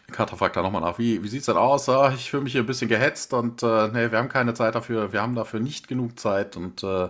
Carter 0.10 0.38
fragt 0.38 0.56
da 0.56 0.62
nochmal 0.62 0.80
nach, 0.80 0.98
wie, 1.00 1.22
wie 1.22 1.28
sieht's 1.28 1.48
denn 1.48 1.58
aus? 1.58 1.90
Ah, 1.90 2.14
ich 2.16 2.32
fühle 2.32 2.44
mich 2.44 2.54
hier 2.54 2.64
ein 2.64 2.66
bisschen 2.66 2.88
gehetzt 2.88 3.34
und 3.34 3.62
äh, 3.64 3.90
nee, 3.90 4.10
wir 4.10 4.20
haben 4.20 4.30
keine 4.30 4.54
Zeit 4.54 4.74
dafür, 4.74 5.12
wir 5.12 5.22
haben 5.22 5.36
dafür 5.36 5.60
nicht 5.60 5.90
genug 5.90 6.18
Zeit 6.18 6.56
und 6.56 6.82
äh, 6.82 7.10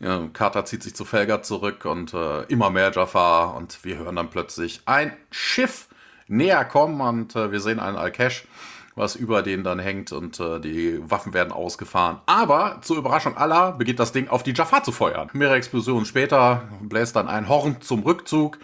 ja, 0.00 0.26
Carter 0.32 0.64
zieht 0.64 0.82
sich 0.82 0.96
zu 0.96 1.04
Felger 1.04 1.42
zurück 1.42 1.84
und 1.84 2.14
äh, 2.14 2.42
immer 2.46 2.70
mehr 2.70 2.90
Jafar 2.90 3.54
und 3.54 3.84
wir 3.84 3.98
hören 3.98 4.16
dann 4.16 4.28
plötzlich 4.28 4.82
ein 4.86 5.16
Schiff 5.30 5.86
näher 6.26 6.64
kommen 6.64 7.00
und 7.00 7.36
äh, 7.36 7.52
wir 7.52 7.60
sehen 7.60 7.78
einen 7.78 7.96
Al-Cash 7.96 8.48
was 8.94 9.16
über 9.16 9.42
denen 9.42 9.64
dann 9.64 9.78
hängt 9.78 10.12
und 10.12 10.38
äh, 10.40 10.60
die 10.60 10.98
Waffen 11.10 11.32
werden 11.34 11.52
ausgefahren. 11.52 12.18
Aber 12.26 12.78
zur 12.82 12.98
Überraschung 12.98 13.36
aller 13.36 13.72
beginnt 13.72 14.00
das 14.00 14.12
Ding 14.12 14.28
auf 14.28 14.42
die 14.42 14.52
Jafar 14.52 14.84
zu 14.84 14.92
feuern. 14.92 15.30
Mehrere 15.32 15.56
Explosionen 15.56 16.04
später 16.04 16.68
bläst 16.80 17.16
dann 17.16 17.28
ein 17.28 17.48
Horn 17.48 17.80
zum 17.80 18.02
Rückzug 18.02 18.58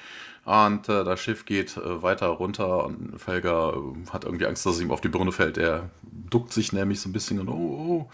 und 0.45 0.89
äh, 0.89 1.05
das 1.05 1.21
Schiff 1.21 1.45
geht 1.45 1.77
äh, 1.77 2.03
weiter 2.03 2.29
runter 2.29 2.87
und 2.87 3.19
Felger 3.19 3.75
äh, 3.75 4.11
hat 4.11 4.25
irgendwie 4.25 4.47
Angst, 4.47 4.65
dass 4.65 4.77
es 4.77 4.81
ihm 4.81 4.91
auf 4.91 5.03
die 5.03 5.09
Birne 5.09 5.33
fällt. 5.33 5.59
Er 5.59 5.91
duckt 6.03 6.53
sich 6.53 6.73
nämlich 6.73 7.01
so 7.01 7.09
ein 7.09 7.13
bisschen 7.13 7.39
und 7.41 7.49
oh, 7.49 7.53
oh. 7.53 8.11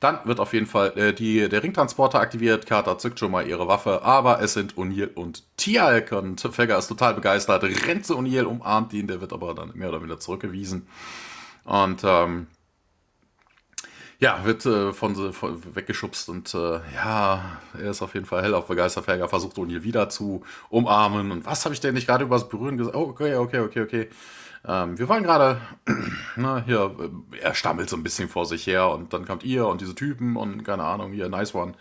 Dann 0.00 0.20
wird 0.24 0.38
auf 0.38 0.52
jeden 0.54 0.66
Fall 0.66 0.96
äh, 0.96 1.12
die, 1.12 1.48
der 1.48 1.62
Ringtransporter 1.62 2.20
aktiviert. 2.20 2.66
Carter 2.66 2.98
zückt 2.98 3.18
schon 3.18 3.32
mal 3.32 3.46
ihre 3.46 3.66
Waffe, 3.66 4.02
aber 4.02 4.40
es 4.40 4.54
sind 4.54 4.74
O'Neill 4.76 5.12
und 5.12 5.42
Tialk. 5.56 6.12
Und 6.12 6.40
Felger 6.40 6.78
ist 6.78 6.86
total 6.86 7.14
begeistert, 7.14 7.64
rennt 7.64 8.06
zu 8.06 8.16
O'Neill, 8.16 8.44
umarmt 8.44 8.92
ihn, 8.92 9.08
der 9.08 9.20
wird 9.20 9.32
aber 9.32 9.54
dann 9.54 9.72
mehr 9.74 9.88
oder 9.88 9.98
weniger 9.98 10.20
zurückgewiesen. 10.20 10.86
Und 11.68 12.02
ähm, 12.02 12.46
ja, 14.18 14.42
wird 14.44 14.64
äh, 14.64 14.94
von, 14.94 15.34
von 15.34 15.76
weggeschubst 15.76 16.30
und 16.30 16.54
äh, 16.54 16.80
ja, 16.94 17.60
er 17.74 17.90
ist 17.90 18.00
auf 18.00 18.14
jeden 18.14 18.24
Fall 18.24 18.42
hell 18.42 18.54
auf 18.54 18.68
begeistert. 18.68 19.04
Felger 19.04 19.28
versucht 19.28 19.58
O'Neill 19.58 19.82
wieder 19.82 20.08
zu 20.08 20.42
umarmen. 20.70 21.30
Und 21.30 21.44
was 21.44 21.66
habe 21.66 21.74
ich 21.74 21.80
denn 21.80 21.92
nicht 21.92 22.06
gerade 22.06 22.24
übers 22.24 22.48
Berühren 22.48 22.78
gesagt? 22.78 22.96
Oh, 22.96 23.02
okay, 23.02 23.36
okay, 23.36 23.60
okay, 23.60 23.82
okay. 23.82 24.08
Ähm, 24.66 24.98
wir 24.98 25.10
wollen 25.10 25.22
gerade, 25.22 25.60
na, 26.36 26.62
hier, 26.64 26.96
äh, 27.32 27.38
er 27.38 27.54
stammelt 27.54 27.90
so 27.90 27.96
ein 27.96 28.02
bisschen 28.02 28.30
vor 28.30 28.46
sich 28.46 28.66
her 28.66 28.88
und 28.88 29.12
dann 29.12 29.26
kommt 29.26 29.44
ihr 29.44 29.66
und 29.66 29.82
diese 29.82 29.94
Typen 29.94 30.36
und 30.36 30.64
keine 30.64 30.84
Ahnung, 30.84 31.12
hier, 31.12 31.28
nice 31.28 31.54
one. 31.54 31.74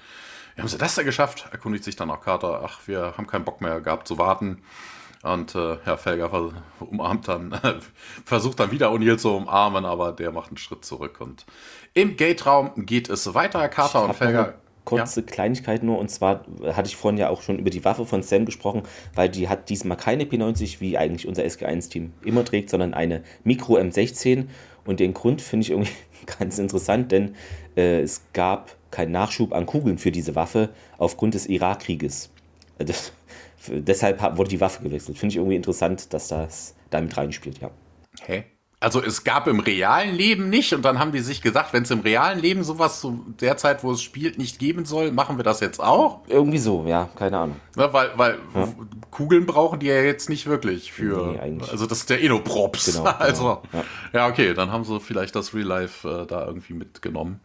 Wie 0.56 0.62
haben 0.62 0.68
sie 0.68 0.78
das 0.78 0.96
denn 0.96 1.06
geschafft? 1.06 1.48
Erkundigt 1.52 1.86
sich 1.86 1.96
dann 1.96 2.12
auch 2.12 2.20
Carter. 2.20 2.62
Ach, 2.66 2.82
wir 2.88 3.14
haben 3.18 3.26
keinen 3.26 3.46
Bock 3.46 3.62
mehr 3.62 3.80
gehabt 3.80 4.05
zu 4.05 4.18
warten. 4.18 4.62
Und 5.33 5.55
äh, 5.55 5.78
Herr 5.83 5.97
Felger 5.97 6.54
umarmt 6.79 7.28
dann, 7.28 7.55
versucht 8.25 8.59
dann 8.59 8.71
wieder 8.71 8.91
O'Neill 8.91 9.17
zu 9.17 9.36
umarmen, 9.36 9.86
aber 9.86 10.12
der 10.12 10.32
macht 10.32 10.49
einen 10.49 10.58
Schritt 10.58 10.86
zurück. 10.86 11.20
Und 11.20 11.45
im 11.93 12.16
Gate-Raum 12.16 12.71
geht 12.86 13.09
es 13.09 13.33
weiter. 13.33 13.67
Carter 13.70 14.04
und 14.04 14.16
Felger. 14.16 14.55
Kurze 14.86 15.20
ja. 15.20 15.25
Kleinigkeit 15.25 15.83
nur, 15.83 15.97
und 15.99 16.09
zwar 16.09 16.45
hatte 16.71 16.87
ich 16.87 16.95
vorhin 16.95 17.17
ja 17.17 17.28
auch 17.28 17.41
schon 17.41 17.59
über 17.59 17.70
die 17.70 17.83
Waffe 17.83 18.05
von 18.05 18.24
Sam 18.24 18.45
gesprochen, 18.45 18.83
weil 19.16 19.28
die 19.28 19.49
hat 19.49 19.67
diesmal 19.70 19.97
keine 19.97 20.24
P90, 20.24 20.79
wie 20.79 20.97
eigentlich 20.97 21.28
unser 21.28 21.43
SG1-Team 21.43 22.13
immer 22.24 22.45
trägt, 22.45 22.70
sondern 22.70 22.93
eine 22.93 23.24
Micro 23.43 23.75
M16. 23.75 24.45
Und 24.86 25.01
den 25.01 25.13
Grund 25.13 25.41
finde 25.41 25.66
ich 25.66 25.71
irgendwie 25.71 25.91
ganz 26.39 26.58
interessant, 26.58 27.12
denn 27.12 27.36
äh, 27.75 27.99
es 27.99 28.21
gab 28.32 28.75
keinen 28.89 29.12
Nachschub 29.12 29.54
an 29.54 29.66
Kugeln 29.66 29.97
für 29.97 30.12
diese 30.12 30.36
Waffe 30.36 30.70
aufgrund 30.97 31.33
des 31.33 31.47
Irakkrieges. 31.47 32.29
Das 32.78 33.12
deshalb 33.67 34.21
wurde 34.38 34.50
die 34.50 34.62
Waffe 34.62 34.84
gewechselt. 34.84 35.17
Finde 35.17 35.34
ich 35.34 35.38
irgendwie 35.38 35.55
interessant, 35.55 36.13
dass 36.13 36.28
das 36.28 36.75
damit 36.89 37.16
reinspielt, 37.17 37.59
ja. 37.59 37.71
Hä? 38.21 38.46
Also 38.79 39.01
es 39.01 39.24
gab 39.24 39.47
im 39.47 39.59
realen 39.59 40.13
Leben 40.13 40.50
nicht 40.50 40.71
und 40.71 40.86
dann 40.86 41.00
haben 41.00 41.12
die 41.12 41.21
sich 41.21 41.42
gesagt, 41.42 41.74
wenn 41.74 41.82
es 41.82 41.89
im 41.89 42.01
realen 42.01 42.38
Leben 42.38 42.63
sowas 42.63 43.01
zu 43.01 43.25
der 43.42 43.58
Zeit, 43.58 43.84
wo 43.84 43.92
es 43.92 44.04
spielt, 44.04 44.38
nicht 44.38 44.59
geben 44.59 44.86
soll, 44.86 45.12
machen 45.12 45.38
wir 45.38 45.43
das 45.43 45.62
jetzt 45.62 45.79
auch? 45.79 46.21
Irgendwie 46.28 46.59
so, 46.59 46.86
ja, 46.86 47.09
keine 47.16 47.39
Ahnung. 47.39 47.55
Ja, 47.75 47.92
weil 47.92 48.12
weil 48.16 48.38
ja. 48.54 48.67
Kugeln 49.09 49.47
brauchen 49.47 49.79
die 49.79 49.88
ja 49.88 50.00
jetzt 50.01 50.29
nicht 50.29 50.46
wirklich 50.46 50.92
für. 50.93 51.39
Nee, 51.42 51.59
also 51.71 51.88
das 51.88 52.00
ist 52.00 52.12
der 52.12 52.21
Enoprops. 52.21 52.86
Genau, 52.86 53.04
genau, 53.05 53.17
also 53.17 53.62
ja. 53.74 53.84
ja. 54.13 54.28
okay, 54.28 54.54
dann 54.54 54.71
haben 54.71 54.84
sie 54.84 55.00
vielleicht 55.00 55.36
das 55.36 55.55
Real 55.55 55.66
Life 55.66 56.08
äh, 56.08 56.28
da 56.28 56.46
irgendwie 56.46 56.74
mitgenommen. 56.74 57.39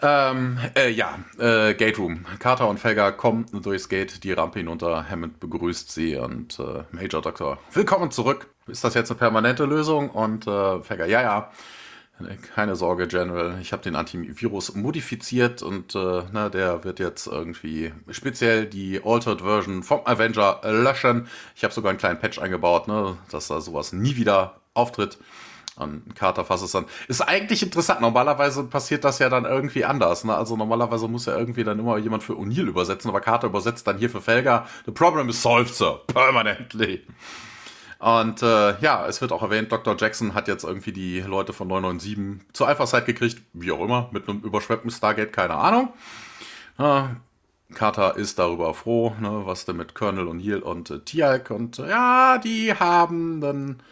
Ähm, 0.00 0.58
äh, 0.74 0.88
ja, 0.90 1.18
äh, 1.38 1.74
Gate 1.74 1.98
Room. 1.98 2.24
Carter 2.38 2.68
und 2.68 2.80
Felger 2.80 3.12
kommen 3.12 3.46
durchs 3.52 3.88
Gate 3.88 4.24
die 4.24 4.32
Rampe 4.32 4.60
hinunter. 4.60 5.08
Hammond 5.08 5.38
begrüßt 5.40 5.92
sie 5.92 6.16
und 6.16 6.58
äh, 6.58 6.84
Major 6.92 7.20
Doctor, 7.20 7.58
willkommen 7.72 8.10
zurück. 8.10 8.48
Ist 8.66 8.84
das 8.84 8.94
jetzt 8.94 9.10
eine 9.10 9.18
permanente 9.18 9.64
Lösung? 9.64 10.08
Und 10.08 10.46
äh, 10.46 10.80
Felger, 10.82 11.06
ja, 11.06 11.22
ja. 11.22 11.52
Keine 12.54 12.76
Sorge, 12.76 13.08
General. 13.08 13.58
Ich 13.60 13.72
habe 13.72 13.82
den 13.82 13.96
Antivirus 13.96 14.74
modifiziert 14.76 15.60
und 15.60 15.96
äh, 15.96 16.22
na, 16.30 16.50
der 16.50 16.84
wird 16.84 17.00
jetzt 17.00 17.26
irgendwie 17.26 17.92
speziell 18.10 18.66
die 18.66 19.00
Altered 19.04 19.40
Version 19.40 19.82
vom 19.82 20.02
Avenger 20.04 20.60
löschen. 20.62 21.26
Ich 21.56 21.64
habe 21.64 21.74
sogar 21.74 21.90
einen 21.90 21.98
kleinen 21.98 22.20
Patch 22.20 22.38
eingebaut, 22.38 22.86
ne, 22.86 23.16
dass 23.30 23.48
da 23.48 23.60
sowas 23.60 23.92
nie 23.92 24.14
wieder 24.16 24.60
auftritt. 24.72 25.18
Und 25.76 26.14
Carter 26.14 26.44
fasst 26.44 26.64
es 26.64 26.72
dann. 26.72 26.84
Ist 27.08 27.22
eigentlich 27.22 27.62
interessant. 27.62 28.02
Normalerweise 28.02 28.64
passiert 28.64 29.04
das 29.04 29.18
ja 29.18 29.30
dann 29.30 29.46
irgendwie 29.46 29.84
anders. 29.84 30.24
Ne? 30.24 30.34
Also 30.34 30.56
normalerweise 30.56 31.08
muss 31.08 31.26
ja 31.26 31.36
irgendwie 31.36 31.64
dann 31.64 31.78
immer 31.78 31.96
jemand 31.96 32.22
für 32.22 32.34
O'Neill 32.34 32.68
übersetzen, 32.68 33.08
aber 33.08 33.20
Carter 33.20 33.46
übersetzt 33.46 33.86
dann 33.86 33.96
hier 33.96 34.10
für 34.10 34.20
Felger. 34.20 34.66
The 34.84 34.92
problem 34.92 35.28
is 35.30 35.40
solved, 35.40 35.74
sir. 35.74 36.00
Permanently. 36.08 37.02
Und 37.98 38.42
äh, 38.42 38.78
ja, 38.80 39.06
es 39.06 39.20
wird 39.20 39.32
auch 39.32 39.42
erwähnt, 39.42 39.70
Dr. 39.70 39.96
Jackson 39.96 40.34
hat 40.34 40.48
jetzt 40.48 40.64
irgendwie 40.64 40.92
die 40.92 41.20
Leute 41.20 41.52
von 41.52 41.68
997 41.68 42.52
zur 42.52 42.66
Alpha-Zeit 42.66 43.06
gekriegt, 43.06 43.40
wie 43.52 43.70
auch 43.70 43.80
immer, 43.80 44.08
mit 44.10 44.28
einem 44.28 44.40
überschwemmten 44.40 44.90
Stargate, 44.90 45.32
keine 45.32 45.54
Ahnung. 45.54 45.92
Äh, 46.78 47.04
Carter 47.74 48.16
ist 48.16 48.38
darüber 48.40 48.74
froh, 48.74 49.14
ne, 49.20 49.42
was 49.44 49.64
denn 49.66 49.76
mit 49.76 49.94
Colonel 49.94 50.26
O'Neill 50.26 50.60
und 50.60 50.90
äh, 50.90 50.98
Tialk 50.98 51.50
und 51.50 51.78
äh, 51.78 51.88
ja, 51.88 52.38
die 52.38 52.74
haben 52.74 53.40
dann 53.40 53.82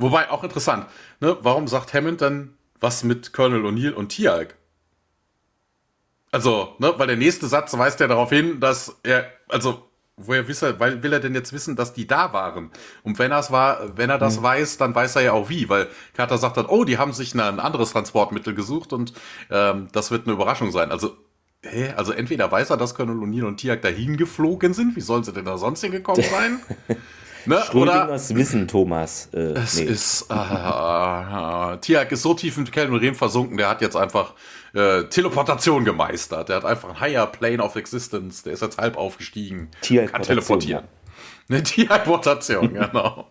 Wobei 0.00 0.30
auch 0.30 0.42
interessant, 0.42 0.86
ne? 1.20 1.36
warum 1.42 1.68
sagt 1.68 1.92
Hammond 1.92 2.22
dann 2.22 2.54
was 2.80 3.04
mit 3.04 3.32
Colonel 3.34 3.64
O'Neill 3.66 3.92
und 3.92 4.08
Tialk? 4.08 4.56
Also, 6.32 6.74
ne, 6.78 6.94
weil 6.96 7.08
der 7.08 7.16
nächste 7.16 7.46
Satz 7.48 7.76
weist 7.76 8.00
ja 8.00 8.06
darauf 8.06 8.30
hin, 8.30 8.60
dass 8.60 8.96
er, 9.02 9.26
also, 9.48 9.90
woher 10.16 10.46
wisse, 10.48 10.78
weil 10.78 11.02
will 11.02 11.12
er 11.12 11.20
denn 11.20 11.34
jetzt 11.34 11.52
wissen, 11.52 11.76
dass 11.76 11.92
die 11.92 12.06
da 12.06 12.32
waren? 12.32 12.70
Und 13.02 13.18
wenn 13.18 13.30
er 13.30 13.40
es 13.40 13.50
war, 13.50 13.96
wenn 13.96 14.08
er 14.10 14.18
das 14.18 14.38
mhm. 14.38 14.44
weiß, 14.44 14.78
dann 14.78 14.94
weiß 14.94 15.16
er 15.16 15.22
ja 15.22 15.32
auch 15.32 15.48
wie, 15.48 15.68
weil 15.68 15.88
Carter 16.14 16.38
sagt 16.38 16.56
dann, 16.56 16.66
oh, 16.66 16.84
die 16.84 16.98
haben 16.98 17.12
sich 17.12 17.34
ein 17.34 17.60
anderes 17.60 17.92
Transportmittel 17.92 18.54
gesucht 18.54 18.92
und 18.92 19.12
ähm, 19.50 19.88
das 19.92 20.10
wird 20.10 20.26
eine 20.26 20.34
Überraschung 20.34 20.70
sein. 20.70 20.90
Also, 20.90 21.16
hä? 21.62 21.92
Also 21.96 22.12
entweder 22.12 22.50
weiß 22.50 22.70
er, 22.70 22.76
dass 22.76 22.94
Colonel 22.94 23.22
O'Neill 23.22 23.46
und 23.46 23.58
Tiak 23.58 23.82
dahin 23.82 24.16
geflogen 24.16 24.72
sind, 24.72 24.96
wie 24.96 25.00
sollen 25.00 25.24
sie 25.24 25.32
denn 25.32 25.44
da 25.44 25.58
sonst 25.58 25.82
hingekommen 25.82 26.22
sein? 26.30 26.60
Ne? 27.46 27.62
Schrödingers 27.66 28.34
Wissen, 28.34 28.68
Thomas. 28.68 29.28
Äh, 29.32 29.52
es 29.54 29.78
nee. 29.78 29.84
ist, 29.84 30.26
äh, 30.30 30.34
äh, 30.34 31.78
Tiak 31.78 32.12
ist 32.12 32.22
so 32.22 32.34
tief 32.34 32.56
im 32.58 32.70
Kelvin 32.70 33.14
versunken, 33.14 33.56
der 33.56 33.68
hat 33.68 33.80
jetzt 33.80 33.96
einfach 33.96 34.34
äh, 34.74 35.04
Teleportation 35.04 35.84
gemeistert. 35.84 36.48
Der 36.48 36.56
hat 36.56 36.64
einfach 36.64 36.90
ein 36.90 37.00
Higher 37.00 37.26
Plane 37.26 37.62
of 37.62 37.76
Existence. 37.76 38.42
Der 38.42 38.52
ist 38.52 38.62
jetzt 38.62 38.78
halb 38.78 38.96
aufgestiegen. 38.96 39.70
Kann 39.82 40.22
teleportieren. 40.22 40.84
Ja. 40.84 41.54
Eine 41.54 41.62
Tierportation, 41.64 42.74
genau. 42.74 43.28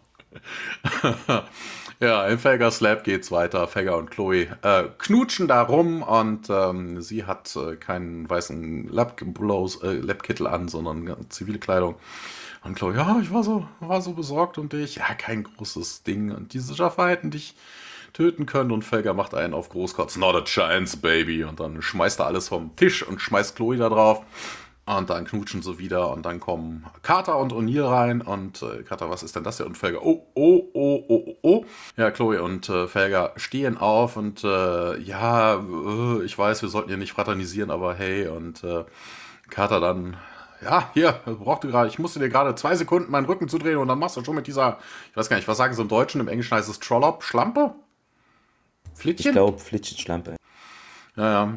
ja, 1.99 2.27
in 2.27 2.37
Felgers 2.37 2.81
Lab 2.81 3.03
geht's 3.03 3.31
weiter. 3.31 3.67
Felger 3.67 3.97
und 3.97 4.11
Chloe 4.11 4.47
äh, 4.61 4.83
knutschen 4.97 5.47
da 5.47 5.61
rum 5.61 6.03
und 6.03 6.49
ähm, 6.49 7.01
sie 7.01 7.25
hat 7.25 7.55
äh, 7.55 7.75
keinen 7.77 8.29
weißen 8.29 8.89
Lab-Kittel 8.89 9.83
äh, 9.83 10.45
Lab 10.45 10.53
an, 10.53 10.67
sondern 10.67 11.29
zivile 11.29 11.59
Kleidung. 11.59 11.95
Und 12.69 12.75
Chloe, 12.75 12.95
ja, 12.95 13.17
ich 13.19 13.33
war 13.33 13.43
so, 13.43 13.67
war 13.79 13.99
so 13.99 14.13
besorgt 14.13 14.59
um 14.59 14.69
dich. 14.69 14.97
Ja, 14.97 15.15
kein 15.15 15.41
großes 15.41 16.03
Ding. 16.03 16.31
Und 16.31 16.53
diese 16.53 16.75
Schaffer 16.75 17.07
hätten 17.07 17.31
dich 17.31 17.55
töten 18.13 18.45
können. 18.45 18.71
Und 18.71 18.85
Felger 18.85 19.15
macht 19.15 19.33
einen 19.33 19.55
auf 19.55 19.69
Großkotz. 19.69 20.17
Not 20.17 20.35
a 20.35 20.43
chance, 20.43 20.95
baby. 20.97 21.43
Und 21.43 21.59
dann 21.59 21.81
schmeißt 21.81 22.19
er 22.19 22.27
alles 22.27 22.49
vom 22.49 22.75
Tisch 22.75 23.01
und 23.01 23.21
schmeißt 23.21 23.55
Chloe 23.55 23.77
da 23.77 23.89
drauf. 23.89 24.21
Und 24.85 25.09
dann 25.09 25.25
knutschen 25.25 25.63
sie 25.63 25.79
wieder 25.79 26.11
und 26.11 26.27
dann 26.27 26.39
kommen 26.39 26.85
Carter 27.01 27.37
und 27.37 27.53
O'Neill 27.53 27.87
rein 27.87 28.21
und 28.21 28.63
äh, 28.63 28.81
Carter, 28.83 29.09
was 29.09 29.21
ist 29.21 29.35
denn 29.35 29.43
das 29.43 29.57
hier? 29.57 29.67
Und 29.67 29.77
Felger, 29.77 30.03
oh, 30.03 30.25
oh, 30.33 30.69
oh, 30.73 31.05
oh, 31.07 31.23
oh, 31.27 31.35
oh. 31.43 31.65
Ja, 31.95 32.09
Chloe 32.09 32.41
und 32.41 32.69
äh, 32.69 32.87
Felger 32.87 33.33
stehen 33.35 33.77
auf 33.77 34.17
und 34.17 34.43
äh, 34.43 34.97
ja, 34.99 35.57
äh, 35.57 36.23
ich 36.23 36.35
weiß, 36.35 36.63
wir 36.63 36.69
sollten 36.69 36.89
hier 36.89 36.97
nicht 36.97 37.11
fraternisieren, 37.13 37.69
aber 37.69 37.93
hey, 37.93 38.29
und 38.29 38.63
äh, 38.63 38.83
Carter 39.51 39.79
dann, 39.79 40.17
ja, 40.61 40.89
hier, 40.93 41.13
brauchte 41.25 41.67
gerade, 41.67 41.89
ich 41.89 41.99
musste 41.99 42.19
dir 42.19 42.29
gerade 42.29 42.55
zwei 42.55 42.75
Sekunden 42.75 43.11
meinen 43.11 43.25
Rücken 43.25 43.47
zudrehen 43.47 43.77
und 43.77 43.87
dann 43.87 43.99
machst 43.99 44.17
du 44.17 44.23
schon 44.23 44.35
mit 44.35 44.47
dieser, 44.47 44.79
ich 45.11 45.17
weiß 45.17 45.29
gar 45.29 45.37
nicht, 45.37 45.47
was 45.47 45.57
sagen 45.57 45.73
sie 45.73 45.81
im 45.81 45.87
Deutschen, 45.87 46.21
im 46.21 46.27
Englischen 46.27 46.55
heißt 46.55 46.69
es 46.69 46.79
Trollop, 46.79 47.23
Schlampe? 47.23 47.75
Flittchen? 48.93 49.29
Ich 49.29 49.31
glaube, 49.33 49.59
Flittchen, 49.59 49.97
Schlampe. 49.97 50.35
Ja, 51.15 51.31
ja. 51.31 51.53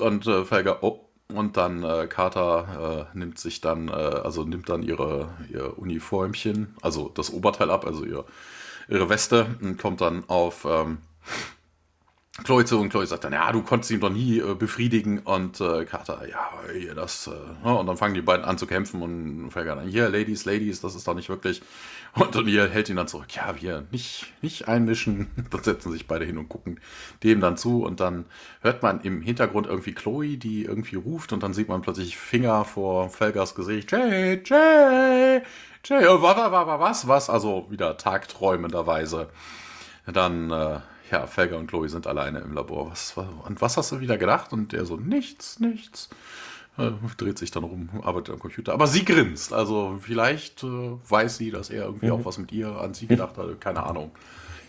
Und 0.00 0.26
äh, 0.26 0.44
Felger, 0.44 0.82
oh, 0.82 1.08
und 1.34 1.56
dann 1.56 1.82
äh, 1.82 2.06
Carter 2.06 3.08
äh, 3.12 3.18
nimmt 3.18 3.38
sich 3.38 3.60
dann, 3.60 3.88
äh, 3.88 3.92
also 3.92 4.44
nimmt 4.44 4.68
dann 4.68 4.82
ihre, 4.82 5.30
ihr 5.50 5.78
Uniformchen, 5.78 6.76
also 6.82 7.08
das 7.08 7.32
Oberteil 7.32 7.70
ab, 7.70 7.86
also 7.86 8.04
ihr, 8.04 8.24
ihre 8.88 9.08
Weste 9.08 9.46
und 9.60 9.78
kommt 9.78 10.00
dann 10.00 10.24
auf 10.28 10.66
ähm, 10.68 10.98
Chloe 12.44 12.64
zu 12.64 12.80
und 12.80 12.88
Chloe 12.88 13.06
sagt 13.06 13.24
dann, 13.24 13.34
ja, 13.34 13.52
du 13.52 13.60
konntest 13.60 13.90
ihn 13.90 14.00
doch 14.00 14.08
nie 14.08 14.38
äh, 14.38 14.54
befriedigen 14.54 15.18
und 15.18 15.60
äh, 15.60 15.84
Carter, 15.84 16.26
ja, 16.26 16.50
hier 16.72 16.94
das, 16.94 17.26
äh, 17.26 17.66
ne? 17.66 17.76
und 17.76 17.86
dann 17.86 17.98
fangen 17.98 18.14
die 18.14 18.22
beiden 18.22 18.46
an 18.46 18.56
zu 18.56 18.66
kämpfen 18.66 19.02
und 19.02 19.50
Felger 19.50 19.76
dann, 19.76 19.86
hier, 19.86 20.08
Ladies, 20.08 20.46
Ladies, 20.46 20.80
das 20.80 20.94
ist 20.94 21.06
doch 21.06 21.14
nicht 21.14 21.28
wirklich 21.28 21.60
und 22.14 22.34
O'Neill 22.34 22.68
hält 22.68 22.88
ihn 22.88 22.96
dann 22.96 23.06
zurück, 23.06 23.26
ja, 23.34 23.54
wir 23.60 23.84
nicht, 23.90 24.32
nicht 24.40 24.66
einmischen, 24.66 25.30
dann 25.50 25.62
setzen 25.62 25.92
sich 25.92 26.06
beide 26.06 26.24
hin 26.24 26.38
und 26.38 26.48
gucken 26.48 26.80
dem 27.22 27.40
dann 27.40 27.58
zu 27.58 27.84
und 27.84 28.00
dann 28.00 28.24
hört 28.62 28.82
man 28.82 29.02
im 29.02 29.20
Hintergrund 29.20 29.66
irgendwie 29.66 29.92
Chloe, 29.92 30.38
die 30.38 30.64
irgendwie 30.64 30.96
ruft 30.96 31.34
und 31.34 31.42
dann 31.42 31.52
sieht 31.52 31.68
man 31.68 31.82
plötzlich 31.82 32.16
Finger 32.16 32.64
vor 32.64 33.10
Felgers 33.10 33.54
Gesicht, 33.54 33.92
Jay, 33.92 34.40
Jay, 34.42 35.42
Jay, 35.84 36.06
was, 36.06 36.36
was, 36.36 36.80
was, 36.80 37.08
was, 37.08 37.30
also 37.30 37.66
wieder 37.68 37.98
tagträumenderweise. 37.98 39.28
Dann, 40.06 40.50
äh, 40.50 40.80
ja, 41.12 41.26
Felger 41.26 41.58
und 41.58 41.68
Chloe 41.68 41.88
sind 41.88 42.06
alleine 42.06 42.40
im 42.40 42.54
Labor. 42.54 42.90
Was, 42.90 43.14
und 43.44 43.60
was 43.60 43.76
hast 43.76 43.92
du 43.92 44.00
wieder 44.00 44.16
gedacht? 44.16 44.52
Und 44.52 44.72
der 44.72 44.86
so, 44.86 44.96
nichts, 44.96 45.60
nichts. 45.60 46.08
Äh, 46.78 46.90
dreht 47.18 47.38
sich 47.38 47.50
dann 47.50 47.64
rum, 47.64 47.90
arbeitet 48.02 48.32
am 48.32 48.40
Computer. 48.40 48.72
Aber 48.72 48.86
sie 48.86 49.04
grinst. 49.04 49.52
Also 49.52 49.98
vielleicht 50.00 50.64
äh, 50.64 50.66
weiß 50.66 51.36
sie, 51.36 51.50
dass 51.50 51.68
er 51.68 51.84
irgendwie 51.84 52.06
mhm. 52.06 52.12
auch 52.12 52.24
was 52.24 52.38
mit 52.38 52.50
ihr 52.50 52.68
an 52.68 52.94
sie 52.94 53.06
gedacht 53.06 53.36
hat. 53.36 53.60
Keine 53.60 53.82
Ahnung. 53.82 54.10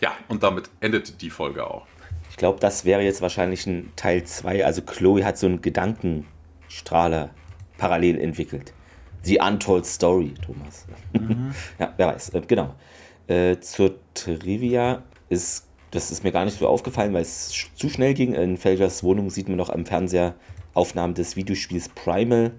Ja, 0.02 0.12
und 0.28 0.42
damit 0.42 0.68
endet 0.80 1.22
die 1.22 1.30
Folge 1.30 1.66
auch. 1.66 1.86
Ich 2.30 2.36
glaube, 2.36 2.60
das 2.60 2.84
wäre 2.84 3.00
jetzt 3.00 3.22
wahrscheinlich 3.22 3.66
ein 3.66 3.90
Teil 3.96 4.24
2. 4.24 4.66
Also 4.66 4.82
Chloe 4.82 5.24
hat 5.24 5.38
so 5.38 5.46
einen 5.46 5.62
Gedankenstrahler 5.62 7.30
parallel 7.78 8.20
entwickelt. 8.20 8.74
The 9.22 9.40
Untold 9.40 9.86
Story, 9.86 10.34
Thomas. 10.44 10.84
Mhm. 11.14 11.54
ja, 11.78 11.94
wer 11.96 12.08
weiß. 12.08 12.30
Äh, 12.30 12.42
genau. 12.42 12.74
Äh, 13.28 13.60
zur 13.60 13.94
Trivia 14.12 15.02
ist 15.30 15.66
das 15.94 16.10
ist 16.10 16.24
mir 16.24 16.32
gar 16.32 16.44
nicht 16.44 16.58
so 16.58 16.66
aufgefallen, 16.66 17.14
weil 17.14 17.22
es 17.22 17.68
zu 17.76 17.88
schnell 17.88 18.14
ging. 18.14 18.34
In 18.34 18.56
Felgers 18.56 19.04
Wohnung 19.04 19.30
sieht 19.30 19.48
man 19.48 19.56
noch 19.56 19.70
am 19.70 19.86
Fernseher 19.86 20.34
Aufnahmen 20.74 21.14
des 21.14 21.36
Videospiels 21.36 21.88
Primal. 21.90 22.52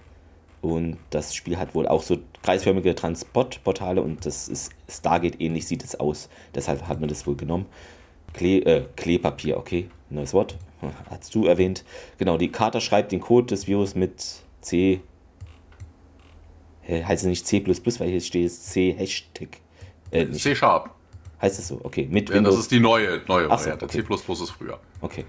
Und 0.62 0.98
das 1.10 1.36
Spiel 1.36 1.58
hat 1.58 1.76
wohl 1.76 1.88
auch 1.88 2.02
so 2.02 2.18
kreisförmige 2.42 2.96
Transportportale 2.96 4.02
und 4.02 4.26
das 4.26 4.48
ist 4.48 4.72
Stargate 4.90 5.40
ähnlich 5.40 5.68
sieht 5.68 5.84
es 5.84 6.00
aus. 6.00 6.30
Deshalb 6.56 6.88
hat 6.88 7.00
man 7.00 7.10
das 7.10 7.28
wohl 7.28 7.36
genommen. 7.36 7.68
Klee, 8.34 8.60
äh, 8.60 8.86
Kleepapier, 8.96 9.58
okay, 9.58 9.90
neues 10.10 10.34
Wort, 10.34 10.58
hast 11.10 11.36
du 11.36 11.46
erwähnt. 11.46 11.84
Genau, 12.18 12.38
die 12.38 12.52
Karte 12.52 12.82
schreibt 12.82 13.12
den 13.12 13.20
Code 13.20 13.48
des 13.48 13.68
Virus 13.68 13.96
mit 13.96 14.24
C. 14.62 15.02
Heißt 16.88 17.24
es 17.24 17.30
nicht 17.30 17.46
C, 17.46 17.64
weil 17.66 18.10
hier 18.10 18.22
steht 18.22 18.52
C 18.52 18.94
Hashtag. 18.98 19.58
Äh, 20.12 20.32
C 20.32 20.56
Sharp. 20.56 20.95
Heißt 21.46 21.60
es 21.60 21.68
so? 21.68 21.80
Okay. 21.84 22.08
Mit 22.10 22.30
ja, 22.30 22.38
Windows. 22.38 22.56
das 22.56 22.64
ist 22.64 22.72
die 22.72 22.80
neue, 22.80 23.22
neue 23.28 23.44
so, 23.44 23.50
Variante. 23.52 23.86
Okay. 23.86 24.04
C 24.04 24.34
ist 24.34 24.50
früher. 24.50 24.80
Okay. 25.02 25.26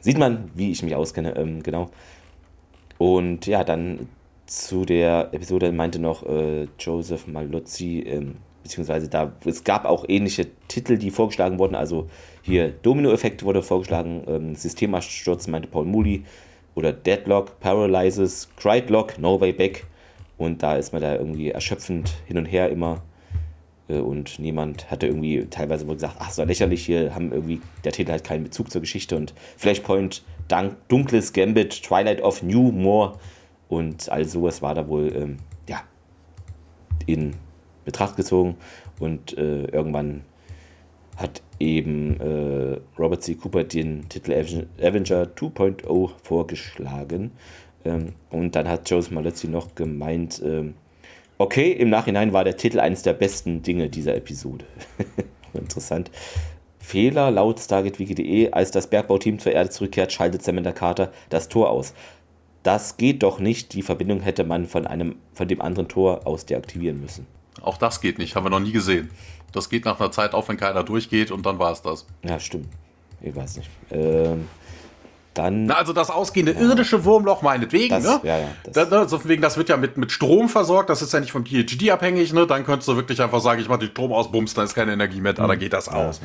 Sieht 0.00 0.18
man, 0.18 0.50
wie 0.52 0.72
ich 0.72 0.82
mich 0.82 0.96
auskenne, 0.96 1.36
ähm, 1.36 1.62
genau. 1.62 1.90
Und 2.98 3.46
ja, 3.46 3.62
dann 3.62 4.08
zu 4.46 4.84
der 4.84 5.28
Episode 5.30 5.70
meinte 5.70 6.00
noch 6.00 6.26
äh, 6.26 6.66
Joseph 6.80 7.28
Malozzi, 7.28 8.00
ähm, 8.00 8.38
beziehungsweise 8.64 9.08
da, 9.08 9.32
es 9.44 9.62
gab 9.62 9.84
auch 9.84 10.04
ähnliche 10.08 10.48
Titel, 10.66 10.98
die 10.98 11.12
vorgeschlagen 11.12 11.60
wurden. 11.60 11.76
Also 11.76 12.10
hier 12.42 12.70
Domino-Effekt 12.70 13.44
wurde 13.44 13.62
vorgeschlagen, 13.62 14.24
ähm, 14.26 14.54
Systemabsturz 14.56 15.46
meinte 15.46 15.68
Paul 15.68 15.84
Moody 15.84 16.24
oder 16.74 16.92
Deadlock, 16.92 17.60
Paralyzes, 17.60 18.48
Criedlock, 18.56 19.20
No 19.20 19.40
Way 19.40 19.52
Back. 19.52 19.86
Und 20.36 20.64
da 20.64 20.74
ist 20.74 20.92
man 20.92 21.00
da 21.00 21.14
irgendwie 21.14 21.50
erschöpfend 21.50 22.12
hin 22.26 22.38
und 22.38 22.46
her 22.46 22.70
immer 22.70 23.02
und 23.88 24.38
niemand 24.38 24.90
hatte 24.90 25.06
irgendwie 25.06 25.46
teilweise 25.50 25.86
wohl 25.86 25.94
gesagt, 25.94 26.16
ach, 26.18 26.30
so 26.30 26.42
lächerlich, 26.44 26.86
hier 26.86 27.14
haben 27.14 27.32
irgendwie, 27.32 27.60
der 27.84 27.92
Titel 27.92 28.12
hat 28.12 28.24
keinen 28.24 28.44
Bezug 28.44 28.70
zur 28.70 28.80
Geschichte 28.80 29.16
und 29.16 29.34
Flashpoint, 29.56 30.24
Dank, 30.48 30.76
Dunkles 30.88 31.32
Gambit, 31.32 31.82
Twilight 31.82 32.22
of 32.22 32.42
New 32.42 32.72
More 32.72 33.18
und 33.68 34.10
all 34.10 34.24
sowas 34.24 34.62
war 34.62 34.74
da 34.74 34.88
wohl, 34.88 35.14
ähm, 35.14 35.36
ja, 35.68 35.82
in 37.06 37.34
Betracht 37.84 38.16
gezogen 38.16 38.56
und 38.98 39.36
äh, 39.36 39.64
irgendwann 39.64 40.22
hat 41.16 41.42
eben 41.60 42.20
äh, 42.20 42.80
Robert 42.98 43.22
C. 43.22 43.34
Cooper 43.34 43.64
den 43.64 44.08
Titel 44.08 44.32
Avenger 44.32 45.26
2.0 45.26 46.10
vorgeschlagen. 46.22 47.32
Ähm, 47.84 48.14
und 48.30 48.56
dann 48.56 48.68
hat 48.68 48.90
Joseph 48.90 49.12
Malozzi 49.12 49.48
noch 49.48 49.74
gemeint, 49.74 50.42
ähm, 50.44 50.74
okay, 51.38 51.72
im 51.72 51.90
Nachhinein 51.90 52.32
war 52.32 52.44
der 52.44 52.56
Titel 52.56 52.80
eines 52.80 53.02
der 53.02 53.12
besten 53.12 53.62
Dinge 53.62 53.88
dieser 53.88 54.14
Episode. 54.16 54.64
Interessant. 55.54 56.10
Fehler 56.78 57.30
laut 57.30 57.60
StargateWiki.de, 57.60 58.50
als 58.52 58.70
das 58.70 58.88
Bergbauteam 58.88 59.38
zur 59.38 59.52
Erde 59.52 59.70
zurückkehrt, 59.70 60.12
schaltet 60.12 60.42
Samantha 60.42 60.72
Carter 60.72 61.12
das 61.30 61.48
Tor 61.48 61.70
aus. 61.70 61.94
Das 62.62 62.96
geht 62.96 63.22
doch 63.22 63.38
nicht. 63.38 63.72
Die 63.72 63.82
Verbindung 63.82 64.20
hätte 64.20 64.44
man 64.44 64.66
von, 64.66 64.86
einem, 64.86 65.16
von 65.32 65.48
dem 65.48 65.60
anderen 65.60 65.88
Tor 65.88 66.26
aus 66.26 66.46
deaktivieren 66.46 67.00
müssen. 67.00 67.26
Auch 67.62 67.78
das 67.78 68.00
geht 68.00 68.18
nicht, 68.18 68.36
haben 68.36 68.44
wir 68.44 68.50
noch 68.50 68.60
nie 68.60 68.72
gesehen. 68.72 69.10
Das 69.52 69.70
geht 69.70 69.84
nach 69.84 70.00
einer 70.00 70.10
Zeit 70.10 70.34
auf, 70.34 70.48
wenn 70.48 70.56
keiner 70.56 70.82
durchgeht 70.82 71.30
und 71.30 71.46
dann 71.46 71.58
war 71.58 71.72
es 71.72 71.80
das. 71.80 72.04
Ja, 72.22 72.38
stimmt. 72.40 72.68
Ich 73.22 73.34
weiß 73.34 73.58
nicht. 73.58 73.70
Ähm, 73.90 74.48
dann. 75.34 75.66
Na, 75.66 75.74
also 75.74 75.92
das 75.92 76.10
ausgehende 76.10 76.52
ja. 76.52 76.60
irdische 76.60 77.04
Wurmloch 77.04 77.42
meinetwegen, 77.42 77.90
das, 77.90 78.04
ne? 78.04 78.20
Ja, 78.22 78.38
ja. 78.38 78.48
Das, 78.72 78.88
da, 78.88 79.08
so 79.08 79.24
wegen, 79.28 79.42
das 79.42 79.56
wird 79.56 79.68
ja 79.68 79.76
mit, 79.76 79.96
mit 79.96 80.12
Strom 80.12 80.48
versorgt, 80.48 80.90
das 80.90 81.02
ist 81.02 81.12
ja 81.12 81.20
nicht 81.20 81.32
vom 81.32 81.44
PhD 81.44 81.90
abhängig, 81.90 82.32
ne? 82.32 82.46
Dann 82.46 82.64
könntest 82.64 82.88
du 82.88 82.96
wirklich 82.96 83.20
einfach 83.20 83.40
sagen, 83.40 83.60
ich 83.60 83.68
mach 83.68 83.78
den 83.78 83.90
Strom 83.90 84.12
aus, 84.12 84.30
bums, 84.30 84.54
dann 84.54 84.64
ist 84.64 84.74
keine 84.74 84.92
Energie 84.92 85.20
mehr 85.20 85.32
da, 85.32 85.44
mhm. 85.44 85.48
dann 85.48 85.58
geht 85.58 85.72
das 85.72 85.88
aus. 85.88 86.20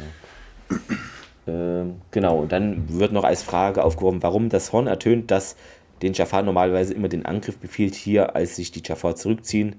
Ähm, 1.48 2.02
genau, 2.12 2.38
und 2.38 2.52
dann 2.52 2.86
wird 2.90 3.12
noch 3.12 3.24
als 3.24 3.44
Frage 3.44 3.84
aufgeworfen, 3.84 4.22
warum 4.24 4.50
das 4.50 4.72
Horn 4.72 4.88
ertönt, 4.88 5.32
das 5.32 5.56
den 6.02 6.14
Jafar 6.14 6.44
normalerweise 6.44 6.94
immer 6.94 7.10
den 7.10 7.26
Angriff 7.26 7.58
befiehlt, 7.58 7.96
hier, 7.96 8.36
als 8.36 8.56
sich 8.56 8.72
die 8.72 8.82
Jafar 8.86 9.16
zurückziehen. 9.16 9.76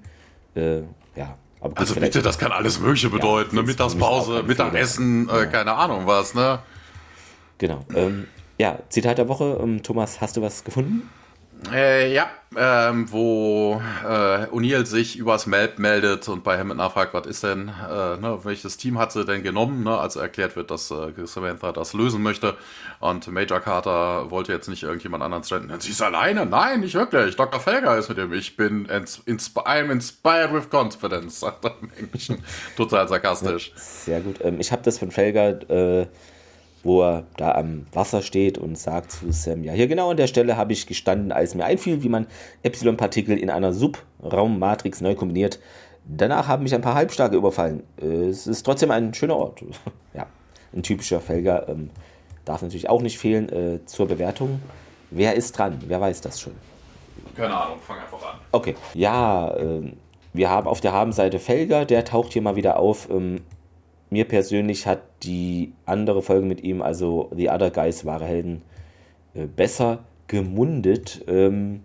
Äh, 0.55 0.81
ja, 1.15 1.37
gut, 1.59 1.77
also 1.77 1.95
bitte, 1.95 2.21
das 2.21 2.37
kann 2.37 2.51
alles 2.51 2.79
Mögliche 2.79 3.09
bedeuten. 3.09 3.55
Ja, 3.55 3.61
ne? 3.61 3.67
Mittagspause, 3.67 4.43
Mittagessen, 4.43 5.29
äh, 5.29 5.47
keine 5.47 5.73
Ahnung 5.73 6.05
was, 6.05 6.35
ne? 6.35 6.59
Genau. 7.57 7.85
Ähm, 7.95 8.27
ja, 8.61 8.77
Zitat 8.89 9.17
der 9.17 9.27
Woche. 9.27 9.59
Ähm, 9.59 9.81
Thomas, 9.81 10.21
hast 10.21 10.37
du 10.37 10.43
was 10.43 10.63
gefunden? 10.63 11.09
Äh, 11.73 12.13
ja, 12.13 12.29
ähm, 12.55 13.11
wo 13.11 13.81
äh, 14.03 14.45
O'Neill 14.47 14.85
sich 14.85 15.17
übers 15.17 15.47
Melb 15.47 15.79
meldet 15.79 16.27
und 16.27 16.43
bei 16.43 16.59
Hammond 16.59 16.77
nachfragt, 16.77 17.13
was 17.13 17.25
ist 17.25 17.43
denn, 17.43 17.69
äh, 17.69 18.17
ne, 18.17 18.39
welches 18.43 18.77
Team 18.77 18.99
hat 18.99 19.11
sie 19.11 19.25
denn 19.25 19.41
genommen, 19.41 19.83
ne, 19.83 19.97
als 19.97 20.15
erklärt 20.15 20.55
wird, 20.55 20.69
dass 20.69 20.91
äh, 20.91 21.11
Samantha 21.25 21.71
das 21.71 21.93
lösen 21.93 22.21
möchte. 22.21 22.55
Und 22.99 23.27
Major 23.27 23.59
Carter 23.59 24.29
wollte 24.29 24.53
jetzt 24.53 24.69
nicht 24.69 24.83
irgendjemand 24.83 25.23
anderen 25.23 25.43
stellen. 25.43 25.71
Sie 25.79 25.91
ist 25.91 26.01
alleine? 26.03 26.45
Nein, 26.45 26.81
nicht 26.81 26.93
wirklich. 26.93 27.35
Dr. 27.35 27.59
Felger 27.59 27.97
ist 27.97 28.09
mit 28.09 28.19
ihm. 28.19 28.33
Ich 28.33 28.57
bin 28.57 28.85
insp 28.85 29.57
I'm 29.57 29.91
inspired 29.91 30.53
with 30.53 30.69
confidence, 30.69 31.39
sagt 31.39 31.65
er 31.65 31.75
im 31.81 31.91
Englischen. 31.97 32.43
Total 32.77 33.07
sarkastisch. 33.07 33.71
Ja, 33.75 33.81
sehr 33.81 34.21
gut. 34.21 34.37
Ähm, 34.43 34.59
ich 34.59 34.71
habe 34.71 34.83
das 34.83 34.99
von 34.99 35.09
Felger 35.09 35.59
äh, 35.69 36.07
wo 36.83 37.03
er 37.03 37.23
da 37.37 37.53
am 37.53 37.85
Wasser 37.93 38.21
steht 38.21 38.57
und 38.57 38.77
sagt 38.77 39.11
zu 39.11 39.31
Sam, 39.31 39.63
ja, 39.63 39.73
hier 39.73 39.87
genau 39.87 40.11
an 40.11 40.17
der 40.17 40.27
Stelle 40.27 40.57
habe 40.57 40.73
ich 40.73 40.87
gestanden, 40.87 41.31
als 41.31 41.55
mir 41.55 41.65
einfiel, 41.65 42.03
wie 42.03 42.09
man 42.09 42.27
Epsilon-Partikel 42.63 43.37
in 43.37 43.49
einer 43.49 43.73
Subraummatrix 43.73 45.01
neu 45.01 45.15
kombiniert. 45.15 45.59
Danach 46.05 46.47
haben 46.47 46.63
mich 46.63 46.73
ein 46.73 46.81
paar 46.81 46.95
Halbstarke 46.95 47.35
überfallen. 47.35 47.83
Es 47.97 48.47
ist 48.47 48.63
trotzdem 48.63 48.91
ein 48.91 49.13
schöner 49.13 49.37
Ort. 49.37 49.63
ja, 50.13 50.25
ein 50.73 50.83
typischer 50.83 51.21
Felger. 51.21 51.69
Ähm, 51.69 51.91
darf 52.45 52.61
natürlich 52.61 52.89
auch 52.89 53.01
nicht 53.01 53.19
fehlen 53.19 53.49
äh, 53.49 53.85
zur 53.85 54.07
Bewertung. 54.07 54.61
Wer 55.11 55.35
ist 55.35 55.57
dran? 55.57 55.79
Wer 55.87 56.01
weiß 56.01 56.21
das 56.21 56.41
schon? 56.41 56.53
Keine 57.35 57.55
Ahnung, 57.55 57.77
fang 57.85 57.99
einfach 57.99 58.33
an. 58.33 58.39
Okay, 58.51 58.75
ja, 58.93 59.55
äh, 59.55 59.91
wir 60.33 60.49
haben 60.49 60.67
auf 60.67 60.81
der 60.81 60.93
Habenseite 60.93 61.39
Felger, 61.39 61.85
der 61.85 62.05
taucht 62.05 62.33
hier 62.33 62.41
mal 62.41 62.55
wieder 62.55 62.79
auf. 62.79 63.09
Ähm, 63.09 63.41
mir 64.11 64.25
persönlich 64.25 64.85
hat 64.85 65.01
die 65.23 65.73
andere 65.85 66.21
Folge 66.21 66.45
mit 66.45 66.61
ihm, 66.63 66.81
also 66.81 67.31
The 67.35 67.49
Other 67.49 67.71
Guys, 67.71 68.05
wahre 68.05 68.25
Helden, 68.25 68.61
äh, 69.33 69.45
besser 69.45 70.03
gemundet. 70.27 71.23
Ähm, 71.27 71.81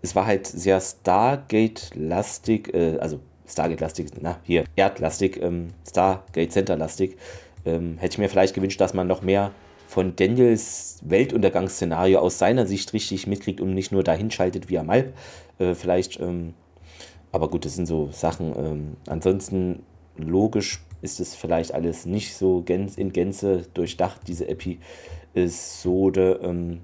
es 0.00 0.14
war 0.14 0.26
halt 0.26 0.46
sehr 0.46 0.80
Stargate-lastig, 0.80 2.72
äh, 2.72 2.98
also 2.98 3.18
Stargate-lastig, 3.48 4.10
na, 4.20 4.38
hier, 4.44 4.64
Erdlastig, 4.76 5.42
ähm, 5.42 5.68
Stargate-Center-lastig. 5.88 7.16
Ähm, 7.66 7.98
hätte 7.98 8.14
ich 8.14 8.18
mir 8.18 8.28
vielleicht 8.28 8.54
gewünscht, 8.54 8.80
dass 8.80 8.94
man 8.94 9.08
noch 9.08 9.22
mehr 9.22 9.50
von 9.88 10.14
Daniels 10.14 11.00
Weltuntergangsszenario 11.02 12.20
aus 12.20 12.38
seiner 12.38 12.66
Sicht 12.66 12.92
richtig 12.92 13.26
mitkriegt 13.26 13.60
und 13.60 13.74
nicht 13.74 13.90
nur 13.90 14.04
dahin 14.04 14.30
schaltet 14.30 14.68
wie 14.68 14.78
am 14.78 14.88
Alp. 14.88 15.14
Äh, 15.58 15.74
vielleicht, 15.74 16.20
aber 17.32 17.48
gut, 17.48 17.64
das 17.64 17.74
sind 17.74 17.86
so 17.86 18.08
Sachen. 18.12 18.96
Ansonsten 19.06 19.82
logisch 20.16 20.80
ist 21.04 21.20
es 21.20 21.34
vielleicht 21.34 21.74
alles 21.74 22.06
nicht 22.06 22.34
so 22.34 22.64
in 22.66 23.12
Gänze 23.12 23.66
durchdacht, 23.74 24.22
diese 24.26 24.48
Episode. 24.48 26.40
Ähm, 26.42 26.80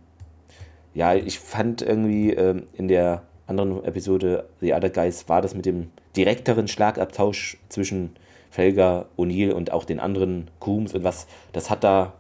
ja, 0.92 1.14
ich 1.14 1.40
fand 1.40 1.80
irgendwie 1.80 2.34
ähm, 2.34 2.64
in 2.74 2.88
der 2.88 3.22
anderen 3.47 3.82
Episode 3.82 4.48
The 4.60 4.74
Other 4.74 4.90
Guys 4.90 5.28
war 5.28 5.40
das 5.40 5.55
mit 5.55 5.64
dem 5.64 5.90
direkteren 6.16 6.68
Schlagabtausch 6.68 7.56
zwischen 7.70 8.10
Felger, 8.51 9.06
O'Neill 9.16 9.52
und 9.52 9.72
auch 9.72 9.84
den 9.84 10.01
anderen 10.01 10.51
Coombs 10.59 10.92
und 10.92 11.02
was, 11.02 11.26
das 11.52 11.70
hat 11.70 11.82
da 11.82 12.12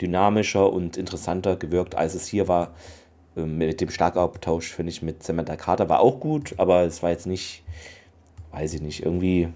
dynamischer 0.00 0.72
und 0.72 0.96
interessanter 0.96 1.56
gewirkt, 1.56 1.96
als 1.96 2.14
es 2.14 2.28
hier 2.28 2.46
war. 2.46 2.72
Ähm, 3.36 3.58
mit 3.58 3.80
dem 3.80 3.90
Schlagabtausch, 3.90 4.72
finde 4.72 4.90
ich, 4.90 5.02
mit 5.02 5.24
Samantha 5.24 5.56
Carter 5.56 5.88
war 5.88 6.00
auch 6.00 6.20
gut, 6.20 6.54
aber 6.56 6.82
es 6.82 7.02
war 7.02 7.10
jetzt 7.10 7.26
nicht, 7.26 7.64
weiß 8.52 8.74
ich 8.74 8.80
nicht, 8.80 9.02
irgendwie 9.04 9.48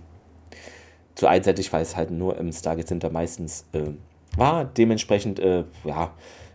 zu 1.15 1.27
einseitig, 1.27 1.73
weil 1.73 1.83
es 1.83 1.97
halt 1.97 2.11
nur 2.11 2.37
im 2.39 2.53
Stargate 2.53 2.89
Center 2.89 3.11
meistens 3.11 3.67
äh, 3.73 3.91
war. 4.37 4.65
Dementsprechend, 4.65 5.39
äh, 5.41 5.65
ja, 5.85 6.13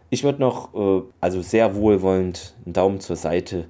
ich 0.09 0.23
würde 0.23 0.39
noch, 0.39 0.73
äh, 0.73 1.03
also 1.21 1.41
sehr 1.41 1.75
wohlwollend 1.75 2.55
einen 2.65 2.73
Daumen 2.73 2.99
zur 2.99 3.15
Seite 3.15 3.65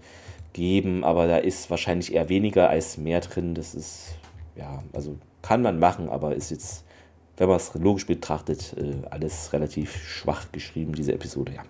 geben, 0.54 1.04
aber 1.04 1.28
da 1.28 1.38
ist 1.38 1.70
wahrscheinlich 1.70 2.14
eher 2.14 2.30
weniger 2.30 2.70
als 2.70 2.98
mehr 2.98 3.20
drin. 3.22 3.54
Das 3.54 3.76
ist, 3.76 4.16
ja, 4.56 4.84
also 4.94 5.18
kann 5.42 5.62
man 5.62 5.80
machen, 5.80 6.10
aber 6.10 6.36
ist 6.36 6.52
jetzt, 6.52 6.86
wenn 7.38 7.48
man 7.48 7.58
es 7.58 7.74
logisch 7.76 8.06
betrachtet, 8.06 8.76
äh, 8.78 9.06
alles 9.10 9.54
relativ 9.54 9.96
schwach 9.96 10.52
geschrieben, 10.52 10.94
diese 10.94 11.14
Episode, 11.14 11.54
ja. 11.54 11.64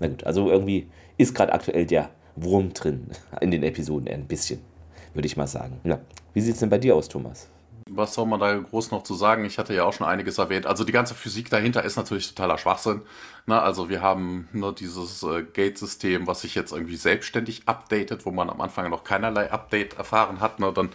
Na 0.00 0.08
gut, 0.08 0.24
also 0.24 0.50
irgendwie 0.50 0.88
ist 1.16 1.34
gerade 1.34 1.52
aktuell 1.52 1.86
der 1.86 2.10
Wurm 2.36 2.72
drin 2.72 3.06
in 3.40 3.50
den 3.50 3.62
Episoden 3.62 4.08
ein 4.08 4.26
bisschen, 4.26 4.60
würde 5.14 5.26
ich 5.26 5.36
mal 5.36 5.46
sagen. 5.46 5.80
Ja. 5.84 6.00
Wie 6.34 6.40
sieht 6.40 6.54
es 6.54 6.60
denn 6.60 6.68
bei 6.68 6.78
dir 6.78 6.94
aus, 6.94 7.08
Thomas? 7.08 7.48
Was 7.88 8.14
soll 8.14 8.26
man 8.26 8.40
da 8.40 8.52
groß 8.56 8.90
noch 8.90 9.04
zu 9.04 9.14
sagen? 9.14 9.44
Ich 9.44 9.58
hatte 9.58 9.72
ja 9.72 9.84
auch 9.84 9.92
schon 9.92 10.06
einiges 10.06 10.38
erwähnt. 10.38 10.66
Also 10.66 10.82
die 10.82 10.92
ganze 10.92 11.14
Physik 11.14 11.50
dahinter 11.50 11.84
ist 11.84 11.96
natürlich 11.96 12.28
totaler 12.28 12.58
Schwachsinn. 12.58 13.02
Na, 13.46 13.62
also 13.62 13.88
wir 13.88 14.02
haben 14.02 14.48
nur 14.52 14.74
dieses 14.74 15.22
äh, 15.22 15.44
Gate-System, 15.44 16.26
was 16.26 16.40
sich 16.40 16.56
jetzt 16.56 16.72
irgendwie 16.72 16.96
selbstständig 16.96 17.62
updatet, 17.66 18.26
wo 18.26 18.32
man 18.32 18.50
am 18.50 18.60
Anfang 18.60 18.90
noch 18.90 19.04
keinerlei 19.04 19.52
Update 19.52 19.96
erfahren 19.98 20.40
hat. 20.40 20.58
Ne? 20.58 20.72
Dann 20.72 20.90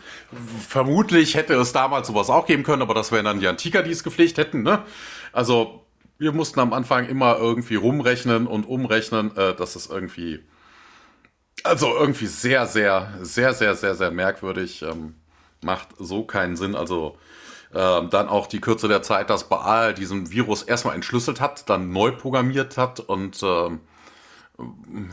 vermutlich 0.67 1.35
hätte 1.35 1.53
es 1.53 1.71
damals 1.71 2.07
sowas 2.07 2.29
auch 2.29 2.45
geben 2.45 2.63
können, 2.63 2.81
aber 2.81 2.93
das 2.93 3.13
wären 3.13 3.25
dann 3.25 3.39
die 3.39 3.47
Antiker, 3.47 3.83
die 3.83 3.91
es 3.91 4.03
gepflegt 4.03 4.37
hätten. 4.37 4.63
Ne? 4.63 4.83
Also 5.31 5.85
wir 6.17 6.33
mussten 6.33 6.59
am 6.59 6.73
Anfang 6.73 7.07
immer 7.07 7.37
irgendwie 7.37 7.75
rumrechnen 7.75 8.47
und 8.47 8.65
umrechnen, 8.65 9.35
äh, 9.37 9.55
dass 9.55 9.77
es 9.77 9.87
irgendwie 9.87 10.41
also 11.63 11.95
irgendwie 11.95 12.25
sehr, 12.25 12.65
sehr, 12.65 13.13
sehr, 13.21 13.53
sehr, 13.53 13.75
sehr, 13.75 13.95
sehr 13.95 14.11
merkwürdig. 14.11 14.81
Ähm, 14.81 15.15
macht 15.61 15.89
so 15.99 16.23
keinen 16.23 16.55
Sinn. 16.55 16.75
Also 16.75 17.17
äh, 17.73 18.07
dann 18.07 18.29
auch 18.29 18.47
die 18.47 18.61
Kürze 18.61 18.87
der 18.87 19.01
Zeit, 19.01 19.29
dass 19.29 19.49
Baal 19.49 19.93
diesen 19.93 20.31
Virus 20.31 20.63
erstmal 20.63 20.95
entschlüsselt 20.95 21.39
hat, 21.39 21.69
dann 21.69 21.91
neu 21.91 22.11
programmiert 22.11 22.77
hat 22.77 22.99
und 22.99 23.41
äh, 23.43 23.69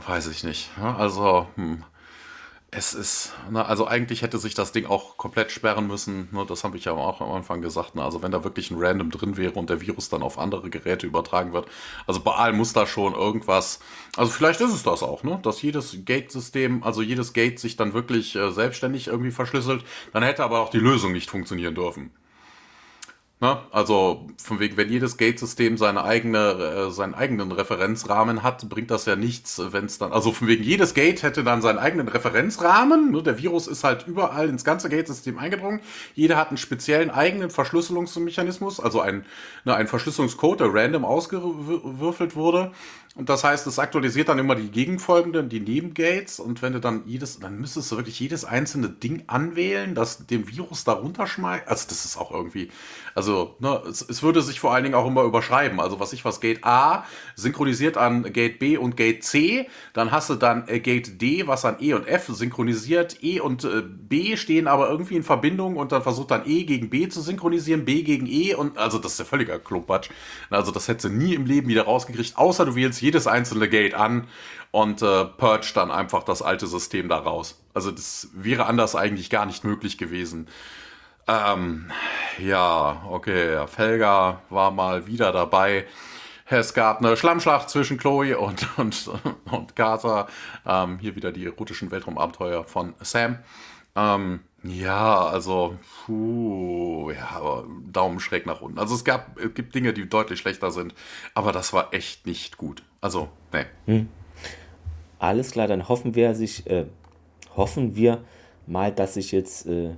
weiß 0.07 0.27
ich 0.29 0.45
nicht. 0.45 0.70
Also 0.79 1.47
hm, 1.55 1.85
es 2.70 2.93
ist, 2.93 3.32
ne, 3.51 3.65
also 3.65 3.86
eigentlich 3.86 4.20
hätte 4.20 4.36
sich 4.39 4.55
das 4.55 4.73
Ding 4.73 4.85
auch 4.85 5.16
komplett 5.16 5.51
sperren 5.51 5.86
müssen. 5.86 6.28
Ne, 6.32 6.45
das 6.47 6.65
habe 6.65 6.77
ich 6.77 6.85
ja 6.85 6.93
auch 6.93 7.20
am 7.23 7.31
Anfang 7.31 7.62
gesagt. 7.62 7.95
Ne, 7.95 8.05
also 8.05 8.23
wenn 8.23 8.31
da 8.31 8.45
wirklich 8.45 8.70
ein 8.70 8.77
Random 8.78 9.11
drin 9.11 9.39
wäre 9.39 9.53
und 9.55 9.70
der 9.70 9.81
Virus 9.81 10.11
dann 10.11 10.23
auf 10.23 10.39
andere 10.39 10.69
Geräte 10.69 11.07
übertragen 11.07 11.55
wird. 11.55 11.66
Also 12.07 12.20
Baal 12.20 12.53
muss 12.53 12.74
da 12.74 12.86
schon 12.86 13.15
irgendwas. 13.15 13.81
Also 14.16 14.31
vielleicht 14.32 14.61
ist 14.61 14.74
es 14.74 14.82
das 14.82 15.03
auch, 15.03 15.23
ne? 15.23 15.39
Dass 15.43 15.62
jedes 15.62 16.05
Gate-System, 16.05 16.82
also 16.82 17.01
jedes 17.01 17.32
Gate 17.32 17.59
sich 17.59 17.77
dann 17.77 17.95
wirklich 17.95 18.36
äh, 18.36 18.51
selbstständig 18.53 19.07
irgendwie 19.09 19.31
verschlüsselt. 19.31 19.85
Dann 20.12 20.23
hätte 20.23 20.45
aber 20.45 20.61
auch 20.61 20.70
die 20.70 20.78
Lösung 20.78 21.12
nicht 21.12 21.31
funktionieren 21.31 21.74
dürfen. 21.74 22.11
Ne? 23.40 23.56
Also 23.70 24.27
von 24.36 24.59
wegen, 24.59 24.77
wenn 24.77 24.90
jedes 24.90 25.16
Gate-System 25.16 25.77
seine 25.77 26.02
eigene, 26.02 26.89
äh, 26.89 26.90
seinen 26.90 27.15
eigenen 27.15 27.52
Referenzrahmen 27.52 28.43
hat, 28.43 28.69
bringt 28.69 28.90
das 28.90 29.06
ja 29.06 29.15
nichts, 29.15 29.62
wenn 29.70 29.85
es 29.85 29.98
dann, 29.98 30.12
also 30.12 30.32
von 30.32 30.48
wegen, 30.48 30.65
jedes 30.65 30.93
Gate 30.93 31.23
hätte 31.23 31.44
dann 31.44 31.62
seinen 31.62 31.78
eigenen 31.78 32.09
Referenzrahmen. 32.09 33.12
Ne? 33.12 33.23
Der 33.23 33.39
Virus 33.39 33.69
ist 33.69 33.85
halt 33.85 34.09
überall 34.09 34.48
ins 34.48 34.65
ganze 34.65 34.89
Gate-System 34.89 35.39
eingedrungen. 35.39 35.81
Jeder 36.16 36.36
hat 36.36 36.48
einen 36.48 36.56
speziellen 36.56 37.10
eigenen 37.10 37.51
Verschlüsselungsmechanismus, 37.51 38.81
also 38.81 39.01
ein, 39.01 39.24
ne, 39.65 39.74
ein 39.74 39.86
Verschlüsselungscode, 39.86 40.59
der 40.59 40.74
random 40.74 41.05
ausgewürfelt 41.05 42.35
wurde. 42.35 42.73
Und 43.19 43.28
das 43.28 43.43
heißt, 43.43 43.66
es 43.66 43.81
aktualisiert 43.81 44.28
dann 44.28 44.39
immer 44.39 44.55
die 44.55 44.70
gegenfolgenden, 44.70 45.49
die 45.49 45.59
Nebengates. 45.59 46.39
Und 46.39 46.62
wenn 46.62 46.73
du 46.73 46.78
dann 46.78 47.03
jedes, 47.05 47.40
dann 47.40 47.59
müsstest 47.59 47.90
du 47.90 47.97
wirklich 47.97 48.20
jedes 48.20 48.45
einzelne 48.45 48.89
Ding 48.89 49.24
anwählen, 49.27 49.97
das 49.97 50.24
dem 50.24 50.49
Virus 50.49 50.85
da 50.85 50.93
runterschmeißt. 50.93 51.66
Also 51.66 51.86
das 51.89 52.05
ist 52.05 52.16
auch 52.16 52.31
irgendwie, 52.31 52.69
also 53.16 53.57
ne, 53.59 53.82
es, 53.89 54.03
es, 54.09 54.23
würde 54.23 54.40
sich 54.40 54.61
vor 54.61 54.73
allen 54.73 54.85
Dingen 54.85 54.95
auch 54.95 55.05
immer 55.05 55.24
überschreiben. 55.24 55.81
Also 55.81 55.99
was 55.99 56.12
ich 56.12 56.24
was 56.24 56.40
Gate 56.40 56.62
A 56.62 57.07
synchronisiert 57.35 57.97
an 57.97 58.23
Gate 58.32 58.61
B 58.61 58.77
und 58.77 58.97
Gate 58.97 59.24
C, 59.24 59.69
dann 59.95 60.12
hast 60.12 60.31
du 60.31 60.36
dann 60.36 60.69
äh, 60.69 60.78
Gate 60.78 61.20
D, 61.20 61.49
was 61.49 61.65
an 61.65 61.78
E 61.81 61.95
und 61.95 62.07
F 62.07 62.28
synchronisiert. 62.28 63.20
E 63.24 63.40
und 63.40 63.65
äh, 63.65 63.82
B 63.82 64.36
stehen 64.36 64.69
aber 64.69 64.90
irgendwie 64.90 65.16
in 65.16 65.24
Verbindung 65.24 65.77
und 65.77 65.90
dann 65.90 66.05
versucht 66.05 66.31
dann 66.31 66.43
E 66.47 66.62
gegen 66.62 66.89
B 66.89 67.09
zu 67.09 67.20
synchronisieren, 67.20 67.85
B 67.85 68.05
gegen 68.05 68.28
E 68.28 68.55
und 68.55 68.78
also 68.78 68.99
das 68.99 69.15
ist 69.15 69.19
ja 69.19 69.24
völliger 69.24 69.59
Klopatsch. 69.59 70.09
Also 70.51 70.70
das 70.70 70.86
hättest 70.86 71.07
du 71.07 71.09
nie 71.09 71.35
im 71.35 71.47
Leben 71.47 71.66
wieder 71.66 71.82
rausgekriegt, 71.82 72.39
außer 72.39 72.65
du 72.65 72.77
wählst 72.77 73.08
jedes 73.09 73.27
einzelne 73.27 73.71
Gate 73.71 73.95
an 73.95 74.29
und 74.71 75.01
äh, 75.01 75.25
purge 75.25 75.73
dann 75.75 75.91
einfach 75.91 76.25
das 76.25 76.43
alte 76.43 76.67
System 76.67 77.09
da 77.09 77.17
raus. 77.17 77.59
Also 77.73 77.91
das 77.91 78.29
wäre 78.35 78.67
anders 78.67 78.95
eigentlich 78.95 79.31
gar 79.31 79.47
nicht 79.47 79.65
möglich 79.65 79.97
gewesen. 79.97 80.47
Ähm, 81.27 81.91
ja, 82.39 83.03
okay, 83.09 83.67
Felga 83.67 84.43
war 84.51 84.71
mal 84.71 85.07
wieder 85.07 85.33
dabei. 85.33 85.87
Es 86.51 86.75
gab 86.75 86.99
eine 86.99 87.17
Schlammschlacht 87.17 87.71
zwischen 87.71 87.97
Chloe 87.97 88.39
und, 88.39 88.67
und, 88.77 89.11
und 89.51 89.75
Carter. 89.75 90.29
Ähm, 90.67 90.99
hier 90.99 91.17
wieder 91.17 91.33
die 91.33 91.47
erotischen 91.47 91.91
Weltraumabenteuer 91.91 92.65
von 92.65 92.93
Sam. 93.01 93.39
Ähm, 93.97 94.41
ja, 94.63 95.25
also, 95.27 95.79
puh, 96.05 97.11
ja, 97.11 97.31
aber 97.31 97.67
Daumen 97.91 98.21
schräg 98.21 98.45
nach 98.45 98.61
unten. 98.61 98.79
Also 98.79 98.95
es 98.95 99.05
gab, 99.05 99.39
es 99.39 99.55
gibt 99.55 99.75
Dinge, 99.75 99.95
die 99.95 100.09
deutlich 100.09 100.41
schlechter 100.41 100.71
sind, 100.71 100.95
aber 101.33 101.53
das 101.53 101.73
war 101.73 101.95
echt 101.95 102.27
nicht 102.27 102.59
gut. 102.59 102.83
Also, 103.01 103.29
nee. 103.53 103.65
Hm. 103.87 104.09
Alles 105.19 105.51
klar, 105.53 105.66
dann 105.66 105.89
hoffen 105.89 106.15
wir 106.15 106.35
sich, 106.35 106.66
äh, 106.69 106.87
hoffen 107.57 107.97
wir 107.97 108.23
mal, 108.66 108.93
dass 108.93 109.15
sich 109.15 109.33
jetzt 109.33 109.66
äh, 109.66 109.95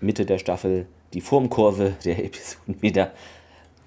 Mitte 0.00 0.26
der 0.26 0.38
Staffel 0.38 0.86
die 1.12 1.20
Formkurve 1.20 1.94
der 2.04 2.24
Episoden 2.24 2.80
wieder 2.82 3.12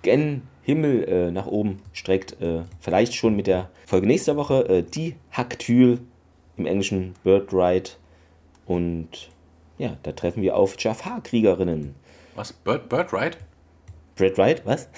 gen 0.02 0.44
Himmel 0.64 1.03
äh, 1.03 1.32
nach 1.32 1.48
oben 1.48 1.82
streckt. 1.94 2.41
Äh, 2.41 2.64
vielleicht 2.80 3.15
schon 3.15 3.36
mit 3.36 3.48
der 3.48 3.69
Folge 3.86 4.07
nächster 4.07 4.36
Woche, 4.38 4.68
äh, 4.68 4.84
die 4.84 5.15
Haktül 5.32 5.99
im 6.57 6.65
Englischen 6.65 7.15
Bird 7.23 7.53
Ride 7.53 7.91
und 8.65 9.30
ja, 9.78 9.98
da 10.03 10.11
treffen 10.11 10.44
wir 10.44 10.56
auf 10.56 10.76
Jafar-Kriegerinnen. 10.78 11.95
Was? 12.36 12.53
Bird, 12.53 12.88
Bird 12.88 13.11
Ride? 13.14 13.38
Brad 14.16 14.38
Wright, 14.38 14.66
was? 14.66 14.90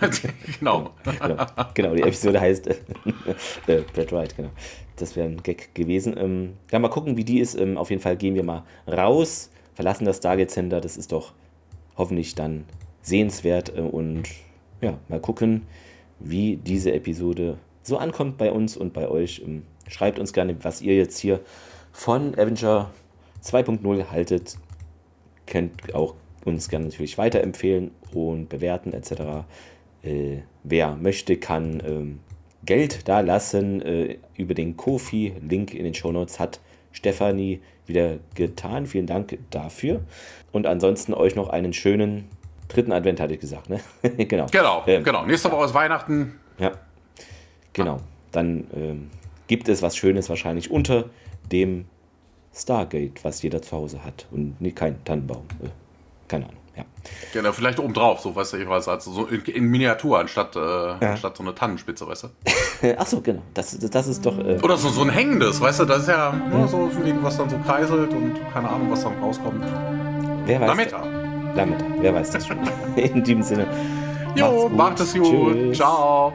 genau. 0.58 0.90
genau. 1.04 1.46
genau. 1.74 1.94
die 1.94 2.02
Episode 2.02 2.40
heißt 2.40 2.66
äh, 3.66 3.82
Brad 3.92 4.12
Wright, 4.12 4.36
genau. 4.36 4.50
Das 4.96 5.16
wäre 5.16 5.28
ein 5.28 5.42
Gag 5.42 5.74
gewesen. 5.74 6.16
Ähm, 6.16 6.54
ja, 6.70 6.78
mal 6.78 6.88
gucken, 6.88 7.16
wie 7.16 7.24
die 7.24 7.40
ist. 7.40 7.54
Ähm, 7.54 7.76
auf 7.76 7.90
jeden 7.90 8.02
Fall 8.02 8.16
gehen 8.16 8.34
wir 8.34 8.44
mal 8.44 8.64
raus, 8.86 9.50
verlassen 9.74 10.04
das 10.04 10.18
Stargate 10.18 10.50
Center. 10.50 10.80
Das 10.80 10.96
ist 10.96 11.12
doch 11.12 11.32
hoffentlich 11.96 12.34
dann 12.34 12.64
sehenswert. 13.02 13.76
Äh, 13.76 13.80
und 13.80 14.28
ja, 14.80 14.98
mal 15.08 15.20
gucken, 15.20 15.66
wie 16.20 16.56
diese 16.56 16.92
Episode 16.92 17.58
so 17.82 17.98
ankommt 17.98 18.38
bei 18.38 18.52
uns 18.52 18.76
und 18.76 18.92
bei 18.92 19.08
euch. 19.08 19.42
Ähm, 19.44 19.64
schreibt 19.88 20.18
uns 20.18 20.32
gerne, 20.32 20.56
was 20.62 20.80
ihr 20.80 20.96
jetzt 20.96 21.18
hier 21.18 21.40
von 21.92 22.34
Avenger 22.38 22.90
2.0 23.42 24.10
haltet. 24.10 24.56
Könnt 25.46 25.94
auch 25.94 26.14
uns 26.44 26.68
gerne 26.68 26.86
natürlich 26.86 27.18
weiterempfehlen 27.18 27.90
und 28.12 28.48
bewerten 28.48 28.92
etc. 28.92 29.44
Äh, 30.02 30.38
wer 30.64 30.96
möchte, 30.96 31.36
kann 31.36 31.82
ähm, 31.86 32.20
Geld 32.64 33.08
da 33.08 33.20
lassen 33.20 33.82
äh, 33.82 34.18
über 34.36 34.54
den 34.54 34.76
Kofi-Link 34.76 35.74
in 35.74 35.84
den 35.84 35.94
Shownotes 35.94 36.38
hat 36.38 36.60
Stefanie 36.92 37.60
wieder 37.86 38.18
getan. 38.34 38.86
Vielen 38.86 39.06
Dank 39.06 39.38
dafür. 39.50 40.02
Und 40.52 40.66
ansonsten 40.66 41.14
euch 41.14 41.34
noch 41.34 41.48
einen 41.48 41.72
schönen 41.72 42.28
dritten 42.68 42.92
Advent, 42.92 43.20
hatte 43.20 43.34
ich 43.34 43.40
gesagt. 43.40 43.70
Ne? 43.70 43.80
genau. 44.28 44.46
Genau, 44.50 44.82
ähm, 44.86 45.02
genau. 45.02 45.24
Nächste 45.24 45.50
Woche 45.50 45.66
ist 45.66 45.74
Weihnachten. 45.74 46.38
Ja. 46.58 46.72
Genau. 47.72 47.98
Dann 48.30 48.66
ähm, 48.74 49.10
gibt 49.46 49.68
es 49.68 49.82
was 49.82 49.96
Schönes 49.96 50.28
wahrscheinlich 50.28 50.70
unter 50.70 51.06
dem 51.50 51.86
Stargate, 52.54 53.24
was 53.24 53.42
jeder 53.42 53.62
zu 53.62 53.76
Hause 53.76 54.04
hat. 54.04 54.26
Und 54.30 54.60
nee, 54.60 54.72
kein 54.72 55.02
Tannenbaum. 55.04 55.46
Äh, 55.62 55.68
keine 56.32 56.46
Ahnung. 56.46 56.58
Ja. 56.74 56.84
Genau, 57.34 57.52
vielleicht 57.52 57.78
oben 57.78 57.92
drauf, 57.92 58.20
so 58.20 58.34
weißt 58.34 58.54
du, 58.54 58.56
ich 58.56 58.68
weiß, 58.68 58.88
also 58.88 59.12
so 59.12 59.26
in, 59.26 59.42
in 59.42 59.64
Miniatur 59.64 60.18
anstatt, 60.18 60.56
äh, 60.56 60.60
ja. 60.60 60.98
anstatt 61.00 61.36
so 61.36 61.42
eine 61.42 61.54
Tannenspitze, 61.54 62.06
weißt 62.06 62.24
du? 62.24 62.28
Ach 62.98 63.06
so, 63.06 63.20
genau. 63.20 63.42
Das, 63.52 63.78
das 63.78 64.06
ist 64.06 64.24
doch. 64.24 64.38
Äh 64.38 64.58
Oder 64.62 64.78
so, 64.78 64.88
so 64.88 65.02
ein 65.02 65.10
hängendes, 65.10 65.60
weißt 65.60 65.80
du, 65.80 65.84
das 65.84 66.02
ist 66.02 66.08
ja 66.08 66.32
nur 66.32 66.66
so, 66.68 66.90
was 67.20 67.36
dann 67.36 67.50
so 67.50 67.58
kreiselt 67.58 68.12
und 68.14 68.40
keine 68.52 68.70
Ahnung, 68.70 68.90
was 68.90 69.02
dann 69.02 69.18
rauskommt. 69.22 69.62
Wer 70.46 70.60
weiß. 70.62 70.68
Lametta. 70.68 71.04
Lametta, 71.54 71.84
wer 72.00 72.14
weiß 72.14 72.30
das 72.30 72.46
schon. 72.46 72.58
in 72.96 73.22
diesem 73.22 73.42
Sinne. 73.42 73.66
Jo, 74.34 74.70
macht 74.70 74.98
es 75.00 75.12
gut. 75.12 75.76
Ciao. 75.76 76.32